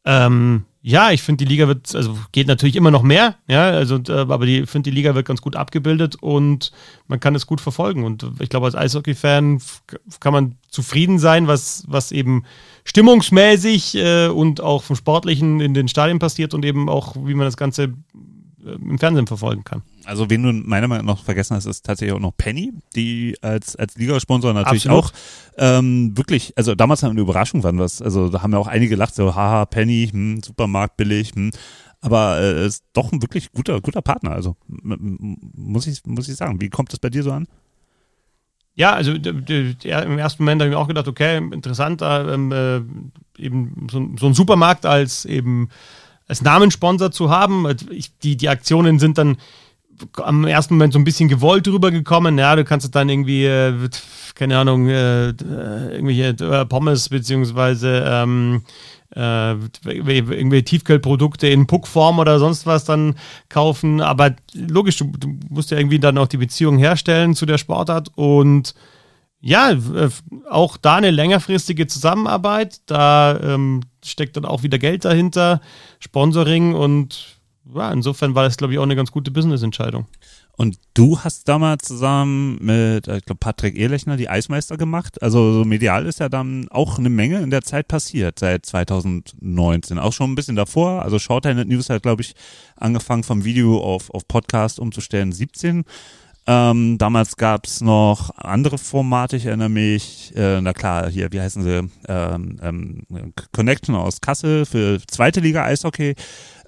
Ähm, 0.05 0.65
ja, 0.87 1.09
ich 1.09 1.23
finde, 1.23 1.43
die 1.43 1.51
Liga 1.51 1.67
wird, 1.67 1.95
also 1.95 2.15
geht 2.31 2.45
natürlich 2.45 2.75
immer 2.75 2.91
noch 2.91 3.01
mehr, 3.01 3.37
ja, 3.47 3.71
also, 3.71 3.99
äh, 4.07 4.19
aber 4.19 4.45
ich 4.45 4.69
finde, 4.69 4.91
die 4.91 4.95
Liga 4.95 5.15
wird 5.15 5.25
ganz 5.25 5.41
gut 5.41 5.55
abgebildet 5.55 6.15
und 6.21 6.71
man 7.07 7.19
kann 7.19 7.33
es 7.33 7.47
gut 7.47 7.59
verfolgen. 7.59 8.03
Und 8.03 8.23
ich 8.39 8.49
glaube, 8.49 8.67
als 8.67 8.75
Eishockey-Fan 8.75 9.61
kann 10.19 10.33
man 10.33 10.55
zufrieden 10.69 11.17
sein, 11.17 11.47
was, 11.47 11.85
was 11.87 12.11
eben 12.11 12.43
stimmungsmäßig 12.85 13.95
äh, 13.95 14.27
und 14.27 14.61
auch 14.61 14.83
vom 14.83 14.95
Sportlichen 14.95 15.59
in 15.59 15.73
den 15.73 15.87
Stadien 15.87 16.19
passiert 16.19 16.53
und 16.53 16.63
eben 16.63 16.87
auch, 16.87 17.15
wie 17.17 17.33
man 17.33 17.45
das 17.45 17.57
Ganze 17.57 17.93
äh, 18.65 18.75
im 18.75 18.97
Fernsehen 18.99 19.27
verfolgen 19.27 19.63
kann. 19.63 19.81
Also 20.05 20.29
wen 20.29 20.43
du 20.43 20.53
meiner 20.53 20.87
Meinung 20.87 21.07
nach 21.07 21.17
noch 21.17 21.23
vergessen 21.23 21.55
hast, 21.55 21.65
ist 21.65 21.83
tatsächlich 21.83 22.15
auch 22.15 22.21
noch 22.21 22.37
Penny, 22.37 22.73
die 22.95 23.35
als 23.41 23.75
als 23.75 23.95
Ligasponsor 23.95 24.53
natürlich 24.53 24.87
Absolut. 24.87 25.05
auch 25.05 25.11
ähm, 25.57 26.15
wirklich, 26.15 26.53
also 26.55 26.75
damals 26.75 27.01
haben 27.01 27.09
wir 27.09 27.21
eine 27.21 27.21
Überraschung 27.21 27.63
waren 27.63 27.79
was, 27.79 28.01
also 28.01 28.29
da 28.29 28.43
haben 28.43 28.53
ja 28.53 28.59
auch 28.59 28.67
einige 28.67 28.91
gelacht, 28.91 29.15
so 29.15 29.35
haha 29.35 29.65
Penny, 29.65 30.09
hm, 30.11 30.43
Supermarkt 30.43 30.95
billig, 30.95 31.31
hm. 31.33 31.49
aber 32.01 32.39
äh, 32.39 32.67
ist 32.67 32.83
doch 32.93 33.11
ein 33.11 33.21
wirklich 33.23 33.51
guter 33.51 33.81
guter 33.81 34.03
Partner, 34.03 34.31
also 34.31 34.55
muss 34.67 35.87
ich 35.87 36.05
muss 36.05 36.29
ich 36.29 36.35
sagen. 36.35 36.61
Wie 36.61 36.69
kommt 36.69 36.93
das 36.93 36.99
bei 36.99 37.09
dir 37.09 37.23
so 37.23 37.31
an? 37.31 37.47
Ja, 38.75 38.93
also 38.93 39.13
im 39.13 40.17
ersten 40.17 40.43
Moment 40.43 40.61
habe 40.61 40.69
ich 40.69 40.75
mir 40.75 40.81
auch 40.81 40.87
gedacht, 40.87 41.07
okay, 41.07 41.37
interessant, 41.37 42.01
ähm, 42.03 42.51
äh, 42.51 42.81
eben 43.41 43.87
so, 43.89 44.05
so 44.19 44.27
ein 44.27 44.33
Supermarkt 44.33 44.85
als 44.85 45.25
eben 45.25 45.69
als 46.27 46.41
Namenssponsor 46.41 47.11
zu 47.11 47.29
haben. 47.29 47.67
Ich, 47.91 48.17
die, 48.17 48.35
die 48.35 48.49
Aktionen 48.49 48.99
sind 48.99 49.17
dann 49.17 49.37
am 50.17 50.45
ersten 50.45 50.75
Moment 50.75 50.93
so 50.93 50.99
ein 50.99 51.05
bisschen 51.05 51.29
gewollt 51.29 51.67
rübergekommen. 51.67 52.37
Ja, 52.37 52.55
du 52.55 52.65
kannst 52.65 52.93
dann 52.95 53.09
irgendwie, 53.09 53.45
äh, 53.45 53.73
keine 54.33 54.57
Ahnung, 54.57 54.87
äh, 54.89 55.29
irgendwelche 55.29 56.35
äh, 56.43 56.65
Pommes 56.65 57.09
beziehungsweise 57.09 58.03
ähm, 58.05 58.63
äh, 59.13 59.53
irgendwie 59.85 60.63
Tiefkühlprodukte 60.63 61.47
in 61.47 61.67
Puckform 61.67 62.19
oder 62.19 62.39
sonst 62.39 62.65
was 62.65 62.85
dann 62.85 63.15
kaufen. 63.49 64.01
Aber 64.01 64.35
logisch, 64.53 64.97
du, 64.97 65.11
du 65.17 65.37
musst 65.49 65.71
ja 65.71 65.77
irgendwie 65.77 65.99
dann 65.99 66.17
auch 66.17 66.27
die 66.27 66.37
Beziehung 66.37 66.77
herstellen 66.77 67.35
zu 67.35 67.45
der 67.45 67.57
Sportart 67.57 68.09
und 68.15 68.73
ja, 69.41 69.71
äh, 69.71 70.09
auch 70.49 70.77
da 70.77 70.95
eine 70.95 71.11
längerfristige 71.11 71.85
Zusammenarbeit. 71.85 72.81
Da 72.87 73.39
ähm, 73.39 73.81
steckt 74.03 74.37
dann 74.37 74.45
auch 74.45 74.63
wieder 74.63 74.79
Geld 74.79 75.05
dahinter, 75.05 75.61
Sponsoring 75.99 76.73
und 76.73 77.37
ja, 77.73 77.91
insofern 77.91 78.35
war 78.35 78.43
das, 78.43 78.57
glaube 78.57 78.73
ich, 78.73 78.79
auch 78.79 78.83
eine 78.83 78.95
ganz 78.95 79.11
gute 79.11 79.31
Business-Entscheidung. 79.31 80.07
Und 80.57 80.77
du 80.93 81.19
hast 81.19 81.49
damals 81.49 81.85
zusammen 81.85 82.57
mit, 82.61 83.07
ich 83.07 83.25
glaube, 83.25 83.39
Patrick 83.39 83.77
Ehrlechner 83.77 84.15
die 84.15 84.29
Eismeister 84.29 84.77
gemacht. 84.77 85.21
Also 85.21 85.53
so 85.53 85.65
medial 85.65 86.05
ist 86.05 86.19
ja 86.19 86.29
dann 86.29 86.67
auch 86.69 86.97
eine 86.97 87.09
Menge 87.09 87.39
in 87.39 87.49
der 87.49 87.61
Zeit 87.61 87.89
passiert, 87.89 88.39
seit 88.39 88.65
2019. 88.65 89.99
Auch 89.99 90.13
schon 90.13 90.31
ein 90.31 90.35
bisschen 90.35 90.55
davor. 90.55 91.01
Also 91.01 91.19
Shorthand 91.19 91.67
News 91.67 91.89
hat, 91.89 92.03
glaube 92.03 92.21
ich, 92.21 92.35
angefangen 92.77 93.23
vom 93.23 93.43
Video 93.43 93.81
auf, 93.81 94.09
auf 94.11 94.27
Podcast 94.27 94.79
umzustellen, 94.79 95.33
17. 95.33 95.83
Ähm, 96.47 96.99
damals 96.99 97.37
gab's 97.37 97.81
noch 97.81 98.29
andere 98.37 98.77
Formate, 98.77 99.35
ich 99.35 99.47
erinnere 99.47 99.69
mich, 99.69 100.31
äh, 100.35 100.61
na 100.61 100.73
klar, 100.73 101.09
hier, 101.09 101.31
wie 101.31 101.41
heißen 101.41 101.63
sie, 101.63 101.89
ähm, 102.07 102.59
ähm, 102.61 103.33
Connection 103.51 103.95
aus 103.95 104.21
Kassel 104.21 104.67
für 104.67 104.99
zweite 105.07 105.39
Liga 105.39 105.63
Eishockey. 105.63 106.13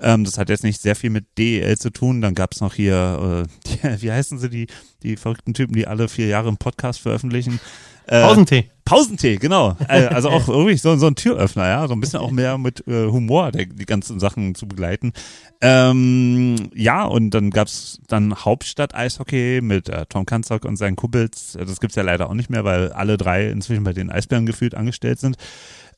Ähm, 0.02 0.24
das 0.24 0.38
hat 0.38 0.50
jetzt 0.50 0.64
nicht 0.64 0.82
sehr 0.82 0.96
viel 0.96 1.10
mit 1.10 1.26
DEL 1.38 1.78
zu 1.78 1.90
tun. 1.90 2.22
Dann 2.22 2.36
gab's 2.36 2.62
noch 2.62 2.74
hier, 2.74 3.46
äh, 3.46 3.68
die, 3.68 4.02
wie 4.02 4.12
heißen 4.12 4.40
sie, 4.40 4.50
die, 4.50 4.68
die 5.04 5.18
verrückten 5.18 5.54
Typen, 5.54 5.74
die 5.74 5.88
alle 5.88 6.08
vier 6.08 6.28
Jahre 6.28 6.50
im 6.50 6.58
Podcast 6.58 7.02
veröffentlichen. 7.02 7.60
Äh, 8.08 8.22
Pausentee. 8.22 8.70
Pausentee, 8.86 9.36
genau. 9.36 9.76
Äh, 9.88 10.06
also 10.14 10.30
auch 10.30 10.48
irgendwie 10.48 10.78
so, 10.78 10.96
so 10.96 11.08
ein 11.08 11.16
Türöffner, 11.16 11.68
ja, 11.68 11.88
so 11.88 11.94
ein 11.94 12.00
bisschen 12.00 12.20
auch 12.20 12.32
mehr 12.32 12.58
mit 12.58 12.88
äh, 12.88 13.08
Humor 13.08 13.52
der, 13.52 13.66
die 13.66 13.86
ganzen 13.86 14.20
Sachen 14.20 14.56
zu 14.56 14.68
begleiten. 14.68 15.12
Ähm, 15.60 16.70
ja, 16.74 17.04
und 17.04 17.32
dann 17.32 17.50
gab's 17.50 18.00
dann 18.08 18.34
Hauptstadt-Eishockey 18.34 19.60
mit 19.62 19.90
äh, 19.90 20.06
Tom 20.08 20.26
Kanzok 20.26 20.64
und 20.64 20.78
seinen 20.78 20.96
Kumpels. 20.96 21.58
Das 21.60 21.82
gibt's 21.82 21.98
ja 21.98 22.04
leider 22.04 22.30
auch 22.30 22.34
nicht 22.34 22.50
mehr, 22.50 22.64
weil 22.64 22.94
alle 22.94 23.18
drei 23.18 23.50
inzwischen 23.50 23.84
bei 23.84 23.94
den 23.94 24.10
Eisbären 24.10 24.46
gefühlt 24.46 24.74
angestellt 24.74 25.20
sind. 25.20 25.36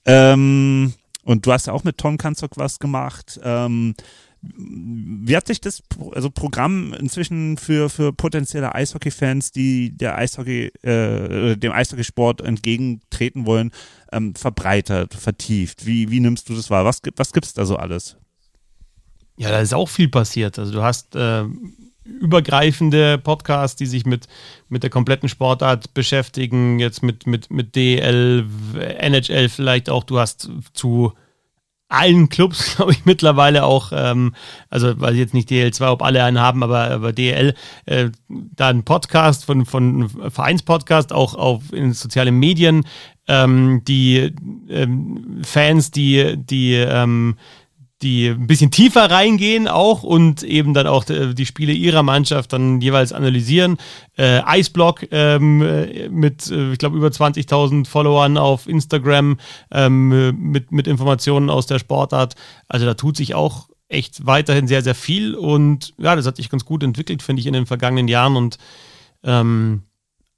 Ähm, 0.05 0.93
und 1.29 1.45
du 1.45 1.51
hast 1.51 1.67
ja 1.67 1.73
auch 1.73 1.83
mit 1.83 1.99
Tom 1.99 2.17
Kanzok 2.17 2.57
was 2.57 2.79
gemacht. 2.79 3.39
Ähm, 3.43 3.93
wie 4.41 5.37
hat 5.37 5.45
sich 5.45 5.61
das 5.61 5.83
also 6.11 6.31
Programm 6.31 6.91
inzwischen 6.93 7.57
für, 7.57 7.91
für 7.91 8.11
potenzielle 8.13 8.73
Eishockey-Fans, 8.73 9.51
die 9.51 9.95
der 9.95 10.17
Eishockey, 10.17 10.71
äh, 10.81 11.55
dem 11.55 11.71
Eishockeysport 11.71 12.41
entgegentreten 12.41 13.45
wollen, 13.45 13.69
ähm, 14.11 14.33
verbreitert, 14.33 15.13
vertieft? 15.13 15.85
Wie, 15.85 16.09
wie 16.09 16.19
nimmst 16.19 16.49
du 16.49 16.55
das 16.55 16.71
wahr? 16.71 16.83
Was, 16.83 16.99
was 17.15 17.31
gibt 17.31 17.45
es 17.45 17.53
da 17.53 17.63
so 17.63 17.75
alles? 17.75 18.17
Ja, 19.37 19.51
da 19.51 19.59
ist 19.59 19.75
auch 19.75 19.87
viel 19.87 20.09
passiert. 20.09 20.57
Also 20.57 20.71
du 20.71 20.81
hast 20.81 21.15
äh, 21.15 21.43
übergreifende 22.19 23.17
Podcasts, 23.17 23.75
die 23.75 23.85
sich 23.85 24.05
mit, 24.05 24.27
mit 24.67 24.83
der 24.83 24.89
kompletten 24.89 25.29
Sportart 25.29 25.93
beschäftigen, 25.93 26.79
jetzt 26.79 27.03
mit, 27.03 27.27
mit, 27.27 27.51
mit 27.51 27.75
DL, 27.75 28.45
NHL 28.99 29.49
vielleicht 29.49 29.89
auch. 29.89 30.03
Du 30.03 30.19
hast 30.19 30.49
zu 30.73 31.13
allen 31.89 32.29
Clubs, 32.29 32.75
glaube 32.75 32.93
ich, 32.93 33.05
mittlerweile 33.05 33.65
auch, 33.65 33.91
ähm, 33.93 34.33
also 34.69 34.99
weil 35.01 35.15
jetzt 35.15 35.33
nicht 35.33 35.49
DL2, 35.49 35.89
ob 35.89 36.01
alle 36.03 36.23
einen 36.23 36.39
haben, 36.39 36.63
aber, 36.63 36.91
aber 36.91 37.11
DL, 37.11 37.55
äh, 37.85 38.09
da 38.29 38.69
ein 38.69 38.85
Podcast 38.85 39.45
von, 39.45 39.65
von 39.65 40.09
Vereinspodcast, 40.09 41.11
auch 41.11 41.33
auf 41.33 41.73
in 41.73 41.93
sozialen 41.93 42.35
Medien, 42.35 42.85
ähm, 43.27 43.81
die 43.87 44.33
ähm, 44.69 45.41
Fans, 45.43 45.91
die, 45.91 46.37
die 46.37 46.75
ähm, 46.75 47.37
die 48.01 48.29
ein 48.29 48.47
bisschen 48.47 48.71
tiefer 48.71 49.11
reingehen 49.11 49.67
auch 49.67 50.03
und 50.03 50.43
eben 50.43 50.73
dann 50.73 50.87
auch 50.87 51.09
äh, 51.09 51.33
die 51.33 51.45
Spiele 51.45 51.73
ihrer 51.73 52.01
Mannschaft 52.01 52.53
dann 52.53 52.79
jeweils 52.79 53.11
analysieren. 53.11 53.77
Äh, 54.17 54.41
Iceblock 54.59 55.07
ähm, 55.11 55.61
äh, 55.61 56.07
mit, 56.07 56.49
äh, 56.49 56.71
ich 56.71 56.77
glaube, 56.77 56.97
über 56.97 57.07
20.000 57.07 57.87
Followern 57.87 58.37
auf 58.37 58.67
Instagram 58.67 59.37
ähm, 59.71 60.33
mit, 60.51 60.71
mit 60.71 60.87
Informationen 60.87 61.49
aus 61.49 61.65
der 61.65 61.79
Sportart. 61.79 62.35
Also 62.69 62.85
da 62.85 62.93
tut 62.93 63.17
sich 63.17 63.35
auch 63.35 63.67
echt 63.89 64.25
weiterhin 64.25 64.67
sehr, 64.67 64.81
sehr 64.81 64.95
viel 64.95 65.35
und 65.35 65.93
ja, 65.97 66.15
das 66.15 66.25
hat 66.25 66.37
sich 66.37 66.49
ganz 66.49 66.63
gut 66.63 66.83
entwickelt, 66.83 67.21
finde 67.21 67.41
ich, 67.41 67.47
in 67.47 67.53
den 67.53 67.65
vergangenen 67.65 68.07
Jahren 68.07 68.35
und 68.35 68.59
ähm, 69.23 69.83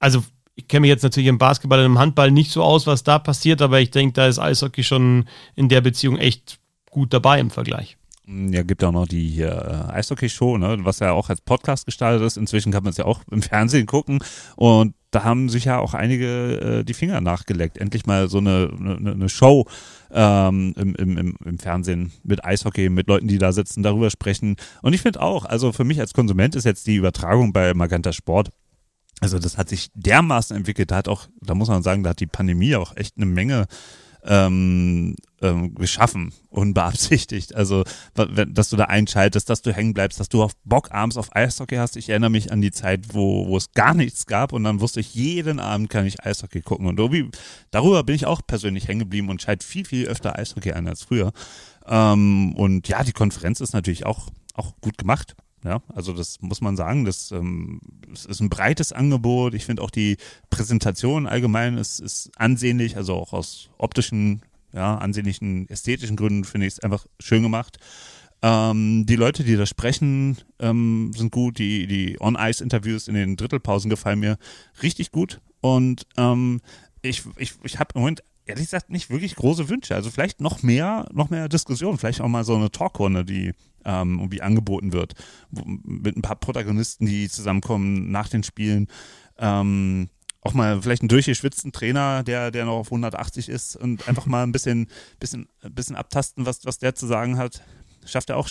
also 0.00 0.24
ich 0.54 0.68
kenne 0.68 0.82
mich 0.82 0.88
jetzt 0.88 1.02
natürlich 1.02 1.28
im 1.28 1.38
Basketball 1.38 1.80
und 1.80 1.86
im 1.86 1.98
Handball 1.98 2.30
nicht 2.30 2.50
so 2.50 2.62
aus, 2.62 2.86
was 2.86 3.04
da 3.04 3.18
passiert, 3.18 3.62
aber 3.62 3.80
ich 3.80 3.90
denke, 3.90 4.14
da 4.14 4.26
ist 4.26 4.38
Eishockey 4.38 4.82
schon 4.82 5.26
in 5.54 5.68
der 5.68 5.80
Beziehung 5.80 6.18
echt 6.18 6.58
gut 6.92 7.12
dabei 7.12 7.40
im 7.40 7.50
Vergleich. 7.50 7.96
Ja, 8.24 8.62
gibt 8.62 8.84
auch 8.84 8.92
noch 8.92 9.08
die 9.08 9.40
äh, 9.40 9.48
Eishockey-Show, 9.48 10.56
ne, 10.56 10.78
was 10.82 11.00
ja 11.00 11.10
auch 11.10 11.28
als 11.28 11.40
Podcast 11.40 11.86
gestaltet 11.86 12.24
ist. 12.24 12.36
Inzwischen 12.36 12.70
kann 12.70 12.84
man 12.84 12.92
es 12.92 12.96
ja 12.96 13.04
auch 13.04 13.20
im 13.32 13.42
Fernsehen 13.42 13.86
gucken. 13.86 14.20
Und 14.54 14.94
da 15.10 15.24
haben 15.24 15.48
sich 15.48 15.64
ja 15.64 15.80
auch 15.80 15.92
einige 15.92 16.60
äh, 16.60 16.84
die 16.84 16.94
Finger 16.94 17.20
nachgeleckt. 17.20 17.78
Endlich 17.78 18.06
mal 18.06 18.28
so 18.28 18.38
eine, 18.38 18.70
eine, 18.78 19.10
eine 19.10 19.28
Show 19.28 19.66
ähm, 20.12 20.72
im, 20.76 20.94
im, 20.94 21.36
im 21.44 21.58
Fernsehen 21.58 22.12
mit 22.22 22.44
Eishockey, 22.44 22.90
mit 22.90 23.08
Leuten, 23.08 23.26
die 23.26 23.38
da 23.38 23.50
sitzen, 23.50 23.82
darüber 23.82 24.08
sprechen. 24.08 24.54
Und 24.82 24.92
ich 24.92 25.02
finde 25.02 25.20
auch, 25.20 25.44
also 25.44 25.72
für 25.72 25.84
mich 25.84 25.98
als 25.98 26.12
Konsument 26.12 26.54
ist 26.54 26.64
jetzt 26.64 26.86
die 26.86 26.94
Übertragung 26.94 27.52
bei 27.52 27.74
Magenta 27.74 28.12
Sport 28.12 28.50
also 29.22 29.38
das 29.38 29.56
hat 29.56 29.68
sich 29.68 29.88
dermaßen 29.94 30.56
entwickelt, 30.56 30.90
da 30.90 30.96
hat 30.96 31.06
auch, 31.06 31.28
da 31.40 31.54
muss 31.54 31.68
man 31.68 31.84
sagen, 31.84 32.02
da 32.02 32.10
hat 32.10 32.18
die 32.18 32.26
Pandemie 32.26 32.74
auch 32.74 32.96
echt 32.96 33.16
eine 33.16 33.26
Menge 33.26 33.66
ähm, 34.24 35.16
ähm, 35.40 35.74
geschaffen, 35.74 36.32
unbeabsichtigt. 36.50 37.54
Also, 37.54 37.84
dass 38.14 38.70
du 38.70 38.76
da 38.76 38.84
einschaltest, 38.84 39.50
dass 39.50 39.62
du 39.62 39.72
hängen 39.72 39.94
bleibst, 39.94 40.20
dass 40.20 40.28
du 40.28 40.42
auf 40.42 40.52
Bock 40.64 40.92
abends 40.92 41.16
auf 41.16 41.34
Eishockey 41.34 41.76
hast. 41.76 41.96
Ich 41.96 42.08
erinnere 42.08 42.30
mich 42.30 42.52
an 42.52 42.60
die 42.60 42.70
Zeit, 42.70 43.14
wo, 43.14 43.48
wo 43.48 43.56
es 43.56 43.72
gar 43.72 43.94
nichts 43.94 44.26
gab 44.26 44.52
und 44.52 44.64
dann 44.64 44.80
wusste 44.80 45.00
ich, 45.00 45.14
jeden 45.14 45.58
Abend 45.58 45.90
kann 45.90 46.06
ich 46.06 46.24
Eishockey 46.24 46.60
gucken. 46.60 46.86
Und 46.86 46.98
irgendwie, 46.98 47.28
darüber 47.70 48.04
bin 48.04 48.14
ich 48.14 48.26
auch 48.26 48.40
persönlich 48.46 48.88
hängen 48.88 49.00
geblieben 49.00 49.28
und 49.28 49.42
schalte 49.42 49.66
viel, 49.66 49.84
viel 49.84 50.06
öfter 50.06 50.38
Eishockey 50.38 50.72
ein 50.72 50.86
als 50.86 51.02
früher. 51.02 51.32
Ähm, 51.86 52.54
und 52.54 52.86
ja, 52.88 53.02
die 53.02 53.12
Konferenz 53.12 53.60
ist 53.60 53.72
natürlich 53.72 54.06
auch, 54.06 54.28
auch 54.54 54.74
gut 54.80 54.98
gemacht. 54.98 55.34
Ja, 55.64 55.80
also 55.94 56.12
das 56.12 56.40
muss 56.40 56.60
man 56.60 56.76
sagen, 56.76 57.04
das, 57.04 57.30
ähm, 57.30 57.80
das 58.10 58.24
ist 58.24 58.40
ein 58.40 58.50
breites 58.50 58.92
Angebot. 58.92 59.54
Ich 59.54 59.64
finde 59.64 59.82
auch 59.82 59.90
die 59.90 60.16
Präsentation 60.50 61.26
allgemein 61.26 61.78
ist, 61.78 62.00
ist 62.00 62.30
ansehnlich, 62.36 62.96
also 62.96 63.14
auch 63.14 63.32
aus 63.32 63.70
optischen, 63.78 64.42
ja, 64.72 64.96
ansehnlichen, 64.96 65.68
ästhetischen 65.68 66.16
Gründen 66.16 66.44
finde 66.44 66.66
ich 66.66 66.74
es 66.74 66.80
einfach 66.80 67.06
schön 67.20 67.44
gemacht. 67.44 67.78
Ähm, 68.42 69.06
die 69.06 69.14
Leute, 69.14 69.44
die 69.44 69.54
da 69.54 69.64
sprechen, 69.66 70.36
ähm, 70.58 71.12
sind 71.14 71.30
gut. 71.30 71.58
Die, 71.58 71.86
die 71.86 72.20
On-Ice-Interviews 72.20 73.06
in 73.06 73.14
den 73.14 73.36
Drittelpausen 73.36 73.88
gefallen 73.88 74.18
mir 74.18 74.38
richtig 74.82 75.12
gut. 75.12 75.40
Und 75.60 76.08
ähm, 76.16 76.60
ich, 77.02 77.22
ich, 77.36 77.54
ich 77.62 77.78
habe 77.78 77.90
im 77.94 78.00
Moment 78.00 78.24
ehrlich 78.46 78.64
gesagt 78.64 78.90
nicht 78.90 79.10
wirklich 79.10 79.36
große 79.36 79.68
Wünsche. 79.68 79.94
Also 79.94 80.10
vielleicht 80.10 80.40
noch 80.40 80.64
mehr, 80.64 81.08
noch 81.12 81.30
mehr 81.30 81.48
Diskussion, 81.48 81.98
vielleicht 81.98 82.20
auch 82.20 82.28
mal 82.28 82.44
so 82.44 82.56
eine 82.56 82.70
Talkrunde, 82.70 83.24
die 83.24 83.52
ähm, 83.84 84.18
irgendwie 84.18 84.42
angeboten 84.42 84.92
wird, 84.92 85.14
mit 85.50 86.16
ein 86.16 86.22
paar 86.22 86.36
Protagonisten, 86.36 87.06
die 87.06 87.28
zusammenkommen 87.28 88.10
nach 88.10 88.28
den 88.28 88.42
Spielen. 88.42 88.88
Ähm, 89.38 90.08
auch 90.42 90.54
mal 90.54 90.82
vielleicht 90.82 91.02
einen 91.02 91.08
durchgeschwitzten 91.08 91.72
Trainer, 91.72 92.22
der, 92.24 92.50
der 92.50 92.64
noch 92.64 92.74
auf 92.74 92.88
180 92.88 93.48
ist 93.48 93.76
und 93.76 94.08
einfach 94.08 94.26
mal 94.26 94.42
ein 94.42 94.52
bisschen, 94.52 94.88
bisschen, 95.20 95.48
bisschen 95.70 95.96
abtasten, 95.96 96.46
was, 96.46 96.64
was 96.64 96.78
der 96.78 96.94
zu 96.94 97.06
sagen 97.06 97.38
hat. 97.38 97.62
Schafft 98.04 98.30
er 98.30 98.36
auch 98.36 98.48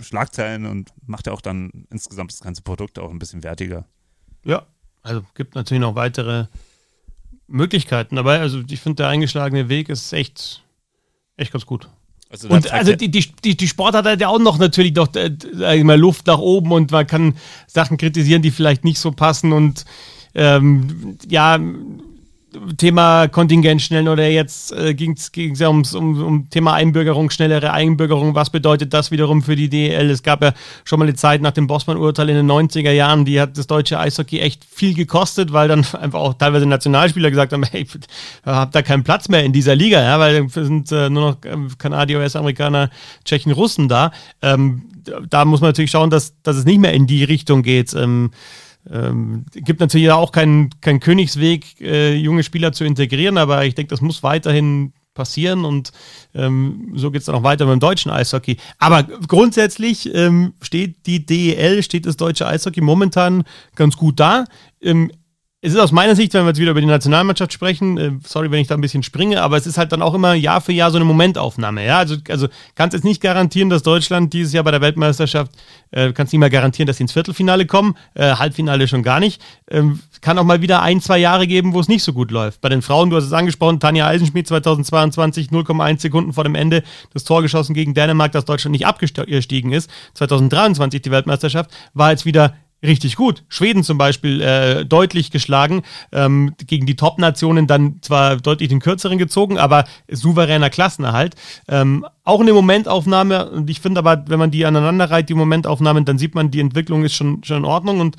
Schlagzeilen 0.00 0.64
und 0.64 0.92
macht 1.06 1.26
er 1.26 1.34
auch 1.34 1.42
dann 1.42 1.86
insgesamt 1.90 2.32
das 2.32 2.40
ganze 2.40 2.62
Produkt 2.62 2.98
auch 2.98 3.10
ein 3.10 3.18
bisschen 3.18 3.42
wertiger. 3.42 3.84
Ja, 4.44 4.66
also 5.02 5.22
gibt 5.34 5.54
natürlich 5.54 5.82
noch 5.82 5.94
weitere 5.94 6.46
Möglichkeiten 7.46 8.16
dabei. 8.16 8.40
Also 8.40 8.62
ich 8.66 8.80
finde, 8.80 9.02
der 9.02 9.08
eingeschlagene 9.08 9.68
Weg 9.68 9.90
ist 9.90 10.14
echt, 10.14 10.64
echt 11.36 11.52
ganz 11.52 11.66
gut. 11.66 11.90
Also 12.34 12.48
und 12.48 12.72
also 12.72 12.96
die, 12.96 13.08
die, 13.08 13.24
die, 13.44 13.56
die 13.56 13.68
Sportart 13.68 14.06
hat 14.06 14.20
ja 14.20 14.26
auch 14.26 14.40
noch 14.40 14.58
natürlich 14.58 14.92
doch 14.92 15.08
äh, 15.14 15.84
mal 15.84 15.96
Luft 15.98 16.26
nach 16.26 16.40
oben 16.40 16.72
und 16.72 16.90
man 16.90 17.06
kann 17.06 17.36
Sachen 17.68 17.96
kritisieren, 17.96 18.42
die 18.42 18.50
vielleicht 18.50 18.82
nicht 18.82 18.98
so 18.98 19.12
passen 19.12 19.52
und 19.52 19.84
ähm, 20.34 21.16
ja, 21.28 21.60
Thema 22.76 23.28
Kontingent 23.28 23.82
schnell 23.82 24.08
oder 24.08 24.28
jetzt 24.28 24.72
äh, 24.72 24.94
ging 24.94 25.16
es 25.16 25.58
ja 25.58 25.68
ums, 25.68 25.94
um, 25.94 26.22
um 26.22 26.50
Thema 26.50 26.74
Einbürgerung, 26.74 27.30
schnellere 27.30 27.72
Einbürgerung. 27.72 28.34
Was 28.34 28.50
bedeutet 28.50 28.94
das 28.94 29.10
wiederum 29.10 29.42
für 29.42 29.56
die 29.56 29.68
DEL? 29.68 30.10
Es 30.10 30.22
gab 30.22 30.42
ja 30.42 30.52
schon 30.84 30.98
mal 30.98 31.06
eine 31.06 31.14
Zeit 31.14 31.42
nach 31.42 31.52
dem 31.52 31.66
Bossmann-Urteil 31.66 32.28
in 32.28 32.36
den 32.36 32.50
90er 32.50 32.92
Jahren, 32.92 33.24
die 33.24 33.40
hat 33.40 33.56
das 33.58 33.66
deutsche 33.66 33.98
Eishockey 33.98 34.40
echt 34.40 34.64
viel 34.64 34.94
gekostet, 34.94 35.52
weil 35.52 35.68
dann 35.68 35.80
einfach 36.00 36.20
auch 36.20 36.34
teilweise 36.34 36.66
Nationalspieler 36.66 37.30
gesagt 37.30 37.52
haben, 37.52 37.64
hey, 37.64 37.86
hab 38.44 38.72
da 38.72 38.82
keinen 38.82 39.04
Platz 39.04 39.28
mehr 39.28 39.44
in 39.44 39.52
dieser 39.52 39.74
Liga, 39.74 40.02
ja, 40.02 40.18
weil 40.18 40.48
sind 40.48 40.92
äh, 40.92 41.10
nur 41.10 41.30
noch 41.30 41.36
ähm, 41.44 41.68
Kanadier, 41.78 42.18
US-Amerikaner, 42.18 42.90
Tschechen, 43.24 43.52
Russen 43.52 43.88
da. 43.88 44.12
Ähm, 44.42 44.82
da 45.28 45.44
muss 45.44 45.60
man 45.60 45.68
natürlich 45.68 45.90
schauen, 45.90 46.10
dass, 46.10 46.34
dass 46.42 46.56
es 46.56 46.64
nicht 46.64 46.78
mehr 46.78 46.92
in 46.92 47.06
die 47.06 47.24
Richtung 47.24 47.62
geht. 47.62 47.94
Ähm, 47.94 48.30
ähm, 48.90 49.44
gibt 49.52 49.80
natürlich 49.80 50.10
auch 50.10 50.32
keinen 50.32 50.70
kein 50.80 51.00
Königsweg, 51.00 51.80
äh, 51.80 52.14
junge 52.14 52.42
Spieler 52.42 52.72
zu 52.72 52.84
integrieren, 52.84 53.38
aber 53.38 53.64
ich 53.64 53.74
denke, 53.74 53.90
das 53.90 54.00
muss 54.00 54.22
weiterhin 54.22 54.92
passieren 55.14 55.64
und 55.64 55.92
ähm, 56.34 56.92
so 56.94 57.10
geht 57.10 57.20
es 57.20 57.26
dann 57.26 57.36
auch 57.36 57.44
weiter 57.44 57.64
mit 57.64 57.72
dem 57.74 57.80
deutschen 57.80 58.10
Eishockey. 58.10 58.56
Aber 58.78 59.04
grundsätzlich 59.04 60.12
ähm, 60.12 60.54
steht 60.60 61.06
die 61.06 61.24
DEL, 61.24 61.82
steht 61.82 62.06
das 62.06 62.16
deutsche 62.16 62.46
Eishockey 62.46 62.80
momentan 62.80 63.44
ganz 63.76 63.96
gut 63.96 64.20
da. 64.20 64.44
Ähm, 64.82 65.12
es 65.64 65.72
ist 65.72 65.78
aus 65.78 65.92
meiner 65.92 66.14
Sicht, 66.14 66.34
wenn 66.34 66.42
wir 66.42 66.48
jetzt 66.48 66.60
wieder 66.60 66.72
über 66.72 66.82
die 66.82 66.86
Nationalmannschaft 66.86 67.50
sprechen, 67.50 67.96
äh, 67.96 68.10
sorry, 68.26 68.50
wenn 68.50 68.60
ich 68.60 68.68
da 68.68 68.74
ein 68.74 68.82
bisschen 68.82 69.02
springe, 69.02 69.40
aber 69.40 69.56
es 69.56 69.66
ist 69.66 69.78
halt 69.78 69.92
dann 69.92 70.02
auch 70.02 70.12
immer 70.12 70.34
Jahr 70.34 70.60
für 70.60 70.72
Jahr 70.72 70.90
so 70.90 70.98
eine 70.98 71.06
Momentaufnahme. 71.06 71.86
Ja, 71.86 71.98
also, 72.00 72.16
also 72.28 72.48
kannst 72.74 72.92
jetzt 72.92 73.04
nicht 73.04 73.22
garantieren, 73.22 73.70
dass 73.70 73.82
Deutschland 73.82 74.34
dieses 74.34 74.52
Jahr 74.52 74.62
bei 74.62 74.72
der 74.72 74.82
Weltmeisterschaft, 74.82 75.52
äh, 75.90 76.12
kannst 76.12 76.34
nicht 76.34 76.40
mal 76.40 76.50
garantieren, 76.50 76.86
dass 76.86 76.98
sie 76.98 77.04
ins 77.04 77.12
Viertelfinale 77.12 77.64
kommen, 77.64 77.96
äh, 78.12 78.34
Halbfinale 78.34 78.86
schon 78.88 79.02
gar 79.02 79.20
nicht. 79.20 79.40
Ähm, 79.70 80.00
kann 80.20 80.36
auch 80.36 80.44
mal 80.44 80.60
wieder 80.60 80.82
ein, 80.82 81.00
zwei 81.00 81.16
Jahre 81.16 81.46
geben, 81.46 81.72
wo 81.72 81.80
es 81.80 81.88
nicht 81.88 82.02
so 82.02 82.12
gut 82.12 82.30
läuft. 82.30 82.60
Bei 82.60 82.68
den 82.68 82.82
Frauen, 82.82 83.08
du 83.08 83.16
hast 83.16 83.24
es 83.24 83.32
angesprochen, 83.32 83.80
Tanja 83.80 84.06
Eisenschmidt 84.06 84.46
2022, 84.46 85.48
0,1 85.48 86.02
Sekunden 86.02 86.34
vor 86.34 86.44
dem 86.44 86.56
Ende, 86.56 86.82
das 87.14 87.24
Tor 87.24 87.40
geschossen 87.40 87.72
gegen 87.72 87.94
Dänemark, 87.94 88.32
dass 88.32 88.44
Deutschland 88.44 88.72
nicht 88.72 88.86
abgestiegen 88.86 89.72
ist. 89.72 89.88
2023 90.12 91.00
die 91.00 91.10
Weltmeisterschaft, 91.10 91.70
war 91.94 92.10
jetzt 92.10 92.26
wieder 92.26 92.52
richtig 92.84 93.16
gut. 93.16 93.44
Schweden 93.48 93.82
zum 93.82 93.98
Beispiel 93.98 94.40
äh, 94.40 94.84
deutlich 94.84 95.30
geschlagen, 95.30 95.82
ähm, 96.12 96.54
gegen 96.66 96.86
die 96.86 96.96
Top-Nationen 96.96 97.66
dann 97.66 98.00
zwar 98.02 98.36
deutlich 98.36 98.68
den 98.68 98.80
kürzeren 98.80 99.18
gezogen, 99.18 99.58
aber 99.58 99.84
souveräner 100.10 100.70
Klassenerhalt. 100.70 101.34
Ähm, 101.68 102.06
auch 102.24 102.40
eine 102.40 102.52
Momentaufnahme 102.52 103.50
und 103.50 103.68
ich 103.70 103.80
finde 103.80 103.98
aber, 103.98 104.24
wenn 104.28 104.38
man 104.38 104.50
die 104.50 104.66
aneinander 104.66 105.10
reiht, 105.10 105.28
die 105.28 105.34
Momentaufnahmen, 105.34 106.04
dann 106.04 106.18
sieht 106.18 106.34
man, 106.34 106.50
die 106.50 106.60
Entwicklung 106.60 107.04
ist 107.04 107.14
schon, 107.14 107.42
schon 107.42 107.58
in 107.58 107.64
Ordnung 107.64 108.00
und 108.00 108.16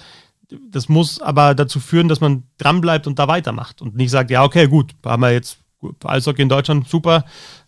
das 0.69 0.89
muss 0.89 1.21
aber 1.21 1.55
dazu 1.55 1.79
führen, 1.79 2.07
dass 2.07 2.21
man 2.21 2.43
dranbleibt 2.57 3.07
und 3.07 3.17
da 3.17 3.27
weitermacht 3.27 3.81
und 3.81 3.95
nicht 3.95 4.11
sagt, 4.11 4.29
ja, 4.29 4.43
okay, 4.43 4.67
gut, 4.67 4.91
haben 5.03 5.21
wir 5.21 5.31
jetzt 5.31 5.57
Eishockey 6.03 6.41
in 6.41 6.49
Deutschland, 6.49 6.87
super, 6.87 7.25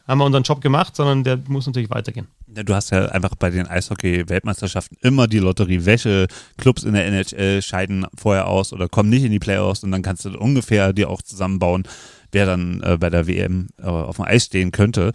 haben 0.08 0.20
wir 0.20 0.26
unseren 0.26 0.44
Job 0.44 0.62
gemacht, 0.62 0.96
sondern 0.96 1.24
der 1.24 1.40
muss 1.48 1.66
natürlich 1.66 1.90
weitergehen. 1.90 2.28
Du 2.48 2.74
hast 2.74 2.92
ja 2.92 3.08
einfach 3.08 3.36
bei 3.36 3.50
den 3.50 3.68
Eishockey-Weltmeisterschaften 3.68 4.98
immer 5.02 5.28
die 5.28 5.40
Lotterie, 5.40 5.86
welche 5.86 6.28
Clubs 6.58 6.84
in 6.84 6.94
der 6.94 7.06
NHL 7.06 7.62
scheiden 7.62 8.06
vorher 8.16 8.48
aus 8.48 8.72
oder 8.72 8.88
kommen 8.88 9.10
nicht 9.10 9.24
in 9.24 9.32
die 9.32 9.40
Playoffs 9.40 9.84
und 9.84 9.92
dann 9.92 10.02
kannst 10.02 10.26
du 10.26 10.38
ungefähr 10.38 10.94
dir 10.94 11.10
auch 11.10 11.22
zusammenbauen, 11.22 11.84
wer 12.32 12.46
dann 12.46 12.82
äh, 12.82 12.98
bei 12.98 13.10
der 13.10 13.28
WM 13.28 13.68
äh, 13.78 13.86
auf 13.86 14.16
dem 14.16 14.26
Eis 14.26 14.46
stehen 14.46 14.72
könnte. 14.72 15.12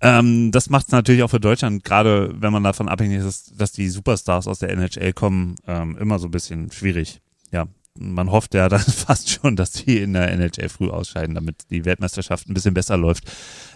Ähm, 0.00 0.50
das 0.50 0.70
macht 0.70 0.86
es 0.86 0.92
natürlich 0.92 1.22
auch 1.22 1.30
für 1.30 1.38
Deutschland, 1.40 1.84
gerade 1.84 2.34
wenn 2.34 2.52
man 2.52 2.64
davon 2.64 2.88
abhängig 2.88 3.24
ist, 3.24 3.60
dass 3.60 3.70
die 3.70 3.88
Superstars 3.88 4.48
aus 4.48 4.58
der 4.58 4.70
NHL 4.70 5.12
kommen, 5.12 5.54
ähm, 5.66 5.96
immer 5.98 6.18
so 6.18 6.26
ein 6.26 6.32
bisschen 6.32 6.72
schwierig. 6.72 7.20
Ja, 7.52 7.66
man 7.98 8.30
hofft 8.30 8.54
ja 8.54 8.68
dann 8.70 8.80
fast 8.80 9.30
schon, 9.30 9.56
dass 9.56 9.72
die 9.72 9.98
in 9.98 10.12
der 10.12 10.30
NHL 10.30 10.68
früh 10.68 10.90
ausscheiden, 10.90 11.34
damit 11.34 11.70
die 11.70 11.84
Weltmeisterschaft 11.84 12.48
ein 12.48 12.54
bisschen 12.54 12.74
besser 12.74 12.96
läuft. 12.96 13.24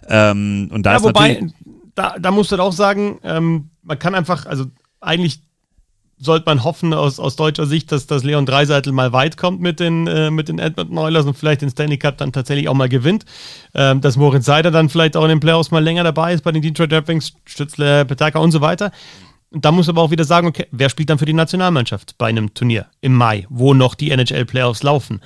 Ähm, 0.09 0.69
und 0.73 0.85
da 0.85 0.93
ja, 0.93 0.97
ist 0.97 1.03
wobei, 1.05 1.47
da, 1.95 2.17
da 2.19 2.31
musst 2.31 2.53
du 2.53 2.57
auch 2.57 2.73
sagen, 2.73 3.19
ähm, 3.23 3.71
man 3.83 3.99
kann 3.99 4.15
einfach, 4.15 4.47
also 4.47 4.67
eigentlich 5.01 5.41
sollte 6.19 6.47
man 6.47 6.65
hoffen 6.65 6.95
aus, 6.95 7.21
aus 7.21 7.37
deutscher 7.37 7.67
Sicht, 7.67 7.93
dass, 7.93 8.07
dass 8.07 8.25
Leon 8.25 8.47
Dreiseitel 8.47 8.93
mal 8.93 9.13
weit 9.13 9.37
kommt 9.37 9.61
mit 9.61 9.81
den, 9.81 10.07
äh, 10.07 10.31
mit 10.31 10.49
den 10.49 10.59
Edmonton 10.59 10.97
Oilers 10.97 11.27
und 11.27 11.37
vielleicht 11.37 11.61
den 11.61 11.69
Stanley 11.69 11.99
Cup 11.99 12.17
dann 12.17 12.33
tatsächlich 12.33 12.69
auch 12.69 12.75
mal 12.75 12.89
gewinnt. 12.89 13.27
Ähm, 13.75 14.01
dass 14.01 14.17
Moritz 14.17 14.47
Seider 14.47 14.71
dann 14.71 14.89
vielleicht 14.89 15.17
auch 15.17 15.25
in 15.25 15.29
den 15.29 15.41
Playoffs 15.41 15.71
mal 15.71 15.85
länger 15.85 16.05
dabei 16.05 16.33
ist 16.33 16.43
bei 16.43 16.53
den 16.53 16.63
Detroit 16.63 16.93
Red 16.93 17.09
Wings, 17.09 17.35
Stützle, 17.45 18.07
Petaka 18.07 18.39
und 18.39 18.51
so 18.51 18.63
weiter. 18.63 18.93
Da 19.51 19.73
muss 19.73 19.89
aber 19.89 20.03
auch 20.03 20.11
wieder 20.11 20.25
sagen, 20.25 20.49
okay, 20.49 20.67
wer 20.71 20.89
spielt 20.89 21.09
dann 21.09 21.19
für 21.19 21.27
die 21.27 21.33
Nationalmannschaft 21.33 22.19
bei 22.19 22.27
einem 22.27 22.53
Turnier 22.55 22.87
im 23.01 23.15
Mai, 23.15 23.47
wo 23.49 23.75
noch 23.75 23.95
die 23.95 24.11
NHL-Playoffs 24.11 24.83
laufen? 24.83 25.21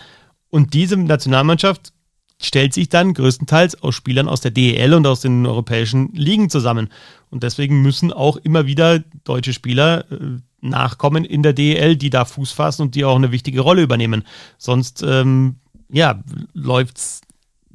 Und 0.51 0.75
diese 0.75 0.97
Nationalmannschaft 0.97 1.93
stellt 2.41 2.73
sich 2.75 2.89
dann 2.89 3.15
größtenteils 3.15 3.83
aus 3.83 3.95
Spielern 3.95 4.29
aus 4.29 4.41
der 4.41 4.51
DEL 4.51 4.95
und 4.95 5.07
aus 5.07 5.21
den 5.21 5.47
europäischen 5.47 6.13
Ligen 6.15 6.49
zusammen. 6.51 6.89
Und 7.31 7.43
deswegen 7.43 7.83
müssen 7.83 8.13
auch 8.13 8.37
immer 8.37 8.67
wieder 8.67 9.01
deutsche 9.25 9.53
Spieler 9.53 10.11
äh, 10.11 10.39
nachkommen 10.61 11.25
in 11.25 11.43
der 11.43 11.53
DEL, 11.53 11.97
die 11.97 12.11
da 12.11 12.25
Fuß 12.25 12.53
fassen 12.53 12.83
und 12.83 12.95
die 12.95 13.05
auch 13.05 13.17
eine 13.17 13.33
wichtige 13.33 13.61
Rolle 13.61 13.83
übernehmen. 13.83 14.25
Sonst, 14.59 15.03
ähm, 15.07 15.57
ja, 15.91 16.23
läuft 16.55 16.99
es 16.99 17.21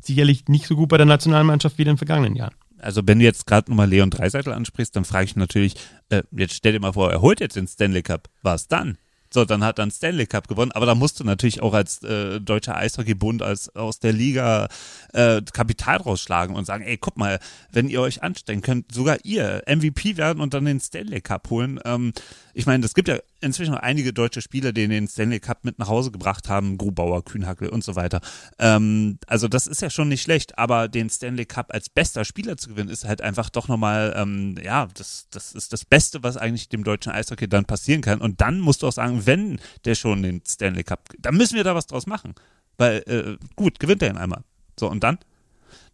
sicherlich 0.02 0.48
nicht 0.48 0.68
so 0.68 0.76
gut 0.76 0.90
bei 0.90 0.98
der 0.98 1.06
Nationalmannschaft 1.06 1.78
wie 1.78 1.84
in 1.84 1.90
den 1.90 1.98
vergangenen 1.98 2.36
Jahren. 2.36 2.54
Also 2.86 3.02
wenn 3.06 3.20
du 3.20 3.26
jetzt 3.26 3.46
gerade 3.48 3.70
nochmal 3.70 3.90
Leon 3.90 4.10
Dreiseitel 4.10 4.54
ansprichst, 4.54 4.96
dann 4.96 5.06
frage 5.06 5.26
ich 5.26 5.36
natürlich, 5.36 5.76
äh, 6.10 6.24
jetzt 6.32 6.54
stell 6.54 6.74
dir 6.74 6.80
mal 6.80 6.94
vor, 6.94 7.12
er 7.12 7.22
holt 7.22 7.40
jetzt 7.40 7.56
den 7.56 7.68
Stanley 7.68 8.04
Cup. 8.04 8.30
Was 8.42 8.68
dann? 8.68 8.98
So, 9.36 9.44
dann 9.44 9.66
hat 9.66 9.80
er 9.80 9.84
einen 9.84 9.92
Stanley 9.92 10.28
Cup 10.28 10.48
gewonnen. 10.48 10.72
Aber 10.72 10.86
da 10.86 10.96
musst 10.96 11.20
du 11.20 11.26
natürlich 11.26 11.62
auch 11.62 11.74
als 11.74 12.02
äh, 12.04 12.40
deutscher 12.40 12.78
Eishockeybund 12.78 13.42
als 13.42 13.76
aus 13.76 14.00
der 14.00 14.14
Liga 14.14 14.70
äh, 15.14 15.42
Kapital 15.52 15.98
rausschlagen 15.98 16.56
und 16.56 16.66
sagen, 16.66 16.86
ey, 16.86 16.98
guck 16.98 17.18
mal, 17.18 17.40
wenn 17.70 17.90
ihr 17.90 18.00
euch 18.00 18.24
anstrengt, 18.24 18.64
könnt 18.64 18.94
sogar 18.94 19.18
ihr 19.24 19.64
MVP 19.68 20.16
werden 20.16 20.40
und 20.40 20.54
dann 20.54 20.64
den 20.64 20.80
Stanley 20.80 21.20
Cup 21.20 21.50
holen. 21.50 21.82
Ähm, 21.84 22.14
ich 22.58 22.66
meine, 22.66 22.86
es 22.86 22.94
gibt 22.94 23.10
ja 23.10 23.20
inzwischen 23.42 23.76
einige 23.76 24.14
deutsche 24.14 24.42
Spieler, 24.42 24.72
die 24.72 24.88
den 24.88 25.10
Stanley 25.10 25.42
Cup 25.42 25.66
mit 25.66 25.78
nach 25.78 25.90
Hause 25.90 26.10
gebracht 26.10 26.48
haben, 26.48 26.78
Grubauer, 26.78 27.26
Kühnhackel 27.26 27.68
und 27.68 27.84
so 27.84 27.98
weiter. 27.98 28.22
Ähm, 28.60 29.20
also 29.28 29.50
das 29.50 29.68
ist 29.68 29.82
ja 29.82 29.90
schon 29.90 30.08
nicht 30.08 30.22
schlecht, 30.22 30.58
aber 30.58 30.88
den 30.88 31.10
Stanley 31.10 31.46
Cup 31.46 31.74
als 31.74 31.90
bester 31.90 32.24
Spieler 32.24 32.56
zu 32.56 32.70
gewinnen, 32.70 32.90
ist 32.90 33.04
halt 33.04 33.22
einfach 33.22 33.50
doch 33.50 33.68
nochmal, 33.68 34.14
ähm, 34.16 34.56
ja, 34.64 34.88
das, 34.94 35.28
das 35.32 35.52
ist 35.54 35.74
das 35.74 35.84
Beste, 35.84 36.24
was 36.24 36.38
eigentlich 36.38 36.70
dem 36.70 36.86
deutschen 36.86 37.12
Eishockey 37.12 37.50
dann 37.50 37.66
passieren 37.66 38.00
kann. 38.00 38.22
Und 38.22 38.40
dann 38.40 38.62
musst 38.62 38.84
du 38.84 38.88
auch 38.88 38.94
sagen, 38.94 39.26
wenn 39.26 39.60
der 39.84 39.96
schon 39.96 40.24
den 40.24 40.42
Stanley 40.48 40.86
Cup, 40.86 41.10
dann 41.20 41.36
müssen 41.36 41.58
wir 41.58 41.66
da 41.66 41.76
was 41.76 41.88
draus 41.88 42.08
machen. 42.08 42.36
Weil, 42.78 43.04
äh, 43.06 43.38
gut, 43.58 43.82
gewinnt 43.82 44.02
er 44.02 44.12
ihn 44.12 44.18
einmal. 44.18 44.44
So, 44.80 44.90
und 44.90 45.04
dann? 45.04 45.18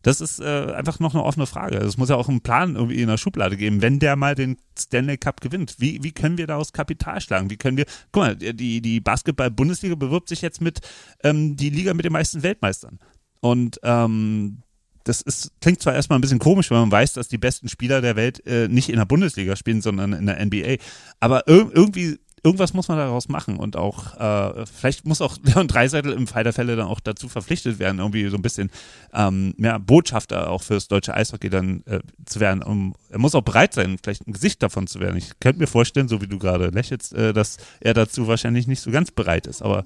Das 0.01 0.21
ist 0.21 0.39
äh, 0.39 0.73
einfach 0.73 0.99
noch 0.99 1.13
eine 1.13 1.23
offene 1.23 1.45
Frage. 1.45 1.77
Es 1.77 1.97
muss 1.97 2.09
ja 2.09 2.15
auch 2.15 2.29
einen 2.29 2.41
Plan 2.41 2.75
irgendwie 2.75 3.01
in 3.01 3.07
der 3.07 3.17
Schublade 3.17 3.57
geben, 3.57 3.81
wenn 3.81 3.99
der 3.99 4.15
mal 4.15 4.35
den 4.35 4.57
Stanley 4.77 5.17
Cup 5.17 5.41
gewinnt. 5.41 5.75
Wie, 5.79 6.03
wie 6.03 6.11
können 6.11 6.37
wir 6.37 6.47
daraus 6.47 6.73
Kapital 6.73 7.21
schlagen? 7.21 7.49
Wie 7.49 7.57
können 7.57 7.77
wir, 7.77 7.85
guck 8.11 8.23
mal, 8.23 8.35
die, 8.35 8.81
die 8.81 8.99
Basketball-Bundesliga 8.99 9.95
bewirbt 9.95 10.29
sich 10.29 10.41
jetzt 10.41 10.61
mit 10.61 10.79
ähm, 11.23 11.55
die 11.55 11.69
Liga 11.69 11.93
mit 11.93 12.05
den 12.05 12.13
meisten 12.13 12.43
Weltmeistern. 12.43 12.99
Und 13.41 13.79
ähm, 13.83 14.63
das 15.03 15.21
ist, 15.21 15.51
klingt 15.61 15.81
zwar 15.81 15.93
erstmal 15.93 16.19
ein 16.19 16.21
bisschen 16.21 16.39
komisch, 16.39 16.69
wenn 16.69 16.79
man 16.79 16.91
weiß, 16.91 17.13
dass 17.13 17.27
die 17.27 17.37
besten 17.37 17.69
Spieler 17.69 18.01
der 18.01 18.15
Welt 18.15 18.45
äh, 18.45 18.67
nicht 18.67 18.89
in 18.89 18.97
der 18.97 19.05
Bundesliga 19.05 19.55
spielen, 19.55 19.81
sondern 19.81 20.13
in 20.13 20.25
der 20.25 20.43
NBA. 20.43 20.75
Aber 21.19 21.47
ir 21.47 21.69
irgendwie 21.73 22.19
irgendwas 22.43 22.73
muss 22.73 22.87
man 22.87 22.97
daraus 22.97 23.29
machen 23.29 23.57
und 23.57 23.75
auch, 23.75 24.17
äh, 24.19 24.65
vielleicht 24.65 25.05
muss 25.05 25.21
auch 25.21 25.37
Leon 25.43 25.67
Dreiseitel 25.67 26.11
im 26.11 26.27
Fall 26.27 26.43
der 26.43 26.53
Fälle 26.53 26.75
dann 26.75 26.87
auch 26.87 26.99
dazu 26.99 27.29
verpflichtet 27.29 27.79
werden, 27.79 27.99
irgendwie 27.99 28.27
so 28.29 28.35
ein 28.35 28.41
bisschen 28.41 28.71
ähm, 29.13 29.53
mehr 29.57 29.79
Botschafter 29.79 30.49
auch 30.49 30.63
fürs 30.63 30.87
deutsche 30.87 31.13
Eishockey 31.13 31.49
dann 31.49 31.83
äh, 31.85 31.99
zu 32.25 32.39
werden. 32.39 32.63
Um, 32.63 32.95
er 33.09 33.19
muss 33.19 33.35
auch 33.35 33.41
bereit 33.41 33.73
sein, 33.73 33.97
vielleicht 34.01 34.27
ein 34.27 34.33
Gesicht 34.33 34.63
davon 34.63 34.87
zu 34.87 34.99
werden. 34.99 35.17
Ich 35.17 35.39
könnte 35.39 35.59
mir 35.59 35.67
vorstellen, 35.67 36.07
so 36.07 36.21
wie 36.21 36.27
du 36.27 36.39
gerade 36.39 36.67
lächelst, 36.67 37.13
äh, 37.13 37.33
dass 37.33 37.57
er 37.79 37.93
dazu 37.93 38.27
wahrscheinlich 38.27 38.67
nicht 38.67 38.81
so 38.81 38.91
ganz 38.91 39.11
bereit 39.11 39.45
ist, 39.45 39.61
aber 39.61 39.85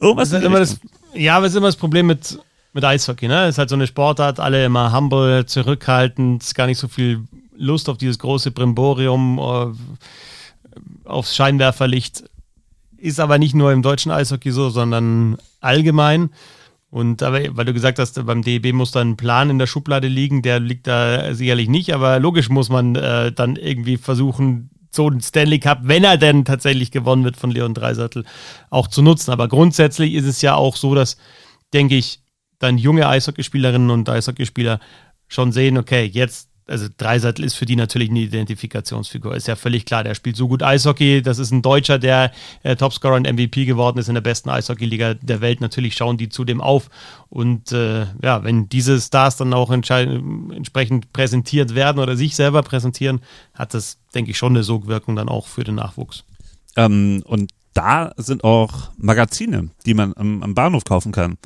irgendwas. 0.00 0.30
Das 0.30 0.40
ist 0.40 0.46
immer 0.46 0.60
das, 0.60 0.78
ja, 1.12 1.36
aber 1.36 1.46
es 1.46 1.52
ist 1.52 1.58
immer 1.58 1.68
das 1.68 1.76
Problem 1.76 2.06
mit, 2.06 2.38
mit 2.72 2.84
Eishockey, 2.84 3.26
ne? 3.26 3.44
Es 3.44 3.56
ist 3.56 3.58
halt 3.58 3.70
so 3.70 3.74
eine 3.74 3.86
Sportart, 3.88 4.38
alle 4.38 4.64
immer 4.64 4.96
humble, 4.96 5.44
zurückhaltend, 5.46 6.54
gar 6.54 6.66
nicht 6.66 6.78
so 6.78 6.86
viel 6.86 7.24
Lust 7.56 7.88
auf 7.88 7.98
dieses 7.98 8.18
große 8.18 8.52
Brimborium. 8.52 9.38
Uh, 9.38 9.72
aufs 11.04 11.34
Scheinwerferlicht. 11.34 12.24
Ist 12.96 13.20
aber 13.20 13.38
nicht 13.38 13.54
nur 13.54 13.72
im 13.72 13.82
deutschen 13.82 14.10
Eishockey 14.12 14.50
so, 14.50 14.70
sondern 14.70 15.36
allgemein. 15.60 16.30
Und 16.90 17.22
aber, 17.22 17.40
weil 17.56 17.64
du 17.64 17.72
gesagt 17.72 17.98
hast, 17.98 18.24
beim 18.24 18.42
DEB 18.42 18.72
muss 18.72 18.92
da 18.92 19.00
ein 19.00 19.16
Plan 19.16 19.50
in 19.50 19.58
der 19.58 19.66
Schublade 19.66 20.06
liegen, 20.06 20.42
der 20.42 20.60
liegt 20.60 20.86
da 20.86 21.34
sicherlich 21.34 21.68
nicht, 21.68 21.92
aber 21.92 22.20
logisch 22.20 22.50
muss 22.50 22.68
man 22.68 22.94
äh, 22.94 23.32
dann 23.32 23.56
irgendwie 23.56 23.96
versuchen, 23.96 24.70
so 24.94 25.08
einen 25.08 25.20
Stanley 25.20 25.58
Cup, 25.58 25.80
wenn 25.82 26.04
er 26.04 26.16
denn 26.16 26.44
tatsächlich 26.44 26.92
gewonnen 26.92 27.24
wird 27.24 27.36
von 27.36 27.50
Leon 27.50 27.74
Dreisattel, 27.74 28.24
auch 28.70 28.86
zu 28.86 29.02
nutzen. 29.02 29.32
Aber 29.32 29.48
grundsätzlich 29.48 30.14
ist 30.14 30.26
es 30.26 30.40
ja 30.40 30.54
auch 30.54 30.76
so, 30.76 30.94
dass, 30.94 31.16
denke 31.72 31.96
ich, 31.96 32.20
dann 32.60 32.78
junge 32.78 33.08
Eishockeyspielerinnen 33.08 33.90
und 33.90 34.08
Eishockeyspieler 34.08 34.78
schon 35.26 35.50
sehen, 35.50 35.78
okay, 35.78 36.04
jetzt 36.04 36.48
also 36.66 36.86
Dreiseitel 36.96 37.44
ist 37.44 37.54
für 37.54 37.66
die 37.66 37.76
natürlich 37.76 38.10
eine 38.10 38.20
Identifikationsfigur. 38.20 39.34
Ist 39.34 39.48
ja 39.48 39.56
völlig 39.56 39.84
klar, 39.84 40.04
der 40.04 40.14
spielt 40.14 40.36
so 40.36 40.48
gut 40.48 40.62
Eishockey. 40.62 41.20
Das 41.22 41.38
ist 41.38 41.50
ein 41.50 41.62
Deutscher, 41.62 41.98
der 41.98 42.32
äh, 42.62 42.76
Topscorer 42.76 43.16
und 43.16 43.30
MVP 43.30 43.66
geworden 43.66 43.98
ist 43.98 44.08
in 44.08 44.14
der 44.14 44.22
besten 44.22 44.48
Eishockeyliga 44.48 45.14
der 45.14 45.40
Welt. 45.40 45.60
Natürlich 45.60 45.94
schauen 45.94 46.16
die 46.16 46.28
zudem 46.28 46.60
auf. 46.60 46.88
Und 47.28 47.72
äh, 47.72 48.06
ja, 48.22 48.44
wenn 48.44 48.68
diese 48.68 49.00
Stars 49.00 49.36
dann 49.36 49.52
auch 49.52 49.70
entsprechend 49.70 51.12
präsentiert 51.12 51.74
werden 51.74 51.98
oder 51.98 52.16
sich 52.16 52.34
selber 52.34 52.62
präsentieren, 52.62 53.20
hat 53.52 53.74
das, 53.74 53.98
denke 54.14 54.30
ich, 54.30 54.38
schon 54.38 54.52
eine 54.52 54.62
Sogwirkung 54.62 55.16
dann 55.16 55.28
auch 55.28 55.46
für 55.46 55.64
den 55.64 55.74
Nachwuchs. 55.74 56.24
Ähm, 56.76 57.22
und 57.26 57.50
da 57.74 58.12
sind 58.16 58.44
auch 58.44 58.90
Magazine, 58.96 59.70
die 59.84 59.94
man 59.94 60.14
am, 60.16 60.42
am 60.42 60.54
Bahnhof 60.54 60.84
kaufen 60.84 61.12
kann. 61.12 61.36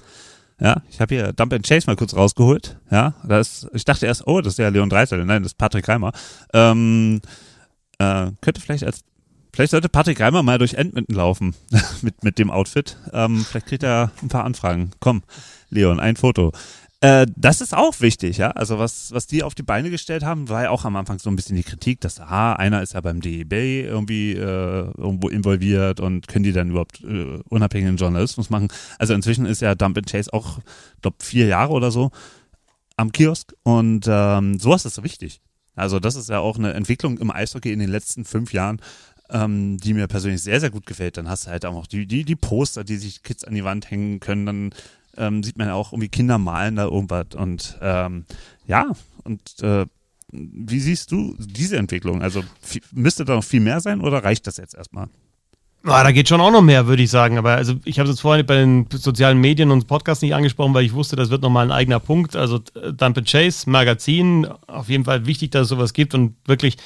Ja, 0.60 0.82
ich 0.90 1.00
habe 1.00 1.14
hier 1.14 1.32
Dump 1.32 1.52
and 1.52 1.66
Chase 1.66 1.86
mal 1.86 1.96
kurz 1.96 2.14
rausgeholt. 2.14 2.78
Ja, 2.90 3.14
das, 3.22 3.68
ich 3.72 3.84
dachte 3.84 4.06
erst, 4.06 4.26
oh, 4.26 4.40
das 4.40 4.54
ist 4.54 4.58
ja 4.58 4.68
Leon 4.68 4.90
Dreiseitel. 4.90 5.24
Nein, 5.24 5.42
das 5.42 5.52
ist 5.52 5.58
Patrick 5.58 5.86
Reimer. 5.86 6.12
Ähm, 6.52 7.20
äh, 7.98 8.32
könnte 8.40 8.60
vielleicht 8.60 8.82
als, 8.82 9.04
vielleicht 9.52 9.70
sollte 9.70 9.88
Patrick 9.88 10.20
Reimer 10.20 10.42
mal 10.42 10.58
durch 10.58 10.74
Edmonton 10.74 11.14
laufen 11.14 11.54
mit, 12.02 12.24
mit 12.24 12.38
dem 12.38 12.50
Outfit. 12.50 12.96
Ähm, 13.12 13.44
vielleicht 13.48 13.66
kriegt 13.66 13.82
er 13.84 14.10
ein 14.20 14.28
paar 14.28 14.44
Anfragen. 14.44 14.90
Komm, 14.98 15.22
Leon, 15.70 16.00
ein 16.00 16.16
Foto. 16.16 16.52
Äh, 17.00 17.26
das 17.36 17.60
ist 17.60 17.76
auch 17.76 18.00
wichtig, 18.00 18.38
ja. 18.38 18.50
Also 18.50 18.78
was, 18.80 19.12
was 19.12 19.28
die 19.28 19.44
auf 19.44 19.54
die 19.54 19.62
Beine 19.62 19.88
gestellt 19.90 20.24
haben, 20.24 20.48
war 20.48 20.64
ja 20.64 20.70
auch 20.70 20.84
am 20.84 20.96
Anfang 20.96 21.20
so 21.20 21.30
ein 21.30 21.36
bisschen 21.36 21.54
die 21.54 21.62
Kritik, 21.62 22.00
dass, 22.00 22.18
ah, 22.18 22.54
einer 22.54 22.82
ist 22.82 22.94
ja 22.94 23.00
beim 23.00 23.20
DEB 23.20 23.52
irgendwie 23.52 24.32
äh, 24.32 24.90
irgendwo 24.96 25.28
involviert 25.28 26.00
und 26.00 26.26
können 26.26 26.42
die 26.42 26.52
dann 26.52 26.70
überhaupt 26.70 27.04
äh, 27.04 27.38
unabhängigen 27.48 27.98
Journalismus 27.98 28.50
machen. 28.50 28.68
Also 28.98 29.14
inzwischen 29.14 29.46
ist 29.46 29.62
ja 29.62 29.76
Dump 29.76 29.96
and 29.96 30.10
Chase 30.10 30.32
auch, 30.32 30.58
glaube 31.00 31.18
vier 31.20 31.46
Jahre 31.46 31.72
oder 31.72 31.92
so 31.92 32.10
am 32.96 33.12
Kiosk 33.12 33.54
und 33.62 34.06
ähm, 34.08 34.58
sowas 34.58 34.84
ist 34.84 34.96
so 34.96 35.04
wichtig. 35.04 35.40
Also 35.76 36.00
das 36.00 36.16
ist 36.16 36.28
ja 36.28 36.40
auch 36.40 36.58
eine 36.58 36.74
Entwicklung 36.74 37.18
im 37.18 37.30
Eishockey 37.30 37.72
in 37.72 37.78
den 37.78 37.90
letzten 37.90 38.24
fünf 38.24 38.52
Jahren, 38.52 38.80
ähm, 39.30 39.76
die 39.78 39.94
mir 39.94 40.08
persönlich 40.08 40.42
sehr, 40.42 40.58
sehr 40.58 40.70
gut 40.70 40.86
gefällt. 40.86 41.16
Dann 41.16 41.28
hast 41.28 41.46
du 41.46 41.50
halt 41.50 41.64
auch 41.64 41.86
die, 41.86 42.06
die, 42.06 42.24
die 42.24 42.34
Poster, 42.34 42.82
die 42.82 42.96
sich 42.96 43.22
Kids 43.22 43.44
an 43.44 43.54
die 43.54 43.62
Wand 43.62 43.88
hängen 43.88 44.18
können. 44.18 44.46
Dann 44.46 44.70
ähm, 45.18 45.42
sieht 45.42 45.58
man 45.58 45.68
ja 45.68 45.74
auch 45.74 45.92
irgendwie 45.92 46.08
Kinder 46.08 46.38
malen 46.38 46.76
da 46.76 46.84
irgendwas 46.84 47.34
und 47.36 47.78
ähm, 47.82 48.24
ja, 48.66 48.92
und 49.24 49.62
äh, 49.62 49.86
wie 50.30 50.80
siehst 50.80 51.10
du 51.10 51.34
diese 51.38 51.76
Entwicklung? 51.76 52.22
Also 52.22 52.42
müsste 52.92 53.24
da 53.24 53.34
noch 53.34 53.44
viel 53.44 53.60
mehr 53.60 53.80
sein 53.80 54.00
oder 54.00 54.24
reicht 54.24 54.46
das 54.46 54.58
jetzt 54.58 54.74
erstmal? 54.74 55.08
Ah, 55.84 56.02
da 56.02 56.12
geht 56.12 56.28
schon 56.28 56.40
auch 56.40 56.50
noch 56.50 56.60
mehr, 56.60 56.86
würde 56.86 57.02
ich 57.02 57.10
sagen. 57.10 57.38
Aber 57.38 57.52
also 57.52 57.74
ich 57.84 57.98
habe 57.98 58.10
es 58.10 58.20
vorhin 58.20 58.44
bei 58.44 58.56
den 58.56 58.86
sozialen 58.92 59.38
Medien 59.38 59.70
und 59.70 59.86
Podcasts 59.86 60.22
nicht 60.22 60.34
angesprochen, 60.34 60.74
weil 60.74 60.84
ich 60.84 60.92
wusste, 60.92 61.16
das 61.16 61.30
wird 61.30 61.42
nochmal 61.42 61.66
ein 61.66 61.72
eigener 61.72 62.00
Punkt. 62.00 62.36
Also 62.36 62.58
Dump 62.58 63.24
Chase, 63.24 63.70
Magazin, 63.70 64.46
auf 64.66 64.88
jeden 64.88 65.04
Fall 65.04 65.24
wichtig, 65.26 65.52
dass 65.52 65.62
es 65.62 65.68
sowas 65.68 65.92
gibt 65.92 66.14
und 66.14 66.34
wirklich 66.46 66.76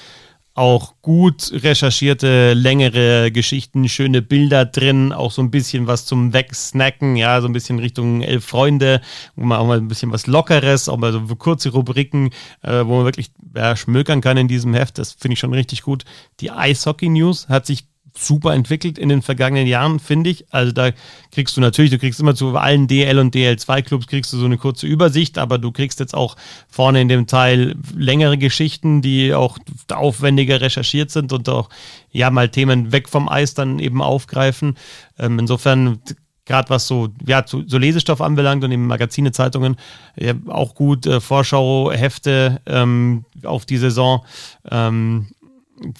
auch 0.54 0.94
gut 1.00 1.50
recherchierte, 1.52 2.52
längere 2.52 3.30
Geschichten, 3.32 3.88
schöne 3.88 4.20
Bilder 4.20 4.66
drin, 4.66 5.12
auch 5.12 5.30
so 5.30 5.40
ein 5.40 5.50
bisschen 5.50 5.86
was 5.86 6.04
zum 6.04 6.32
Wegsnacken, 6.32 7.16
ja, 7.16 7.40
so 7.40 7.48
ein 7.48 7.54
bisschen 7.54 7.78
Richtung 7.78 8.20
Elf 8.20 8.44
Freunde, 8.44 9.00
wo 9.34 9.44
man 9.44 9.58
auch 9.58 9.66
mal 9.66 9.78
ein 9.78 9.88
bisschen 9.88 10.12
was 10.12 10.26
Lockeres, 10.26 10.88
auch 10.88 10.98
mal 10.98 11.12
so 11.12 11.20
kurze 11.36 11.70
Rubriken, 11.70 12.30
äh, 12.62 12.84
wo 12.84 12.96
man 12.96 13.04
wirklich 13.06 13.30
ja, 13.54 13.76
schmökern 13.76 14.20
kann 14.20 14.36
in 14.36 14.48
diesem 14.48 14.74
Heft. 14.74 14.98
Das 14.98 15.12
finde 15.12 15.34
ich 15.34 15.40
schon 15.40 15.54
richtig 15.54 15.82
gut. 15.82 16.04
Die 16.40 16.50
Eishockey 16.50 17.08
News 17.08 17.48
hat 17.48 17.64
sich 17.64 17.86
super 18.16 18.54
entwickelt 18.54 18.98
in 18.98 19.08
den 19.08 19.22
vergangenen 19.22 19.66
Jahren, 19.66 19.98
finde 19.98 20.30
ich. 20.30 20.44
Also 20.52 20.72
da 20.72 20.90
kriegst 21.30 21.56
du 21.56 21.60
natürlich, 21.60 21.90
du 21.90 21.98
kriegst 21.98 22.20
immer 22.20 22.34
zu 22.34 22.56
allen 22.56 22.86
DL 22.86 23.18
und 23.18 23.34
DL2 23.34 23.82
Clubs 23.82 24.06
kriegst 24.06 24.32
du 24.32 24.36
so 24.36 24.44
eine 24.44 24.58
kurze 24.58 24.86
Übersicht, 24.86 25.38
aber 25.38 25.58
du 25.58 25.72
kriegst 25.72 26.00
jetzt 26.00 26.14
auch 26.14 26.36
vorne 26.68 27.00
in 27.00 27.08
dem 27.08 27.26
Teil 27.26 27.74
längere 27.96 28.38
Geschichten, 28.38 29.02
die 29.02 29.34
auch 29.34 29.58
aufwendiger 29.90 30.60
recherchiert 30.60 31.10
sind 31.10 31.32
und 31.32 31.48
auch 31.48 31.68
ja 32.10 32.30
mal 32.30 32.48
Themen 32.48 32.92
weg 32.92 33.08
vom 33.08 33.28
Eis 33.28 33.54
dann 33.54 33.78
eben 33.78 34.02
aufgreifen. 34.02 34.76
Ähm, 35.18 35.38
insofern 35.38 36.00
gerade 36.44 36.70
was 36.70 36.86
so, 36.86 37.08
ja, 37.26 37.44
so, 37.46 37.62
so 37.66 37.78
Lesestoff 37.78 38.20
anbelangt 38.20 38.64
und 38.64 38.72
eben 38.72 38.86
Magazine, 38.86 39.32
Zeitungen, 39.32 39.76
ja, 40.16 40.34
auch 40.48 40.74
gut, 40.74 41.06
äh, 41.06 41.20
Vorschauhefte 41.20 42.60
ähm, 42.66 43.24
auf 43.44 43.64
die 43.64 43.78
Saison. 43.78 44.24
Ähm, 44.70 45.28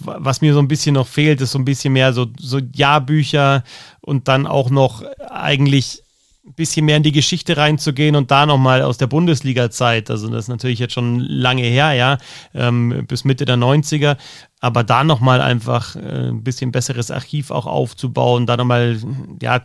was 0.00 0.40
mir 0.40 0.52
so 0.54 0.60
ein 0.60 0.68
bisschen 0.68 0.94
noch 0.94 1.06
fehlt, 1.06 1.40
ist 1.40 1.52
so 1.52 1.58
ein 1.58 1.64
bisschen 1.64 1.92
mehr 1.92 2.12
so, 2.12 2.26
so 2.38 2.58
Jahrbücher 2.58 3.64
und 4.00 4.28
dann 4.28 4.46
auch 4.46 4.70
noch 4.70 5.02
eigentlich 5.28 6.02
ein 6.44 6.54
bisschen 6.54 6.86
mehr 6.86 6.96
in 6.96 7.04
die 7.04 7.12
Geschichte 7.12 7.56
reinzugehen 7.56 8.16
und 8.16 8.30
da 8.32 8.46
nochmal 8.46 8.82
aus 8.82 8.98
der 8.98 9.06
Bundesliga-Zeit, 9.06 10.10
also 10.10 10.28
das 10.28 10.44
ist 10.44 10.48
natürlich 10.48 10.80
jetzt 10.80 10.92
schon 10.92 11.20
lange 11.20 11.62
her, 11.62 11.92
ja, 11.92 12.18
ähm, 12.52 13.04
bis 13.06 13.24
Mitte 13.24 13.44
der 13.44 13.56
90er, 13.56 14.16
aber 14.60 14.82
da 14.82 15.04
nochmal 15.04 15.40
einfach 15.40 15.94
äh, 15.94 16.30
ein 16.30 16.42
bisschen 16.42 16.72
besseres 16.72 17.12
Archiv 17.12 17.52
auch 17.52 17.66
aufzubauen, 17.66 18.46
da 18.46 18.56
nochmal, 18.56 18.98
ja, 19.40 19.62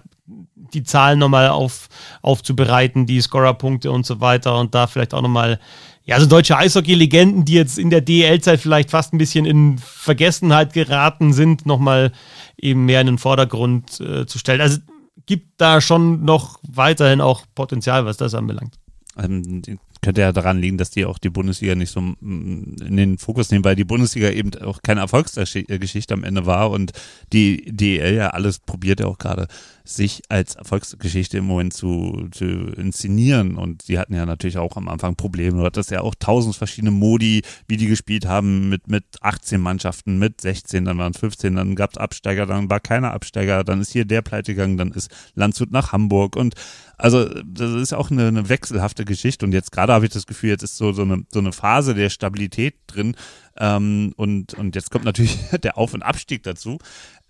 die 0.74 0.84
Zahlen 0.84 1.18
nochmal 1.18 1.49
auf, 1.49 1.89
aufzubereiten, 2.22 3.07
die 3.07 3.22
Scorerpunkte 3.22 3.89
und 3.91 4.05
so 4.05 4.20
weiter 4.22 4.59
und 4.59 4.76
da 4.76 4.86
vielleicht 4.86 5.15
auch 5.15 5.22
nochmal 5.22 5.59
ja, 6.08 6.16
also 6.16 6.26
deutsche 6.26 6.58
Eishockey-Legenden, 6.58 7.43
die 7.43 7.53
jetzt 7.53 7.78
in 7.78 7.89
der 7.89 7.99
DEL-Zeit 7.99 8.62
vielleicht 8.62 8.91
fast 8.91 9.14
ein 9.14 9.18
bisschen 9.18 9.45
in 9.45 9.78
Vergessenheit 9.78 10.72
geraten 10.72 11.34
sind, 11.34 11.66
nochmal 11.66 12.14
eben 12.58 12.86
mehr 12.86 13.01
in 13.01 13.08
den 13.08 13.18
Vordergrund 13.18 13.99
äh, 13.99 14.26
zu 14.26 14.39
stellen. 14.39 14.62
Also 14.62 14.80
gibt 15.26 15.60
da 15.60 15.82
schon 15.82 16.24
noch 16.24 16.60
weiterhin 16.64 17.20
auch 17.20 17.43
Potenzial, 17.55 18.05
was 18.05 18.16
das 18.16 18.34
anbelangt. 18.34 18.76
Ähm, 19.18 19.62
könnte 20.02 20.22
ja 20.22 20.32
daran 20.32 20.60
liegen, 20.60 20.78
dass 20.78 20.89
die 20.89 21.06
auch 21.06 21.18
die 21.18 21.30
Bundesliga 21.30 21.76
nicht 21.76 21.91
so 21.91 22.02
mm, 22.02 22.76
in 22.86 22.98
den 22.98 23.18
Fokus 23.18 23.52
nehmen, 23.52 23.66
weil 23.66 23.76
die 23.76 23.84
Bundesliga 23.84 24.30
eben 24.30 24.54
auch 24.62 24.82
keine 24.82 25.02
Erfolgsgeschichte 25.02 26.14
am 26.14 26.24
Ende 26.24 26.45
war 26.45 26.72
und 26.72 26.91
die 27.34 27.66
DEL 27.66 28.16
ja 28.16 28.30
alles 28.30 28.60
probiert 28.60 29.00
ja 29.00 29.08
auch 29.08 29.18
gerade 29.18 29.48
sich 29.88 30.22
als 30.30 30.56
Erfolgsgeschichte 30.56 31.38
im 31.38 31.45
Moment 31.45 31.74
zu, 31.74 32.28
zu 32.32 32.45
inszenieren. 32.45 33.58
Und 33.58 33.88
die 33.88 33.98
hatten 33.98 34.14
ja 34.14 34.26
natürlich 34.26 34.58
auch 34.58 34.76
am 34.76 34.88
Anfang 34.88 35.16
Probleme. 35.16 35.60
Du 35.60 35.66
hattest 35.66 35.91
ja 35.91 36.02
auch 36.02 36.16
tausend 36.16 36.56
verschiedene 36.56 36.91
Modi, 36.91 37.41
wie 37.68 37.78
die 37.78 37.88
gespielt 37.88 38.26
haben, 38.26 38.70
mit, 38.70 38.88
mit 38.88 39.06
18 39.22 39.62
Mannschaften, 39.62 40.20
mit 40.20 40.41
16, 40.41 40.86
dann 40.86 40.98
waren 40.98 41.14
es 41.14 41.20
15, 41.20 41.56
dann 41.56 41.76
gab 41.76 41.91
es 41.91 41.98
Absteiger, 41.98 42.45
dann 42.45 42.70
war 42.70 42.80
keiner 42.80 43.14
Absteiger, 43.14 43.64
dann 43.64 43.82
ist 43.82 43.91
hier 43.91 44.06
der 44.06 44.22
pleite 44.22 44.54
gegangen, 44.54 44.78
dann 44.78 44.91
ist 44.91 45.10
Landshut 45.36 45.72
nach 45.72 45.91
Hamburg 45.91 46.36
und 46.36 46.56
also 46.98 47.26
das 47.43 47.74
ist 47.74 47.93
auch 47.93 48.12
eine, 48.12 48.28
eine 48.28 48.50
wechselhafte 48.50 49.06
Geschichte 49.06 49.45
und 49.45 49.54
jetzt 49.54 49.72
gerade 49.72 49.93
habe 49.93 50.06
ich 50.06 50.12
das 50.12 50.26
Gefühl, 50.26 50.50
jetzt 50.50 50.64
ist 50.64 50.78
so, 50.78 50.91
so, 50.93 51.04
eine, 51.04 51.24
so 51.32 51.39
eine 51.39 51.52
Phase 51.52 51.93
der 51.93 52.10
Stabilität 52.10 52.76
drin 52.88 53.16
ähm, 53.58 54.14
und, 54.16 54.54
und 54.56 54.76
jetzt 54.76 54.91
kommt 54.91 55.06
natürlich 55.06 55.38
der 55.64 55.78
Auf- 55.78 55.93
und 55.93 56.04
Abstieg 56.04 56.43
dazu 56.43 56.80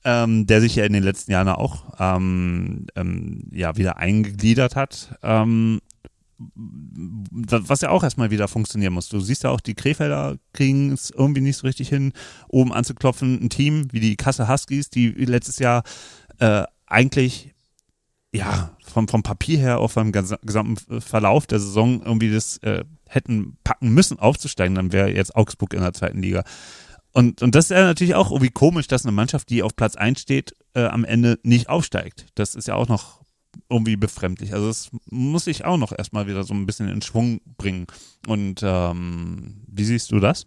ähm, 0.07 0.47
der 0.47 0.61
sich 0.61 0.75
ja 0.75 0.85
in 0.85 0.93
den 0.93 1.03
letzten 1.03 1.31
Jahren 1.31 1.49
auch 1.49 1.83
ähm, 1.99 2.87
ähm, 2.95 3.49
ja 3.51 3.75
wieder 3.75 3.97
eingegliedert 3.97 4.75
hat. 4.75 5.17
Ähm, 5.21 5.81
was 6.39 7.81
ja 7.81 7.89
auch 7.89 8.03
erstmal 8.03 8.29
wieder 8.29 8.47
funktionieren 8.47 8.93
muss. 8.93 9.09
Du 9.09 9.19
siehst 9.19 9.43
ja 9.43 9.49
auch, 9.49 9.59
die 9.59 9.73
Krefelder 9.73 10.37
kriegen 10.53 10.91
es 10.91 11.09
irgendwie 11.09 11.41
nicht 11.41 11.57
so 11.57 11.65
richtig 11.65 11.89
hin, 11.89 12.13
oben 12.47 12.71
anzuklopfen. 12.71 13.43
Ein 13.43 13.49
Team 13.49 13.87
wie 13.91 13.99
die 13.99 14.15
Kasse 14.15 14.47
Huskies, 14.47 14.91
die 14.91 15.09
letztes 15.09 15.57
Jahr 15.59 15.83
äh, 16.37 16.63
eigentlich 16.85 17.55
ja 18.37 18.71
vom, 18.81 19.07
vom 19.07 19.23
Papier 19.23 19.59
her 19.59 19.79
auch 19.79 19.91
vom 19.91 20.11
gesamten 20.11 21.01
Verlauf 21.01 21.47
der 21.47 21.59
Saison 21.59 22.01
irgendwie 22.01 22.31
das 22.31 22.57
äh, 22.59 22.83
hätten 23.07 23.57
packen 23.63 23.89
müssen 23.89 24.19
aufzusteigen, 24.19 24.75
dann 24.75 24.91
wäre 24.91 25.13
jetzt 25.13 25.35
Augsburg 25.35 25.73
in 25.73 25.81
der 25.81 25.93
zweiten 25.93 26.21
Liga. 26.21 26.43
Und, 27.13 27.41
und 27.41 27.55
das 27.55 27.65
ist 27.65 27.71
ja 27.71 27.85
natürlich 27.85 28.15
auch 28.15 28.31
irgendwie 28.31 28.51
komisch, 28.51 28.87
dass 28.87 29.05
eine 29.05 29.11
Mannschaft, 29.11 29.49
die 29.49 29.63
auf 29.63 29.75
Platz 29.75 29.95
1 29.95 30.19
steht, 30.19 30.55
äh, 30.73 30.85
am 30.85 31.03
Ende 31.03 31.39
nicht 31.43 31.69
aufsteigt. 31.69 32.27
Das 32.35 32.53
ist 32.53 32.67
ja 32.67 32.75
auch 32.75 32.87
noch 32.87 33.21
irgendwie 33.69 33.95
befremdlich. 33.95 34.53
Also 34.53 34.67
das 34.67 34.91
muss 35.09 35.47
ich 35.47 35.65
auch 35.65 35.77
noch 35.77 35.91
erstmal 35.97 36.27
wieder 36.27 36.43
so 36.43 36.53
ein 36.53 36.65
bisschen 36.65 36.89
in 36.89 37.01
Schwung 37.01 37.41
bringen. 37.57 37.87
Und 38.27 38.61
ähm, 38.63 39.61
wie 39.67 39.83
siehst 39.83 40.11
du 40.11 40.19
das? 40.19 40.45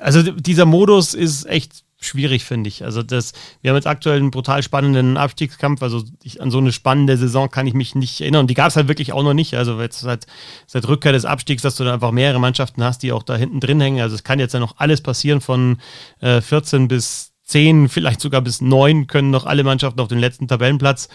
Also 0.00 0.22
dieser 0.22 0.64
Modus 0.64 1.14
ist 1.14 1.44
echt 1.46 1.84
schwierig, 2.04 2.44
finde 2.44 2.68
ich. 2.68 2.84
Also 2.84 3.02
das, 3.02 3.32
wir 3.60 3.70
haben 3.70 3.76
jetzt 3.76 3.86
aktuell 3.86 4.18
einen 4.18 4.30
brutal 4.30 4.62
spannenden 4.62 5.16
Abstiegskampf. 5.16 5.82
Also 5.82 6.04
ich, 6.22 6.40
an 6.40 6.50
so 6.50 6.58
eine 6.58 6.72
spannende 6.72 7.16
Saison 7.16 7.50
kann 7.50 7.66
ich 7.66 7.74
mich 7.74 7.94
nicht 7.94 8.20
erinnern. 8.20 8.42
Und 8.42 8.50
die 8.50 8.54
gab 8.54 8.68
es 8.68 8.76
halt 8.76 8.88
wirklich 8.88 9.12
auch 9.12 9.22
noch 9.22 9.34
nicht. 9.34 9.54
Also 9.56 9.80
jetzt 9.80 10.00
seit, 10.00 10.26
seit 10.66 10.86
Rückkehr 10.88 11.12
des 11.12 11.24
Abstiegs, 11.24 11.62
dass 11.62 11.76
du 11.76 11.84
da 11.84 11.94
einfach 11.94 12.10
mehrere 12.10 12.40
Mannschaften 12.40 12.82
hast, 12.84 13.02
die 13.02 13.12
auch 13.12 13.22
da 13.22 13.36
hinten 13.36 13.60
drin 13.60 13.80
hängen. 13.80 14.00
Also 14.00 14.14
es 14.14 14.24
kann 14.24 14.38
jetzt 14.38 14.54
ja 14.54 14.60
noch 14.60 14.76
alles 14.78 15.00
passieren 15.00 15.40
von 15.40 15.78
äh, 16.20 16.40
14 16.40 16.88
bis 16.88 17.32
10, 17.44 17.88
vielleicht 17.88 18.20
sogar 18.20 18.40
bis 18.40 18.60
9 18.60 19.06
können 19.06 19.30
noch 19.30 19.46
alle 19.46 19.64
Mannschaften 19.64 20.00
auf 20.00 20.08
dem 20.08 20.18
letzten 20.18 20.48
Tabellenplatz 20.48 21.08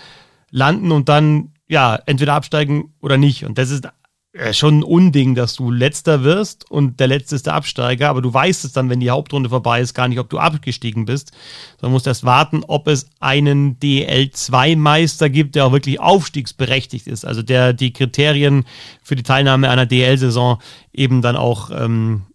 landen 0.51 0.91
und 0.91 1.09
dann 1.09 1.53
ja 1.67 1.99
entweder 2.05 2.33
absteigen 2.33 2.93
oder 3.01 3.17
nicht. 3.17 3.45
Und 3.45 3.57
das 3.57 3.69
ist 3.69 3.87
schon 4.51 4.79
ein 4.79 4.83
Unding, 4.83 5.35
dass 5.35 5.55
du 5.55 5.71
letzter 5.71 6.23
wirst 6.23 6.69
und 6.69 6.99
der 6.99 7.07
letzte 7.07 7.35
ist 7.35 7.47
der 7.47 7.55
Absteiger, 7.55 8.09
aber 8.09 8.21
du 8.21 8.33
weißt 8.33 8.65
es 8.65 8.73
dann, 8.73 8.89
wenn 8.89 8.99
die 8.99 9.09
Hauptrunde 9.09 9.49
vorbei 9.49 9.81
ist, 9.81 9.93
gar 9.93 10.07
nicht, 10.07 10.19
ob 10.19 10.29
du 10.29 10.37
abgestiegen 10.37 11.05
bist, 11.05 11.31
sondern 11.79 11.93
musst 11.93 12.07
erst 12.07 12.23
warten, 12.23 12.63
ob 12.67 12.87
es 12.87 13.09
einen 13.19 13.79
DL2-Meister 13.79 15.29
gibt, 15.29 15.55
der 15.55 15.65
auch 15.65 15.71
wirklich 15.71 15.99
aufstiegsberechtigt 15.99 17.07
ist, 17.07 17.25
also 17.25 17.41
der 17.41 17.73
die 17.73 17.93
Kriterien 17.93 18.65
für 19.01 19.15
die 19.15 19.23
Teilnahme 19.23 19.69
einer 19.69 19.85
DL-Saison 19.85 20.59
eben 20.93 21.21
dann 21.21 21.35
auch 21.35 21.71
ähm, 21.71 22.27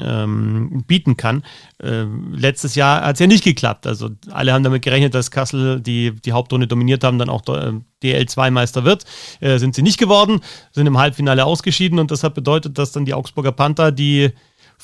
ähm, 0.00 0.84
bieten 0.86 1.16
kann. 1.16 1.42
Äh, 1.82 2.04
letztes 2.32 2.74
Jahr 2.74 3.02
hat 3.04 3.14
es 3.14 3.20
ja 3.20 3.26
nicht 3.26 3.44
geklappt. 3.44 3.86
Also 3.86 4.10
alle 4.30 4.52
haben 4.52 4.64
damit 4.64 4.82
gerechnet, 4.82 5.14
dass 5.14 5.30
Kassel 5.30 5.80
die, 5.80 6.12
die 6.12 6.32
Hauptrunde 6.32 6.66
dominiert 6.66 7.04
haben, 7.04 7.18
dann 7.18 7.28
auch 7.28 7.42
äh, 7.48 7.72
DL2-Meister 8.02 8.84
wird. 8.84 9.04
Äh, 9.40 9.58
sind 9.58 9.74
sie 9.74 9.82
nicht 9.82 9.98
geworden, 9.98 10.40
sind 10.72 10.86
im 10.86 10.98
Halbfinale 10.98 11.44
ausgeschieden 11.44 11.98
und 11.98 12.10
das 12.10 12.24
hat 12.24 12.34
bedeutet, 12.34 12.78
dass 12.78 12.92
dann 12.92 13.04
die 13.04 13.14
Augsburger 13.14 13.52
Panther 13.52 13.92
die 13.92 14.30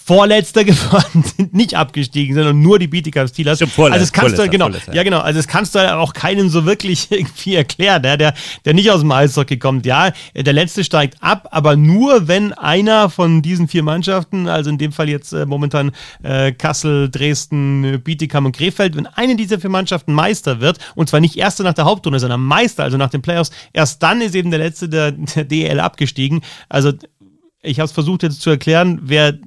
Vorletzter 0.04 0.64
geworden 0.64 1.22
sind, 1.22 1.52
nicht 1.52 1.74
abgestiegen 1.74 2.38
und 2.46 2.62
nur 2.62 2.78
die 2.78 2.86
Bietigam 2.86 3.28
Steelers. 3.28 3.60
Also 3.60 3.90
das 3.90 4.12
kannst 4.12 4.38
du 4.38 4.48
genau, 4.48 4.70
ja 4.92 5.02
genau, 5.02 5.18
also 5.20 5.38
das 5.38 5.46
kannst 5.46 5.74
du 5.74 5.98
auch 5.98 6.14
keinem 6.14 6.48
so 6.48 6.64
wirklich 6.64 7.08
irgendwie 7.10 7.56
erklären, 7.56 8.02
der, 8.02 8.16
der, 8.16 8.34
der 8.64 8.74
nicht 8.74 8.90
aus 8.90 9.00
dem 9.00 9.12
Eishockey 9.12 9.58
kommt. 9.58 9.84
Ja, 9.84 10.12
der 10.34 10.52
letzte 10.52 10.82
steigt 10.82 11.16
ab, 11.20 11.48
aber 11.50 11.76
nur 11.76 12.26
wenn 12.26 12.54
einer 12.54 13.10
von 13.10 13.42
diesen 13.42 13.68
vier 13.68 13.82
Mannschaften, 13.82 14.48
also 14.48 14.70
in 14.70 14.78
dem 14.78 14.92
Fall 14.92 15.10
jetzt 15.10 15.32
äh, 15.32 15.44
momentan 15.44 15.92
äh, 16.22 16.52
Kassel, 16.52 17.10
Dresden, 17.10 18.00
Bietigam 18.02 18.46
und 18.46 18.56
Krefeld, 18.56 18.96
wenn 18.96 19.06
eine 19.06 19.36
dieser 19.36 19.60
vier 19.60 19.70
Mannschaften 19.70 20.14
Meister 20.14 20.60
wird 20.60 20.78
und 20.94 21.10
zwar 21.10 21.20
nicht 21.20 21.36
erster 21.36 21.64
nach 21.64 21.74
der 21.74 21.84
Hauptrunde, 21.84 22.18
sondern 22.18 22.40
Meister, 22.40 22.84
also 22.84 22.96
nach 22.96 23.10
den 23.10 23.20
Playoffs, 23.20 23.50
erst 23.74 24.02
dann 24.02 24.22
ist 24.22 24.34
eben 24.34 24.50
der 24.50 24.60
letzte 24.60 24.88
der, 24.88 25.12
der 25.12 25.44
DL 25.44 25.80
abgestiegen. 25.80 26.40
Also 26.68 26.92
ich 27.62 27.78
habe 27.80 27.86
es 27.86 27.92
versucht 27.92 28.22
jetzt 28.22 28.40
zu 28.40 28.50
erklären, 28.50 29.00
wer 29.02 29.38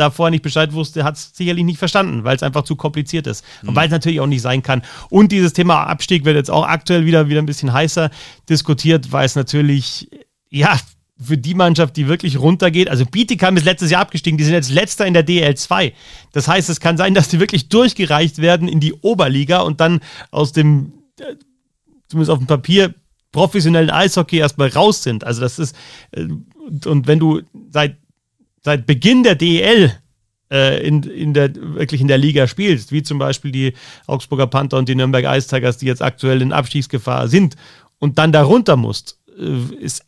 da 0.00 0.10
vorher 0.10 0.30
nicht 0.30 0.42
Bescheid 0.42 0.72
wusste, 0.72 1.04
hat 1.04 1.16
es 1.16 1.30
sicherlich 1.34 1.64
nicht 1.64 1.78
verstanden, 1.78 2.24
weil 2.24 2.36
es 2.36 2.42
einfach 2.42 2.62
zu 2.62 2.76
kompliziert 2.76 3.26
ist. 3.26 3.44
Und 3.62 3.70
mhm. 3.70 3.76
weil 3.76 3.86
es 3.86 3.92
natürlich 3.92 4.20
auch 4.20 4.26
nicht 4.26 4.42
sein 4.42 4.62
kann. 4.62 4.82
Und 5.10 5.32
dieses 5.32 5.52
Thema 5.52 5.84
Abstieg 5.84 6.24
wird 6.24 6.36
jetzt 6.36 6.50
auch 6.50 6.66
aktuell 6.66 7.06
wieder, 7.06 7.28
wieder 7.28 7.40
ein 7.40 7.46
bisschen 7.46 7.72
heißer 7.72 8.10
diskutiert, 8.48 9.12
weil 9.12 9.26
es 9.26 9.36
natürlich, 9.36 10.08
ja, 10.48 10.78
für 11.22 11.36
die 11.36 11.54
Mannschaft, 11.54 11.96
die 11.96 12.08
wirklich 12.08 12.38
runtergeht, 12.38 12.88
also 12.88 13.04
Bietigheim 13.04 13.56
ist 13.56 13.66
letztes 13.66 13.90
Jahr 13.90 14.00
abgestiegen, 14.00 14.38
die 14.38 14.44
sind 14.44 14.54
jetzt 14.54 14.70
letzter 14.70 15.06
in 15.06 15.12
der 15.12 15.26
DL2. 15.26 15.92
Das 16.32 16.48
heißt, 16.48 16.70
es 16.70 16.80
kann 16.80 16.96
sein, 16.96 17.14
dass 17.14 17.28
die 17.28 17.40
wirklich 17.40 17.68
durchgereicht 17.68 18.38
werden 18.38 18.68
in 18.68 18.80
die 18.80 18.94
Oberliga 18.94 19.60
und 19.60 19.80
dann 19.80 20.00
aus 20.30 20.52
dem, 20.52 20.94
äh, 21.18 21.34
zumindest 22.08 22.30
auf 22.30 22.38
dem 22.38 22.46
Papier, 22.46 22.94
professionellen 23.32 23.90
Eishockey 23.90 24.38
erstmal 24.38 24.68
raus 24.68 25.02
sind. 25.02 25.24
Also 25.24 25.42
das 25.42 25.58
ist, 25.58 25.76
äh, 26.12 26.26
und 26.86 27.06
wenn 27.06 27.18
du 27.18 27.42
seit 27.70 27.96
seit 28.62 28.86
Beginn 28.86 29.22
der 29.22 29.34
DEL 29.34 29.92
äh, 30.50 30.86
in, 30.86 31.02
in 31.02 31.34
der, 31.34 31.54
wirklich 31.54 32.00
in 32.00 32.08
der 32.08 32.18
Liga 32.18 32.46
spielst, 32.46 32.92
wie 32.92 33.02
zum 33.02 33.18
Beispiel 33.18 33.52
die 33.52 33.74
Augsburger 34.06 34.46
Panther 34.46 34.78
und 34.78 34.88
die 34.88 34.94
Nürnberg 34.94 35.24
Ice 35.24 35.76
die 35.78 35.86
jetzt 35.86 36.02
aktuell 36.02 36.42
in 36.42 36.52
Abstiegsgefahr 36.52 37.28
sind 37.28 37.56
und 37.98 38.18
dann 38.18 38.32
darunter 38.32 38.76
musst, 38.76 39.18
äh, 39.38 39.74
ist 39.76 40.04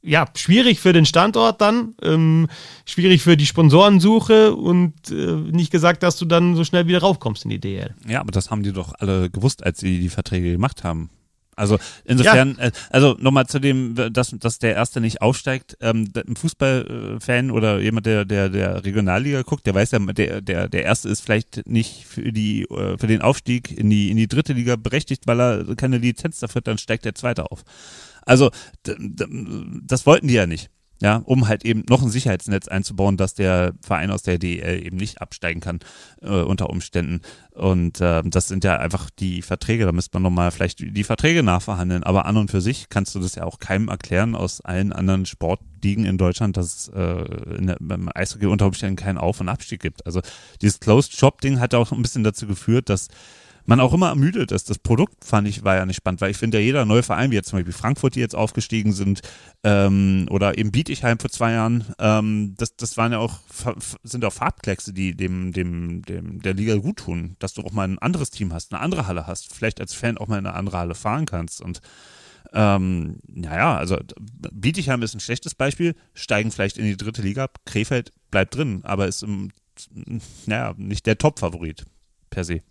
ja, 0.00 0.26
schwierig 0.36 0.78
für 0.78 0.92
den 0.92 1.04
Standort 1.04 1.60
dann, 1.60 1.94
ähm, 2.02 2.48
schwierig 2.86 3.22
für 3.22 3.36
die 3.36 3.46
Sponsorensuche 3.46 4.54
und 4.54 5.10
äh, 5.10 5.34
nicht 5.34 5.72
gesagt, 5.72 6.02
dass 6.02 6.16
du 6.16 6.24
dann 6.24 6.54
so 6.54 6.64
schnell 6.64 6.86
wieder 6.86 7.00
raufkommst 7.00 7.44
in 7.44 7.50
die 7.50 7.60
DL. 7.60 7.94
Ja, 8.06 8.20
aber 8.20 8.30
das 8.30 8.50
haben 8.50 8.62
die 8.62 8.72
doch 8.72 8.94
alle 8.98 9.28
gewusst, 9.28 9.64
als 9.64 9.80
sie 9.80 9.98
die 10.00 10.08
Verträge 10.08 10.52
gemacht 10.52 10.84
haben. 10.84 11.10
Also 11.58 11.78
insofern, 12.04 12.56
ja. 12.58 12.66
äh, 12.66 12.72
also 12.90 13.16
nochmal 13.18 13.46
zu 13.46 13.58
dem, 13.58 13.94
dass, 13.94 14.30
dass 14.38 14.58
der 14.58 14.74
Erste 14.74 15.00
nicht 15.00 15.20
aufsteigt. 15.20 15.76
Ähm, 15.80 16.10
ein 16.14 16.36
Fußballfan 16.36 17.50
oder 17.50 17.80
jemand, 17.80 18.06
der, 18.06 18.24
der 18.24 18.48
der 18.48 18.84
Regionalliga 18.84 19.42
guckt, 19.42 19.66
der 19.66 19.74
weiß 19.74 19.90
ja, 19.90 19.98
der 19.98 20.40
der 20.40 20.68
der 20.68 20.84
Erste 20.84 21.08
ist 21.08 21.20
vielleicht 21.20 21.66
nicht 21.66 22.04
für 22.06 22.32
die 22.32 22.62
äh, 22.62 22.96
für 22.96 23.06
den 23.06 23.22
Aufstieg 23.22 23.76
in 23.76 23.90
die 23.90 24.10
in 24.10 24.16
die 24.16 24.28
dritte 24.28 24.52
Liga 24.52 24.76
berechtigt, 24.76 25.26
weil 25.26 25.40
er 25.40 25.76
keine 25.76 25.98
Lizenz 25.98 26.38
dafür 26.40 26.60
hat, 26.60 26.68
dann 26.68 26.78
steigt 26.78 27.04
der 27.04 27.14
Zweite 27.14 27.50
auf. 27.50 27.64
Also 28.24 28.50
das 28.82 30.06
wollten 30.06 30.28
die 30.28 30.34
ja 30.34 30.46
nicht. 30.46 30.70
Ja, 31.00 31.16
um 31.24 31.46
halt 31.46 31.64
eben 31.64 31.84
noch 31.88 32.02
ein 32.02 32.10
Sicherheitsnetz 32.10 32.66
einzubauen, 32.68 33.16
dass 33.16 33.34
der 33.34 33.72
Verein 33.80 34.10
aus 34.10 34.22
der 34.22 34.38
DEL 34.38 34.84
eben 34.84 34.96
nicht 34.96 35.20
absteigen 35.20 35.60
kann 35.60 35.78
äh, 36.22 36.28
unter 36.28 36.70
Umständen. 36.70 37.20
Und 37.52 38.00
äh, 38.00 38.22
das 38.24 38.48
sind 38.48 38.64
ja 38.64 38.78
einfach 38.78 39.08
die 39.10 39.42
Verträge, 39.42 39.84
da 39.84 39.92
müsste 39.92 40.14
man 40.14 40.22
nochmal 40.24 40.50
vielleicht 40.50 40.80
die 40.80 41.04
Verträge 41.04 41.42
nachverhandeln. 41.42 42.02
Aber 42.02 42.26
an 42.26 42.36
und 42.36 42.50
für 42.50 42.60
sich 42.60 42.88
kannst 42.88 43.14
du 43.14 43.20
das 43.20 43.36
ja 43.36 43.44
auch 43.44 43.58
keinem 43.58 43.88
erklären 43.88 44.34
aus 44.34 44.60
allen 44.60 44.92
anderen 44.92 45.24
Sportligen 45.26 46.04
in 46.04 46.18
Deutschland, 46.18 46.56
dass 46.56 46.66
es 46.66 46.88
äh, 46.88 47.56
in 47.56 47.68
der, 47.68 47.76
beim 47.80 48.10
Eishockey 48.12 48.46
unter 48.46 48.66
Umständen 48.66 48.96
keinen 48.96 49.18
Auf- 49.18 49.40
und 49.40 49.48
Abstieg 49.48 49.80
gibt. 49.80 50.04
Also 50.04 50.20
dieses 50.62 50.80
Closed-Shop-Ding 50.80 51.60
hat 51.60 51.74
auch 51.74 51.92
ein 51.92 52.02
bisschen 52.02 52.24
dazu 52.24 52.46
geführt, 52.46 52.88
dass 52.88 53.08
man 53.68 53.80
auch 53.80 53.92
immer 53.92 54.08
ermüdet 54.08 54.50
ist. 54.50 54.70
Das 54.70 54.78
Produkt 54.78 55.26
fand 55.26 55.46
ich 55.46 55.62
war 55.62 55.76
ja 55.76 55.84
nicht 55.84 55.96
spannend, 55.96 56.22
weil 56.22 56.30
ich 56.30 56.38
finde 56.38 56.58
ja 56.58 56.64
jeder 56.64 56.86
neue 56.86 57.02
Verein, 57.02 57.30
wie 57.30 57.34
jetzt 57.34 57.50
zum 57.50 57.58
Beispiel 57.58 57.74
Frankfurt, 57.74 58.14
die 58.14 58.20
jetzt 58.20 58.34
aufgestiegen 58.34 58.94
sind, 58.94 59.20
ähm, 59.62 60.26
oder 60.30 60.56
eben 60.56 60.72
Bietigheim 60.72 61.18
vor 61.18 61.28
zwei 61.28 61.52
Jahren, 61.52 61.84
ähm, 61.98 62.54
das, 62.56 62.76
das 62.76 62.96
waren 62.96 63.12
ja 63.12 63.18
auch 63.18 63.40
sind 64.02 64.24
auch 64.24 64.32
Farbkleckse, 64.32 64.94
die 64.94 65.14
dem 65.14 65.52
dem 65.52 66.00
dem 66.02 66.40
der 66.40 66.54
Liga 66.54 66.76
gut 66.76 66.96
tun, 66.96 67.36
dass 67.40 67.52
du 67.52 67.62
auch 67.62 67.72
mal 67.72 67.86
ein 67.86 67.98
anderes 67.98 68.30
Team 68.30 68.54
hast, 68.54 68.72
eine 68.72 68.80
andere 68.80 69.06
Halle 69.06 69.26
hast, 69.26 69.54
vielleicht 69.54 69.80
als 69.82 69.92
Fan 69.92 70.16
auch 70.16 70.28
mal 70.28 70.38
in 70.38 70.46
eine 70.46 70.56
andere 70.56 70.78
Halle 70.78 70.94
fahren 70.94 71.26
kannst 71.26 71.60
und 71.60 71.82
ähm, 72.54 73.18
naja, 73.26 73.76
also 73.76 73.98
Bietigheim 74.50 75.02
ist 75.02 75.14
ein 75.14 75.20
schlechtes 75.20 75.54
Beispiel, 75.54 75.94
steigen 76.14 76.50
vielleicht 76.50 76.78
in 76.78 76.86
die 76.86 76.96
dritte 76.96 77.20
Liga 77.20 77.44
ab, 77.44 77.58
Krefeld 77.66 78.14
bleibt 78.30 78.56
drin, 78.56 78.80
aber 78.84 79.06
ist 79.06 79.22
im, 79.22 79.50
naja, 80.46 80.72
nicht 80.78 81.04
der 81.04 81.18
Top-Favorit 81.18 81.84
per 82.30 82.44
se. 82.44 82.62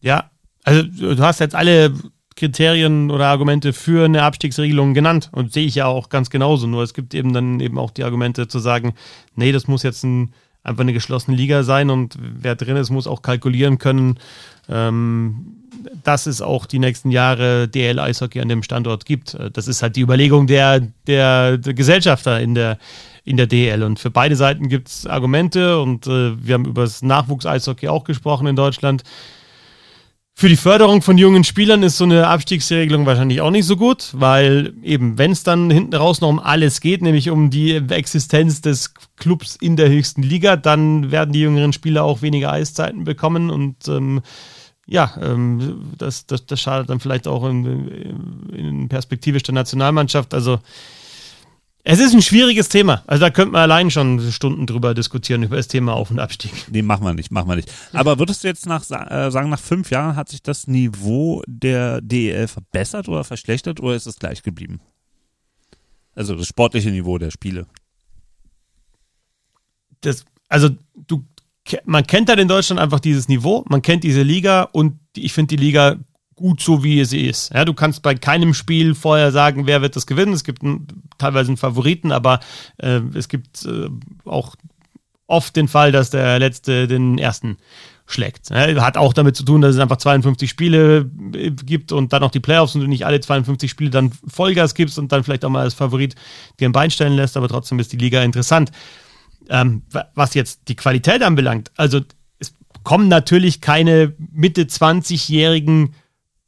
Ja, 0.00 0.30
also 0.64 0.82
du 0.82 1.18
hast 1.18 1.40
jetzt 1.40 1.54
alle 1.54 1.92
Kriterien 2.36 3.10
oder 3.10 3.26
Argumente 3.26 3.72
für 3.72 4.06
eine 4.06 4.22
Abstiegsregelung 4.22 4.94
genannt 4.94 5.28
und 5.32 5.52
sehe 5.52 5.66
ich 5.66 5.74
ja 5.74 5.86
auch 5.86 6.08
ganz 6.08 6.30
genauso. 6.30 6.66
Nur 6.66 6.82
es 6.82 6.94
gibt 6.94 7.14
eben 7.14 7.32
dann 7.32 7.60
eben 7.60 7.78
auch 7.78 7.90
die 7.90 8.04
Argumente 8.04 8.48
zu 8.48 8.58
sagen, 8.58 8.94
nee, 9.34 9.52
das 9.52 9.68
muss 9.68 9.82
jetzt 9.82 10.04
ein, 10.04 10.32
einfach 10.62 10.80
eine 10.80 10.94
geschlossene 10.94 11.36
Liga 11.36 11.64
sein 11.64 11.90
und 11.90 12.16
wer 12.18 12.56
drin 12.56 12.76
ist, 12.76 12.88
muss 12.88 13.06
auch 13.06 13.20
kalkulieren 13.20 13.76
können, 13.76 14.18
ähm, 14.70 15.56
dass 16.02 16.26
es 16.26 16.40
auch 16.40 16.64
die 16.64 16.78
nächsten 16.78 17.10
Jahre 17.10 17.68
DL-Eishockey 17.68 18.40
an 18.40 18.48
dem 18.48 18.62
Standort 18.62 19.04
gibt. 19.04 19.36
Das 19.52 19.68
ist 19.68 19.82
halt 19.82 19.96
die 19.96 20.02
Überlegung 20.02 20.46
der, 20.46 20.80
der, 21.06 21.58
der 21.58 21.74
Gesellschafter 21.74 22.40
in 22.40 22.54
der, 22.54 22.78
in 23.24 23.36
der 23.36 23.46
DL. 23.46 23.82
Und 23.82 23.98
für 23.98 24.10
beide 24.10 24.36
Seiten 24.36 24.68
gibt 24.68 24.88
es 24.88 25.06
Argumente 25.06 25.80
und 25.80 26.06
äh, 26.06 26.32
wir 26.42 26.54
haben 26.54 26.64
über 26.64 26.82
das 26.82 27.02
Nachwuchs-Eishockey 27.02 27.88
auch 27.88 28.04
gesprochen 28.04 28.46
in 28.46 28.56
Deutschland. 28.56 29.02
Für 30.34 30.48
die 30.48 30.56
Förderung 30.56 31.02
von 31.02 31.18
jungen 31.18 31.44
Spielern 31.44 31.82
ist 31.82 31.98
so 31.98 32.04
eine 32.04 32.26
Abstiegsregelung 32.26 33.04
wahrscheinlich 33.04 33.42
auch 33.42 33.50
nicht 33.50 33.66
so 33.66 33.76
gut, 33.76 34.08
weil 34.14 34.72
eben, 34.82 35.18
wenn 35.18 35.32
es 35.32 35.42
dann 35.42 35.70
hinten 35.70 35.94
raus 35.94 36.22
noch 36.22 36.30
um 36.30 36.38
alles 36.38 36.80
geht, 36.80 37.02
nämlich 37.02 37.28
um 37.28 37.50
die 37.50 37.76
Existenz 37.76 38.62
des 38.62 38.94
Clubs 39.16 39.56
in 39.56 39.76
der 39.76 39.90
höchsten 39.90 40.22
Liga, 40.22 40.56
dann 40.56 41.10
werden 41.10 41.32
die 41.32 41.40
jüngeren 41.40 41.74
Spieler 41.74 42.04
auch 42.04 42.22
weniger 42.22 42.52
Eiszeiten 42.52 43.04
bekommen 43.04 43.50
und 43.50 43.86
ähm, 43.88 44.22
ja, 44.86 45.12
ähm, 45.22 45.92
das, 45.98 46.26
das, 46.26 46.46
das 46.46 46.60
schadet 46.60 46.90
dann 46.90 47.00
vielleicht 47.00 47.28
auch 47.28 47.48
in, 47.48 48.48
in 48.52 48.88
perspektivisch 48.88 49.44
der 49.44 49.54
Nationalmannschaft. 49.54 50.34
Also 50.34 50.58
es 51.92 51.98
ist 51.98 52.14
ein 52.14 52.22
schwieriges 52.22 52.68
Thema. 52.68 53.02
Also 53.08 53.22
da 53.22 53.30
könnte 53.30 53.50
man 53.50 53.62
allein 53.62 53.90
schon 53.90 54.20
Stunden 54.30 54.64
drüber 54.64 54.94
diskutieren, 54.94 55.42
über 55.42 55.56
das 55.56 55.66
Thema 55.66 55.94
Auf- 55.94 56.12
und 56.12 56.20
Abstieg. 56.20 56.52
Nee, 56.70 56.82
machen 56.82 57.04
wir 57.04 57.14
nicht, 57.14 57.32
machen 57.32 57.48
wir 57.48 57.56
nicht. 57.56 57.72
Aber 57.92 58.20
würdest 58.20 58.44
du 58.44 58.48
jetzt 58.48 58.64
nach, 58.66 58.82
äh, 58.82 59.30
sagen, 59.32 59.50
nach 59.50 59.58
fünf 59.58 59.90
Jahren 59.90 60.14
hat 60.14 60.28
sich 60.28 60.40
das 60.40 60.68
Niveau 60.68 61.42
der 61.48 62.00
DEL 62.00 62.46
verbessert 62.46 63.08
oder 63.08 63.24
verschlechtert 63.24 63.80
oder 63.80 63.96
ist 63.96 64.06
es 64.06 64.20
gleich 64.20 64.44
geblieben? 64.44 64.80
Also 66.14 66.36
das 66.36 66.46
sportliche 66.46 66.92
Niveau 66.92 67.18
der 67.18 67.32
Spiele. 67.32 67.66
Das, 70.00 70.24
also 70.48 70.68
du, 70.94 71.24
man 71.84 72.06
kennt 72.06 72.28
halt 72.28 72.38
in 72.38 72.46
Deutschland 72.46 72.80
einfach 72.80 73.00
dieses 73.00 73.26
Niveau, 73.26 73.64
man 73.68 73.82
kennt 73.82 74.04
diese 74.04 74.22
Liga 74.22 74.62
und 74.62 75.00
ich 75.16 75.32
finde 75.32 75.56
die 75.56 75.62
Liga 75.64 75.98
gut 76.40 76.60
so, 76.60 76.82
wie 76.82 77.04
sie 77.04 77.26
ist. 77.26 77.52
Ja, 77.52 77.64
du 77.64 77.74
kannst 77.74 78.02
bei 78.02 78.14
keinem 78.14 78.54
Spiel 78.54 78.94
vorher 78.94 79.30
sagen, 79.30 79.66
wer 79.66 79.82
wird 79.82 79.94
das 79.94 80.06
gewinnen. 80.06 80.32
Es 80.32 80.42
gibt 80.42 80.62
einen, 80.62 80.86
teilweise 81.18 81.48
einen 81.48 81.58
Favoriten, 81.58 82.10
aber 82.10 82.40
äh, 82.78 83.00
es 83.14 83.28
gibt 83.28 83.64
äh, 83.66 83.88
auch 84.24 84.56
oft 85.26 85.54
den 85.54 85.68
Fall, 85.68 85.92
dass 85.92 86.10
der 86.10 86.38
Letzte 86.38 86.88
den 86.88 87.18
Ersten 87.18 87.58
schlägt. 88.06 88.50
Hat 88.50 88.96
auch 88.96 89.12
damit 89.12 89.36
zu 89.36 89.44
tun, 89.44 89.60
dass 89.60 89.74
es 89.74 89.80
einfach 89.80 89.98
52 89.98 90.50
Spiele 90.50 91.10
äh, 91.34 91.50
gibt 91.50 91.92
und 91.92 92.12
dann 92.12 92.22
auch 92.22 92.30
die 92.30 92.40
Playoffs 92.40 92.74
und 92.74 92.80
du 92.80 92.86
nicht 92.86 93.06
alle 93.06 93.20
52 93.20 93.70
Spiele 93.70 93.90
dann 93.90 94.10
Vollgas 94.26 94.74
gibst 94.74 94.98
und 94.98 95.12
dann 95.12 95.22
vielleicht 95.22 95.44
auch 95.44 95.50
mal 95.50 95.62
als 95.62 95.74
Favorit 95.74 96.16
dir 96.58 96.68
ein 96.68 96.72
Bein 96.72 96.90
stellen 96.90 97.12
lässt, 97.12 97.36
aber 97.36 97.48
trotzdem 97.48 97.78
ist 97.78 97.92
die 97.92 97.98
Liga 97.98 98.22
interessant. 98.22 98.72
Ähm, 99.48 99.82
was 100.14 100.34
jetzt 100.34 100.62
die 100.68 100.76
Qualität 100.76 101.22
anbelangt, 101.22 101.70
also 101.76 102.00
es 102.38 102.54
kommen 102.82 103.08
natürlich 103.08 103.60
keine 103.60 104.14
Mitte 104.32 104.62
20-jährigen 104.62 105.94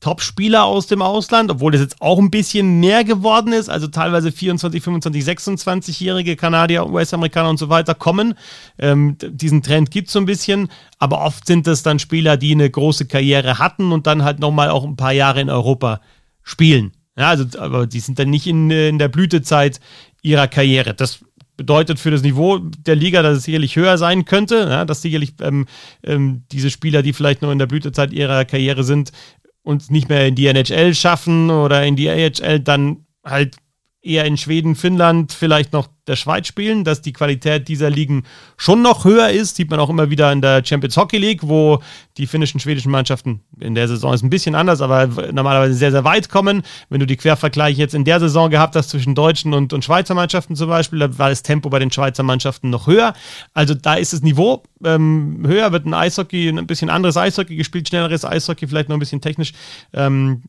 Top-Spieler 0.03 0.65
aus 0.65 0.89
dem 0.89 1.01
Ausland, 1.01 1.51
obwohl 1.51 1.73
das 1.73 1.81
jetzt 1.81 2.03
auch 2.03 2.19
ein 2.19 2.31
bisschen 2.31 2.81
mehr 2.81 3.05
geworden 3.05 3.53
ist. 3.53 3.70
Also 3.70 3.87
teilweise 3.87 4.33
24, 4.33 4.83
25, 4.83 5.24
26-jährige 5.24 6.35
Kanadier, 6.35 6.91
US-Amerikaner 6.91 7.49
und 7.49 7.59
so 7.59 7.69
weiter 7.69 7.95
kommen. 7.95 8.35
Ähm, 8.79 9.16
diesen 9.20 9.62
Trend 9.62 9.93
gibt 9.93 10.09
es 10.09 10.12
so 10.12 10.19
ein 10.19 10.27
bisschen, 10.27 10.69
aber 10.99 11.23
oft 11.23 11.47
sind 11.47 11.69
das 11.69 11.85
dann 11.85 12.01
Spieler, 12.01 12.37
die 12.37 12.53
eine 12.53 12.69
große 12.69 13.07
Karriere 13.07 13.59
hatten 13.59 13.93
und 13.93 14.09
dann 14.09 14.24
halt 14.24 14.41
nochmal 14.41 14.70
auch 14.70 14.85
ein 14.85 14.97
paar 14.97 15.12
Jahre 15.12 15.41
in 15.41 15.49
Europa 15.49 16.01
spielen. 16.43 16.93
Ja, 17.16 17.29
also, 17.29 17.59
aber 17.59 17.87
die 17.87 18.01
sind 18.01 18.19
dann 18.19 18.31
nicht 18.31 18.49
in, 18.49 18.70
in 18.70 18.99
der 18.99 19.09
Blütezeit 19.09 19.79
ihrer 20.20 20.49
Karriere. 20.49 20.95
Das 20.95 21.20
bedeutet 21.57 22.01
für 22.01 22.11
das 22.11 22.23
Niveau 22.23 22.59
der 22.59 22.97
Liga, 22.97 23.23
dass 23.23 23.39
es 23.39 23.45
sicherlich 23.45 23.77
höher 23.77 23.99
sein 23.99 24.24
könnte, 24.24 24.66
ja, 24.69 24.85
dass 24.85 25.03
sicherlich 25.03 25.35
ähm, 25.41 25.66
ähm, 26.03 26.43
diese 26.51 26.70
Spieler, 26.70 27.03
die 27.03 27.12
vielleicht 27.12 27.43
noch 27.43 27.53
in 27.53 27.59
der 27.59 27.66
Blütezeit 27.66 28.12
ihrer 28.12 28.45
Karriere 28.45 28.83
sind, 28.83 29.12
uns 29.63 29.91
nicht 29.91 30.09
mehr 30.09 30.27
in 30.27 30.35
die 30.35 30.47
NHL 30.47 30.95
schaffen 30.95 31.51
oder 31.51 31.85
in 31.85 31.97
die 31.97 32.09
AHL, 32.09 32.61
dann 32.61 33.07
halt 33.25 33.57
eher 34.03 34.24
in 34.24 34.37
Schweden, 34.37 34.74
Finnland, 34.74 35.33
vielleicht 35.33 35.73
noch 35.73 35.89
der 36.09 36.16
Schweiz 36.16 36.49
spielen, 36.49 36.83
dass 36.83 37.01
die 37.01 37.12
Qualität 37.12 37.69
dieser 37.69 37.89
Ligen 37.89 38.24
schon 38.57 38.83
noch 38.83 39.05
höher 39.05 39.31
ist. 39.31 39.55
Sieht 39.55 39.70
man 39.70 39.79
auch 39.79 39.89
immer 39.89 40.11
wieder 40.11 40.33
in 40.33 40.41
der 40.41 40.65
Champions 40.65 40.97
Hockey 40.97 41.19
League, 41.19 41.41
wo 41.43 41.81
die 42.16 42.27
finnischen, 42.27 42.59
schwedischen 42.59 42.91
Mannschaften 42.91 43.41
in 43.61 43.77
der 43.77 43.87
Saison 43.87 44.12
ist 44.12 44.24
ein 44.24 44.31
bisschen 44.31 44.57
anders, 44.57 44.81
aber 44.81 45.07
normalerweise 45.31 45.74
sehr, 45.74 45.93
sehr 45.93 46.03
weit 46.03 46.29
kommen. 46.29 46.62
Wenn 46.89 46.99
du 46.99 47.07
die 47.07 47.16
Quervergleiche 47.16 47.79
jetzt 47.79 47.95
in 47.95 48.05
der 48.05 48.19
Saison 48.19 48.51
gehabt 48.51 48.74
hast 48.74 48.91
zwischen 48.91 49.15
deutschen 49.15 49.55
und, 49.55 49.73
und 49.73 49.85
Schweizer 49.85 50.15
Mannschaften 50.15 50.57
zum 50.57 50.69
Beispiel, 50.69 50.99
da 50.99 51.19
war 51.19 51.29
das 51.29 51.45
Tempo 51.45 51.70
bei 51.70 51.79
den 51.79 51.93
Schweizer 51.93 52.24
Mannschaften 52.24 52.70
noch 52.70 52.89
höher. 52.89 53.15
Also 53.55 53.74
da 53.74 53.95
ist 53.95 54.12
das 54.12 54.23
Niveau 54.23 54.65
ähm, 54.85 55.45
höher, 55.47 55.70
wird 55.70 55.87
ein 55.87 55.95
Eishockey, 55.95 56.49
ein 56.49 56.66
bisschen 56.66 56.91
anderes 56.91 57.16
Eishockey 57.16 57.55
gespielt, 57.55 57.89
schnelleres 57.89 58.24
Eishockey, 58.24 58.66
vielleicht 58.66 58.89
noch 58.89 58.97
ein 58.97 59.01
bisschen 59.01 59.20
technisch 59.20 59.53
ähm, 59.93 60.43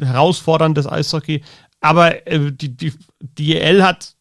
herausforderndes 0.00 0.86
Eishockey. 0.86 1.42
Aber 1.80 2.26
äh, 2.26 2.52
die, 2.52 2.76
die, 2.76 2.92
die 3.20 3.56
EL 3.56 3.82
hat 3.82 4.14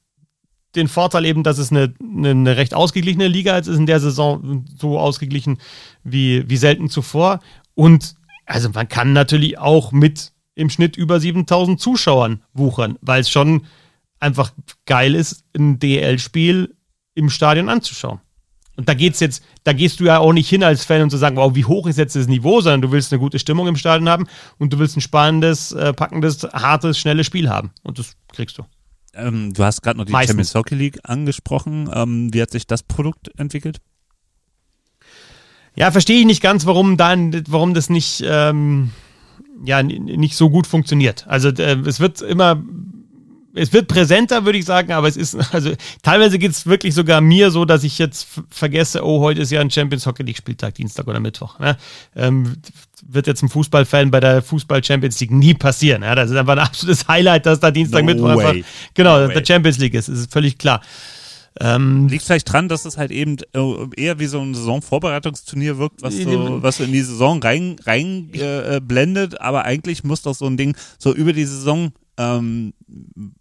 den 0.75 0.88
Vorteil 0.88 1.25
eben, 1.25 1.43
dass 1.43 1.57
es 1.57 1.71
eine, 1.71 1.93
eine, 2.01 2.29
eine 2.29 2.57
recht 2.57 2.73
ausgeglichene 2.73 3.27
Liga 3.27 3.57
ist, 3.57 3.67
ist 3.67 3.77
in 3.77 3.85
der 3.85 3.99
Saison 3.99 4.65
so 4.77 4.99
ausgeglichen 4.99 5.57
wie, 6.03 6.47
wie 6.49 6.57
selten 6.57 6.89
zuvor. 6.89 7.39
Und 7.73 8.15
also 8.45 8.69
man 8.69 8.88
kann 8.88 9.13
natürlich 9.13 9.57
auch 9.57 9.91
mit 9.91 10.34
im 10.55 10.69
Schnitt 10.69 10.97
über 10.97 11.19
7000 11.19 11.79
Zuschauern 11.79 12.43
wuchern, 12.53 12.97
weil 13.01 13.21
es 13.21 13.29
schon 13.29 13.65
einfach 14.19 14.51
geil 14.85 15.13
ist, 15.13 15.43
ein 15.55 15.79
DL-Spiel 15.79 16.75
im 17.13 17.29
Stadion 17.29 17.69
anzuschauen. 17.69 18.19
Und 18.78 18.88
da 18.88 18.94
geht's 18.94 19.20
jetzt, 19.20 19.44
da 19.64 19.74
gehst 19.74 19.99
du 19.99 20.06
ja 20.06 20.20
auch 20.20 20.34
nicht 20.34 20.48
hin 20.48 20.64
als 20.64 20.86
Fan 20.86 21.02
und 21.02 21.10
zu 21.10 21.18
sagen, 21.18 21.36
wow, 21.36 21.54
wie 21.56 21.66
hoch 21.66 21.88
ist 21.88 21.98
jetzt 21.98 22.16
das 22.16 22.28
Niveau, 22.28 22.62
sondern 22.62 22.84
du 22.84 22.91
willst 22.91 23.12
eine 23.12 23.20
gute 23.20 23.40
Stimmung 23.40 23.68
im 23.68 23.76
Stadion 23.76 24.08
haben 24.08 24.28
und 24.60 24.72
du 24.72 24.78
willst 24.78 24.95
ein 24.95 25.02
spannendes, 25.02 25.72
äh, 25.72 25.94
packendes, 25.94 26.44
hartes, 26.44 26.99
schnelles 26.99 27.26
Spiel 27.26 27.49
haben. 27.49 27.72
Und 27.82 27.98
das 27.98 28.14
kriegst 28.32 28.58
du. 28.60 28.64
Ähm, 29.16 29.52
du 29.54 29.64
hast 29.64 29.82
gerade 29.82 29.98
noch 29.98 30.06
die 30.06 30.12
Meistens. 30.12 30.30
Champions 30.30 30.56
Hockey 30.56 30.76
League 30.76 30.99
angesprochen. 31.04 31.90
Ähm, 31.91 32.34
wie 32.34 32.41
hat 32.41 32.52
sich 32.52 32.68
das 32.68 32.84
Produkt 32.84 33.32
entwickelt? 33.38 33.80
Ja, 35.76 35.91
verstehe 35.91 36.20
ich 36.20 36.26
nicht 36.26 36.41
ganz, 36.41 36.68
warum 36.68 36.98
dann, 36.98 37.44
warum 37.49 37.74
das 37.74 37.90
nicht, 37.90 38.24
ähm, 38.26 38.91
ja, 39.64 39.82
nicht 39.82 40.36
so 40.36 40.52
gut 40.52 40.68
funktioniert. 40.68 41.26
Also 41.28 41.49
äh, 41.49 41.80
es 41.86 41.99
wird 41.99 42.22
immer 42.22 42.64
es 43.57 43.73
wird 43.73 43.88
präsenter, 43.88 44.45
würde 44.45 44.57
ich 44.57 44.65
sagen, 44.65 44.91
aber 44.91 45.07
es 45.07 45.17
ist, 45.17 45.35
also 45.53 45.71
teilweise 46.03 46.39
geht 46.39 46.51
es 46.51 46.65
wirklich 46.65 46.93
sogar 46.93 47.21
mir 47.21 47.51
so, 47.51 47.65
dass 47.65 47.84
ich 47.84 47.97
jetzt 47.97 48.27
vergesse, 48.49 49.03
oh, 49.03 49.19
heute 49.21 49.41
ist 49.41 49.51
ja 49.51 49.61
ein 49.61 49.71
Champions 49.71 50.05
Hockey 50.05 50.23
League 50.23 50.38
Spieltag, 50.38 50.75
Dienstag 50.75 51.07
oder 51.07 51.19
Mittwoch. 51.19 51.59
Ne? 51.59 51.77
Ähm, 52.15 52.57
wird 53.05 53.27
jetzt 53.27 53.41
ein 53.43 53.49
Fußballfan 53.49 54.11
bei 54.11 54.19
der 54.19 54.41
Fußball 54.41 54.84
Champions 54.84 55.19
League 55.19 55.31
nie 55.31 55.53
passieren. 55.53 56.03
Ja? 56.03 56.15
Das 56.15 56.29
ist 56.29 56.38
einfach 56.38 56.53
ein 56.53 56.59
absolutes 56.59 57.07
Highlight, 57.07 57.45
dass 57.45 57.59
da 57.59 57.71
Dienstag, 57.71 58.01
no 58.01 58.05
Mittwoch 58.05 58.35
way. 58.35 58.45
einfach, 58.45 58.69
genau, 58.93 59.19
no 59.19 59.27
der 59.27 59.45
Champions 59.45 59.77
League 59.77 59.93
ist, 59.93 60.09
das 60.09 60.19
ist 60.19 60.31
völlig 60.31 60.57
klar. 60.57 60.81
Ähm, 61.59 62.07
Liegt 62.07 62.23
vielleicht 62.23 62.51
dran, 62.51 62.69
dass 62.69 62.85
es 62.85 62.97
halt 62.97 63.11
eben 63.11 63.38
äh, 63.53 63.59
eher 63.95 64.19
wie 64.19 64.27
so 64.27 64.39
ein 64.39 64.53
Saisonvorbereitungsturnier 64.53 65.79
wirkt, 65.79 66.03
was 66.03 66.15
so, 66.15 66.61
was 66.61 66.77
so 66.77 66.84
in 66.84 66.91
die 66.91 67.01
Saison 67.01 67.41
rein, 67.41 67.77
rein 67.84 68.29
äh, 68.34 68.79
blendet, 68.79 69.41
aber 69.41 69.65
eigentlich 69.65 70.03
muss 70.03 70.21
doch 70.21 70.35
so 70.35 70.45
ein 70.45 70.57
Ding 70.57 70.77
so 70.99 71.13
über 71.15 71.34
die 71.34 71.45
Saison 71.45 71.93
ähm, 72.18 72.73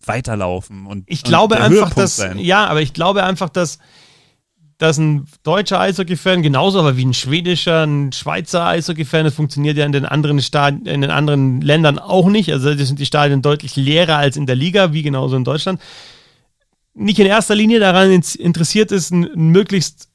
weiterlaufen 0.04 0.86
und 0.86 1.04
ich 1.06 1.22
glaube 1.22 1.56
und 1.56 1.62
einfach, 1.62 1.94
dass 1.94 2.16
sein. 2.16 2.38
ja, 2.38 2.66
aber 2.66 2.82
ich 2.82 2.92
glaube 2.92 3.24
einfach, 3.24 3.48
dass 3.48 3.78
dass 4.78 4.98
ein 4.98 5.26
deutscher 5.42 5.80
Eishockey-Fan 5.80 6.42
genauso, 6.42 6.80
aber 6.80 6.98
wie 6.98 7.06
ein 7.06 7.14
schwedischer, 7.14 7.86
ein 7.86 8.12
Schweizer 8.12 8.66
Eishockey-Fan, 8.66 9.24
das 9.24 9.34
funktioniert 9.34 9.78
ja 9.78 9.86
in 9.86 9.92
den 9.92 10.04
anderen 10.04 10.42
Stadien, 10.42 10.84
in 10.84 11.00
den 11.00 11.10
anderen 11.10 11.62
Ländern 11.62 11.98
auch 11.98 12.28
nicht. 12.28 12.52
Also 12.52 12.74
das 12.74 12.86
sind 12.86 13.00
die 13.00 13.06
Stadien 13.06 13.40
deutlich 13.40 13.76
leerer 13.76 14.18
als 14.18 14.36
in 14.36 14.44
der 14.44 14.54
Liga, 14.56 14.92
wie 14.92 15.02
genauso 15.02 15.36
in 15.36 15.44
Deutschland. 15.44 15.80
Nicht 16.92 17.18
in 17.18 17.26
erster 17.26 17.54
Linie 17.54 17.80
daran 17.80 18.10
interessiert 18.10 18.92
ist, 18.92 19.12
ein, 19.12 19.24
ein 19.24 19.48
möglichst 19.48 20.10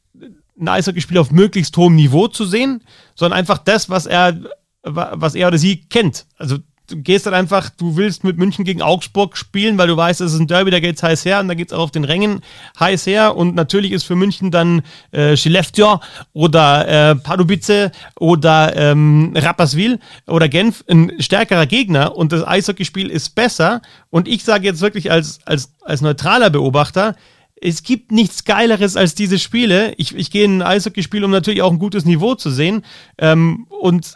ein 0.60 0.68
Eishockeyspiel 0.68 1.18
auf 1.18 1.32
möglichst 1.32 1.76
hohem 1.76 1.96
Niveau 1.96 2.28
zu 2.28 2.46
sehen, 2.46 2.84
sondern 3.16 3.40
einfach 3.40 3.58
das, 3.58 3.90
was 3.90 4.06
er, 4.06 4.40
was 4.84 5.34
er 5.34 5.48
oder 5.48 5.58
sie 5.58 5.82
kennt. 5.82 6.28
Also 6.38 6.60
du 6.92 6.98
gehst 6.98 7.26
dann 7.26 7.34
einfach, 7.34 7.70
du 7.70 7.96
willst 7.96 8.24
mit 8.24 8.38
München 8.38 8.66
gegen 8.66 8.82
Augsburg 8.82 9.38
spielen, 9.38 9.78
weil 9.78 9.88
du 9.88 9.98
weißt, 9.98 10.22
es 10.22 10.34
ist 10.34 10.40
ein 10.40 10.48
Derby, 10.48 10.72
da 10.72 10.80
geht's 10.80 11.04
heiß 11.04 11.26
her 11.26 11.40
und 11.40 11.48
da 11.48 11.54
geht's 11.54 11.74
auch 11.74 11.80
auf 11.80 11.92
den 11.92 12.04
Rängen 12.04 12.42
heiß 12.80 13.08
her 13.08 13.36
und 13.36 13.56
natürlich 13.56 13.92
ist 13.92 14.04
für 14.04 14.16
München 14.16 14.52
dann 14.52 14.82
äh, 15.12 15.36
Skellefteå 15.36 16.00
oder 16.34 17.12
äh, 17.12 17.16
Pardubice 17.16 17.92
oder 18.20 18.76
ähm, 18.76 19.34
Rapperswil 19.36 20.00
oder 20.28 20.50
Genf 20.50 20.84
ein 20.90 21.14
stärkerer 21.20 21.66
Gegner 21.66 22.16
und 22.16 22.32
das 22.32 22.46
Eishockeyspiel 22.46 23.10
ist 23.10 23.36
besser 23.36 23.82
und 24.10 24.28
ich 24.28 24.44
sage 24.44 24.66
jetzt 24.66 24.82
wirklich 24.82 25.12
als, 25.12 25.40
als, 25.46 25.74
als 25.82 26.02
neutraler 26.02 26.50
Beobachter, 26.50 27.16
es 27.64 27.84
gibt 27.84 28.12
nichts 28.12 28.44
Geileres 28.44 28.98
als 28.98 29.14
diese 29.14 29.38
Spiele. 29.38 29.94
Ich, 29.98 30.16
ich 30.16 30.32
gehe 30.32 30.46
in 30.46 30.64
ein 30.64 30.68
Eishockeyspiel, 30.68 31.24
um 31.24 31.30
natürlich 31.30 31.62
auch 31.62 31.72
ein 31.72 31.78
gutes 31.78 32.06
Niveau 32.06 32.34
zu 32.34 32.50
sehen. 32.50 32.84
Ähm, 33.20 33.68
und 33.70 34.16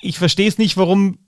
ich 0.00 0.18
verstehe 0.18 0.48
es 0.48 0.56
nicht, 0.56 0.78
warum 0.78 1.18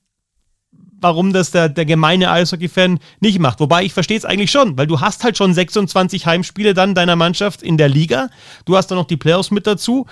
warum 1.01 1.33
das 1.33 1.51
der, 1.51 1.69
der 1.69 1.85
gemeine 1.85 2.31
Eishockey-Fan 2.31 2.99
nicht 3.21 3.39
macht. 3.39 3.61
Wobei 3.61 3.85
ich 3.85 3.93
verstehe 3.93 4.17
es 4.19 4.25
eigentlich 4.25 4.51
schon, 4.51 4.77
weil 4.77 4.87
du 4.87 5.01
hast 5.01 5.25
halt 5.25 5.37
schon 5.37 5.55
26 5.55 6.27
Heimspiele 6.27 6.75
dann 6.75 6.95
deiner 6.95 7.17
Mannschaft 7.17 7.63
in 7.63 7.77
der 7.77 7.89
Liga. 7.89 8.29
Du 8.65 8.77
hast 8.77 8.89
dann 8.89 8.99
noch 8.99 9.07
die 9.07 9.17
Playoffs 9.17 9.51
mit 9.51 9.67
dazu. 9.67 10.07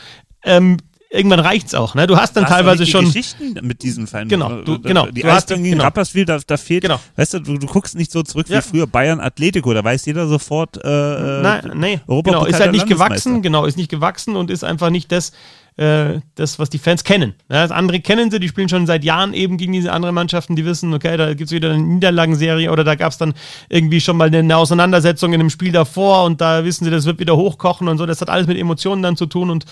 Ähm, 0.45 0.79
irgendwann 1.11 1.41
reicht's 1.41 1.75
auch. 1.75 1.95
Ne? 1.95 2.07
Du 2.07 2.17
hast 2.17 2.37
dann 2.37 2.45
hast 2.45 2.53
teilweise 2.53 2.85
die 2.85 2.91
schon 2.91 3.07
Geschichten 3.07 3.59
mit 3.63 3.83
diesen 3.83 4.07
Vereinen. 4.07 4.29
Genau, 4.29 4.63
du, 4.63 4.81
genau. 4.81 5.07
Die 5.07 5.23
du 5.23 5.31
hast 5.31 5.49
gegen 5.49 5.63
genau. 5.65 5.85
Rapperswil, 5.85 6.25
da, 6.25 6.39
da 6.45 6.57
fehlt. 6.57 6.83
Genau. 6.83 7.01
Weißt 7.17 7.35
du, 7.35 7.39
du, 7.41 7.59
du 7.59 7.67
guckst 7.67 7.95
nicht 7.97 8.11
so 8.11 8.23
zurück 8.23 8.49
Ja. 8.49 8.59
wie 8.59 8.63
früher 8.63 8.87
Bayern 8.87 9.21
Atletico. 9.21 9.73
Da 9.73 9.83
weiß 9.83 10.05
jeder 10.07 10.27
sofort. 10.27 10.77
Äh, 10.83 10.89
Nein, 10.89 11.73
nee, 11.75 12.01
Europapokal 12.07 12.45
genau, 12.45 12.45
ist 12.45 12.61
halt 12.61 12.73
nicht 12.73 12.87
gewachsen, 12.87 13.43
genau, 13.43 13.65
ist 13.65 13.77
nicht 13.77 13.91
gewachsen 13.91 14.37
und 14.37 14.51
ist 14.51 14.65
einfach 14.65 14.91
nicht 14.91 15.11
das, 15.13 15.33
äh, 15.77 16.21
das, 16.35 16.59
was 16.59 16.71
die 16.71 16.79
Fans 16.79 17.05
kennen. 17.05 17.35
Das 17.49 17.71
andere 17.71 18.01
kennen 18.01 18.31
sie, 18.31 18.41
die 18.41 18.49
spielen 18.49 18.69
schon 18.69 18.87
seit 18.87 19.05
Jahren 19.05 19.35
eben 19.35 19.59
gegen 19.59 19.73
diese 19.73 19.93
anderen 19.93 20.15
Mannschaften, 20.15 20.57
die 20.57 20.65
wissen, 20.65 20.95
okay, 20.95 21.17
da 21.17 21.35
gibt's 21.35 21.53
wieder 21.53 21.73
eine 21.73 21.83
Niederlagenserie 21.83 22.71
oder 22.71 22.83
da 22.83 22.95
gab's 22.95 23.19
dann 23.19 23.35
irgendwie 23.69 24.01
schon 24.01 24.17
mal 24.17 24.35
eine 24.35 24.57
Auseinandersetzung 24.57 25.33
in 25.33 25.41
einem 25.41 25.51
Spiel 25.51 25.73
davor 25.73 26.25
und 26.25 26.41
da 26.41 26.65
wissen 26.65 26.85
sie, 26.85 26.91
das 26.91 27.05
wird 27.05 27.19
wieder 27.19 27.37
hochkochen 27.37 27.89
und 27.89 27.99
so. 27.99 28.07
Das 28.07 28.21
hat 28.21 28.31
alles 28.31 28.47
mit 28.47 28.59
Emotionen 28.59 29.03
dann 29.03 29.17
zu 29.17 29.27
tun 29.27 29.51
und, 29.51 29.67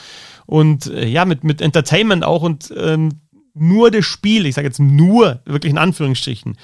und 0.46 0.86
äh, 0.86 1.06
ja, 1.06 1.24
mit, 1.24 1.42
mit 1.42 1.62
Entertainment 1.62 2.24
auch 2.24 2.42
und 2.42 2.72
ähm, 2.76 3.20
nur 3.54 3.90
das 3.90 4.04
Spiel, 4.04 4.46
ich 4.46 4.56
sage 4.56 4.66
jetzt 4.66 4.80
nur, 4.80 5.40
wirklich 5.46 5.70
in 5.70 5.78
Anführungsstrichen, 5.78 6.58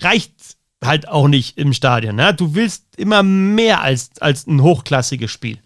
reicht 0.00 0.56
halt 0.82 1.08
auch 1.08 1.28
nicht 1.28 1.58
im 1.58 1.72
Stadion. 1.72 2.16
Ne? 2.16 2.32
Du 2.34 2.54
willst 2.54 2.96
immer 2.96 3.22
mehr 3.22 3.82
als, 3.82 4.10
als 4.20 4.46
ein 4.46 4.62
hochklassiges 4.62 5.30
Spiel. 5.30 5.58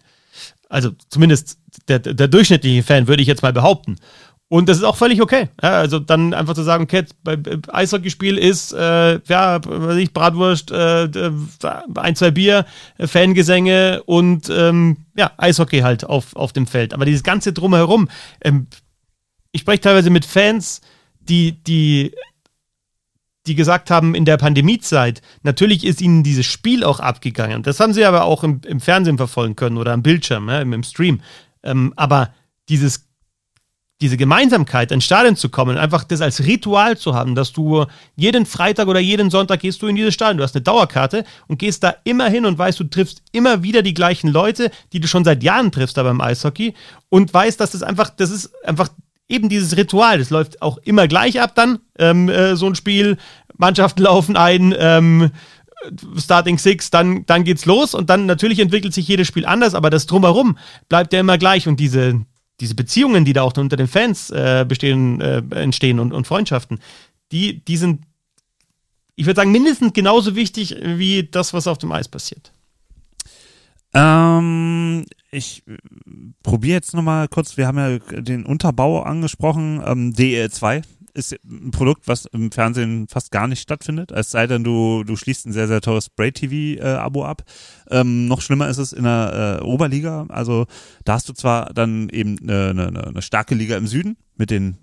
Also 0.69 0.91
zumindest 1.09 1.59
der, 1.87 1.99
der 1.99 2.27
durchschnittliche 2.27 2.83
Fan, 2.83 3.07
würde 3.07 3.21
ich 3.21 3.27
jetzt 3.27 3.41
mal 3.41 3.53
behaupten. 3.53 3.97
Und 4.49 4.69
das 4.69 4.77
ist 4.77 4.83
auch 4.83 4.95
völlig 4.95 5.21
okay. 5.21 5.49
Ja, 5.61 5.79
also 5.79 5.99
dann 5.99 6.33
einfach 6.33 6.53
zu 6.53 6.63
sagen, 6.63 6.85
okay, 6.85 7.03
bei 7.23 7.37
Eishockeyspiel 7.67 8.37
ist, 8.37 8.71
äh, 8.71 9.19
ja, 9.27 9.59
weiß 9.63 9.97
ich, 9.97 10.13
Bratwurst, 10.13 10.71
äh, 10.71 11.03
äh, 11.03 11.31
ein, 11.95 12.15
zwei 12.15 12.31
Bier, 12.31 12.65
äh, 12.97 13.07
Fangesänge 13.07 14.03
und 14.05 14.49
ähm, 14.49 15.05
ja, 15.17 15.31
Eishockey 15.37 15.79
halt 15.79 16.05
auf, 16.05 16.33
auf 16.35 16.53
dem 16.53 16.65
Feld. 16.65 16.93
Aber 16.93 17.03
dieses 17.03 17.23
ganze 17.23 17.51
Drumherum, 17.51 18.07
ähm, 18.41 18.67
ich 19.51 19.61
spreche 19.61 19.81
teilweise 19.81 20.09
mit 20.09 20.23
Fans, 20.23 20.81
die, 21.19 21.61
die 21.63 22.13
die 23.47 23.55
gesagt 23.55 23.89
haben, 23.89 24.13
in 24.13 24.25
der 24.25 24.37
Pandemiezeit, 24.37 25.21
natürlich 25.43 25.85
ist 25.85 26.01
ihnen 26.01 26.23
dieses 26.23 26.45
Spiel 26.45 26.83
auch 26.83 26.99
abgegangen. 26.99 27.63
Das 27.63 27.79
haben 27.79 27.93
sie 27.93 28.05
aber 28.05 28.25
auch 28.25 28.43
im, 28.43 28.61
im 28.65 28.79
Fernsehen 28.79 29.17
verfolgen 29.17 29.55
können 29.55 29.77
oder 29.77 29.93
am 29.93 30.03
Bildschirm, 30.03 30.49
ja, 30.49 30.61
im, 30.61 30.73
im 30.73 30.83
Stream. 30.83 31.21
Ähm, 31.63 31.93
aber 31.95 32.33
dieses, 32.69 33.07
diese 34.01 34.17
Gemeinsamkeit, 34.17 34.91
ins 34.91 35.05
Stadion 35.05 35.35
zu 35.35 35.49
kommen, 35.49 35.77
einfach 35.77 36.03
das 36.03 36.21
als 36.21 36.45
Ritual 36.45 36.97
zu 36.97 37.15
haben, 37.15 37.33
dass 37.33 37.51
du 37.51 37.85
jeden 38.15 38.45
Freitag 38.45 38.87
oder 38.87 38.99
jeden 38.99 39.31
Sonntag 39.31 39.61
gehst 39.61 39.81
du 39.81 39.87
in 39.87 39.95
dieses 39.95 40.13
Stadion, 40.13 40.37
du 40.37 40.43
hast 40.43 40.55
eine 40.55 40.61
Dauerkarte 40.61 41.23
und 41.47 41.57
gehst 41.57 41.83
da 41.83 41.95
immer 42.03 42.29
hin 42.29 42.45
und 42.45 42.57
weißt, 42.57 42.79
du 42.79 42.83
triffst 42.83 43.23
immer 43.31 43.63
wieder 43.63 43.81
die 43.81 43.95
gleichen 43.95 44.29
Leute, 44.29 44.69
die 44.93 44.99
du 44.99 45.07
schon 45.07 45.23
seit 45.23 45.41
Jahren 45.41 45.71
triffst 45.71 45.97
da 45.97 46.03
beim 46.03 46.21
Eishockey 46.21 46.75
und 47.09 47.33
weißt, 47.33 47.59
dass 47.59 47.71
das 47.71 47.81
einfach, 47.81 48.09
das 48.11 48.29
ist 48.29 48.53
einfach 48.65 48.89
eben 49.29 49.49
dieses 49.49 49.75
Ritual, 49.77 50.19
das 50.19 50.29
läuft 50.29 50.61
auch 50.61 50.77
immer 50.79 51.07
gleich 51.07 51.41
ab 51.41 51.53
dann, 51.55 51.79
ähm, 51.99 52.29
äh, 52.29 52.55
so 52.55 52.67
ein 52.67 52.75
Spiel, 52.75 53.17
Mannschaften 53.57 54.03
laufen 54.03 54.35
ein, 54.35 54.73
ähm, 54.77 55.31
Starting 56.17 56.57
Six, 56.57 56.89
dann, 56.89 57.25
dann 57.25 57.43
geht's 57.43 57.65
los 57.65 57.93
und 57.93 58.09
dann 58.09 58.25
natürlich 58.25 58.59
entwickelt 58.59 58.93
sich 58.93 59.07
jedes 59.07 59.27
Spiel 59.27 59.45
anders, 59.45 59.75
aber 59.75 59.89
das 59.89 60.05
Drumherum 60.07 60.57
bleibt 60.89 61.13
ja 61.13 61.19
immer 61.19 61.37
gleich 61.37 61.67
und 61.67 61.79
diese, 61.79 62.21
diese 62.59 62.75
Beziehungen, 62.75 63.25
die 63.25 63.33
da 63.33 63.43
auch 63.43 63.55
unter 63.57 63.77
den 63.77 63.87
Fans 63.87 64.29
äh, 64.31 64.65
bestehen, 64.67 65.21
äh, 65.21 65.43
entstehen 65.51 65.99
und, 65.99 66.13
und 66.13 66.25
Freundschaften, 66.25 66.79
die, 67.31 67.63
die 67.63 67.77
sind, 67.77 68.01
ich 69.15 69.25
würde 69.25 69.37
sagen, 69.37 69.51
mindestens 69.51 69.93
genauso 69.93 70.35
wichtig 70.35 70.75
wie 70.81 71.23
das, 71.23 71.53
was 71.53 71.67
auf 71.67 71.77
dem 71.77 71.91
Eis 71.91 72.07
passiert. 72.07 72.51
Ähm, 73.97 75.05
ich 75.31 75.63
probiere 76.43 76.75
jetzt 76.75 76.93
nochmal 76.93 77.27
kurz, 77.27 77.57
wir 77.57 77.65
haben 77.65 77.77
ja 77.79 77.97
den 77.97 78.45
Unterbau 78.45 79.01
angesprochen, 79.01 79.81
ähm, 79.83 80.13
DEL2 80.13 80.83
ist 81.15 81.35
ein 81.43 81.71
Produkt, 81.71 82.07
was 82.07 82.25
im 82.25 82.51
Fernsehen 82.51 83.07
fast 83.07 83.31
gar 83.31 83.47
nicht 83.47 83.59
stattfindet, 83.59 84.11
es 84.11 84.29
sei 84.29 84.45
denn, 84.45 84.63
du, 84.63 85.03
du 85.03 85.15
schließt 85.15 85.47
ein 85.47 85.51
sehr, 85.51 85.67
sehr 85.67 85.81
teures 85.81 86.05
Spray-TV-Abo 86.05 87.25
ab. 87.25 87.41
Ähm, 87.89 88.27
noch 88.27 88.41
schlimmer 88.41 88.69
ist 88.69 88.77
es 88.77 88.93
in 88.93 89.03
der 89.03 89.59
äh, 89.61 89.63
Oberliga, 89.63 90.27
also 90.29 90.67
da 91.03 91.13
hast 91.13 91.27
du 91.27 91.33
zwar 91.33 91.73
dann 91.73 92.09
eben 92.09 92.37
eine, 92.39 92.69
eine, 92.69 93.07
eine 93.07 93.21
starke 93.23 93.55
Liga 93.55 93.77
im 93.77 93.87
Süden 93.87 94.17
mit 94.35 94.51
den 94.51 94.77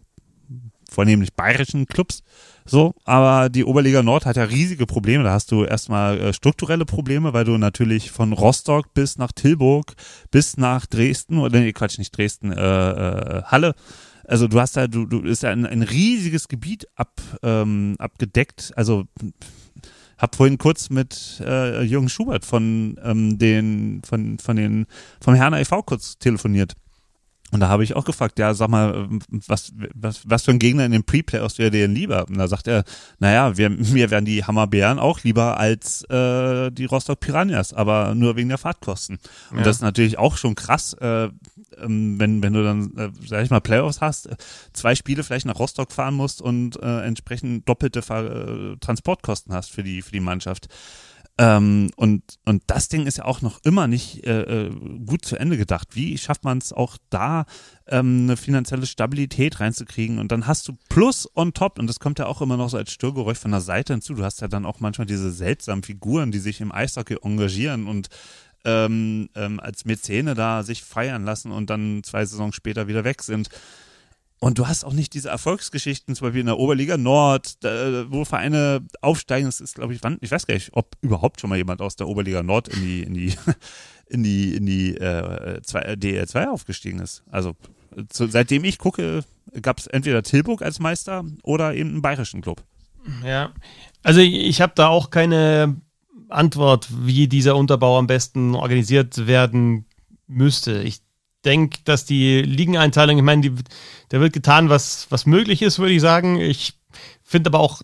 vornehmlich 0.90 1.34
bayerischen 1.34 1.86
Clubs, 1.86 2.24
so, 2.66 2.94
aber 3.04 3.50
die 3.50 3.64
Oberliga 3.64 4.02
Nord 4.02 4.24
hat 4.24 4.36
ja 4.36 4.44
riesige 4.44 4.86
Probleme. 4.86 5.22
Da 5.22 5.32
hast 5.32 5.52
du 5.52 5.64
erstmal 5.64 6.18
äh, 6.18 6.32
strukturelle 6.32 6.86
Probleme, 6.86 7.34
weil 7.34 7.44
du 7.44 7.58
natürlich 7.58 8.10
von 8.10 8.32
Rostock 8.32 8.94
bis 8.94 9.18
nach 9.18 9.32
Tilburg 9.32 9.94
bis 10.30 10.56
nach 10.56 10.86
Dresden 10.86 11.38
oder 11.38 11.60
nee, 11.60 11.72
Quatsch, 11.72 11.98
nicht 11.98 12.16
Dresden, 12.16 12.52
äh, 12.52 12.58
äh, 12.58 13.42
Halle. 13.44 13.74
Also 14.26 14.48
du 14.48 14.58
hast 14.58 14.76
da, 14.78 14.86
du, 14.86 15.04
du 15.04 15.20
ist 15.20 15.42
ja 15.42 15.50
ein, 15.50 15.66
ein 15.66 15.82
riesiges 15.82 16.48
Gebiet 16.48 16.86
ab, 16.96 17.20
ähm, 17.42 17.96
abgedeckt. 17.98 18.72
Also 18.76 19.04
hab 20.16 20.34
vorhin 20.34 20.56
kurz 20.56 20.88
mit 20.88 21.42
äh, 21.44 21.82
Jürgen 21.82 22.08
Schubert 22.08 22.46
von 22.46 22.98
ähm, 23.02 23.38
den 23.38 24.00
von 24.06 24.38
von 24.38 24.56
den 24.56 24.86
vom 25.20 25.34
Herner 25.34 25.60
e.V. 25.60 25.82
kurz 25.82 26.18
telefoniert. 26.18 26.74
Und 27.50 27.60
da 27.60 27.68
habe 27.68 27.84
ich 27.84 27.94
auch 27.94 28.04
gefragt, 28.04 28.40
ja, 28.40 28.52
sag 28.52 28.68
mal, 28.68 29.08
was, 29.30 29.72
was, 29.94 30.22
was 30.28 30.42
für 30.42 30.50
ein 30.50 30.58
Gegner 30.58 30.84
in 30.86 30.92
den 30.92 31.04
Pre-Playoffs 31.04 31.58
wäre 31.58 31.70
dir 31.70 31.82
denn 31.82 31.94
lieber? 31.94 32.26
Und 32.26 32.36
da 32.36 32.48
sagt 32.48 32.66
er, 32.66 32.82
naja, 33.20 33.56
wir, 33.56 33.70
mir 33.70 34.10
wären 34.10 34.24
die 34.24 34.44
Hammerbären 34.44 34.98
auch 34.98 35.22
lieber 35.22 35.58
als 35.58 36.02
äh, 36.10 36.70
die 36.72 36.86
Rostock 36.86 37.20
Piranhas, 37.20 37.72
aber 37.72 38.14
nur 38.16 38.34
wegen 38.34 38.48
der 38.48 38.58
Fahrtkosten. 38.58 39.18
Und 39.52 39.58
Ja. 39.58 39.62
das 39.64 39.76
ist 39.76 39.82
natürlich 39.82 40.18
auch 40.18 40.36
schon 40.36 40.56
krass, 40.56 40.94
äh, 40.94 41.28
ähm, 41.80 42.18
wenn, 42.18 42.42
wenn 42.42 42.54
du 42.54 42.64
dann, 42.64 42.96
äh, 42.96 43.10
sag 43.24 43.44
ich 43.44 43.50
mal, 43.50 43.60
Playoffs 43.60 44.00
hast, 44.00 44.26
äh, 44.26 44.36
zwei 44.72 44.96
Spiele 44.96 45.22
vielleicht 45.22 45.46
nach 45.46 45.58
Rostock 45.58 45.92
fahren 45.92 46.14
musst 46.14 46.42
und 46.42 46.82
äh, 46.82 47.02
entsprechend 47.02 47.68
doppelte 47.68 48.02
Fahr 48.02 48.24
äh, 48.24 48.76
Transportkosten 48.80 49.54
hast 49.54 49.70
für 49.70 49.84
die, 49.84 50.02
für 50.02 50.12
die 50.12 50.20
Mannschaft. 50.20 50.66
Ähm, 51.36 51.90
und, 51.96 52.22
und 52.44 52.62
das 52.68 52.88
Ding 52.88 53.06
ist 53.06 53.18
ja 53.18 53.24
auch 53.24 53.42
noch 53.42 53.58
immer 53.64 53.88
nicht 53.88 54.24
äh, 54.24 54.66
äh, 54.66 54.70
gut 55.04 55.24
zu 55.24 55.36
Ende 55.36 55.56
gedacht. 55.56 55.88
Wie 55.92 56.16
schafft 56.16 56.44
man 56.44 56.58
es 56.58 56.72
auch 56.72 56.96
da, 57.10 57.44
ähm, 57.88 58.22
eine 58.22 58.36
finanzielle 58.36 58.86
Stabilität 58.86 59.58
reinzukriegen? 59.58 60.20
Und 60.20 60.30
dann 60.30 60.46
hast 60.46 60.68
du 60.68 60.74
Plus 60.88 61.28
on 61.34 61.52
top, 61.52 61.80
und 61.80 61.88
das 61.88 61.98
kommt 61.98 62.20
ja 62.20 62.26
auch 62.26 62.40
immer 62.40 62.56
noch 62.56 62.68
so 62.68 62.76
als 62.76 62.92
Störgeräusch 62.92 63.38
von 63.38 63.50
der 63.50 63.60
Seite 63.60 63.94
hinzu. 63.94 64.14
Du 64.14 64.22
hast 64.22 64.42
ja 64.42 64.48
dann 64.48 64.64
auch 64.64 64.78
manchmal 64.78 65.06
diese 65.06 65.32
seltsamen 65.32 65.82
Figuren, 65.82 66.30
die 66.30 66.38
sich 66.38 66.60
im 66.60 66.70
Eishockey 66.70 67.16
engagieren 67.20 67.88
und 67.88 68.10
ähm, 68.64 69.28
ähm, 69.34 69.58
als 69.58 69.84
Mäzene 69.84 70.34
da 70.34 70.62
sich 70.62 70.84
feiern 70.84 71.24
lassen 71.24 71.50
und 71.50 71.68
dann 71.68 72.02
zwei 72.04 72.24
Saisons 72.24 72.54
später 72.54 72.86
wieder 72.86 73.02
weg 73.02 73.22
sind. 73.22 73.48
Und 74.44 74.58
du 74.58 74.68
hast 74.68 74.84
auch 74.84 74.92
nicht 74.92 75.14
diese 75.14 75.30
Erfolgsgeschichten, 75.30 76.14
zum 76.14 76.26
Beispiel 76.26 76.40
in 76.40 76.46
der 76.48 76.58
Oberliga 76.58 76.98
Nord, 76.98 77.64
da, 77.64 78.04
wo 78.10 78.26
Vereine 78.26 78.86
aufsteigen. 79.00 79.46
Das 79.46 79.58
ist, 79.58 79.76
glaube 79.76 79.94
ich, 79.94 80.02
wann, 80.02 80.18
ich 80.20 80.30
weiß 80.30 80.46
gar 80.46 80.52
nicht, 80.52 80.68
ob 80.74 80.98
überhaupt 81.00 81.40
schon 81.40 81.48
mal 81.48 81.56
jemand 81.56 81.80
aus 81.80 81.96
der 81.96 82.08
Oberliga 82.08 82.42
Nord 82.42 82.68
in 82.68 82.82
die, 82.82 83.02
in 83.04 83.14
die, 83.14 83.34
in 84.06 84.22
die, 84.22 84.54
in 84.54 84.66
die 84.66 84.98
äh, 84.98 85.56
äh, 85.56 85.60
DL2 85.96 86.48
aufgestiegen 86.48 86.98
ist. 86.98 87.22
Also 87.30 87.56
zu, 88.10 88.26
seitdem 88.26 88.64
ich 88.64 88.76
gucke, 88.76 89.24
gab 89.62 89.78
es 89.78 89.86
entweder 89.86 90.22
Tilburg 90.22 90.60
als 90.60 90.78
Meister 90.78 91.24
oder 91.42 91.74
eben 91.74 91.88
einen 91.88 92.02
bayerischen 92.02 92.42
Club. 92.42 92.62
Ja, 93.24 93.50
also 94.02 94.20
ich 94.20 94.60
habe 94.60 94.74
da 94.76 94.88
auch 94.88 95.08
keine 95.08 95.80
Antwort, 96.28 96.88
wie 96.90 97.28
dieser 97.28 97.56
Unterbau 97.56 97.98
am 97.98 98.08
besten 98.08 98.54
organisiert 98.54 99.26
werden 99.26 99.86
müsste. 100.26 100.82
Ich 100.82 101.00
denke, 101.44 101.78
dass 101.84 102.04
die 102.04 102.42
Ligeneinteilung, 102.42 103.16
ich 103.16 103.22
meine, 103.22 103.42
die, 103.42 103.52
da 104.08 104.20
wird 104.20 104.32
getan, 104.32 104.68
was, 104.68 105.06
was 105.10 105.26
möglich 105.26 105.62
ist, 105.62 105.78
würde 105.78 105.92
ich 105.92 106.00
sagen. 106.00 106.40
Ich 106.40 106.74
finde 107.22 107.48
aber 107.50 107.60
auch 107.60 107.82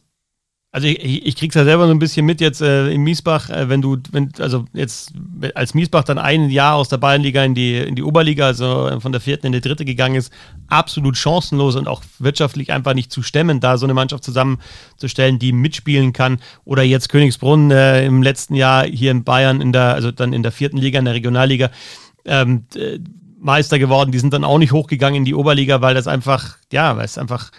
also 0.73 0.87
ich, 0.87 1.27
ich 1.27 1.35
krieg's 1.35 1.57
ja 1.57 1.65
selber 1.65 1.87
so 1.87 1.91
ein 1.91 1.99
bisschen 1.99 2.25
mit 2.25 2.41
jetzt 2.41 2.61
äh, 2.61 2.91
in 2.91 3.03
Miesbach, 3.03 3.51
äh, 3.51 3.69
wenn 3.69 3.83
du, 3.83 3.97
wenn, 4.13 4.31
also 4.39 4.67
jetzt 4.73 5.13
als 5.55 5.75
Miesbach 5.75 6.05
dann 6.05 6.19
ein 6.19 6.49
Jahr 6.49 6.77
aus 6.77 6.89
der 6.89 6.99
Bayernliga 6.99 7.43
in 7.43 7.57
die, 7.57 7.77
in 7.77 7.97
die 7.97 8.05
Oberliga, 8.05 8.47
also 8.47 9.01
von 9.01 9.11
der 9.11 9.21
vierten 9.21 9.47
in 9.47 9.53
die 9.53 9.61
dritte 9.61 9.85
gegangen 9.85 10.15
ist, 10.15 10.33
absolut 10.69 11.17
chancenlos 11.17 11.75
und 11.75 11.89
auch 11.89 12.03
wirtschaftlich 12.21 12.73
einfach 12.73 12.95
nicht 12.95 13.11
zu 13.11 13.23
stemmen, 13.23 13.59
da 13.59 13.79
so 13.79 13.87
eine 13.87 13.95
Mannschaft 13.95 14.23
zusammenzustellen, 14.23 15.41
die 15.41 15.53
mitspielen 15.53 16.13
kann. 16.13 16.39
Oder 16.65 16.85
jetzt 16.85 17.09
Königsbrunn 17.09 17.73
äh, 17.73 18.07
im 18.07 18.23
letzten 18.23 18.55
Jahr 18.55 18.87
hier 18.87 19.11
in 19.11 19.25
Bayern 19.25 19.61
in 19.61 19.73
der, 19.73 19.95
also 19.95 20.13
dann 20.13 20.33
in 20.33 20.45
der 20.45 20.53
vierten 20.53 20.77
Liga, 20.77 21.01
in 21.01 21.05
der 21.05 21.15
Regionalliga, 21.15 21.71
ähm, 22.25 22.67
Meister 23.41 23.79
geworden. 23.79 24.13
Die 24.13 24.19
sind 24.19 24.33
dann 24.33 24.45
auch 24.45 24.59
nicht 24.59 24.73
hochgegangen 24.73 25.19
in 25.19 25.25
die 25.25 25.35
Oberliga, 25.35 25.81
weil 25.81 25.95
das 25.95 26.07
einfach, 26.07 26.57
ja, 26.73 26.97
weil 26.97 27.05
es 27.05 27.19
einfach 27.19 27.51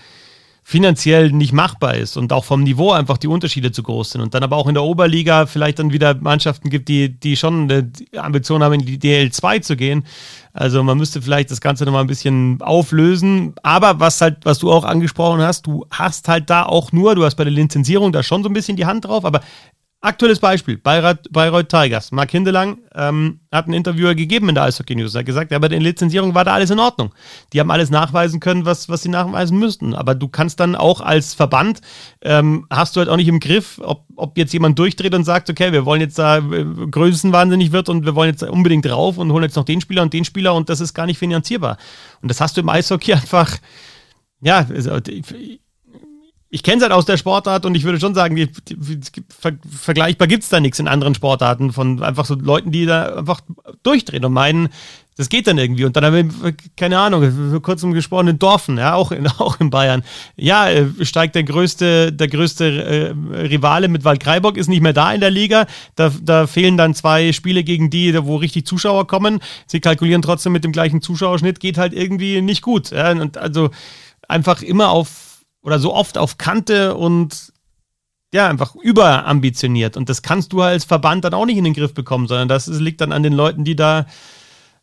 finanziell 0.63 1.31
nicht 1.31 1.53
machbar 1.53 1.95
ist 1.95 2.17
und 2.17 2.31
auch 2.31 2.45
vom 2.45 2.63
Niveau 2.63 2.91
einfach 2.91 3.17
die 3.17 3.27
Unterschiede 3.27 3.71
zu 3.71 3.83
groß 3.83 4.11
sind. 4.11 4.21
Und 4.21 4.33
dann 4.33 4.43
aber 4.43 4.57
auch 4.57 4.67
in 4.67 4.75
der 4.75 4.83
Oberliga 4.83 5.45
vielleicht 5.47 5.79
dann 5.79 5.91
wieder 5.91 6.13
Mannschaften 6.13 6.69
gibt, 6.69 6.87
die, 6.87 7.09
die 7.09 7.35
schon 7.35 7.63
eine 7.63 7.91
Ambition 8.15 8.63
haben, 8.63 8.73
in 8.73 8.85
die 8.85 8.99
DL2 8.99 9.61
zu 9.61 9.75
gehen. 9.75 10.05
Also 10.53 10.83
man 10.83 10.97
müsste 10.97 11.21
vielleicht 11.21 11.49
das 11.51 11.61
Ganze 11.61 11.83
nochmal 11.83 12.03
ein 12.03 12.07
bisschen 12.07 12.61
auflösen. 12.61 13.53
Aber 13.63 13.99
was 13.99 14.21
halt, 14.21 14.37
was 14.43 14.59
du 14.59 14.71
auch 14.71 14.85
angesprochen 14.85 15.41
hast, 15.41 15.65
du 15.65 15.85
hast 15.89 16.27
halt 16.27 16.49
da 16.49 16.63
auch 16.63 16.91
nur, 16.91 17.15
du 17.15 17.25
hast 17.25 17.35
bei 17.35 17.43
der 17.43 17.53
Lizenzierung 17.53 18.11
da 18.11 18.21
schon 18.21 18.43
so 18.43 18.49
ein 18.49 18.53
bisschen 18.53 18.77
die 18.77 18.85
Hand 18.85 19.05
drauf, 19.05 19.25
aber 19.25 19.41
Aktuelles 20.03 20.39
Beispiel, 20.39 20.79
Bayreuth, 20.79 21.31
Bayreuth 21.31 21.69
Tigers. 21.69 22.11
Mark 22.11 22.31
Hindelang 22.31 22.79
ähm, 22.95 23.39
hat 23.51 23.65
einen 23.65 23.75
Interviewer 23.75 24.15
gegeben 24.15 24.49
in 24.49 24.55
der 24.55 24.63
Eishockey 24.63 24.95
News. 24.95 25.13
Er 25.13 25.19
hat 25.19 25.27
gesagt, 25.27 25.51
ja, 25.51 25.59
bei 25.59 25.67
der 25.67 25.79
Lizenzierung 25.79 26.33
war 26.33 26.43
da 26.43 26.55
alles 26.55 26.71
in 26.71 26.79
Ordnung. 26.79 27.13
Die 27.53 27.59
haben 27.59 27.69
alles 27.69 27.91
nachweisen 27.91 28.39
können, 28.39 28.65
was, 28.65 28.89
was 28.89 29.03
sie 29.03 29.09
nachweisen 29.09 29.59
müssten. 29.59 29.93
Aber 29.93 30.15
du 30.15 30.27
kannst 30.27 30.59
dann 30.59 30.75
auch 30.75 31.01
als 31.01 31.35
Verband, 31.35 31.81
ähm, 32.23 32.65
hast 32.71 32.95
du 32.95 32.99
halt 32.99 33.09
auch 33.09 33.15
nicht 33.15 33.27
im 33.27 33.39
Griff, 33.39 33.79
ob, 33.83 34.05
ob 34.15 34.39
jetzt 34.39 34.53
jemand 34.53 34.79
durchdreht 34.79 35.13
und 35.13 35.23
sagt, 35.23 35.51
okay, 35.51 35.71
wir 35.71 35.85
wollen 35.85 36.01
jetzt 36.01 36.17
da 36.17 36.39
äh, 36.39 36.65
größenwahnsinnig 36.89 37.71
wird 37.71 37.87
und 37.87 38.03
wir 38.03 38.15
wollen 38.15 38.31
jetzt 38.31 38.41
unbedingt 38.41 38.85
drauf 38.85 39.19
und 39.19 39.31
holen 39.31 39.43
jetzt 39.43 39.55
noch 39.55 39.65
den 39.65 39.81
Spieler 39.81 40.01
und 40.01 40.13
den 40.13 40.25
Spieler 40.25 40.55
und 40.55 40.67
das 40.69 40.81
ist 40.81 40.95
gar 40.95 41.05
nicht 41.05 41.19
finanzierbar. 41.19 41.77
Und 42.23 42.29
das 42.29 42.41
hast 42.41 42.57
du 42.57 42.61
im 42.61 42.69
Eishockey 42.69 43.13
einfach, 43.13 43.55
ja, 44.41 44.65
also, 44.67 44.99
ich 46.53 46.63
kenne 46.63 46.77
es 46.77 46.83
halt 46.83 46.91
aus 46.91 47.05
der 47.05 47.15
Sportart 47.15 47.65
und 47.65 47.75
ich 47.75 47.85
würde 47.85 47.99
schon 47.99 48.13
sagen, 48.13 48.35
die, 48.35 48.47
die, 48.67 48.77
ver, 49.29 49.53
vergleichbar 49.69 50.27
gibt 50.27 50.43
es 50.43 50.49
da 50.49 50.59
nichts 50.59 50.79
in 50.79 50.89
anderen 50.89 51.15
Sportarten 51.15 51.71
von 51.71 52.03
einfach 52.03 52.25
so 52.25 52.35
Leuten, 52.35 52.71
die 52.71 52.85
da 52.85 53.15
einfach 53.15 53.39
durchdrehen 53.83 54.25
und 54.25 54.33
meinen, 54.33 54.67
das 55.15 55.29
geht 55.29 55.47
dann 55.47 55.57
irgendwie. 55.57 55.85
Und 55.85 55.95
dann 55.95 56.03
haben 56.03 56.13
wir, 56.41 56.53
keine 56.75 56.99
Ahnung, 56.99 57.51
vor 57.51 57.61
kurzem 57.61 57.93
gesprochen 57.93 58.27
in 58.27 58.39
Dorfen, 58.39 58.77
ja, 58.77 58.95
auch 58.95 59.13
in, 59.13 59.27
auch 59.39 59.61
in 59.61 59.69
Bayern. 59.69 60.03
Ja, 60.35 60.69
äh, 60.69 60.87
steigt 61.05 61.35
der 61.35 61.43
größte, 61.43 62.11
der 62.11 62.27
größte 62.27 63.15
äh, 63.33 63.37
Rivale 63.47 63.87
mit 63.87 64.03
Waldkraiburg, 64.03 64.57
ist 64.57 64.67
nicht 64.67 64.81
mehr 64.81 64.93
da 64.93 65.13
in 65.13 65.21
der 65.21 65.31
Liga. 65.31 65.67
Da, 65.95 66.11
da 66.21 66.47
fehlen 66.47 66.75
dann 66.75 66.95
zwei 66.95 67.31
Spiele 67.31 67.63
gegen 67.63 67.89
die, 67.89 68.13
wo 68.25 68.35
richtig 68.35 68.65
Zuschauer 68.65 69.07
kommen. 69.07 69.39
Sie 69.67 69.79
kalkulieren 69.79 70.21
trotzdem 70.21 70.51
mit 70.51 70.65
dem 70.65 70.73
gleichen 70.73 71.01
Zuschauerschnitt, 71.01 71.61
geht 71.61 71.77
halt 71.77 71.93
irgendwie 71.93 72.41
nicht 72.41 72.61
gut. 72.61 72.91
Ja, 72.91 73.11
und 73.11 73.37
also 73.37 73.69
einfach 74.27 74.61
immer 74.61 74.89
auf 74.89 75.30
oder 75.61 75.79
so 75.79 75.93
oft 75.93 76.17
auf 76.17 76.37
Kante 76.37 76.95
und 76.95 77.53
ja, 78.33 78.47
einfach 78.47 78.75
überambitioniert. 78.75 79.97
Und 79.97 80.09
das 80.09 80.21
kannst 80.21 80.53
du 80.53 80.61
als 80.61 80.85
Verband 80.85 81.25
dann 81.25 81.33
auch 81.33 81.45
nicht 81.45 81.57
in 81.57 81.65
den 81.65 81.73
Griff 81.73 81.93
bekommen, 81.93 82.27
sondern 82.27 82.47
das 82.47 82.67
liegt 82.67 83.01
dann 83.01 83.11
an 83.11 83.23
den 83.23 83.33
Leuten, 83.33 83.65
die 83.65 83.75
da 83.75 84.05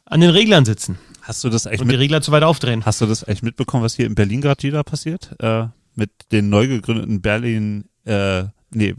an 0.04 0.20
den 0.20 0.30
Reglern 0.30 0.64
sitzen. 0.64 0.98
Hast 1.22 1.44
du 1.44 1.50
das 1.50 1.66
eigentlich 1.66 1.82
und 1.82 1.88
die 1.88 1.96
Regler 1.96 2.20
zu 2.20 2.32
weit 2.32 2.42
aufdrehen? 2.42 2.84
Hast 2.86 3.00
du 3.00 3.06
das 3.06 3.24
eigentlich 3.24 3.42
mitbekommen, 3.42 3.84
was 3.84 3.94
hier 3.94 4.06
in 4.06 4.14
Berlin 4.14 4.40
gerade 4.40 4.62
wieder 4.62 4.82
passiert? 4.84 5.34
Äh, 5.40 5.66
mit 5.94 6.10
den 6.32 6.48
neu 6.48 6.68
gegründeten 6.68 7.20
Berlin, 7.20 7.84
äh, 8.04 8.44
nee, 8.70 8.94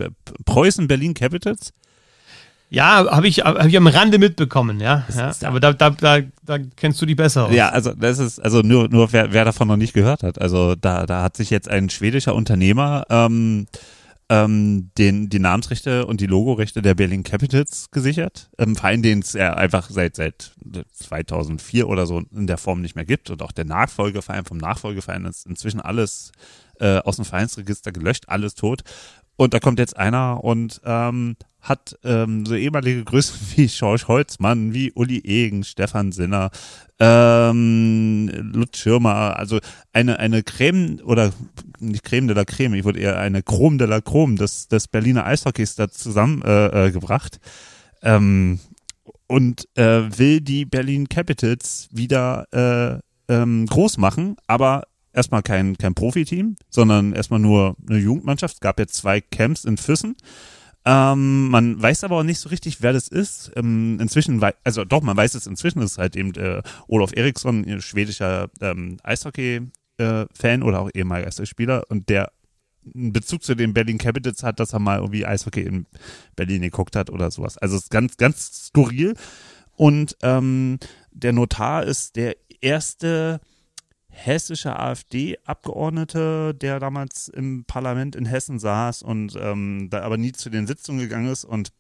Preußen 0.46 0.88
Berlin 0.88 1.14
Capitals? 1.14 1.74
Ja, 2.72 3.10
habe 3.10 3.28
ich, 3.28 3.40
hab 3.40 3.66
ich 3.66 3.78
am 3.78 3.88
Rande 3.88 4.20
mitbekommen, 4.20 4.80
ja. 4.80 5.04
ja. 5.16 5.32
Aber 5.44 5.60
da, 5.60 5.74
da, 5.74 5.90
da, 5.90 6.20
da 6.44 6.58
kennst 6.76 7.02
du 7.02 7.08
die 7.08 7.16
besser 7.16 7.46
aus. 7.46 7.54
Ja, 7.54 7.70
also 7.70 7.94
das 7.94 8.20
ist, 8.20 8.40
also 8.40 8.62
nur, 8.62 8.90
nur 8.90 9.12
wer, 9.12 9.34
wer 9.34 9.44
davon 9.44 9.68
noch 9.68 9.78
nicht 9.78 9.94
gehört 9.94 10.22
hat. 10.22 10.40
Also 10.40 10.76
da, 10.76 11.08
da 11.08 11.24
hat 11.24 11.36
sich 11.36 11.50
jetzt 11.50 11.68
ein 11.68 11.90
schwedischer 11.90 12.36
Unternehmer 12.36 13.06
ähm, 13.10 13.66
ähm, 14.30 14.92
den, 15.00 15.30
die 15.30 15.40
Namensrechte 15.40 16.06
und 16.06 16.22
die 16.22 16.28
Logorechte 16.28 16.84
der 16.84 16.94
Berlin 16.94 17.24
Capitals 17.24 17.90
gesichert. 17.90 18.52
Ähm, 18.60 18.76
Verein, 18.76 19.02
den 19.02 19.20
es 19.20 19.34
ja 19.34 19.56
einfach 19.56 19.90
seit, 19.90 20.16
seit 20.16 20.52
2004 20.94 21.90
oder 21.90 22.06
so 22.06 22.22
in 22.32 22.46
der 22.46 22.60
Form 22.60 22.82
nicht 22.82 22.96
mehr 22.96 23.06
gibt. 23.06 23.32
Und 23.32 23.42
auch 23.42 23.52
der 23.52 23.66
Nachfolgeverein 23.66 24.46
vom 24.46 24.58
Nachfolgeverein 24.58 25.26
ist 25.26 25.48
inzwischen 25.48 25.82
alles 25.82 26.32
äh, 26.80 27.00
aus 27.00 27.16
dem 27.16 27.26
Vereinsregister 27.26 27.92
gelöscht, 27.92 28.26
alles 28.28 28.54
tot. 28.54 28.84
Und 29.40 29.54
da 29.54 29.62
kommt 29.62 29.80
jetzt 29.80 29.96
einer 29.96 30.44
und 30.44 30.82
ähm, 30.84 31.38
hat 31.62 31.98
ähm, 32.04 32.46
so 32.46 32.56
ehemalige 32.56 33.06
Größen 33.06 33.40
wie 33.56 33.68
George 33.68 34.04
Holzmann, 34.10 34.74
wie 34.74 34.92
Uli 34.92 35.20
Egen, 35.24 35.64
Stefan 35.64 36.12
Sinner, 36.12 36.52
ähm, 37.00 38.30
Lutz 38.54 38.80
Schirmer, 38.80 39.40
also 39.40 39.60
eine, 39.94 40.20
eine 40.20 40.44
Creme 40.44 41.00
oder 41.06 41.32
nicht 41.80 42.04
Creme 42.04 42.28
de 42.28 42.36
la 42.36 42.44
Creme, 42.44 42.74
ich 42.74 42.84
würde 42.84 43.00
eher 43.00 43.18
eine 43.18 43.42
Chrome 43.42 43.78
de 43.78 43.88
la 43.88 44.02
Chrome 44.02 44.36
des, 44.36 44.68
des 44.68 44.90
Berliner 44.90 45.26
Eishockeys 45.26 45.76
da 45.76 45.90
zusammengebracht. 45.90 46.74
Äh, 46.74 46.88
äh, 46.88 46.92
gebracht. 46.92 47.40
ähm, 48.02 48.60
und 49.28 49.70
äh, 49.76 50.18
will 50.18 50.42
die 50.42 50.66
Berlin 50.66 51.08
Capitals 51.08 51.88
wieder 51.94 52.46
äh, 52.52 53.34
ähm, 53.34 53.68
groß 53.68 54.00
machen, 54.00 54.36
aber 54.48 54.84
erstmal 55.14 55.42
kein, 55.42 55.78
kein 55.78 55.96
Profiteam, 55.96 56.56
sondern 56.70 57.14
erstmal 57.14 57.40
nur 57.40 57.76
eine 57.88 58.00
Jugendmannschaft. 58.00 58.56
Es 58.56 58.60
gab 58.60 58.80
jetzt 58.80 58.96
zwei 58.96 59.22
Camps 59.22 59.66
in 59.66 59.78
Füssen. 59.78 60.16
Ähm, 60.86 61.50
man 61.50 61.82
weiß 61.82 62.04
aber 62.04 62.18
auch 62.18 62.24
nicht 62.24 62.40
so 62.40 62.50
richtig, 62.50 62.82
wer 62.82 62.94
das 62.94 63.08
ist. 63.08 63.52
Ähm, 63.56 64.00
inzwischen, 64.00 64.42
also 64.64 64.86
doch, 64.86 65.02
man 65.02 65.18
weiß 65.18 65.36
es 65.36 65.48
inzwischen, 65.48 65.82
ist 65.82 65.98
halt 65.98 66.16
eben 66.16 66.34
äh, 66.36 66.62
Olaf 66.88 67.12
Eriksson, 67.14 67.82
schwedischer 67.82 68.50
ähm, 68.62 68.98
Eishockey-Fan 69.04 70.62
äh, 70.62 70.64
oder 70.64 70.80
auch 70.80 70.90
ehemaliger 70.94 71.28
Eishockeyspieler 71.28 71.84
und 71.90 72.10
der 72.10 72.32
einen 72.96 73.14
Bezug 73.14 73.44
zu 73.44 73.56
den 73.56 73.74
Berlin 73.74 73.98
Capitals 73.98 74.42
hat, 74.44 74.60
dass 74.60 74.74
er 74.74 74.80
mal 74.80 75.00
irgendwie 75.00 75.26
Eishockey 75.26 75.62
in 75.62 75.86
Berlin 76.36 76.62
geguckt 76.62 76.96
hat 76.96 77.10
oder 77.10 77.30
sowas. 77.30 77.58
Also 77.58 77.76
es 77.76 77.84
ist 77.84 77.92
ganz, 77.92 78.18
ganz 78.18 78.68
skurril. 78.68 79.16
Und 79.76 80.18
ähm, 80.24 80.80
der 81.12 81.34
Notar 81.34 81.84
ist 81.84 82.16
der 82.16 82.36
erste 82.62 83.42
hessische 84.26 84.78
AfD-Abgeordnete, 84.78 86.54
der 86.54 86.80
damals 86.80 87.28
im 87.30 87.66
Parlament 87.66 88.16
in 88.16 88.26
Hessen 88.26 88.60
saß 88.60 89.02
und 89.02 89.36
ähm, 89.40 89.88
da 89.90 90.02
aber 90.02 90.18
nie 90.18 90.32
zu 90.32 90.50
den 90.50 90.68
Sitzungen 90.68 91.02
gegangen 91.02 91.32
ist 91.32 91.46
und 91.46 91.72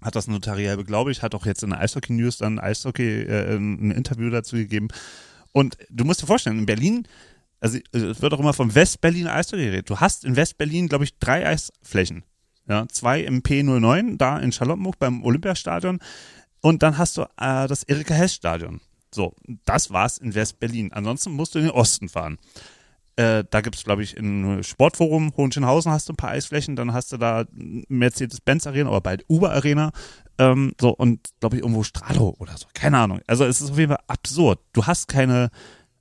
hat 0.00 0.16
das 0.16 0.26
notariell 0.26 0.76
beglaubigt, 0.76 1.22
hat 1.22 1.34
auch 1.34 1.46
jetzt 1.46 1.62
in 1.62 1.70
der 1.70 1.80
Eishockey 1.80 2.12
News 2.12 2.38
dann 2.38 2.58
Eishockey 2.58 3.22
äh, 3.22 3.56
ein 3.56 3.90
Interview 3.90 4.30
dazu 4.30 4.56
gegeben. 4.56 4.88
Und 5.52 5.76
du 5.90 6.04
musst 6.04 6.22
dir 6.22 6.26
vorstellen, 6.26 6.58
in 6.58 6.66
Berlin, 6.66 7.06
also 7.60 7.78
es 7.92 8.20
wird 8.20 8.34
auch 8.34 8.40
immer 8.40 8.52
vom 8.52 8.74
West-Berlin 8.74 9.28
Eishockey 9.28 9.64
geredet. 9.64 9.90
Du 9.90 10.00
hast 10.00 10.24
in 10.24 10.36
West-Berlin, 10.36 10.88
glaube 10.88 11.04
ich, 11.04 11.18
drei 11.18 11.46
Eisflächen. 11.46 12.24
Ja, 12.68 12.86
zwei 12.88 13.20
im 13.20 13.42
P09, 13.42 14.16
da 14.16 14.38
in 14.38 14.52
Charlottenburg 14.52 14.98
beim 14.98 15.24
Olympiastadion. 15.24 16.00
Und 16.60 16.82
dann 16.82 16.96
hast 16.96 17.16
du 17.16 17.22
äh, 17.22 17.66
das 17.66 17.82
Erika 17.82 18.14
Hess 18.14 18.34
Stadion. 18.34 18.80
So, 19.14 19.34
das 19.64 19.90
war's 19.90 20.18
in 20.18 20.34
West-Berlin. 20.34 20.92
Ansonsten 20.92 21.32
musst 21.32 21.54
du 21.54 21.58
in 21.58 21.66
den 21.66 21.74
Osten 21.74 22.08
fahren. 22.08 22.38
Äh, 23.16 23.44
da 23.50 23.60
gibt's, 23.60 23.84
glaube 23.84 24.02
ich, 24.02 24.16
im 24.16 24.62
Sportforum 24.62 25.36
Hohenschönhausen 25.36 25.92
hast 25.92 26.08
du 26.08 26.14
ein 26.14 26.16
paar 26.16 26.30
Eisflächen, 26.30 26.76
dann 26.76 26.94
hast 26.94 27.12
du 27.12 27.18
da 27.18 27.44
Mercedes-Benz 27.52 28.66
Arena 28.66 28.88
oder 28.88 29.02
bald 29.02 29.24
Uber 29.28 29.52
Arena. 29.52 29.92
Ähm, 30.38 30.72
so, 30.80 30.90
und 30.90 31.28
glaube 31.40 31.56
ich, 31.56 31.62
irgendwo 31.62 31.82
Stralo 31.82 32.34
oder 32.38 32.56
so. 32.56 32.66
Keine 32.72 32.98
Ahnung. 32.98 33.20
Also 33.26 33.44
es 33.44 33.60
ist 33.60 33.72
auf 33.72 33.78
jeden 33.78 33.90
Fall 33.90 34.02
absurd. 34.06 34.60
Du 34.72 34.86
hast 34.86 35.08
keine 35.08 35.50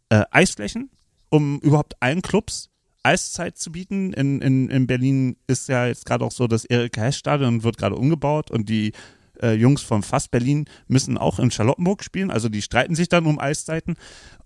äh, 0.10 0.24
Eisflächen, 0.32 0.90
um 1.30 1.60
überhaupt 1.60 2.02
allen 2.02 2.22
Clubs 2.22 2.70
Eiszeit 3.04 3.58
zu 3.58 3.74
bieten. 3.74 4.14
In, 4.14 4.42
in, 4.42 4.70
in 4.70 4.88
Berlin 4.88 5.36
ist 5.48 5.68
ja 5.68 5.88
jetzt 5.88 6.06
gerade 6.06 6.24
auch 6.24 6.32
so 6.32 6.48
das 6.48 6.64
Erika 6.66 7.02
Hess 7.02 7.18
Stadion 7.18 7.64
wird 7.64 7.78
gerade 7.78 7.96
umgebaut 7.96 8.52
und 8.52 8.70
die 8.70 8.94
äh, 9.42 9.54
Jungs 9.54 9.82
von 9.82 10.04
Fass 10.04 10.28
Berlin 10.28 10.66
müssen 10.88 11.18
auch 11.18 11.40
in 11.40 11.52
Charlottenburg 11.52 12.04
spielen, 12.04 12.32
also 12.32 12.50
die 12.50 12.62
streiten 12.62 12.96
sich 12.96 13.10
dann 13.10 13.26
um 13.26 13.40
Eiszeiten. 13.40 13.96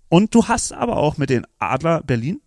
Und 0.08 0.34
du 0.34 0.46
hast 0.46 0.72
aber 0.72 0.96
auch 0.96 1.16
mit 1.16 1.30
den 1.30 1.46
Adler 1.58 2.02
Berlin, 2.02 2.40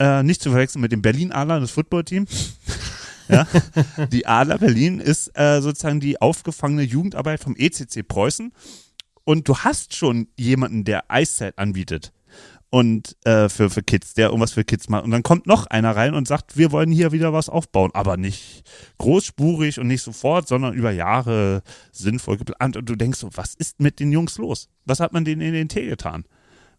äh, 0.00 0.22
nicht 0.22 0.42
zu 0.42 0.50
verwechseln 0.50 0.82
mit 0.82 0.92
dem 0.92 1.02
Berlin 1.02 1.32
Adler, 1.32 1.60
das 1.60 1.70
Footballteam. 1.70 2.26
ja, 3.28 3.46
die 4.10 4.26
Adler 4.26 4.58
Berlin 4.58 4.98
ist 4.98 5.30
äh, 5.38 5.60
sozusagen 5.60 6.00
die 6.00 6.20
aufgefangene 6.20 6.82
Jugendarbeit 6.82 7.40
vom 7.40 7.54
ECC 7.56 8.06
Preußen. 8.06 8.52
Und 9.24 9.48
du 9.48 9.58
hast 9.58 9.94
schon 9.94 10.28
jemanden, 10.36 10.84
der 10.84 11.10
Eiszeit 11.10 11.58
anbietet. 11.58 12.12
Und 12.72 13.18
äh, 13.26 13.50
für, 13.50 13.68
für 13.68 13.82
Kids, 13.82 14.14
der 14.14 14.28
irgendwas 14.28 14.52
für 14.52 14.64
Kids 14.64 14.88
macht. 14.88 15.04
Und 15.04 15.10
dann 15.10 15.22
kommt 15.22 15.46
noch 15.46 15.66
einer 15.66 15.94
rein 15.94 16.14
und 16.14 16.26
sagt, 16.26 16.56
wir 16.56 16.72
wollen 16.72 16.90
hier 16.90 17.12
wieder 17.12 17.34
was 17.34 17.50
aufbauen, 17.50 17.90
aber 17.92 18.16
nicht 18.16 18.62
großspurig 18.96 19.78
und 19.78 19.88
nicht 19.88 20.00
sofort, 20.00 20.48
sondern 20.48 20.72
über 20.72 20.90
Jahre 20.90 21.62
sinnvoll 21.92 22.38
geplant. 22.38 22.78
Und 22.78 22.88
du 22.88 22.96
denkst 22.96 23.18
so, 23.18 23.28
was 23.34 23.54
ist 23.54 23.78
mit 23.78 24.00
den 24.00 24.10
Jungs 24.10 24.38
los? 24.38 24.70
Was 24.86 25.00
hat 25.00 25.12
man 25.12 25.26
denen 25.26 25.42
in 25.42 25.52
den 25.52 25.68
Tee 25.68 25.86
getan? 25.86 26.24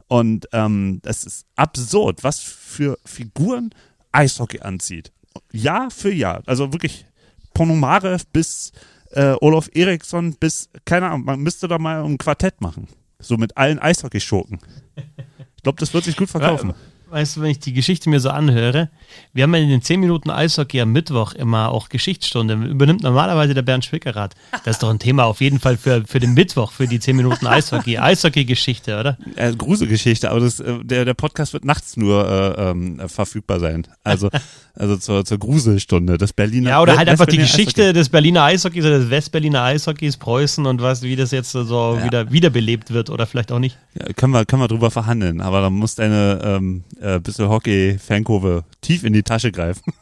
Und 0.07 0.47
ähm, 0.51 0.99
das 1.03 1.25
ist 1.25 1.45
absurd, 1.57 2.23
was 2.23 2.39
für 2.39 2.97
Figuren 3.05 3.69
Eishockey 4.11 4.61
anzieht. 4.61 5.11
Jahr 5.51 5.91
für 5.91 6.11
Jahr. 6.11 6.41
Also 6.47 6.73
wirklich 6.73 7.05
Ponomarev 7.53 8.25
bis 8.33 8.71
äh, 9.11 9.35
Olaf 9.41 9.69
Eriksson 9.75 10.33
bis, 10.39 10.71
keine 10.85 11.05
Ahnung, 11.05 11.25
man 11.25 11.39
müsste 11.41 11.67
da 11.67 11.77
mal 11.77 12.03
ein 12.03 12.17
Quartett 12.17 12.61
machen. 12.61 12.87
So 13.19 13.37
mit 13.37 13.57
allen 13.57 13.77
Eishockey-Schurken. 13.77 14.57
Ich 15.63 15.65
glaube, 15.65 15.79
das 15.79 15.93
wird 15.93 16.03
sich 16.03 16.17
gut 16.17 16.29
verkaufen. 16.29 16.73
Weißt 17.13 17.37
du, 17.37 17.41
wenn 17.41 17.51
ich 17.51 17.59
die 17.59 17.73
Geschichte 17.73 18.09
mir 18.09 18.19
so 18.19 18.31
anhöre, 18.31 18.89
wir 19.33 19.43
haben 19.43 19.53
ja 19.53 19.61
in 19.61 19.69
den 19.69 19.83
10 19.83 19.99
Minuten 19.99 20.31
Eishockey 20.31 20.81
am 20.81 20.91
Mittwoch 20.93 21.33
immer 21.33 21.69
auch 21.69 21.89
Geschichtsstunde. 21.89 22.55
Übernimmt 22.55 23.03
normalerweise 23.03 23.53
der 23.53 23.61
bernd 23.61 23.85
Schwickerath. 23.85 24.33
Das 24.65 24.77
ist 24.77 24.83
doch 24.83 24.89
ein 24.89 24.97
Thema 24.97 25.25
auf 25.25 25.39
jeden 25.39 25.59
Fall 25.59 25.77
für, 25.77 26.05
für 26.07 26.19
den 26.19 26.33
Mittwoch, 26.33 26.71
für 26.71 26.87
die 26.87 26.99
10 26.99 27.15
Minuten 27.15 27.45
Eishockey. 27.45 27.97
Eishockey-Geschichte, 27.99 28.99
oder? 28.99 29.19
Äh, 29.35 29.53
Gruselgeschichte, 29.53 30.31
aber 30.31 30.39
das, 30.39 30.59
äh, 30.59 30.83
der, 30.83 31.05
der 31.05 31.13
Podcast 31.13 31.53
wird 31.53 31.65
nachts 31.65 31.97
nur 31.97 32.27
äh, 32.27 32.71
ähm, 32.71 32.99
verfügbar 33.07 33.59
sein. 33.59 33.85
Also 34.03 34.31
Also 34.75 34.97
zur, 34.97 35.23
zur 35.23 35.37
Gruselstunde 35.37 36.17
des 36.17 36.33
Berliner 36.33 36.71
Ja, 36.71 36.81
oder 36.81 36.97
halt 36.97 37.07
einfach 37.07 37.27
die 37.27 37.37
Geschichte 37.37 37.83
Eishockey. 37.83 37.93
des 37.93 38.09
Berliner 38.09 38.43
Eishockeys 38.43 38.83
oder 38.83 38.97
des 38.97 39.09
Westberliner 39.11 39.61
Eishockeys, 39.61 40.17
Preußen 40.17 40.65
und 40.65 40.81
was, 40.81 41.03
wie 41.03 41.15
das 41.15 41.29
jetzt 41.29 41.51
so 41.51 41.97
ja. 41.99 42.03
wieder 42.03 42.31
wiederbelebt 42.31 42.91
wird 42.91 43.11
oder 43.11 43.27
vielleicht 43.27 43.51
auch 43.51 43.59
nicht. 43.59 43.77
Ja, 43.93 44.11
können 44.13 44.33
wir, 44.33 44.45
können 44.45 44.63
wir 44.63 44.67
drüber 44.67 44.89
verhandeln, 44.89 45.41
aber 45.41 45.61
da 45.61 45.69
muss 45.69 45.93
deine 45.93 46.41
ähm, 46.43 46.83
äh, 47.03 47.19
bisschen 47.19 47.49
Hockey-Fankurve 47.49 48.63
tief 48.81 49.03
in 49.03 49.13
die 49.13 49.23
Tasche 49.23 49.51
greifen. 49.51 49.93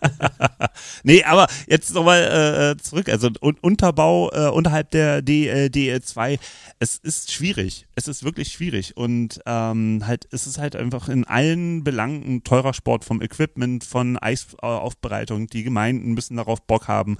nee, 1.02 1.22
aber 1.24 1.46
jetzt 1.66 1.92
nochmal 1.94 2.20
äh, 2.20 2.70
äh, 2.70 2.76
zurück. 2.76 3.08
Also 3.08 3.30
un 3.40 3.56
Unterbau 3.60 4.30
äh, 4.32 4.48
unterhalb 4.48 4.90
der 4.90 5.20
DL2, 5.20 6.38
es 6.78 6.96
ist 6.98 7.32
schwierig. 7.32 7.86
Es 7.94 8.08
ist 8.08 8.24
wirklich 8.24 8.52
schwierig. 8.52 8.96
Und 8.96 9.40
ähm, 9.46 10.02
halt, 10.06 10.26
es 10.30 10.46
ist 10.46 10.58
halt 10.58 10.76
einfach 10.76 11.08
in 11.08 11.24
allen 11.24 11.84
Belangen 11.84 12.36
ein 12.36 12.44
teurer 12.44 12.74
Sport 12.74 13.04
vom 13.04 13.20
Equipment, 13.20 13.84
von 13.84 14.16
Eisaufbereitung. 14.18 15.48
Die 15.48 15.64
Gemeinden 15.64 16.14
müssen 16.14 16.36
darauf 16.36 16.62
Bock 16.62 16.88
haben. 16.88 17.18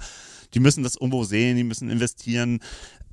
Die 0.53 0.59
müssen 0.59 0.83
das 0.83 0.95
irgendwo 0.95 1.23
sehen, 1.25 1.57
die 1.57 1.63
müssen 1.63 1.89
investieren. 1.89 2.61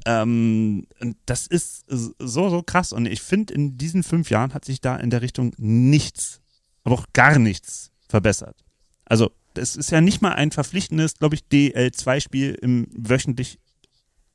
Ähm, 0.07 0.87
das 1.27 1.47
ist 1.47 1.85
so, 1.89 2.49
so 2.49 2.62
krass. 2.62 2.93
Und 2.93 3.07
ich 3.07 3.23
finde, 3.23 3.55
in 3.55 3.77
diesen 3.77 4.03
fünf 4.03 4.31
Jahren 4.31 4.55
hat 4.55 4.65
sich 4.65 4.81
da 4.81 4.97
in 4.97 5.11
der 5.11 5.23
Richtung 5.23 5.53
nichts, 5.59 6.41
aber 6.85 6.95
auch 6.95 7.07
gar 7.12 7.39
nichts 7.39 7.91
verbessert. 8.09 8.57
Also 9.05 9.31
es 9.55 9.77
ist 9.77 9.91
ja 9.91 10.01
nicht 10.01 10.23
mal 10.23 10.33
ein 10.33 10.51
verpflichtendes, 10.51 11.19
glaube 11.19 11.35
ich, 11.35 11.43
DL2-Spiel 11.53 12.59
im 12.61 12.87
wöchentlich 12.97 13.59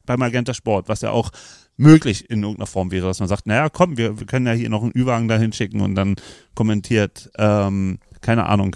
bei 0.06 0.18
Magenta 0.18 0.54
Sport, 0.54 0.90
was 0.90 1.02
ja 1.02 1.12
auch 1.12 1.32
möglich 1.76 2.30
in 2.30 2.42
irgendeiner 2.42 2.68
Form 2.68 2.92
wäre, 2.92 3.08
dass 3.08 3.20
man 3.20 3.28
sagt, 3.28 3.46
naja, 3.46 3.70
komm, 3.70 3.98
wir, 3.98 4.20
wir 4.20 4.26
können 4.26 4.48
ja 4.48 4.54
hier 4.54 4.70
noch 4.70 4.82
einen 4.82 4.94
Ü-Wagen 4.96 5.28
dahin 5.28 5.54
schicken 5.54 5.82
und 5.82 5.96
dann 5.96 6.16
kommentiert, 6.56 7.30
ähm, 7.38 8.00
keine 8.22 8.48
Ahnung, 8.48 8.76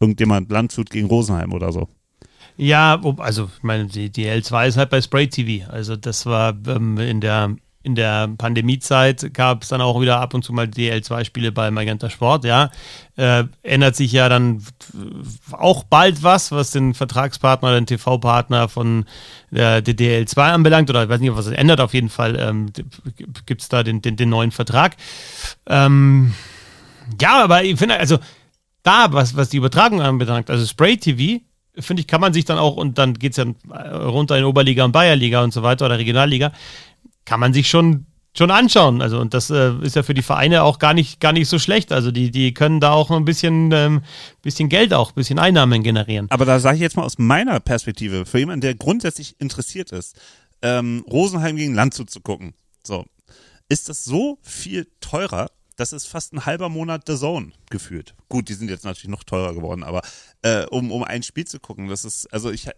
irgendjemand 0.00 0.50
Landshut 0.50 0.90
gegen 0.90 1.06
Rosenheim 1.06 1.52
oder 1.52 1.72
so. 1.72 1.88
Ja, 2.56 3.00
also 3.18 3.50
ich 3.56 3.62
meine, 3.62 3.86
die, 3.86 4.10
die 4.10 4.26
L2 4.26 4.68
ist 4.68 4.76
halt 4.76 4.90
bei 4.90 5.00
Spray 5.00 5.28
TV. 5.28 5.68
Also 5.70 5.96
das 5.96 6.24
war 6.26 6.54
ähm, 6.66 6.98
in 6.98 7.20
der 7.20 7.56
in 7.84 7.94
der 7.94 8.28
Pandemiezeit 8.28 9.34
gab 9.34 9.62
es 9.62 9.68
dann 9.68 9.82
auch 9.82 10.00
wieder 10.00 10.18
ab 10.18 10.32
und 10.32 10.42
zu 10.42 10.54
mal 10.54 10.64
DL2-Spiele 10.64 11.52
bei 11.52 11.70
Magenta 11.70 12.08
Sport, 12.08 12.44
ja. 12.44 12.70
Äh, 13.16 13.44
ändert 13.62 13.94
sich 13.94 14.10
ja 14.10 14.30
dann 14.30 14.64
auch 15.52 15.84
bald 15.84 16.22
was, 16.22 16.50
was 16.50 16.70
den 16.70 16.94
Vertragspartner, 16.94 17.74
den 17.74 17.84
TV-Partner 17.84 18.70
von 18.70 19.04
der, 19.50 19.82
der, 19.82 19.94
DL2 19.94 20.38
anbelangt, 20.38 20.88
oder 20.88 21.04
ich 21.04 21.10
weiß 21.10 21.20
nicht, 21.20 21.36
was 21.36 21.44
es 21.44 21.52
ändert, 21.52 21.80
auf 21.80 21.92
jeden 21.92 22.08
Fall 22.08 22.36
ähm, 22.40 22.72
gibt 23.44 23.60
es 23.60 23.68
da 23.68 23.82
den, 23.82 24.00
den, 24.00 24.16
den, 24.16 24.30
neuen 24.30 24.50
Vertrag. 24.50 24.96
Ähm, 25.66 26.32
ja, 27.20 27.44
aber 27.44 27.64
ich 27.64 27.78
finde, 27.78 27.98
also 27.98 28.18
da, 28.82 29.12
was, 29.12 29.36
was 29.36 29.50
die 29.50 29.58
Übertragung 29.58 30.00
anbelangt, 30.00 30.48
also 30.48 30.64
Spray 30.64 30.96
TV, 30.96 31.42
finde 31.78 32.00
ich, 32.00 32.06
kann 32.06 32.20
man 32.20 32.32
sich 32.32 32.44
dann 32.44 32.58
auch, 32.58 32.76
und 32.76 32.98
dann 32.98 33.14
geht 33.14 33.32
es 33.32 33.36
ja 33.38 33.46
runter 33.92 34.38
in 34.38 34.44
Oberliga 34.44 34.84
und 34.84 34.92
Bayerliga 34.92 35.42
und 35.42 35.52
so 35.52 35.62
weiter 35.62 35.86
oder 35.86 35.98
Regionalliga, 35.98 36.52
kann 37.24 37.40
man 37.40 37.52
sich 37.52 37.68
schon 37.68 38.06
schon 38.36 38.50
anschauen. 38.50 39.00
Also 39.00 39.20
und 39.20 39.32
das 39.32 39.50
äh, 39.50 39.72
ist 39.82 39.94
ja 39.96 40.02
für 40.02 40.14
die 40.14 40.22
Vereine 40.22 40.64
auch 40.64 40.80
gar 40.80 40.92
nicht 40.92 41.20
gar 41.20 41.32
nicht 41.32 41.48
so 41.48 41.58
schlecht. 41.58 41.92
Also 41.92 42.10
die 42.10 42.30
die 42.30 42.52
können 42.52 42.80
da 42.80 42.90
auch 42.90 43.10
ein 43.10 43.24
bisschen 43.24 43.70
ähm, 43.72 44.02
bisschen 44.42 44.68
Geld 44.68 44.92
auch, 44.92 45.10
ein 45.10 45.14
bisschen 45.14 45.38
Einnahmen 45.38 45.82
generieren. 45.82 46.26
Aber 46.30 46.44
da 46.44 46.58
sage 46.58 46.76
ich 46.76 46.82
jetzt 46.82 46.96
mal 46.96 47.04
aus 47.04 47.18
meiner 47.18 47.60
Perspektive 47.60 48.26
für 48.26 48.40
jemanden, 48.40 48.62
der 48.62 48.74
grundsätzlich 48.74 49.36
interessiert 49.40 49.92
ist, 49.92 50.16
ähm, 50.62 51.04
Rosenheim 51.08 51.56
gegen 51.56 51.74
Landshut 51.74 52.10
zu 52.10 52.20
gucken. 52.20 52.54
So 52.82 53.04
ist 53.68 53.88
das 53.88 54.04
so 54.04 54.38
viel 54.42 54.88
teurer 55.00 55.48
das 55.76 55.92
ist 55.92 56.06
fast 56.06 56.32
ein 56.32 56.46
halber 56.46 56.68
Monat 56.68 57.02
The 57.06 57.16
Zone 57.16 57.52
gefühlt. 57.70 58.14
Gut, 58.28 58.48
die 58.48 58.54
sind 58.54 58.70
jetzt 58.70 58.84
natürlich 58.84 59.08
noch 59.08 59.24
teurer 59.24 59.54
geworden, 59.54 59.82
aber 59.82 60.02
äh, 60.42 60.66
um, 60.66 60.92
um 60.92 61.02
ein 61.02 61.22
Spiel 61.22 61.46
zu 61.46 61.58
gucken, 61.58 61.88
das 61.88 62.04
ist, 62.04 62.32
also 62.32 62.50
ich, 62.50 62.68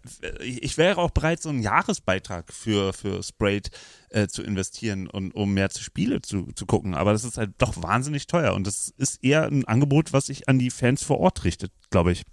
ich 0.41 0.77
wäre 0.77 0.99
auch 0.99 1.11
bereit, 1.11 1.41
so 1.41 1.49
einen 1.49 1.61
Jahresbeitrag 1.61 2.51
für, 2.51 2.93
für 2.93 3.21
Sprayed 3.21 3.69
äh, 4.09 4.27
zu 4.27 4.41
investieren 4.41 5.07
und 5.07 5.33
um 5.35 5.53
mehr 5.53 5.69
zu 5.69 5.83
Spiele 5.83 6.21
zu, 6.21 6.47
zu 6.53 6.65
gucken. 6.65 6.95
Aber 6.95 7.11
das 7.11 7.23
ist 7.23 7.37
halt 7.37 7.51
doch 7.57 7.81
wahnsinnig 7.81 8.27
teuer 8.27 8.53
und 8.53 8.65
das 8.65 8.93
ist 8.97 9.23
eher 9.23 9.43
ein 9.43 9.65
Angebot, 9.65 10.13
was 10.13 10.27
sich 10.27 10.49
an 10.49 10.59
die 10.59 10.71
Fans 10.71 11.03
vor 11.03 11.19
Ort 11.19 11.43
richtet, 11.43 11.71
glaube 11.91 12.11
ich. 12.11 12.23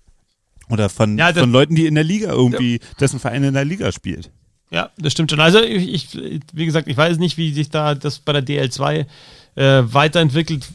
Oder 0.70 0.88
von, 0.88 1.18
ja, 1.18 1.32
von 1.32 1.52
Leuten, 1.52 1.74
die 1.74 1.86
in 1.86 1.94
der 1.94 2.04
Liga 2.04 2.32
irgendwie, 2.32 2.80
dessen 2.98 3.20
Verein 3.20 3.44
in 3.44 3.54
der 3.54 3.66
Liga 3.66 3.92
spielt. 3.92 4.30
Ja, 4.70 4.90
das 4.96 5.12
stimmt 5.12 5.30
schon. 5.30 5.40
Also 5.40 5.62
ich, 5.62 6.14
ich, 6.14 6.44
wie 6.52 6.66
gesagt, 6.66 6.88
ich 6.88 6.96
weiß 6.96 7.18
nicht, 7.18 7.36
wie 7.36 7.52
sich 7.52 7.68
da 7.68 7.94
das 7.94 8.18
bei 8.18 8.32
der 8.32 8.44
DL2 8.44 9.06
äh, 9.54 9.82
weiterentwickelt. 9.84 10.68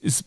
Ist 0.00 0.24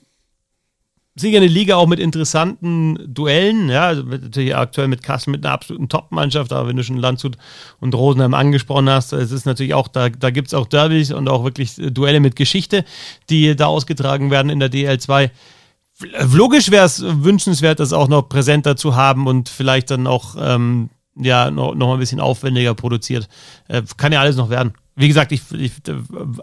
sicher 1.20 1.38
eine 1.38 1.48
Liga 1.48 1.76
auch 1.76 1.88
mit 1.88 2.00
interessanten 2.00 2.98
Duellen, 3.14 3.70
ja, 3.70 3.88
also 3.88 4.04
natürlich 4.04 4.56
aktuell 4.56 4.88
mit 4.88 5.04
Kassel 5.04 5.32
mit 5.32 5.46
einer 5.46 5.54
absoluten 5.54 5.90
Top-Mannschaft, 5.90 6.54
aber 6.54 6.68
wenn 6.68 6.78
du 6.78 6.84
schon 6.84 6.98
Landshut 6.98 7.38
und 7.80 7.94
Rosenheim 7.94 8.34
angesprochen 8.34 8.90
hast, 8.90 9.14
es 9.14 9.32
ist 9.32 9.46
natürlich 9.46 9.74
auch, 9.74 9.88
da, 9.88 10.10
da 10.10 10.30
gibt 10.30 10.48
es 10.48 10.54
auch 10.54 10.68
Derbys 10.68 11.12
und 11.12 11.28
auch 11.28 11.44
wirklich 11.44 11.76
Duelle 11.76 12.20
mit 12.20 12.36
Geschichte, 12.36 12.86
die 13.30 13.56
da 13.56 13.66
ausgetragen 13.66 14.32
werden 14.32 14.50
in 14.50 14.60
der 14.60 14.72
DL2. 14.72 15.30
Logisch 16.34 16.72
wäre 16.72 16.86
es 16.86 17.04
wünschenswert, 17.04 17.82
das 17.82 17.92
auch 17.92 18.08
noch 18.08 18.30
präsenter 18.30 18.78
zu 18.78 18.96
haben 18.96 19.28
und 19.28 19.50
vielleicht 19.50 19.92
dann 19.92 20.08
auch 20.08 20.36
ähm, 20.40 20.90
ja, 21.20 21.52
noch, 21.52 21.76
noch 21.76 21.94
ein 21.94 22.00
bisschen 22.00 22.20
aufwendiger 22.20 22.74
produziert. 22.74 23.28
Äh, 23.68 23.84
kann 23.98 24.12
ja 24.12 24.22
alles 24.22 24.36
noch 24.36 24.50
werden. 24.50 24.74
Wie 24.96 25.08
gesagt, 25.08 25.32
ich, 25.32 25.44
ich 25.54 25.72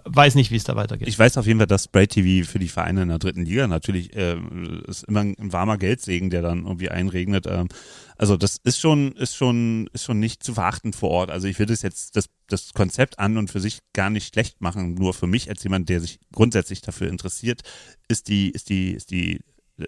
weiß 0.04 0.34
nicht, 0.34 0.50
wie 0.50 0.56
es 0.56 0.64
da 0.64 0.76
weitergeht. 0.76 1.08
Ich 1.08 1.18
weiß 1.18 1.36
auf 1.36 1.46
jeden 1.46 1.58
Fall, 1.58 1.66
dass 1.66 1.84
Spray 1.84 2.06
TV 2.06 2.48
für 2.50 2.58
die 2.58 2.68
Vereine 2.68 3.02
in 3.02 3.08
der 3.08 3.18
dritten 3.18 3.44
Liga 3.44 3.66
natürlich 3.66 4.16
äh, 4.16 4.38
ist 4.86 5.04
immer 5.04 5.20
ein 5.20 5.52
warmer 5.52 5.76
Geldsegen, 5.76 6.30
der 6.30 6.40
dann 6.40 6.64
irgendwie 6.64 6.88
einregnet. 6.88 7.46
Ähm, 7.46 7.68
also 8.16 8.38
das 8.38 8.56
ist 8.64 8.80
schon, 8.80 9.12
ist 9.12 9.36
schon, 9.36 9.90
ist 9.92 10.04
schon 10.04 10.20
nicht 10.20 10.42
zu 10.42 10.54
verachten 10.54 10.94
vor 10.94 11.10
Ort. 11.10 11.30
Also 11.30 11.48
ich 11.48 11.58
würde 11.58 11.74
es 11.74 11.82
jetzt 11.82 12.16
das, 12.16 12.30
das 12.48 12.72
Konzept 12.72 13.18
an 13.18 13.36
und 13.36 13.50
für 13.50 13.60
sich 13.60 13.80
gar 13.92 14.08
nicht 14.08 14.32
schlecht 14.32 14.62
machen. 14.62 14.94
Nur 14.94 15.12
für 15.12 15.26
mich 15.26 15.50
als 15.50 15.62
jemand, 15.62 15.90
der 15.90 16.00
sich 16.00 16.18
grundsätzlich 16.32 16.80
dafür 16.80 17.08
interessiert, 17.08 17.60
ist 18.08 18.28
die, 18.28 18.48
ist 18.50 18.70
die, 18.70 18.92
ist 18.92 19.10
die 19.10 19.40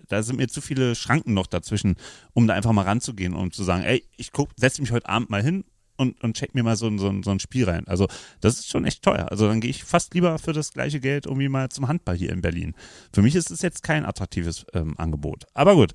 da 0.09 0.23
sind 0.23 0.37
mir 0.37 0.49
zu 0.49 0.61
viele 0.61 0.95
Schranken 0.95 1.35
noch 1.35 1.47
dazwischen, 1.47 1.97
um 2.35 2.47
da 2.47 2.55
einfach 2.55 2.73
mal 2.73 2.83
ranzugehen 2.83 3.35
und 3.35 3.55
zu 3.55 3.65
sagen, 3.65 3.83
ey, 3.83 4.05
ich 4.17 4.33
guck, 4.33 4.51
setze 4.57 4.81
mich 4.81 4.93
heute 4.93 5.09
Abend 5.09 5.31
mal 5.31 5.43
hin 5.43 5.65
und, 5.99 6.23
und 6.23 6.37
check 6.37 6.55
mir 6.55 6.63
mal 6.63 6.77
so, 6.77 6.97
so, 6.97 7.13
so 7.23 7.31
ein 7.31 7.41
Spiel 7.41 7.69
rein. 7.69 7.87
Also 7.87 8.07
das 8.41 8.61
ist 8.61 8.71
schon 8.71 8.85
echt 8.85 9.03
teuer. 9.03 9.31
Also 9.31 9.49
dann 9.49 9.61
gehe 9.61 9.71
ich 9.71 9.85
fast 9.85 10.15
lieber 10.15 10.39
für 10.39 10.53
das 10.53 10.73
gleiche 10.73 11.01
Geld 11.01 11.27
irgendwie 11.27 11.49
mal 11.49 11.69
zum 11.69 11.89
Handball 11.89 12.17
hier 12.17 12.31
in 12.31 12.41
Berlin. 12.41 12.75
Für 13.13 13.21
mich 13.21 13.35
ist 13.35 13.51
es 13.51 13.63
jetzt 13.63 13.83
kein 13.83 14.07
attraktives 14.07 14.65
ähm, 14.75 14.95
Angebot. 14.97 15.45
Aber 15.55 15.75
gut. 15.75 15.93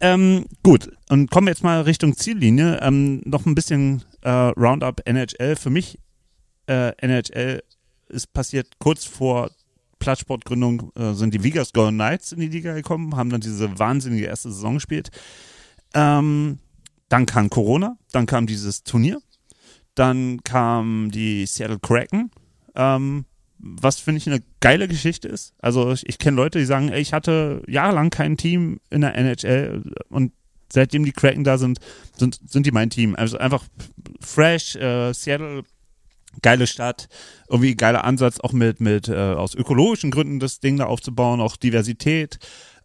Ähm, 0.00 0.44
gut, 0.62 0.90
und 1.08 1.30
kommen 1.30 1.46
wir 1.46 1.52
jetzt 1.52 1.64
mal 1.64 1.80
Richtung 1.80 2.14
Ziellinie. 2.16 2.80
Ähm, 2.82 3.22
noch 3.24 3.46
ein 3.46 3.54
bisschen 3.54 4.04
äh, 4.20 4.30
Roundup 4.30 5.00
NHL. 5.06 5.56
Für 5.56 5.70
mich 5.70 5.98
äh, 6.66 6.92
NHL 6.98 7.62
ist 8.08 8.32
passiert 8.32 8.78
kurz 8.78 9.04
vor 9.04 9.50
Plattsportgründung 9.98 10.92
äh, 10.96 11.12
sind 11.14 11.34
die 11.34 11.42
Vegas 11.42 11.72
Golden 11.72 11.96
Knights 11.96 12.32
in 12.32 12.40
die 12.40 12.48
Liga 12.48 12.74
gekommen, 12.74 13.16
haben 13.16 13.30
dann 13.30 13.40
diese 13.40 13.78
wahnsinnige 13.78 14.26
erste 14.26 14.50
Saison 14.50 14.74
gespielt. 14.74 15.10
Ähm, 15.94 16.58
dann 17.08 17.26
kam 17.26 17.50
Corona, 17.50 17.96
dann 18.12 18.26
kam 18.26 18.46
dieses 18.46 18.82
Turnier, 18.84 19.20
dann 19.94 20.42
kam 20.44 21.10
die 21.10 21.46
Seattle 21.46 21.78
Kraken, 21.78 22.30
ähm, 22.74 23.24
was 23.58 23.98
finde 23.98 24.18
ich 24.18 24.26
eine 24.28 24.42
geile 24.60 24.86
Geschichte 24.86 25.26
ist. 25.28 25.54
Also 25.58 25.90
ich, 25.92 26.08
ich 26.08 26.18
kenne 26.18 26.36
Leute, 26.36 26.58
die 26.58 26.64
sagen, 26.64 26.90
ey, 26.90 27.00
ich 27.00 27.12
hatte 27.12 27.62
jahrelang 27.66 28.10
kein 28.10 28.36
Team 28.36 28.78
in 28.90 29.00
der 29.00 29.16
NHL 29.16 29.82
und 30.10 30.32
seitdem 30.72 31.04
die 31.04 31.12
Kraken 31.12 31.44
da 31.44 31.58
sind, 31.58 31.78
sind, 32.16 32.38
sind 32.46 32.66
die 32.66 32.70
mein 32.70 32.90
Team. 32.90 33.16
Also 33.16 33.38
einfach 33.38 33.64
fresh, 34.20 34.76
äh, 34.76 35.12
Seattle 35.12 35.64
geile 36.42 36.66
Stadt, 36.66 37.08
irgendwie 37.48 37.74
geiler 37.74 38.04
Ansatz, 38.04 38.40
auch 38.40 38.52
mit, 38.52 38.80
mit 38.80 39.08
äh, 39.08 39.14
aus 39.14 39.54
ökologischen 39.54 40.10
Gründen 40.10 40.40
das 40.40 40.60
Ding 40.60 40.76
da 40.76 40.86
aufzubauen, 40.86 41.40
auch 41.40 41.56
Diversität, 41.56 42.38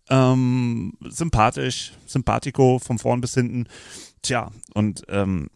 ähm, 0.09 0.93
sympathisch, 1.01 1.93
sympathico 2.05 2.79
von 2.79 2.99
vorn 2.99 3.21
bis 3.21 3.33
hinten. 3.33 3.67
Tja, 4.21 4.51
und 4.73 5.03
ähm, 5.09 5.49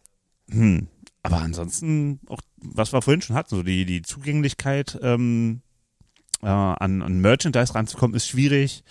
hm, 0.49 0.87
aber 1.23 1.39
ansonsten 1.39 2.19
auch, 2.27 2.39
was 2.57 2.93
wir 2.93 3.01
vorhin 3.01 3.21
schon 3.21 3.35
hatten, 3.35 3.55
so 3.55 3.63
die, 3.63 3.85
die 3.85 4.01
Zugänglichkeit 4.01 4.97
ähm, 5.01 5.61
äh, 6.41 6.47
an, 6.47 7.01
an 7.01 7.19
Merchandise 7.19 7.75
ranzukommen, 7.75 8.15
ist 8.15 8.27
schwierig. 8.27 8.83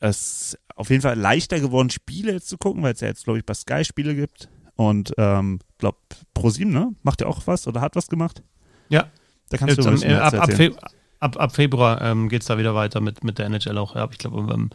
Es 0.00 0.20
ist 0.20 0.58
auf 0.76 0.90
jeden 0.90 1.02
Fall 1.02 1.18
leichter 1.18 1.60
geworden, 1.60 1.90
Spiele 1.90 2.40
zu 2.40 2.58
gucken, 2.58 2.82
weil 2.82 2.94
es 2.94 3.00
ja 3.00 3.08
jetzt, 3.08 3.24
glaube 3.24 3.38
ich, 3.38 3.44
bei 3.46 3.54
Sky 3.54 3.84
Spiele 3.84 4.14
gibt. 4.14 4.48
Und 4.76 5.12
ähm, 5.16 5.60
glaube, 5.78 5.98
ProSieben, 6.34 6.72
ne? 6.72 6.94
Macht 7.02 7.20
ja 7.20 7.26
auch 7.26 7.46
was 7.46 7.66
oder 7.66 7.80
hat 7.80 7.96
was 7.96 8.08
gemacht? 8.08 8.42
Ja. 8.88 9.08
Da 9.48 9.56
kannst 9.56 9.76
Jetzt, 9.76 10.02
du 10.02 10.06
ähm, 10.06 10.18
ab, 10.18 10.34
ab. 10.34 10.52
Fe 10.52 10.74
ab, 11.20 11.36
ab 11.36 11.54
Februar 11.54 12.00
ähm, 12.02 12.28
geht 12.28 12.42
es 12.42 12.48
da 12.48 12.58
wieder 12.58 12.74
weiter 12.74 13.00
mit, 13.00 13.24
mit 13.24 13.38
der 13.38 13.46
NHL 13.46 13.78
auch. 13.78 13.96
Ja, 13.96 14.08
ich 14.10 14.18
glaube, 14.18 14.52
am, 14.52 14.70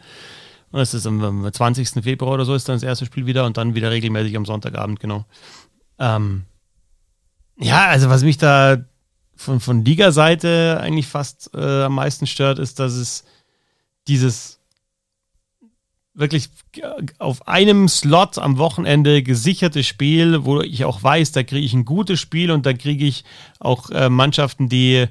es 0.72 0.94
ist 0.94 1.06
am, 1.06 1.24
am 1.24 1.52
20. 1.52 2.04
Februar 2.04 2.34
oder 2.34 2.46
so 2.46 2.56
ist 2.56 2.68
dann 2.68 2.76
das 2.76 2.84
erste 2.84 3.06
Spiel 3.06 3.26
wieder 3.26 3.46
und 3.46 3.58
dann 3.58 3.76
wieder 3.76 3.92
regelmäßig 3.92 4.36
am 4.36 4.46
Sonntagabend, 4.46 5.00
genau. 5.00 5.26
Ähm, 6.00 6.46
ja, 7.58 7.86
also 7.88 8.10
was 8.10 8.24
mich 8.24 8.38
da 8.38 8.84
von, 9.36 9.60
von 9.60 9.86
Liga-Seite 9.86 10.80
eigentlich 10.82 11.08
fast 11.08 11.52
äh, 11.54 11.84
am 11.84 11.96
meisten 11.96 12.28
stört, 12.28 12.60
ist, 12.60 12.80
dass 12.80 12.94
es 12.94 13.26
dieses 14.08 14.60
wirklich 16.14 16.50
auf 17.18 17.48
einem 17.48 17.88
Slot 17.88 18.38
am 18.38 18.58
Wochenende 18.58 19.24
gesicherte 19.24 19.84
Spiel, 19.84 20.46
wo 20.46 20.62
ich 20.62 20.86
auch 20.86 21.02
weiß, 21.02 21.32
da 21.32 21.44
kriege 21.44 21.66
ich 21.66 21.74
ein 21.74 21.86
gutes 21.86 22.20
Spiel 22.20 22.52
und 22.52 22.66
da 22.66 22.74
kriege 22.74 23.06
ich 23.06 23.24
auch 23.60 23.90
äh, 23.90 24.10
Mannschaften, 24.10 24.70
die 24.70 25.08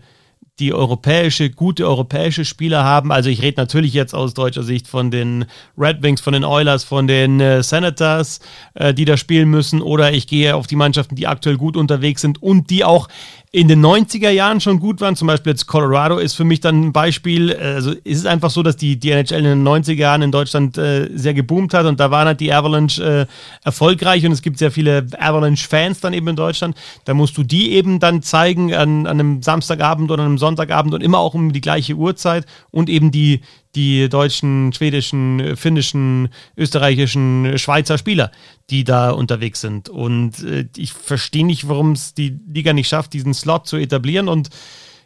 die 0.59 0.75
europäische, 0.75 1.51
gute 1.51 1.87
europäische 1.87 2.45
Spieler 2.45 2.85
haben. 2.85 3.11
Also 3.11 3.31
ich 3.31 3.43
rede 3.43 3.61
natürlich 3.61 3.95
jetzt 3.95 4.15
aus 4.15 4.35
deutscher 4.35 4.63
Sicht 4.63 4.87
von 4.87 5.11
den 5.11 5.47
Red 5.79 6.03
Wings, 6.03 6.21
von 6.21 6.35
den 6.35 6.45
Oilers, 6.45 6.85
von 6.85 7.07
den 7.07 7.41
äh, 7.41 7.63
Senators, 7.63 8.41
äh, 8.75 8.93
die 8.93 9.05
da 9.05 9.17
spielen 9.17 9.49
müssen. 9.49 9.81
Oder 9.81 10.13
ich 10.13 10.27
gehe 10.27 10.55
auf 10.55 10.67
die 10.67 10.77
Mannschaften, 10.77 11.17
die 11.17 11.27
aktuell 11.27 11.57
gut 11.57 11.77
unterwegs 11.77 12.21
sind 12.21 12.43
und 12.43 12.71
die 12.71 12.85
auch 12.85 13.09
in 13.55 13.69
den 13.69 13.85
90er 13.85 14.31
Jahren 14.31 14.63
schon 14.63 14.81
gut 14.81 15.03
waren. 15.03 15.15
Zum 15.15 15.29
Beispiel 15.29 15.53
jetzt 15.53 15.67
Colorado 15.67 16.17
ist 16.17 16.33
für 16.33 16.45
mich 16.45 16.61
dann 16.61 16.85
ein 16.85 16.93
Beispiel. 16.93 17.55
Also 17.55 17.91
ist 17.91 18.21
es 18.21 18.25
einfach 18.27 18.49
so, 18.49 18.63
dass 18.63 18.79
die, 18.79 18.99
die 18.99 19.11
NHL 19.11 19.41
in 19.41 19.45
den 19.45 19.69
90er 19.69 19.93
Jahren 19.93 20.23
in 20.23 20.33
Deutschland 20.33 20.79
äh, 20.79 21.11
sehr 21.15 21.35
geboomt 21.35 21.75
hat 21.75 21.85
und 21.85 22.01
da 22.01 22.11
waren 22.11 22.27
halt 22.27 22.41
die 22.41 22.51
Avalanche 22.51 23.29
äh, 23.29 23.67
erfolgreich 23.67 24.25
und 24.25 24.33
es 24.33 24.41
gibt 24.41 24.57
sehr 24.57 24.71
viele 24.71 25.07
Avalanche-Fans 25.19 26.01
dann 26.01 26.15
eben 26.15 26.29
in 26.29 26.37
Deutschland. 26.37 26.79
Da 27.05 27.13
musst 27.13 27.37
du 27.37 27.43
die 27.43 27.73
eben 27.73 28.01
dann 28.01 28.23
zeigen 28.23 28.73
an, 28.73 29.07
an 29.07 29.21
einem 29.21 29.43
Samstagabend 29.43 30.11
oder 30.11 30.25
einem 30.25 30.39
Sonntagabend 30.39 30.95
und 30.95 31.03
immer 31.03 31.19
auch 31.19 31.35
um 31.35 31.53
die 31.53 31.61
gleiche 31.61 31.93
Uhrzeit 31.93 32.47
und 32.71 32.89
eben 32.89 33.11
die, 33.11 33.43
die 33.75 34.09
deutschen, 34.09 34.73
schwedischen, 34.73 35.57
finnischen, 35.57 36.29
österreichischen, 36.57 37.59
Schweizer 37.59 37.97
Spieler, 37.97 38.31
die 38.71 38.85
da 38.85 39.11
unterwegs 39.11 39.61
sind. 39.61 39.89
Und 39.89 40.43
äh, 40.45 40.69
ich 40.77 40.93
verstehe 40.93 41.47
nicht, 41.47 41.69
warum 41.69 41.93
es 41.93 42.15
die 42.15 42.39
Liga 42.47 42.73
nicht 42.73 42.89
schafft, 42.89 43.13
diesen 43.13 43.35
Slot 43.35 43.67
zu 43.67 43.77
etablieren. 43.77 44.29
Und 44.29 44.51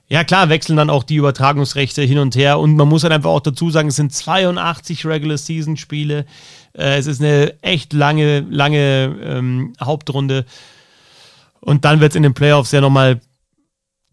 ja, 0.08 0.24
klar, 0.24 0.48
wechseln 0.48 0.76
dann 0.76 0.90
auch 0.90 1.02
die 1.02 1.16
Übertragungsrechte 1.16 2.02
hin 2.02 2.18
und 2.18 2.36
her. 2.36 2.58
Und 2.58 2.76
man 2.76 2.88
muss 2.88 3.02
halt 3.02 3.12
einfach 3.12 3.30
auch 3.30 3.40
dazu 3.40 3.70
sagen, 3.70 3.88
es 3.88 3.96
sind 3.96 4.12
82 4.12 5.06
Regular 5.06 5.38
Season 5.38 5.76
Spiele. 5.76 6.26
Äh, 6.72 6.98
es 6.98 7.06
ist 7.06 7.20
eine 7.20 7.54
echt 7.62 7.92
lange, 7.92 8.40
lange 8.50 9.16
ähm, 9.22 9.72
Hauptrunde. 9.80 10.44
Und 11.60 11.84
dann 11.84 12.00
wird 12.00 12.12
es 12.12 12.16
in 12.16 12.22
den 12.22 12.34
Playoffs 12.34 12.72
ja 12.72 12.80
nochmal 12.80 13.20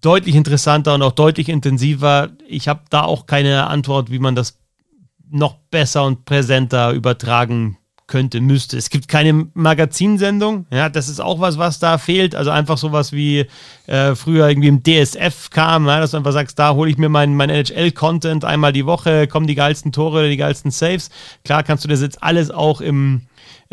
deutlich 0.04 0.36
interessanter 0.36 0.94
und 0.94 1.02
auch 1.02 1.14
deutlich 1.14 1.50
intensiver. 1.50 2.30
Ich 2.48 2.68
habe 2.68 2.82
da 2.90 3.04
auch 3.04 3.26
keine 3.26 3.68
Antwort, 3.68 4.12
wie 4.12 4.20
man 4.20 4.36
das 4.36 4.60
noch 5.32 5.56
besser 5.72 6.04
und 6.04 6.26
präsenter 6.26 6.92
übertragen 6.92 7.78
könnte, 8.06 8.42
müsste. 8.42 8.78
Es 8.78 8.90
gibt 8.90 9.08
keine 9.08 9.48
Magazinsendung. 9.54 10.68
Ja, 10.72 10.90
das 10.90 11.10
ist 11.10 11.20
auch 11.20 11.40
was, 11.40 11.58
was 11.58 11.80
da 11.80 11.98
fehlt. 11.98 12.36
Also 12.36 12.52
einfach 12.52 12.78
sowas 12.78 13.14
wie 13.14 13.48
äh, 13.88 14.14
früher 14.14 14.48
irgendwie 14.48 14.68
im 14.68 14.84
DSF 14.84 15.50
kam, 15.50 15.88
ja, 15.88 16.00
dass 16.00 16.12
du 16.12 16.18
einfach 16.18 16.34
sagst, 16.34 16.60
da 16.60 16.74
hole 16.74 16.92
ich 16.92 16.98
mir 16.98 17.10
meinen 17.10 17.36
mein 17.36 17.50
NHL-Content 17.50 18.46
einmal 18.46 18.74
die 18.74 18.86
Woche, 18.86 19.28
kommen 19.28 19.48
die 19.48 19.56
geilsten 19.56 19.92
Tore 19.92 20.30
die 20.30 20.38
geilsten 20.38 20.70
Saves. 20.70 21.10
Klar 21.46 21.64
kannst 21.64 21.86
du 21.86 21.88
das 21.88 22.02
jetzt 22.02 22.22
alles 22.22 22.52
auch 22.52 22.82
im 22.82 23.22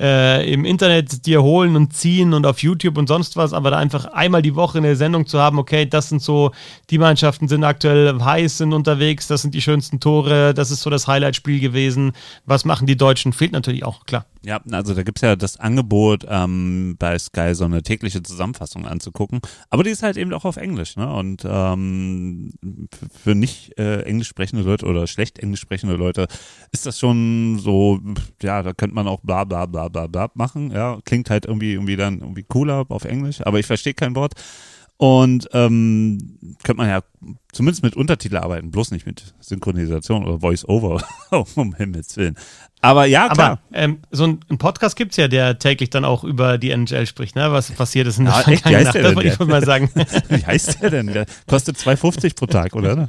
äh, 0.01 0.51
im 0.51 0.65
Internet 0.65 1.27
dir 1.27 1.43
holen 1.43 1.77
und 1.77 1.93
ziehen 1.93 2.33
und 2.33 2.47
auf 2.47 2.63
YouTube 2.63 2.97
und 2.97 3.07
sonst 3.07 3.37
was, 3.37 3.53
aber 3.53 3.71
da 3.71 3.79
einfach 3.79 4.07
einmal 4.07 4.41
die 4.41 4.55
Woche 4.55 4.79
eine 4.79 4.97
Sendung 4.97 5.27
zu 5.27 5.39
haben, 5.39 5.59
okay, 5.59 5.85
das 5.85 6.09
sind 6.09 6.23
so, 6.23 6.53
die 6.89 6.99
Mannschaften 6.99 7.49
sind 7.49 7.65
aktuell 7.65 8.19
heiß, 8.19 8.59
sind 8.59 8.73
unterwegs, 8.73 9.27
das 9.27 9.43
sind 9.43 9.55
die 9.55 9.61
schönsten 9.63 10.01
Tore, 10.01 10.55
das 10.55 10.71
ist 10.71 10.81
so 10.81 10.89
das 10.89 11.07
Highlight-Spiel 11.07 11.61
gewesen. 11.61 12.13
Was 12.47 12.65
machen 12.65 12.87
die 12.87 12.97
Deutschen? 12.97 13.33
Fehlt 13.33 13.53
natürlich 13.53 13.85
auch, 13.85 14.07
klar. 14.07 14.25
Ja, 14.43 14.61
also 14.71 14.95
da 14.95 15.03
gibt's 15.03 15.21
ja 15.21 15.37
das 15.37 15.59
Angebot, 15.59 16.25
ähm, 16.27 16.97
bei 16.99 17.19
Sky 17.19 17.55
so 17.55 17.65
eine 17.65 17.83
tägliche 17.83 18.23
Zusammenfassung 18.23 18.87
anzugucken. 18.87 19.41
Aber 19.69 19.85
die 19.85 19.91
ist 19.91 20.03
halt 20.03 20.17
eben 20.17 20.33
auch 20.33 20.47
auf 20.47 20.57
Englisch, 20.57 20.97
ne? 20.97 21.13
Und 21.13 21.43
ähm, 21.47 22.53
für 23.23 23.35
nicht 23.35 23.79
äh, 23.79 24.03
englisch 24.03 24.29
sprechende 24.29 24.65
Leute 24.65 24.87
oder 24.87 25.07
schlecht 25.07 25.39
englisch 25.39 25.61
sprechende 25.61 25.97
Leute 25.97 26.27
ist 26.73 26.87
das 26.87 26.99
schon 26.99 27.59
so, 27.59 28.01
ja, 28.43 28.63
da 28.63 28.73
könnte 28.73 28.95
man 28.95 29.09
auch 29.09 29.21
bla 29.21 29.45
bla 29.45 29.67
bla 29.67 29.89
bla 29.89 30.07
bla 30.07 30.31
machen. 30.35 30.71
Ja, 30.71 30.99
klingt 31.05 31.29
halt 31.29 31.45
irgendwie 31.45 31.73
irgendwie 31.73 31.97
dann 31.97 32.21
irgendwie 32.21 32.45
cooler 32.45 32.87
auf 32.89 33.05
Englisch, 33.05 33.41
aber 33.45 33.59
ich 33.59 33.67
verstehe 33.67 33.95
kein 33.95 34.15
Wort. 34.15 34.33
Und 35.01 35.49
ähm, 35.55 36.37
könnte 36.63 36.77
man 36.77 36.91
ja 36.91 37.01
zumindest 37.53 37.83
mit 37.83 37.97
Untertitel 37.97 38.37
arbeiten, 38.37 38.71
bloß 38.71 38.91
nicht 38.91 39.07
mit 39.07 39.33
Synchronisation 39.41 40.27
oder 40.27 40.41
Voice-Over, 40.41 41.03
um 41.55 41.75
Himmels 41.75 42.19
Willen. 42.19 42.37
Aber 42.83 43.07
ja, 43.07 43.31
klar. 43.31 43.53
Aber 43.53 43.61
ähm, 43.73 44.01
so 44.11 44.25
ein, 44.25 44.41
ein 44.51 44.59
Podcast 44.59 44.97
gibt's 44.97 45.17
ja, 45.17 45.27
der 45.27 45.59
täglich 45.59 45.89
dann 45.89 46.05
auch 46.05 46.23
über 46.23 46.59
die 46.59 46.71
NHL 46.71 47.07
spricht, 47.07 47.35
ne? 47.35 47.51
Was 47.51 47.71
passiert 47.71 48.09
ist 48.09 48.19
in 48.19 48.27
der 48.27 48.35
Ja, 48.35 48.41
echt? 48.53 48.69
Wie 48.69 48.77
heißt 48.77 48.91
Vergangenheit, 48.91 48.95
der 48.95 49.03
das 49.03 49.09
denn, 49.09 49.17
wollte 49.39 49.43
ich 49.43 49.49
mal 49.49 49.65
sagen. 49.65 49.91
Wie 50.29 50.45
heißt 50.45 50.83
der 50.83 50.91
denn? 50.91 51.07
Der 51.07 51.25
kostet 51.47 51.79
2,50 51.79 52.37
pro 52.37 52.45
Tag, 52.45 52.75
oder? 52.75 53.09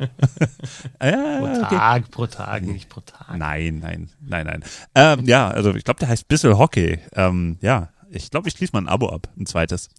ja, 1.03 1.39
pro 1.39 1.45
okay. 1.45 1.75
Tag, 1.75 2.09
pro 2.09 2.25
Tag, 2.27 2.63
nicht 2.63 2.87
pro 2.87 3.01
Tag. 3.01 3.37
Nein, 3.37 3.79
nein, 3.79 4.09
nein, 4.21 4.45
nein. 4.45 4.63
Ähm, 4.95 5.25
ja, 5.25 5.49
also 5.49 5.75
ich 5.75 5.83
glaube, 5.83 5.99
der 5.99 6.07
heißt 6.07 6.29
Bissel 6.29 6.57
Hockey. 6.57 6.99
Ähm, 7.17 7.57
ja, 7.59 7.89
ich 8.09 8.31
glaube, 8.31 8.47
ich 8.47 8.55
schließe 8.55 8.71
mal 8.71 8.79
ein 8.79 8.87
Abo 8.87 9.09
ab, 9.09 9.27
ein 9.37 9.45
zweites. 9.45 9.89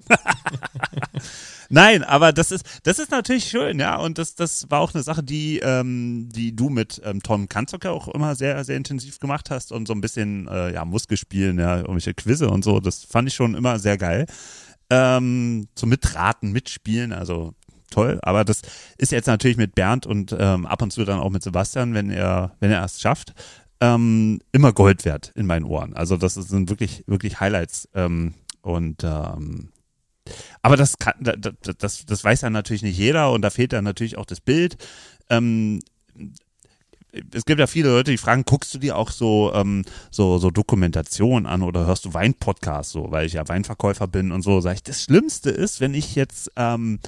Nein, 1.74 2.04
aber 2.04 2.34
das 2.34 2.52
ist, 2.52 2.66
das 2.82 2.98
ist 2.98 3.10
natürlich 3.10 3.44
schön, 3.44 3.80
ja. 3.80 3.96
Und 3.96 4.18
das, 4.18 4.34
das 4.34 4.70
war 4.70 4.80
auch 4.80 4.92
eine 4.92 5.02
Sache, 5.02 5.22
die, 5.22 5.58
ähm, 5.60 6.28
die 6.30 6.54
du 6.54 6.68
mit 6.68 7.00
ähm, 7.02 7.22
Tom 7.22 7.48
Kanzocker 7.48 7.92
auch 7.92 8.08
immer 8.08 8.34
sehr, 8.34 8.62
sehr 8.64 8.76
intensiv 8.76 9.20
gemacht 9.20 9.48
hast 9.48 9.72
und 9.72 9.88
so 9.88 9.94
ein 9.94 10.02
bisschen, 10.02 10.48
äh, 10.48 10.74
ja, 10.74 10.84
Muskelspielen, 10.84 11.58
ja, 11.58 11.78
irgendwelche 11.78 12.12
Quizze 12.12 12.50
und 12.50 12.62
so. 12.62 12.78
Das 12.78 13.04
fand 13.04 13.28
ich 13.28 13.34
schon 13.34 13.54
immer 13.54 13.78
sehr 13.78 13.96
geil. 13.96 14.26
Ähm, 14.90 15.66
zum 15.74 15.88
Mitraten, 15.88 16.52
Mitspielen, 16.52 17.14
also 17.14 17.54
toll. 17.88 18.18
Aber 18.20 18.44
das 18.44 18.60
ist 18.98 19.10
jetzt 19.10 19.26
natürlich 19.26 19.56
mit 19.56 19.74
Bernd 19.74 20.04
und 20.04 20.36
ähm, 20.38 20.66
ab 20.66 20.82
und 20.82 20.92
zu 20.92 21.06
dann 21.06 21.20
auch 21.20 21.30
mit 21.30 21.42
Sebastian, 21.42 21.94
wenn 21.94 22.10
er, 22.10 22.54
wenn 22.60 22.70
er 22.70 22.84
es 22.84 23.00
schafft, 23.00 23.32
ähm, 23.80 24.40
immer 24.52 24.74
Gold 24.74 25.06
wert 25.06 25.32
in 25.36 25.46
meinen 25.46 25.64
Ohren. 25.64 25.94
Also 25.94 26.18
das 26.18 26.34
sind 26.34 26.68
wirklich, 26.68 27.02
wirklich 27.06 27.40
Highlights. 27.40 27.88
Ähm, 27.94 28.34
und 28.60 29.02
ähm, 29.04 29.71
aber 30.62 30.76
das 30.76 30.98
kann, 30.98 31.14
da- 31.20 31.36
da- 31.36 31.52
das, 31.78 32.06
das 32.06 32.24
weiß 32.24 32.42
ja 32.42 32.50
natürlich 32.50 32.82
nicht 32.82 32.98
jeder 32.98 33.32
und 33.32 33.42
da 33.42 33.50
fehlt 33.50 33.72
dann 33.72 33.84
natürlich 33.84 34.18
auch 34.18 34.26
das 34.26 34.40
Bild. 34.40 34.76
Ähm, 35.30 35.80
es 37.32 37.44
gibt 37.44 37.60
ja 37.60 37.66
viele 37.66 37.90
Leute, 37.90 38.10
die 38.10 38.16
fragen, 38.16 38.44
guckst 38.44 38.72
du 38.72 38.78
dir 38.78 38.96
auch 38.96 39.10
so, 39.10 39.52
ähm, 39.54 39.84
so, 40.10 40.38
so 40.38 40.50
Dokumentation 40.50 41.46
an 41.46 41.62
oder 41.62 41.86
hörst 41.86 42.06
du 42.06 42.14
Weinpodcasts 42.14 42.92
so, 42.92 43.10
weil 43.10 43.26
ich 43.26 43.34
ja 43.34 43.46
Weinverkäufer 43.48 44.06
bin 44.06 44.32
und 44.32 44.42
so, 44.42 44.60
sag 44.60 44.74
ich, 44.76 44.82
das 44.82 45.02
Schlimmste 45.02 45.50
ist, 45.50 45.80
wenn 45.80 45.92
ich 45.94 46.14
jetzt 46.14 46.50
ähm, 46.56 47.00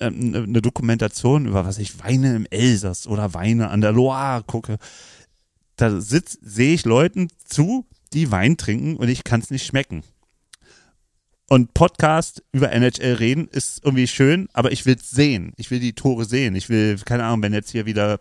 ähm, 0.00 0.34
eine 0.34 0.62
Dokumentation 0.62 1.46
über 1.46 1.66
was 1.66 1.78
ich 1.78 2.02
Weine 2.02 2.34
im 2.34 2.46
Elsass 2.50 3.06
oder 3.06 3.34
Weine 3.34 3.68
an 3.68 3.82
der 3.82 3.92
Loire 3.92 4.42
gucke, 4.46 4.78
da 5.76 6.00
sehe 6.00 6.74
ich 6.74 6.84
Leuten 6.84 7.28
zu, 7.44 7.84
die 8.14 8.30
Wein 8.30 8.56
trinken 8.56 8.96
und 8.96 9.08
ich 9.08 9.24
kann 9.24 9.40
es 9.40 9.50
nicht 9.50 9.66
schmecken. 9.66 10.02
Und 11.52 11.74
Podcast 11.74 12.42
über 12.52 12.72
NHL 12.72 13.12
reden 13.12 13.46
ist 13.46 13.84
irgendwie 13.84 14.06
schön, 14.06 14.48
aber 14.54 14.72
ich 14.72 14.86
will 14.86 14.96
es 14.98 15.10
sehen. 15.10 15.52
Ich 15.58 15.70
will 15.70 15.80
die 15.80 15.92
Tore 15.92 16.24
sehen. 16.24 16.54
Ich 16.54 16.70
will, 16.70 16.96
keine 17.04 17.24
Ahnung, 17.24 17.42
wenn 17.42 17.52
jetzt 17.52 17.70
hier 17.70 17.84
wieder 17.84 18.20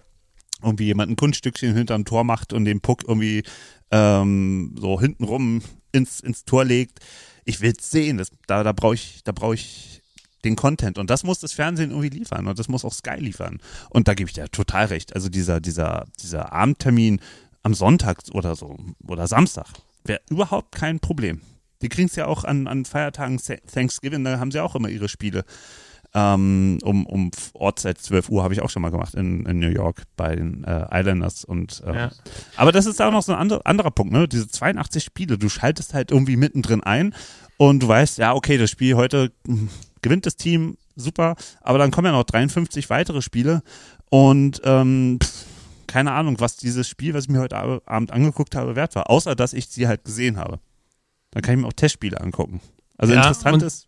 irgendwie 0.61 0.87
jemand 0.87 1.09
ein 1.09 1.15
Kunststückchen 1.15 1.73
hinterm 1.73 2.03
Tor 2.03 2.25
macht 2.25 2.51
und 2.51 2.65
den 2.65 2.81
Puck 2.81 3.05
irgendwie 3.07 3.43
ähm, 3.89 4.75
so 4.77 4.99
hintenrum 4.99 5.61
ins, 5.93 6.19
ins 6.19 6.43
Tor 6.43 6.65
legt. 6.65 6.99
Ich 7.45 7.61
will 7.61 7.71
es 7.71 7.89
sehen. 7.89 8.17
Das, 8.17 8.31
da 8.47 8.65
da 8.65 8.73
brauche 8.73 8.95
ich, 8.95 9.21
da 9.23 9.31
brauche 9.31 9.55
ich 9.55 10.01
den 10.43 10.57
Content. 10.57 10.97
Und 10.97 11.09
das 11.09 11.23
muss 11.23 11.39
das 11.39 11.53
Fernsehen 11.53 11.91
irgendwie 11.91 12.09
liefern 12.09 12.47
und 12.47 12.59
das 12.59 12.67
muss 12.67 12.83
auch 12.83 12.91
Sky 12.91 13.15
liefern. 13.15 13.61
Und 13.91 14.09
da 14.09 14.13
gebe 14.13 14.29
ich 14.29 14.33
dir 14.33 14.49
total 14.49 14.87
recht. 14.87 15.15
Also 15.15 15.29
dieser, 15.29 15.61
dieser, 15.61 16.03
dieser 16.21 16.51
Abendtermin 16.51 17.21
am 17.63 17.75
Sonntag 17.75 18.23
oder 18.33 18.57
so 18.57 18.77
oder 19.07 19.25
Samstag 19.25 19.67
wäre 20.03 20.19
überhaupt 20.29 20.73
kein 20.73 20.99
Problem. 20.99 21.39
Die 21.81 21.89
kriegen 21.89 22.07
es 22.07 22.15
ja 22.15 22.27
auch 22.27 22.43
an, 22.43 22.67
an 22.67 22.85
Feiertagen 22.85 23.39
Thanksgiving, 23.39 24.23
da 24.23 24.39
haben 24.39 24.51
sie 24.51 24.59
auch 24.59 24.75
immer 24.75 24.89
ihre 24.89 25.09
Spiele. 25.09 25.43
ähm, 26.13 26.79
um, 26.83 27.05
um 27.05 27.31
Ortszeit 27.53 27.97
12 27.97 28.29
Uhr 28.29 28.43
habe 28.43 28.53
ich 28.53 28.61
auch 28.61 28.69
schon 28.69 28.81
mal 28.81 28.91
gemacht 28.91 29.15
in, 29.15 29.45
in 29.45 29.59
New 29.59 29.69
York 29.69 30.03
bei 30.17 30.35
den 30.35 30.63
äh, 30.65 30.85
Islanders. 30.91 31.45
Und, 31.45 31.81
äh, 31.85 31.95
ja. 31.95 32.11
Aber 32.57 32.71
das 32.71 32.85
ist 32.85 33.01
auch 33.01 33.11
noch 33.11 33.23
so 33.23 33.31
ein 33.31 33.37
andere, 33.37 33.65
anderer 33.65 33.91
Punkt, 33.91 34.11
ne? 34.11 34.27
Diese 34.27 34.47
82 34.47 35.03
Spiele, 35.03 35.37
du 35.37 35.47
schaltest 35.47 35.93
halt 35.93 36.11
irgendwie 36.11 36.35
mittendrin 36.35 36.83
ein 36.83 37.15
und 37.57 37.83
du 37.83 37.87
weißt, 37.87 38.17
ja, 38.17 38.33
okay, 38.33 38.57
das 38.57 38.69
Spiel 38.69 38.95
heute 38.95 39.31
mh, 39.45 39.55
hm, 39.55 39.69
gewinnt 40.01 40.25
das 40.25 40.35
Team, 40.35 40.77
super, 40.95 41.35
aber 41.61 41.77
dann 41.77 41.91
kommen 41.91 42.07
ja 42.07 42.11
noch 42.11 42.23
53 42.23 42.89
weitere 42.89 43.21
Spiele 43.21 43.61
und 44.09 44.61
ähm, 44.65 45.19
pff, 45.23 45.45
keine 45.87 46.11
Ahnung, 46.11 46.39
was 46.39 46.57
dieses 46.57 46.89
Spiel, 46.89 47.13
was 47.13 47.25
ich 47.25 47.29
mir 47.29 47.39
heute 47.39 47.57
Abend 47.57 48.11
angeguckt 48.11 48.55
habe, 48.55 48.75
wert 48.75 48.95
war, 48.95 49.09
außer 49.09 49.35
dass 49.35 49.53
ich 49.53 49.67
sie 49.67 49.87
halt 49.87 50.03
gesehen 50.03 50.37
habe. 50.37 50.59
Dann 51.31 51.41
kann 51.41 51.55
ich 51.55 51.61
mir 51.61 51.67
auch 51.67 51.73
Testspiele 51.73 52.19
angucken. 52.19 52.61
Also 52.97 53.13
ja, 53.13 53.21
interessant 53.21 53.63
ist, 53.63 53.87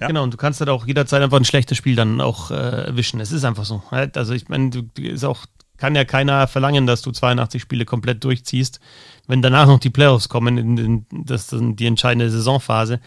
ja. 0.00 0.06
Genau, 0.06 0.22
und 0.22 0.32
du 0.32 0.36
kannst 0.36 0.60
halt 0.60 0.70
auch 0.70 0.86
jederzeit 0.86 1.22
einfach 1.22 1.36
ein 1.36 1.44
schlechtes 1.44 1.76
Spiel 1.78 1.96
dann 1.96 2.20
auch 2.20 2.50
äh, 2.50 2.54
erwischen. 2.54 3.20
Es 3.20 3.32
ist 3.32 3.44
einfach 3.44 3.64
so. 3.64 3.82
Halt. 3.90 4.16
Also 4.16 4.32
ich 4.32 4.48
meine, 4.48 4.70
du 4.70 4.82
ist 5.00 5.24
auch, 5.24 5.44
kann 5.76 5.94
ja 5.94 6.04
keiner 6.04 6.46
verlangen, 6.46 6.86
dass 6.86 7.02
du 7.02 7.12
82 7.12 7.60
Spiele 7.60 7.84
komplett 7.84 8.24
durchziehst, 8.24 8.80
wenn 9.26 9.42
danach 9.42 9.66
noch 9.66 9.80
die 9.80 9.90
Playoffs 9.90 10.28
kommen, 10.28 10.58
in, 10.58 10.78
in, 10.78 11.06
das 11.10 11.52
ist 11.52 11.62
die 11.78 11.86
entscheidende 11.86 12.30
Saisonphase. 12.30 13.00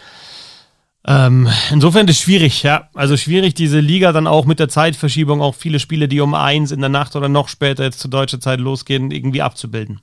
Ähm, 1.08 1.50
insofern 1.72 2.08
ist 2.08 2.18
es 2.18 2.24
schwierig, 2.24 2.64
ja. 2.64 2.90
Also 2.94 3.18
schwierig, 3.18 3.54
diese 3.54 3.80
Liga 3.80 4.12
dann 4.12 4.28
auch 4.28 4.46
mit 4.46 4.60
der 4.60 4.70
Zeitverschiebung, 4.70 5.42
auch 5.42 5.56
viele 5.56 5.80
Spiele, 5.80 6.08
die 6.08 6.20
um 6.20 6.34
eins 6.34 6.72
in 6.72 6.80
der 6.80 6.90
Nacht 6.90 7.16
oder 7.16 7.30
noch 7.30 7.48
später 7.48 7.84
jetzt 7.84 8.00
zur 8.00 8.10
deutschen 8.10 8.42
Zeit 8.42 8.60
losgehen, 8.60 9.12
irgendwie 9.12 9.42
abzubilden. 9.42 10.02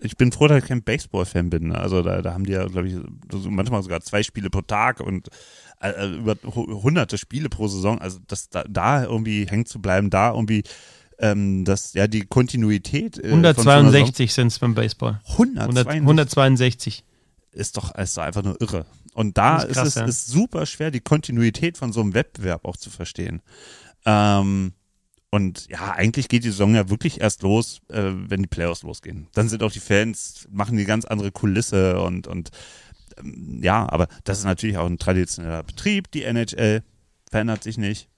Ich 0.00 0.16
bin 0.16 0.32
froh, 0.32 0.46
dass 0.46 0.62
ich 0.62 0.68
kein 0.68 0.82
Baseball-Fan 0.82 1.50
bin. 1.50 1.68
Ne? 1.68 1.78
Also 1.78 2.02
da, 2.02 2.20
da 2.22 2.34
haben 2.34 2.44
die 2.44 2.52
ja, 2.52 2.66
glaube 2.66 2.88
ich, 2.88 2.96
manchmal 3.48 3.82
sogar 3.82 4.00
zwei 4.00 4.22
Spiele 4.22 4.50
pro 4.50 4.60
Tag 4.60 5.00
und 5.00 5.28
äh, 5.80 5.90
äh 5.90 6.16
über 6.16 6.36
hunderte 6.44 7.18
Spiele 7.18 7.48
pro 7.48 7.66
Saison. 7.68 7.98
Also 7.98 8.18
das 8.26 8.50
da, 8.50 8.64
da 8.68 9.04
irgendwie 9.04 9.46
hängen 9.46 9.66
zu 9.66 9.80
bleiben, 9.80 10.10
da 10.10 10.32
irgendwie 10.32 10.64
ähm, 11.18 11.64
das, 11.64 11.94
ja, 11.94 12.06
die 12.06 12.22
Kontinuität. 12.22 13.18
Äh, 13.18 13.28
162 13.28 14.32
sind 14.32 14.48
es 14.48 14.58
beim 14.58 14.74
Baseball. 14.74 15.20
162. 15.28 16.00
162. 16.00 17.04
Ist 17.52 17.76
doch, 17.76 17.94
ist 17.94 18.16
doch 18.16 18.22
einfach 18.22 18.42
nur 18.42 18.60
irre. 18.60 18.86
Und 19.14 19.36
da 19.36 19.62
ist, 19.62 19.74
krass, 19.74 19.88
ist 19.88 19.96
es 19.96 20.00
ja. 20.00 20.06
ist 20.06 20.26
super 20.28 20.66
schwer, 20.66 20.90
die 20.90 21.00
Kontinuität 21.00 21.76
von 21.76 21.92
so 21.92 22.00
einem 22.00 22.14
Wettbewerb 22.14 22.64
auch 22.64 22.76
zu 22.76 22.90
verstehen. 22.90 23.42
Ähm, 24.06 24.72
und 25.30 25.68
ja, 25.68 25.92
eigentlich 25.92 26.28
geht 26.28 26.44
die 26.44 26.50
Saison 26.50 26.74
ja 26.74 26.90
wirklich 26.90 27.20
erst 27.20 27.42
los, 27.42 27.80
äh, 27.88 28.10
wenn 28.12 28.42
die 28.42 28.48
Playoffs 28.48 28.82
losgehen. 28.82 29.28
Dann 29.32 29.48
sind 29.48 29.62
auch 29.62 29.70
die 29.70 29.80
Fans, 29.80 30.48
machen 30.50 30.76
die 30.76 30.84
ganz 30.84 31.04
andere 31.04 31.30
Kulisse 31.30 32.00
und, 32.00 32.26
und 32.26 32.50
ähm, 33.18 33.60
ja, 33.62 33.88
aber 33.88 34.08
das 34.24 34.38
ist 34.38 34.44
natürlich 34.44 34.76
auch 34.76 34.86
ein 34.86 34.98
traditioneller 34.98 35.62
Betrieb, 35.62 36.10
die 36.10 36.24
NHL 36.24 36.82
verändert 37.30 37.62
sich 37.62 37.78
nicht. 37.78 38.08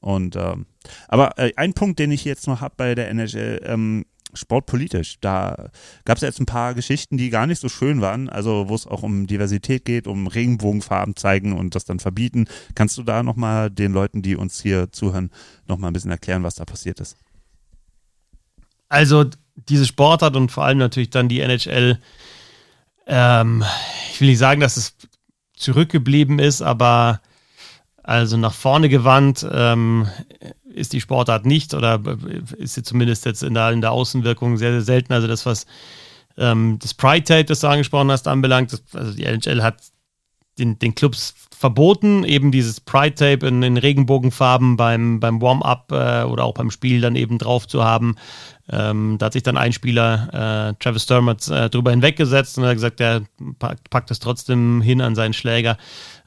Und 0.00 0.34
ähm, 0.34 0.66
aber 1.08 1.38
äh, 1.38 1.52
ein 1.56 1.74
Punkt, 1.74 1.98
den 1.98 2.10
ich 2.10 2.24
jetzt 2.24 2.48
noch 2.48 2.60
habe 2.60 2.74
bei 2.76 2.94
der 2.94 3.08
NHL, 3.10 3.60
ähm, 3.64 4.04
sportpolitisch. 4.34 5.18
Da 5.20 5.70
gab 6.04 6.16
es 6.16 6.22
jetzt 6.22 6.40
ein 6.40 6.46
paar 6.46 6.74
Geschichten, 6.74 7.16
die 7.16 7.30
gar 7.30 7.46
nicht 7.46 7.60
so 7.60 7.68
schön 7.68 8.00
waren, 8.00 8.28
also 8.28 8.68
wo 8.68 8.74
es 8.74 8.86
auch 8.86 9.02
um 9.02 9.26
Diversität 9.26 9.84
geht, 9.84 10.06
um 10.06 10.26
Regenbogenfarben 10.26 11.16
zeigen 11.16 11.52
und 11.58 11.74
das 11.74 11.84
dann 11.84 11.98
verbieten. 11.98 12.46
Kannst 12.74 12.98
du 12.98 13.02
da 13.02 13.22
nochmal 13.22 13.70
den 13.70 13.92
Leuten, 13.92 14.22
die 14.22 14.36
uns 14.36 14.60
hier 14.60 14.90
zuhören, 14.92 15.30
nochmal 15.66 15.90
ein 15.90 15.94
bisschen 15.94 16.10
erklären, 16.10 16.42
was 16.42 16.54
da 16.54 16.64
passiert 16.64 17.00
ist? 17.00 17.16
Also 18.88 19.24
diese 19.54 19.86
Sportart 19.86 20.36
und 20.36 20.50
vor 20.50 20.64
allem 20.64 20.78
natürlich 20.78 21.10
dann 21.10 21.28
die 21.28 21.40
NHL, 21.40 21.98
ähm, 23.06 23.64
ich 24.10 24.20
will 24.20 24.28
nicht 24.28 24.38
sagen, 24.38 24.60
dass 24.60 24.76
es 24.76 24.96
zurückgeblieben 25.56 26.38
ist, 26.38 26.62
aber 26.62 27.20
also 28.02 28.36
nach 28.36 28.52
vorne 28.52 28.88
gewandt 28.88 29.46
ähm, 29.50 30.08
ist 30.74 30.92
die 30.92 31.00
Sportart 31.00 31.46
nicht 31.46 31.74
oder 31.74 32.00
ist 32.56 32.74
sie 32.74 32.82
zumindest 32.82 33.24
jetzt 33.24 33.42
in 33.42 33.54
der, 33.54 33.70
in 33.70 33.80
der 33.80 33.92
Außenwirkung 33.92 34.56
sehr, 34.56 34.72
sehr 34.72 34.82
selten. 34.82 35.12
Also 35.12 35.28
das, 35.28 35.46
was 35.46 35.66
ähm, 36.36 36.78
das 36.80 36.94
Pride 36.94 37.24
Tape, 37.24 37.44
das 37.44 37.60
du 37.60 37.68
angesprochen 37.68 38.10
hast, 38.10 38.28
anbelangt, 38.28 38.72
das, 38.72 38.82
also 38.94 39.12
die 39.12 39.24
NHL 39.24 39.62
hat 39.62 39.76
den, 40.58 40.78
den 40.78 40.94
Clubs 40.94 41.34
verboten, 41.62 42.24
eben 42.24 42.50
dieses 42.50 42.80
Pride 42.80 43.14
Tape 43.14 43.46
in, 43.46 43.62
in 43.62 43.76
Regenbogenfarben 43.76 44.76
beim, 44.76 45.20
beim 45.20 45.40
Warm-up 45.40 45.92
äh, 45.92 46.24
oder 46.24 46.44
auch 46.44 46.54
beim 46.54 46.70
Spiel 46.70 47.00
dann 47.00 47.16
eben 47.16 47.38
drauf 47.38 47.68
zu 47.68 47.84
haben. 47.84 48.16
Ähm, 48.68 49.16
da 49.18 49.26
hat 49.26 49.32
sich 49.32 49.42
dann 49.44 49.56
ein 49.56 49.72
Spieler, 49.72 50.72
äh, 50.72 50.82
Travis 50.82 51.04
Sturmert, 51.04 51.48
äh, 51.48 51.70
drüber 51.70 51.92
hinweggesetzt 51.92 52.58
und 52.58 52.64
hat 52.64 52.74
gesagt, 52.74 53.00
er 53.00 53.22
packt, 53.58 53.90
packt 53.90 54.10
es 54.10 54.18
trotzdem 54.18 54.82
hin 54.82 55.00
an 55.00 55.14
seinen 55.14 55.34
Schläger. 55.34 55.78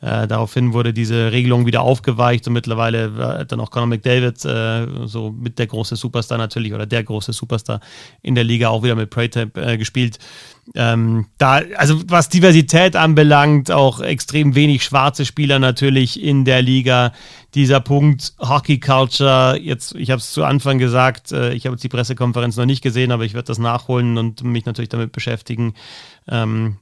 Äh, 0.02 0.28
daraufhin 0.28 0.74
wurde 0.74 0.94
diese 0.94 1.32
Regelung 1.32 1.66
wieder 1.66 1.82
aufgeweicht 1.82 2.48
und 2.48 2.54
mittlerweile 2.54 3.14
hat 3.40 3.52
dann 3.52 3.60
auch 3.60 3.72
Conor 3.72 3.88
McDavid, 3.88 4.44
äh, 4.46 5.08
so 5.08 5.32
mit 5.32 5.58
der 5.58 5.68
große 5.68 5.96
Superstar 5.96 6.38
natürlich 6.38 6.74
oder 6.74 6.86
der 6.86 7.04
große 7.04 7.34
Superstar 7.34 7.80
in 8.22 8.36
der 8.36 8.44
Liga 8.44 8.70
auch 8.70 8.84
wieder 8.84 8.96
mit 8.96 9.10
Praytap 9.10 9.58
äh, 9.58 9.78
gespielt. 9.78 10.20
Ähm, 10.74 11.28
da, 11.38 11.62
also 11.78 12.02
was 12.08 12.30
Diversität 12.30 12.96
anbelangt, 12.96 13.72
auch 13.72 14.02
extrem 14.02 14.56
wenig 14.56 14.84
schwarze 14.84 15.26
Spieler 15.26 15.60
natürlich 15.60 16.22
in 16.22 16.44
der 16.44 16.62
Liga. 16.62 17.14
Dieser 17.54 17.80
Punkt 17.80 18.34
Hockey 18.40 18.80
Culture, 18.80 19.58
jetzt, 19.62 19.96
ich 19.96 20.12
habe 20.12 20.20
es 20.20 20.32
zu 20.32 20.44
Anfang 20.44 20.78
gesagt, 20.78 21.32
äh, 21.32 21.54
ich 21.54 21.66
habe 21.66 21.76
jetzt 21.76 21.84
die 21.84 21.90
Pressekonferenz 21.90 22.58
noch 22.58 22.66
nicht 22.66 22.82
gesehen, 22.82 23.12
aber 23.12 23.26
ich 23.26 23.34
werde 23.34 23.48
das 23.48 23.60
nachholen 23.60 24.18
und 24.18 24.44
mich 24.44 24.66
natürlich 24.66 24.90
damit 24.90 25.12
beschäftigen. 25.12 25.76
Ähm, 26.28 26.78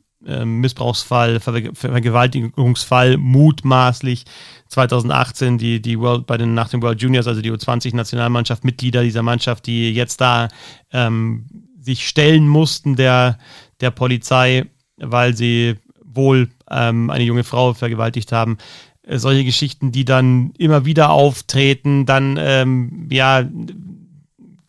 Missbrauchsfall, 0.45 1.39
Ver 1.39 1.73
Vergewaltigungsfall 1.73 3.17
mutmaßlich 3.17 4.25
2018 4.67 5.57
die, 5.57 5.81
die 5.81 5.99
World, 5.99 6.25
bei 6.25 6.37
den, 6.37 6.53
nach 6.53 6.69
den 6.69 6.81
World 6.81 7.01
Juniors, 7.01 7.27
also 7.27 7.41
die 7.41 7.51
U20-Nationalmannschaft, 7.51 8.63
Mitglieder 8.63 9.03
dieser 9.03 9.23
Mannschaft, 9.23 9.67
die 9.67 9.91
jetzt 9.93 10.21
da 10.21 10.47
ähm, 10.91 11.45
sich 11.79 12.07
stellen 12.07 12.47
mussten 12.47 12.95
der, 12.95 13.37
der 13.81 13.91
Polizei, 13.91 14.65
weil 14.97 15.35
sie 15.35 15.75
wohl 16.03 16.49
ähm, 16.69 17.09
eine 17.09 17.23
junge 17.23 17.43
Frau 17.43 17.73
vergewaltigt 17.73 18.31
haben. 18.31 18.57
Äh, 19.03 19.17
solche 19.17 19.43
Geschichten, 19.43 19.91
die 19.91 20.05
dann 20.05 20.51
immer 20.57 20.85
wieder 20.85 21.11
auftreten, 21.11 22.05
dann 22.05 22.37
ähm, 22.39 23.07
ja 23.11 23.43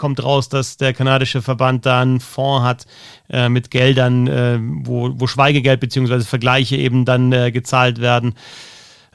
kommt 0.05 0.23
raus, 0.23 0.51
dass 0.51 0.77
der 0.77 0.93
kanadische 0.93 1.41
Verband 1.41 1.87
da 1.87 2.03
einen 2.03 2.21
Fonds 2.21 2.63
hat 2.63 2.87
äh, 3.31 3.49
mit 3.49 3.71
Geldern, 3.71 4.27
äh, 4.27 4.59
wo, 4.61 5.11
wo 5.15 5.27
Schweigegeld 5.27 5.81
bzw. 5.81 6.21
Vergleiche 6.21 6.77
eben 6.77 7.07
dann 7.07 7.33
äh, 7.33 7.51
gezahlt 7.51 8.03
werden. 8.03 8.35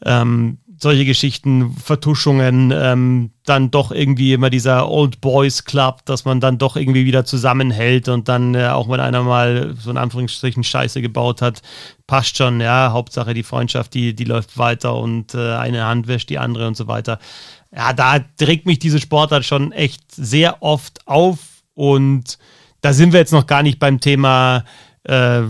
Ähm, 0.04 0.58
solche 0.82 1.06
Geschichten, 1.06 1.74
Vertuschungen, 1.74 2.74
ähm, 2.76 3.30
dann 3.46 3.70
doch 3.70 3.92
irgendwie 3.92 4.34
immer 4.34 4.50
dieser 4.50 4.90
Old 4.90 5.22
Boys 5.22 5.64
Club, 5.66 6.06
dass 6.06 6.26
man 6.26 6.40
dann 6.40 6.58
doch 6.58 6.76
irgendwie 6.76 7.06
wieder 7.06 7.24
zusammenhält 7.24 8.08
und 8.08 8.28
dann 8.28 8.56
äh, 8.56 8.70
auch 8.70 8.90
wenn 8.90 9.00
einer 9.00 9.22
mal 9.22 9.76
so 9.80 9.92
in 9.92 9.98
Anführungsstrichen 9.98 10.64
Scheiße 10.64 11.04
gebaut 11.04 11.44
hat, 11.44 11.62
passt 12.08 12.36
schon, 12.36 12.62
ja, 12.62 12.92
Hauptsache 12.94 13.36
die 13.36 13.44
Freundschaft, 13.44 13.94
die, 13.94 14.16
die 14.16 14.24
läuft 14.24 14.58
weiter 14.58 14.96
und 14.96 15.36
äh, 15.36 15.54
eine 15.54 15.86
Hand 15.86 16.08
wäscht 16.08 16.32
die 16.32 16.40
andere 16.40 16.66
und 16.66 16.76
so 16.76 16.88
weiter 16.88 17.20
ja, 17.76 17.94
da 17.94 18.20
trägt 18.38 18.66
mich 18.66 18.80
diese 18.80 19.00
Sportart 19.00 19.46
schon 19.46 19.72
echt 19.72 20.14
sehr 20.14 20.62
oft 20.62 21.08
auf 21.08 21.40
und 21.74 22.38
da 22.82 22.94
sind 22.94 23.14
wir 23.14 23.20
jetzt 23.20 23.34
noch 23.34 23.48
gar 23.48 23.64
nicht 23.64 23.80
beim 23.80 24.00
Thema 24.00 24.64
äh, 25.04 25.42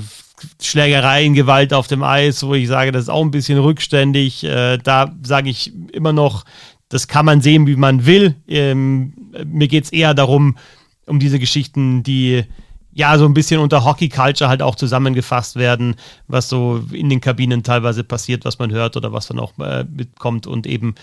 Schlägereien, 0.61 1.33
Gewalt 1.33 1.73
auf 1.73 1.87
dem 1.87 2.03
Eis, 2.03 2.43
wo 2.43 2.53
ich 2.53 2.67
sage, 2.67 2.91
das 2.91 3.03
ist 3.03 3.09
auch 3.09 3.23
ein 3.23 3.31
bisschen 3.31 3.59
rückständig. 3.59 4.43
Äh, 4.43 4.77
da 4.77 5.13
sage 5.23 5.49
ich 5.49 5.73
immer 5.93 6.13
noch, 6.13 6.45
das 6.89 7.07
kann 7.07 7.25
man 7.25 7.41
sehen, 7.41 7.67
wie 7.67 7.75
man 7.75 8.05
will. 8.05 8.35
Ähm, 8.47 9.13
mir 9.45 9.67
geht 9.67 9.85
es 9.85 9.91
eher 9.91 10.13
darum, 10.13 10.57
um 11.05 11.19
diese 11.19 11.39
Geschichten, 11.39 12.03
die 12.03 12.43
ja 12.91 13.17
so 13.17 13.25
ein 13.25 13.33
bisschen 13.33 13.59
unter 13.61 13.85
Hockey 13.85 14.09
Culture 14.09 14.49
halt 14.49 14.61
auch 14.61 14.75
zusammengefasst 14.75 15.55
werden, 15.55 15.95
was 16.27 16.49
so 16.49 16.83
in 16.91 17.09
den 17.09 17.21
Kabinen 17.21 17.63
teilweise 17.63 18.03
passiert, 18.03 18.45
was 18.45 18.59
man 18.59 18.71
hört 18.71 18.97
oder 18.97 19.13
was 19.13 19.29
man 19.29 19.39
auch 19.39 19.57
äh, 19.59 19.85
mitkommt 19.85 20.47
und 20.47 20.65
eben 20.67 20.95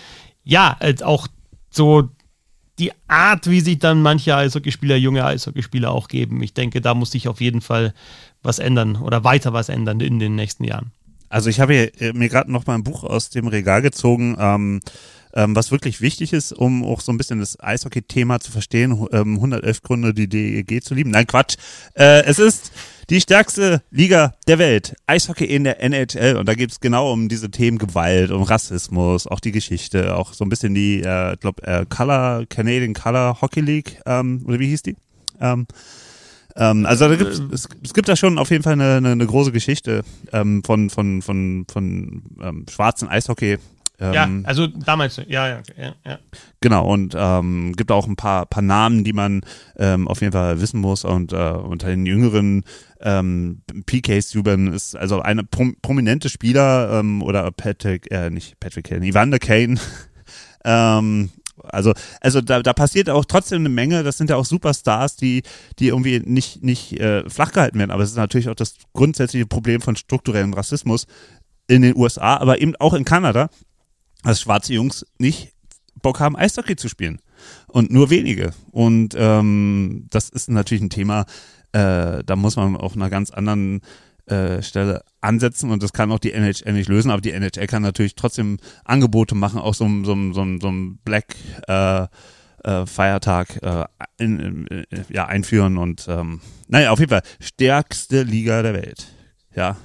ja, 0.47 0.77
auch 1.03 1.27
so 1.69 2.09
die 2.79 2.91
Art, 3.07 3.49
wie 3.49 3.59
sich 3.59 3.79
dann 3.79 4.01
manche 4.01 4.35
Eishockeyspieler, 4.35 4.95
junge 4.95 5.25
Eishockeyspieler 5.25 5.91
auch 5.91 6.07
geben. 6.07 6.41
Ich 6.41 6.53
denke, 6.53 6.79
da 6.79 6.93
muss 6.93 7.11
sich 7.11 7.27
auf 7.27 7.41
jeden 7.41 7.61
Fall 7.61 7.93
was 8.43 8.59
ändern 8.59 8.95
oder 8.97 9.23
weiter 9.23 9.51
was 9.51 9.69
ändern 9.69 9.99
in 9.99 10.19
den 10.19 10.35
nächsten 10.35 10.63
Jahren. 10.63 10.91
Also 11.29 11.49
ich 11.49 11.59
habe 11.59 11.75
äh, 11.99 12.13
mir 12.13 12.29
gerade 12.29 12.51
noch 12.51 12.65
mal 12.65 12.75
ein 12.75 12.83
Buch 12.83 13.03
aus 13.03 13.29
dem 13.29 13.47
Regal 13.47 13.81
gezogen, 13.81 14.37
ähm, 14.39 14.79
ähm, 15.37 15.55
was 15.55 15.71
wirklich 15.71 16.01
wichtig 16.01 16.33
ist, 16.33 16.51
um 16.51 16.83
auch 16.83 16.99
so 16.99 17.11
ein 17.11 17.17
bisschen 17.17 17.39
das 17.39 17.59
Eishockey-Thema 17.59 18.39
zu 18.39 18.51
verstehen. 18.51 19.07
Ähm, 19.11 19.35
111 19.35 19.83
Gründe, 19.83 20.13
die 20.13 20.27
DEG 20.27 20.83
zu 20.83 20.95
lieben. 20.95 21.11
Nein, 21.11 21.27
Quatsch. 21.27 21.57
Äh, 21.93 22.23
es 22.23 22.39
ist 22.39 22.71
die 23.11 23.21
stärkste 23.21 23.83
Liga 23.91 24.33
der 24.47 24.57
Welt, 24.57 24.95
Eishockey 25.05 25.45
in 25.45 25.63
der 25.63 25.81
NHL. 25.81 26.37
Und 26.37 26.49
da 26.49 26.55
geht 26.55 26.71
es 26.71 26.79
genau 26.79 27.13
um 27.13 27.29
diese 27.29 27.51
Themen 27.51 27.77
Gewalt, 27.77 28.31
um 28.31 28.41
Rassismus, 28.41 29.27
auch 29.27 29.39
die 29.39 29.51
Geschichte, 29.51 30.15
auch 30.15 30.33
so 30.33 30.43
ein 30.43 30.49
bisschen 30.49 30.73
die, 30.73 31.03
äh, 31.03 31.33
ich 31.35 31.39
glaube, 31.39 31.61
äh, 31.67 31.85
Color, 31.87 32.47
Canadian 32.49 32.95
Color 32.95 33.39
Hockey 33.39 33.61
League, 33.61 34.01
ähm, 34.07 34.43
oder 34.47 34.57
wie 34.59 34.69
hieß 34.69 34.81
die? 34.81 34.95
Ähm, 35.39 35.67
ähm, 36.55 36.87
also 36.87 37.07
da 37.07 37.15
gibt's, 37.15 37.39
es, 37.51 37.69
es 37.83 37.93
gibt 37.93 38.09
da 38.09 38.15
schon 38.15 38.39
auf 38.39 38.49
jeden 38.49 38.63
Fall 38.63 38.73
eine, 38.73 38.95
eine, 38.95 39.11
eine 39.11 39.27
große 39.27 39.51
Geschichte 39.51 40.03
ähm, 40.33 40.63
von, 40.65 40.89
von, 40.89 41.21
von, 41.21 41.65
von 41.71 42.23
ähm, 42.41 42.65
schwarzen 42.67 43.07
Eishockey 43.07 43.59
Ähm, 43.99 44.13
ja, 44.13 44.29
also 44.43 44.67
damals, 44.67 45.17
ja, 45.17 45.47
ja, 45.47 45.61
ja, 45.75 45.95
ja. 46.05 46.19
Genau, 46.61 46.87
und 46.87 47.15
ähm, 47.17 47.73
gibt 47.75 47.91
auch 47.91 48.07
ein 48.07 48.15
paar, 48.15 48.45
paar 48.45 48.61
Namen, 48.61 49.03
die 49.03 49.13
man 49.13 49.41
ähm, 49.77 50.07
auf 50.07 50.21
jeden 50.21 50.33
Fall 50.33 50.61
wissen 50.61 50.79
muss. 50.79 51.03
Und 51.03 51.33
äh, 51.33 51.35
unter 51.35 51.87
den 51.87 52.05
jüngeren 52.05 52.63
ähm, 53.01 53.61
PK 53.85 54.21
Subban 54.21 54.71
ist 54.71 54.95
also 54.95 55.21
eine 55.21 55.43
prom 55.43 55.75
prominente 55.81 56.29
Spieler 56.29 56.99
ähm, 56.99 57.23
oder 57.23 57.49
Patrick, 57.51 58.11
äh, 58.11 58.29
nicht 58.29 58.59
Patrick 58.59 58.85
Kane, 58.85 59.05
Evander 59.05 59.39
Kane. 59.39 59.79
ähm, 60.63 61.31
also, 61.63 61.93
also 62.21 62.41
da, 62.41 62.61
da 62.61 62.73
passiert 62.73 63.09
auch 63.09 63.25
trotzdem 63.25 63.61
eine 63.61 63.69
Menge. 63.69 64.03
Das 64.03 64.17
sind 64.17 64.29
ja 64.29 64.35
auch 64.35 64.45
Superstars, 64.45 65.15
die, 65.15 65.41
die 65.79 65.87
irgendwie 65.87 66.19
nicht, 66.19 66.63
nicht 66.63 66.99
äh, 66.99 67.27
flach 67.27 67.51
gehalten 67.51 67.79
werden. 67.79 67.91
Aber 67.91 68.03
es 68.03 68.11
ist 68.11 68.17
natürlich 68.17 68.49
auch 68.49 68.55
das 68.55 68.75
grundsätzliche 68.93 69.47
Problem 69.47 69.81
von 69.81 69.95
strukturellem 69.95 70.53
Rassismus 70.53 71.07
in 71.67 71.81
den 71.81 71.97
USA, 71.97 72.37
aber 72.37 72.61
eben 72.61 72.75
auch 72.77 72.93
in 72.93 73.03
Kanada 73.05 73.49
dass 74.23 74.41
schwarze 74.41 74.73
Jungs 74.73 75.05
nicht 75.17 75.53
Bock 76.01 76.19
haben, 76.19 76.35
Eishockey 76.35 76.75
zu 76.75 76.89
spielen. 76.89 77.19
Und 77.67 77.91
nur 77.91 78.09
wenige. 78.09 78.53
Und 78.71 79.15
ähm, 79.17 80.07
das 80.09 80.29
ist 80.29 80.49
natürlich 80.49 80.83
ein 80.83 80.89
Thema, 80.89 81.25
äh, 81.71 82.23
da 82.23 82.35
muss 82.35 82.55
man 82.55 82.75
auf 82.75 82.95
einer 82.95 83.09
ganz 83.09 83.29
anderen 83.31 83.81
äh, 84.25 84.61
Stelle 84.61 85.03
ansetzen 85.21 85.71
und 85.71 85.83
das 85.83 85.93
kann 85.93 86.11
auch 86.11 86.19
die 86.19 86.33
NHL 86.33 86.73
nicht 86.73 86.89
lösen, 86.89 87.11
aber 87.11 87.21
die 87.21 87.31
NHL 87.31 87.67
kann 87.67 87.81
natürlich 87.81 88.15
trotzdem 88.15 88.57
Angebote 88.83 89.35
machen, 89.35 89.59
auch 89.59 89.73
so, 89.73 89.87
so, 90.03 90.15
so, 90.33 90.45
so 90.59 90.67
ein 90.69 90.97
Black 91.03 91.35
äh, 91.67 92.07
äh, 92.63 92.85
Feiertag 92.85 93.61
äh, 93.61 93.85
in, 94.17 94.39
in, 94.39 94.67
in, 94.67 94.85
ja, 95.09 95.27
einführen 95.27 95.77
und 95.77 96.07
ähm, 96.09 96.41
naja, 96.67 96.91
auf 96.91 96.99
jeden 96.99 97.09
Fall 97.09 97.23
stärkste 97.39 98.23
Liga 98.23 98.61
der 98.61 98.73
Welt. 98.73 99.07
Ja, 99.55 99.77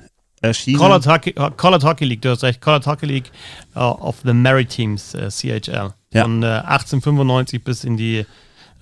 erschienen. 0.42 0.78
Colored 0.78 1.06
Hockey, 1.06 1.32
Colored 1.32 1.84
Hockey 1.84 2.04
League, 2.04 2.22
du 2.22 2.30
hast 2.30 2.42
recht, 2.42 2.60
Colored 2.60 2.86
Hockey 2.86 3.06
League 3.06 3.30
uh, 3.74 3.80
of 3.80 4.16
the 4.24 4.34
Maritimes, 4.34 5.14
uh, 5.14 5.28
CHL. 5.28 5.94
Ja. 6.12 6.22
Von 6.22 6.42
uh, 6.42 6.46
äh, 6.46 6.62
1895 6.64 7.64
bis 7.64 7.84
in 7.84 7.96
die 7.96 8.26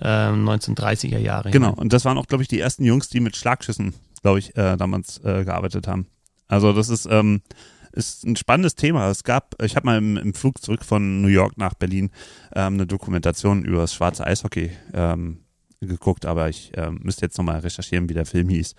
1930er 0.03 1.17
ähm, 1.17 1.23
Jahre. 1.23 1.51
Genau, 1.51 1.73
und 1.73 1.93
das 1.93 2.05
waren 2.05 2.17
auch, 2.17 2.25
glaube 2.25 2.41
ich, 2.41 2.47
die 2.47 2.59
ersten 2.59 2.83
Jungs, 2.83 3.09
die 3.09 3.19
mit 3.19 3.35
Schlagschüssen, 3.35 3.93
glaube 4.23 4.39
ich, 4.39 4.57
äh, 4.57 4.75
damals 4.75 5.19
äh, 5.23 5.45
gearbeitet 5.45 5.87
haben. 5.87 6.07
Also 6.47 6.73
das 6.73 6.89
ist, 6.89 7.07
ähm, 7.09 7.41
ist 7.91 8.25
ein 8.25 8.35
spannendes 8.35 8.73
Thema. 8.73 9.11
Es 9.11 9.23
gab, 9.23 9.61
ich 9.61 9.75
habe 9.75 9.85
mal 9.85 9.99
im, 9.99 10.17
im, 10.17 10.33
Flug 10.33 10.59
zurück 10.59 10.83
von 10.83 11.21
New 11.21 11.27
York 11.27 11.55
nach 11.57 11.75
Berlin 11.75 12.09
ähm, 12.55 12.73
eine 12.73 12.87
Dokumentation 12.87 13.63
über 13.63 13.81
das 13.81 13.93
schwarze 13.93 14.25
Eishockey 14.25 14.71
ähm, 14.93 15.41
geguckt, 15.81 16.25
aber 16.25 16.49
ich 16.49 16.75
äh, 16.75 16.89
müsste 16.89 17.25
jetzt 17.25 17.37
nochmal 17.37 17.59
recherchieren, 17.59 18.09
wie 18.09 18.15
der 18.15 18.25
Film 18.25 18.49
hieß 18.49 18.75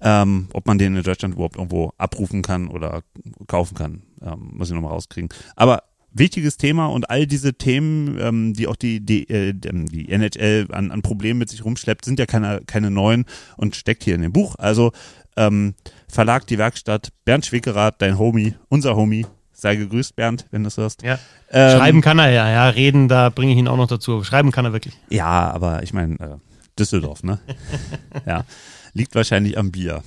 ähm, 0.00 0.48
ob 0.52 0.66
man 0.66 0.78
den 0.78 0.96
in 0.96 1.02
Deutschland 1.02 1.34
überhaupt 1.34 1.56
irgendwo 1.56 1.92
abrufen 1.98 2.42
kann 2.42 2.68
oder 2.68 3.02
kaufen 3.46 3.74
kann. 3.74 4.02
Ähm, 4.22 4.50
muss 4.54 4.68
ich 4.68 4.74
nochmal 4.74 4.92
rauskriegen. 4.92 5.28
Aber 5.56 5.82
wichtiges 6.12 6.56
Thema 6.56 6.86
und 6.86 7.08
all 7.10 7.26
diese 7.26 7.54
Themen, 7.54 8.18
ähm, 8.20 8.54
die 8.54 8.66
auch 8.66 8.76
die, 8.76 9.04
die, 9.04 9.28
äh, 9.28 9.52
die 9.54 10.10
NHL 10.10 10.68
an, 10.72 10.90
an 10.90 11.02
Problemen 11.02 11.38
mit 11.38 11.48
sich 11.48 11.64
rumschleppt, 11.64 12.04
sind 12.04 12.18
ja 12.18 12.26
keine, 12.26 12.62
keine 12.66 12.90
neuen 12.90 13.24
und 13.56 13.76
steckt 13.76 14.04
hier 14.04 14.14
in 14.14 14.22
dem 14.22 14.32
Buch. 14.32 14.56
Also 14.58 14.92
ähm, 15.36 15.74
Verlag 16.08 16.46
Die 16.46 16.58
Werkstatt, 16.58 17.10
Bernd 17.24 17.46
Schwickerath, 17.46 18.02
dein 18.02 18.18
Homie, 18.18 18.54
unser 18.68 18.96
Homie, 18.96 19.26
sei 19.52 19.76
gegrüßt, 19.76 20.16
Bernd, 20.16 20.46
wenn 20.50 20.62
du 20.62 20.68
es 20.68 20.76
hörst. 20.76 21.02
Ja. 21.02 21.18
Ähm, 21.50 21.78
Schreiben 21.78 22.00
kann 22.00 22.18
er 22.18 22.30
ja, 22.30 22.50
ja. 22.50 22.68
Reden, 22.68 23.08
da 23.08 23.28
bringe 23.28 23.52
ich 23.52 23.58
ihn 23.58 23.68
auch 23.68 23.76
noch 23.76 23.86
dazu. 23.86 24.24
Schreiben 24.24 24.50
kann 24.50 24.64
er 24.64 24.72
wirklich. 24.72 24.96
Ja, 25.08 25.50
aber 25.50 25.82
ich 25.82 25.92
meine, 25.92 26.14
äh, 26.18 26.36
Düsseldorf, 26.78 27.22
ne? 27.22 27.38
ja. 28.26 28.44
Liegt 28.92 29.14
wahrscheinlich 29.14 29.56
am 29.58 29.70
Bier. 29.70 30.02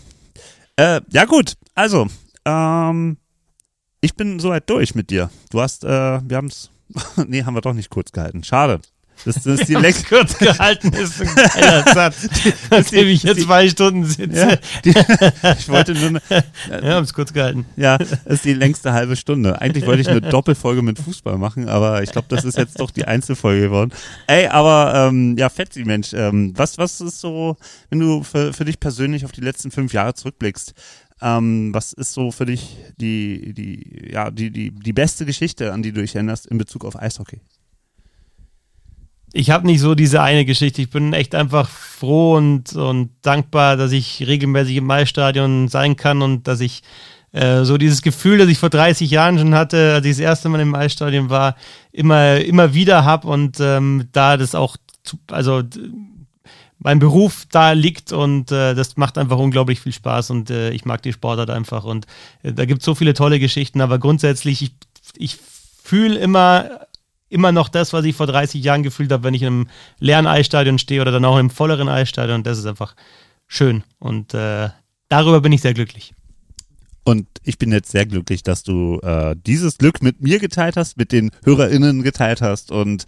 Äh, 0.75 1.01
ja 1.11 1.25
gut, 1.25 1.53
also, 1.75 2.07
ähm, 2.45 3.17
ich 4.01 4.15
bin 4.15 4.39
soweit 4.39 4.69
durch 4.69 4.95
mit 4.95 5.09
dir. 5.09 5.29
Du 5.49 5.61
hast, 5.61 5.83
äh, 5.83 5.87
wir 6.27 6.37
haben 6.37 6.47
es, 6.47 6.71
nee, 7.27 7.43
haben 7.43 7.55
wir 7.55 7.61
doch 7.61 7.73
nicht 7.73 7.89
kurz 7.89 8.11
gehalten. 8.11 8.43
Schade. 8.43 8.81
Das, 9.25 9.35
das 9.35 9.61
ist 9.61 9.69
die 9.69 9.75
längst 9.75 10.07
kurz 10.07 10.37
gehalten 10.37 10.91
ist 10.93 11.21
ein 11.21 11.29
geiler 11.35 11.93
Satz, 11.93 12.27
nachdem 12.69 13.07
ich 13.07 13.23
jetzt 13.23 13.41
zwei 13.41 13.69
Stunden 13.69 14.05
sitze. 14.05 14.49
Ja, 14.49 14.57
die, 14.83 14.89
ich 15.59 15.69
wollte 15.69 15.93
nur. 15.93 16.21
Eine, 16.29 16.81
Wir 16.81 16.93
haben 16.95 17.03
es 17.03 17.13
kurz 17.13 17.31
gehalten. 17.31 17.65
Ja, 17.75 17.97
das 17.97 18.11
ist 18.25 18.45
die 18.45 18.53
längste 18.53 18.93
halbe 18.93 19.15
Stunde. 19.15 19.61
Eigentlich 19.61 19.85
wollte 19.85 20.01
ich 20.01 20.09
eine 20.09 20.21
Doppelfolge 20.21 20.81
mit 20.81 20.99
Fußball 20.99 21.37
machen, 21.37 21.69
aber 21.69 22.03
ich 22.03 22.11
glaube, 22.11 22.27
das 22.29 22.43
ist 22.43 22.57
jetzt 22.57 22.79
doch 22.79 22.91
die 22.91 23.05
Einzelfolge 23.05 23.61
geworden. 23.61 23.91
Ey, 24.27 24.47
aber 24.47 25.09
ähm, 25.09 25.37
ja, 25.37 25.49
Fetzi, 25.49 25.83
Mensch, 25.85 26.13
ähm, 26.13 26.53
was, 26.55 26.77
was 26.77 26.99
ist 27.01 27.19
so, 27.19 27.57
wenn 27.89 27.99
du 27.99 28.23
für, 28.23 28.53
für 28.53 28.65
dich 28.65 28.79
persönlich 28.79 29.25
auf 29.25 29.31
die 29.31 29.41
letzten 29.41 29.71
fünf 29.71 29.93
Jahre 29.93 30.13
zurückblickst? 30.13 30.73
Ähm, 31.21 31.73
was 31.73 31.93
ist 31.93 32.13
so 32.13 32.31
für 32.31 32.45
dich 32.45 32.77
die, 32.97 33.53
die, 33.53 34.11
ja, 34.11 34.29
die, 34.29 34.51
die, 34.51 34.71
die 34.71 34.93
beste 34.93 35.25
Geschichte, 35.25 35.71
an 35.71 35.81
die 35.81 35.93
du 35.93 36.01
dich 36.01 36.15
erinnerst 36.15 36.47
in 36.47 36.57
Bezug 36.57 36.83
auf 36.83 36.99
Eishockey? 36.99 37.39
Ich 39.35 39.49
habe 39.49 39.65
nicht 39.65 39.81
so 39.81 39.95
diese 39.95 40.21
eine 40.21 40.45
Geschichte. 40.45 40.83
Ich 40.83 40.91
bin 40.91 41.11
echt 41.11 41.33
einfach 41.33 41.67
froh 41.67 42.37
und, 42.37 42.73
und 42.75 43.09
dankbar, 43.23 43.77
dass 43.77 43.91
ich 43.91 44.25
regelmäßig 44.25 44.77
im 44.77 44.85
Maistadion 44.85 45.67
sein 45.67 45.95
kann 45.95 46.21
und 46.21 46.47
dass 46.47 46.61
ich 46.61 46.83
äh, 47.31 47.63
so 47.63 47.79
dieses 47.79 48.03
Gefühl, 48.03 48.37
das 48.37 48.47
ich 48.47 48.59
vor 48.59 48.69
30 48.69 49.09
Jahren 49.09 49.39
schon 49.39 49.55
hatte, 49.55 49.95
als 49.95 50.05
ich 50.05 50.11
das 50.11 50.19
erste 50.19 50.49
Mal 50.49 50.61
im 50.61 50.69
Maistadion 50.69 51.31
war, 51.31 51.55
immer, 51.91 52.37
immer 52.41 52.75
wieder 52.75 53.05
habe 53.05 53.27
und 53.27 53.59
ähm, 53.59 54.07
da 54.11 54.37
das 54.37 54.53
auch, 54.53 54.77
zu, 55.01 55.17
also 55.31 55.63
mein 56.77 56.99
Beruf 56.99 57.47
da 57.49 57.71
liegt 57.71 58.11
und 58.11 58.51
äh, 58.51 58.75
das 58.75 58.97
macht 58.97 59.17
einfach 59.17 59.39
unglaublich 59.39 59.79
viel 59.79 59.93
Spaß 59.93 60.29
und 60.29 60.51
äh, 60.51 60.69
ich 60.69 60.85
mag 60.85 61.01
die 61.01 61.13
Sportart 61.13 61.49
einfach 61.49 61.85
und 61.85 62.05
äh, 62.43 62.53
da 62.53 62.65
gibt 62.65 62.81
es 62.81 62.85
so 62.85 62.93
viele 62.93 63.15
tolle 63.15 63.39
Geschichten, 63.39 63.81
aber 63.81 63.97
grundsätzlich, 63.97 64.61
ich, 64.61 64.75
ich 65.17 65.39
fühle 65.83 66.19
immer 66.19 66.69
immer 67.33 67.51
noch 67.51 67.67
das, 67.67 67.91
was 67.91 68.05
ich 68.05 68.15
vor 68.15 68.27
30 68.27 68.63
Jahren 68.63 68.83
gefühlt 68.83 69.11
habe, 69.11 69.23
wenn 69.23 69.33
ich 69.33 69.41
in 69.41 69.47
einem 69.47 69.67
leeren 69.99 70.27
Eisstadion 70.27 70.79
stehe 70.79 71.01
oder 71.01 71.11
dann 71.11 71.25
auch 71.25 71.37
im 71.37 71.49
volleren 71.49 71.89
Eisstadion. 71.89 72.43
Das 72.43 72.57
ist 72.57 72.65
einfach 72.65 72.95
schön. 73.47 73.83
Und 73.99 74.33
äh, 74.33 74.69
darüber 75.09 75.41
bin 75.41 75.51
ich 75.51 75.61
sehr 75.61 75.73
glücklich. 75.73 76.13
Und 77.03 77.27
ich 77.43 77.57
bin 77.57 77.71
jetzt 77.71 77.91
sehr 77.91 78.05
glücklich, 78.05 78.43
dass 78.43 78.63
du 78.63 78.99
äh, 79.01 79.35
dieses 79.45 79.77
Glück 79.77 80.01
mit 80.01 80.21
mir 80.21 80.39
geteilt 80.39 80.77
hast, 80.77 80.95
mit 80.97 81.11
den 81.11 81.31
HörerInnen 81.43 82.01
geteilt 82.01 82.41
hast. 82.41 82.71
Und 82.71 83.05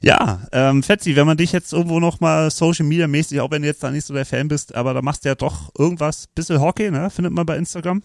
ja, 0.00 0.40
ähm, 0.52 0.82
Fetzi, 0.82 1.16
wenn 1.16 1.26
man 1.26 1.36
dich 1.36 1.52
jetzt 1.52 1.72
irgendwo 1.72 2.00
nochmal 2.00 2.50
Social 2.50 2.86
Media 2.86 3.08
mäßig, 3.08 3.40
auch 3.40 3.50
wenn 3.50 3.62
du 3.62 3.68
jetzt 3.68 3.82
da 3.82 3.90
nicht 3.90 4.06
so 4.06 4.14
der 4.14 4.24
Fan 4.24 4.48
bist, 4.48 4.74
aber 4.74 4.94
da 4.94 5.02
machst 5.02 5.24
du 5.24 5.28
ja 5.28 5.34
doch 5.34 5.72
irgendwas, 5.76 6.28
bisschen 6.28 6.60
Hockey, 6.60 6.90
ne? 6.90 7.10
Findet 7.10 7.32
man 7.32 7.44
bei 7.44 7.56
Instagram? 7.56 8.02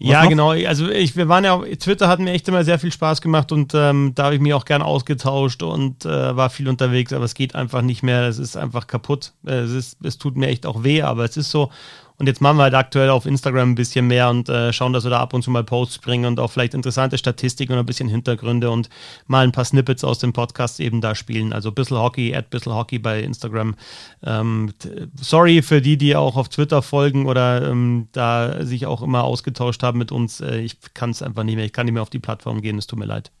Was 0.00 0.08
ja, 0.08 0.22
noch? 0.22 0.28
genau. 0.28 0.50
Also 0.50 0.88
ich, 0.88 1.16
wir 1.16 1.28
waren 1.28 1.44
ja, 1.44 1.58
Twitter 1.78 2.08
hat 2.08 2.18
mir 2.18 2.32
echt 2.32 2.48
immer 2.48 2.64
sehr 2.64 2.78
viel 2.78 2.90
Spaß 2.90 3.20
gemacht 3.20 3.52
und 3.52 3.72
ähm, 3.74 4.12
da 4.14 4.24
habe 4.24 4.34
ich 4.34 4.40
mich 4.40 4.52
auch 4.52 4.64
gern 4.64 4.82
ausgetauscht 4.82 5.62
und 5.62 6.04
äh, 6.04 6.36
war 6.36 6.50
viel 6.50 6.68
unterwegs, 6.68 7.12
aber 7.12 7.24
es 7.24 7.34
geht 7.34 7.54
einfach 7.54 7.80
nicht 7.80 8.02
mehr. 8.02 8.22
Es 8.22 8.38
ist 8.38 8.56
einfach 8.56 8.88
kaputt. 8.88 9.32
Es, 9.44 9.70
ist, 9.70 9.98
es 10.04 10.18
tut 10.18 10.36
mir 10.36 10.48
echt 10.48 10.66
auch 10.66 10.82
weh, 10.82 11.02
aber 11.02 11.24
es 11.24 11.36
ist 11.36 11.50
so. 11.50 11.70
Und 12.16 12.28
jetzt 12.28 12.40
machen 12.40 12.58
wir 12.58 12.62
halt 12.64 12.74
aktuell 12.74 13.10
auf 13.10 13.26
Instagram 13.26 13.70
ein 13.70 13.74
bisschen 13.74 14.06
mehr 14.06 14.30
und 14.30 14.48
äh, 14.48 14.72
schauen, 14.72 14.92
dass 14.92 15.02
wir 15.02 15.10
da 15.10 15.20
ab 15.20 15.34
und 15.34 15.42
zu 15.42 15.50
mal 15.50 15.64
Posts 15.64 15.98
bringen 15.98 16.26
und 16.26 16.38
auch 16.38 16.50
vielleicht 16.50 16.74
interessante 16.74 17.18
Statistiken 17.18 17.72
und 17.72 17.80
ein 17.80 17.86
bisschen 17.86 18.08
Hintergründe 18.08 18.70
und 18.70 18.88
mal 19.26 19.44
ein 19.44 19.50
paar 19.50 19.64
Snippets 19.64 20.04
aus 20.04 20.20
dem 20.20 20.32
Podcast 20.32 20.78
eben 20.78 21.00
da 21.00 21.16
spielen. 21.16 21.52
Also 21.52 21.72
Bissel 21.72 21.98
Hockey, 21.98 22.32
at 22.34 22.50
Bissel 22.50 22.72
Hockey 22.72 23.00
bei 23.00 23.20
Instagram. 23.20 23.74
Ähm, 24.22 24.72
sorry 25.20 25.60
für 25.62 25.82
die, 25.82 25.96
die 25.96 26.14
auch 26.14 26.36
auf 26.36 26.48
Twitter 26.48 26.82
folgen 26.82 27.26
oder 27.26 27.68
ähm, 27.68 28.06
da 28.12 28.64
sich 28.64 28.86
auch 28.86 29.02
immer 29.02 29.24
ausgetauscht 29.24 29.82
haben 29.82 29.98
mit 29.98 30.12
uns. 30.12 30.40
Äh, 30.40 30.60
ich 30.60 30.76
kann 30.94 31.10
es 31.10 31.20
einfach 31.20 31.42
nicht 31.42 31.56
mehr. 31.56 31.64
Ich 31.64 31.72
kann 31.72 31.86
nicht 31.86 31.94
mehr 31.94 32.02
auf 32.02 32.10
die 32.10 32.20
Plattform 32.20 32.62
gehen. 32.62 32.78
Es 32.78 32.86
tut 32.86 33.00
mir 33.00 33.06
leid. 33.06 33.32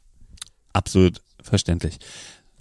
Absolut 0.72 1.20
verständlich. 1.40 1.98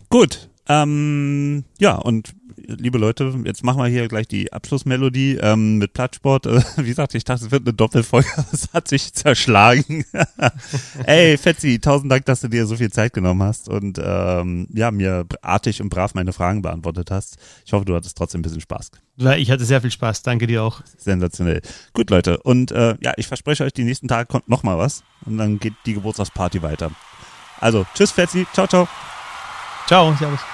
Gut. 0.09 0.49
Ähm, 0.67 1.65
ja, 1.79 1.95
und 1.95 2.33
liebe 2.67 2.97
Leute, 2.97 3.33
jetzt 3.45 3.63
machen 3.63 3.79
wir 3.79 3.87
hier 3.87 4.07
gleich 4.07 4.27
die 4.27 4.51
Abschlussmelodie 4.51 5.37
ähm, 5.41 5.77
mit 5.77 5.93
Plattsport. 5.93 6.45
Äh, 6.45 6.61
wie 6.77 6.87
gesagt, 6.87 7.15
ich 7.15 7.23
dachte, 7.23 7.45
es 7.45 7.51
wird 7.51 7.63
eine 7.63 7.73
Doppelfolge, 7.73 8.27
es 8.51 8.69
hat 8.73 8.87
sich 8.87 9.13
zerschlagen. 9.13 10.05
Ey, 11.05 11.37
Fetzi, 11.37 11.79
tausend 11.79 12.11
Dank, 12.11 12.25
dass 12.25 12.41
du 12.41 12.47
dir 12.47 12.65
so 12.65 12.75
viel 12.75 12.91
Zeit 12.91 13.13
genommen 13.13 13.43
hast 13.43 13.69
und 13.69 13.99
ähm, 14.03 14.67
ja, 14.73 14.91
mir 14.91 15.25
artig 15.41 15.81
und 15.81 15.89
brav 15.89 16.13
meine 16.13 16.33
Fragen 16.33 16.61
beantwortet 16.61 17.11
hast. 17.11 17.37
Ich 17.65 17.73
hoffe, 17.73 17.85
du 17.85 17.95
hattest 17.95 18.17
trotzdem 18.17 18.39
ein 18.39 18.43
bisschen 18.43 18.61
Spaß. 18.61 18.91
Ich 19.37 19.51
hatte 19.51 19.65
sehr 19.65 19.81
viel 19.81 19.91
Spaß. 19.91 20.23
Danke 20.23 20.47
dir 20.47 20.63
auch. 20.63 20.81
Sensationell. 20.97 21.61
Gut, 21.93 22.09
Leute. 22.09 22.37
Und 22.39 22.71
äh, 22.71 22.95
ja, 23.01 23.13
ich 23.17 23.27
verspreche 23.27 23.63
euch, 23.63 23.73
die 23.73 23.83
nächsten 23.83 24.07
Tage 24.07 24.25
kommt 24.27 24.49
noch 24.49 24.63
mal 24.63 24.77
was 24.77 25.03
und 25.25 25.37
dann 25.37 25.59
geht 25.59 25.73
die 25.85 25.93
Geburtstagsparty 25.93 26.61
weiter. 26.63 26.91
Also, 27.59 27.85
tschüss, 27.93 28.11
Fetzi. 28.11 28.45
Ciao, 28.53 28.67
ciao. 28.67 28.87
Ciao, 29.87 30.15
servus. 30.17 30.52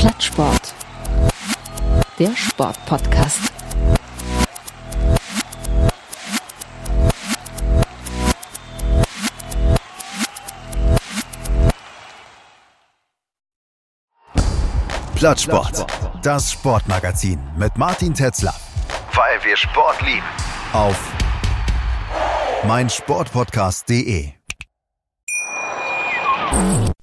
Plattsport. 0.00 0.72
Der 2.18 2.34
Sportpodcast. 2.34 3.52
Plattsport. 15.16 15.86
Das 16.22 16.50
Sportmagazin 16.50 17.38
mit 17.58 17.76
Martin 17.76 18.14
Tetzler. 18.14 18.54
Weil 19.12 19.44
wir 19.44 19.54
Sport 19.54 20.00
lieben. 20.00 20.24
Auf 20.72 20.98
meinsportpodcast.de. 22.64 24.32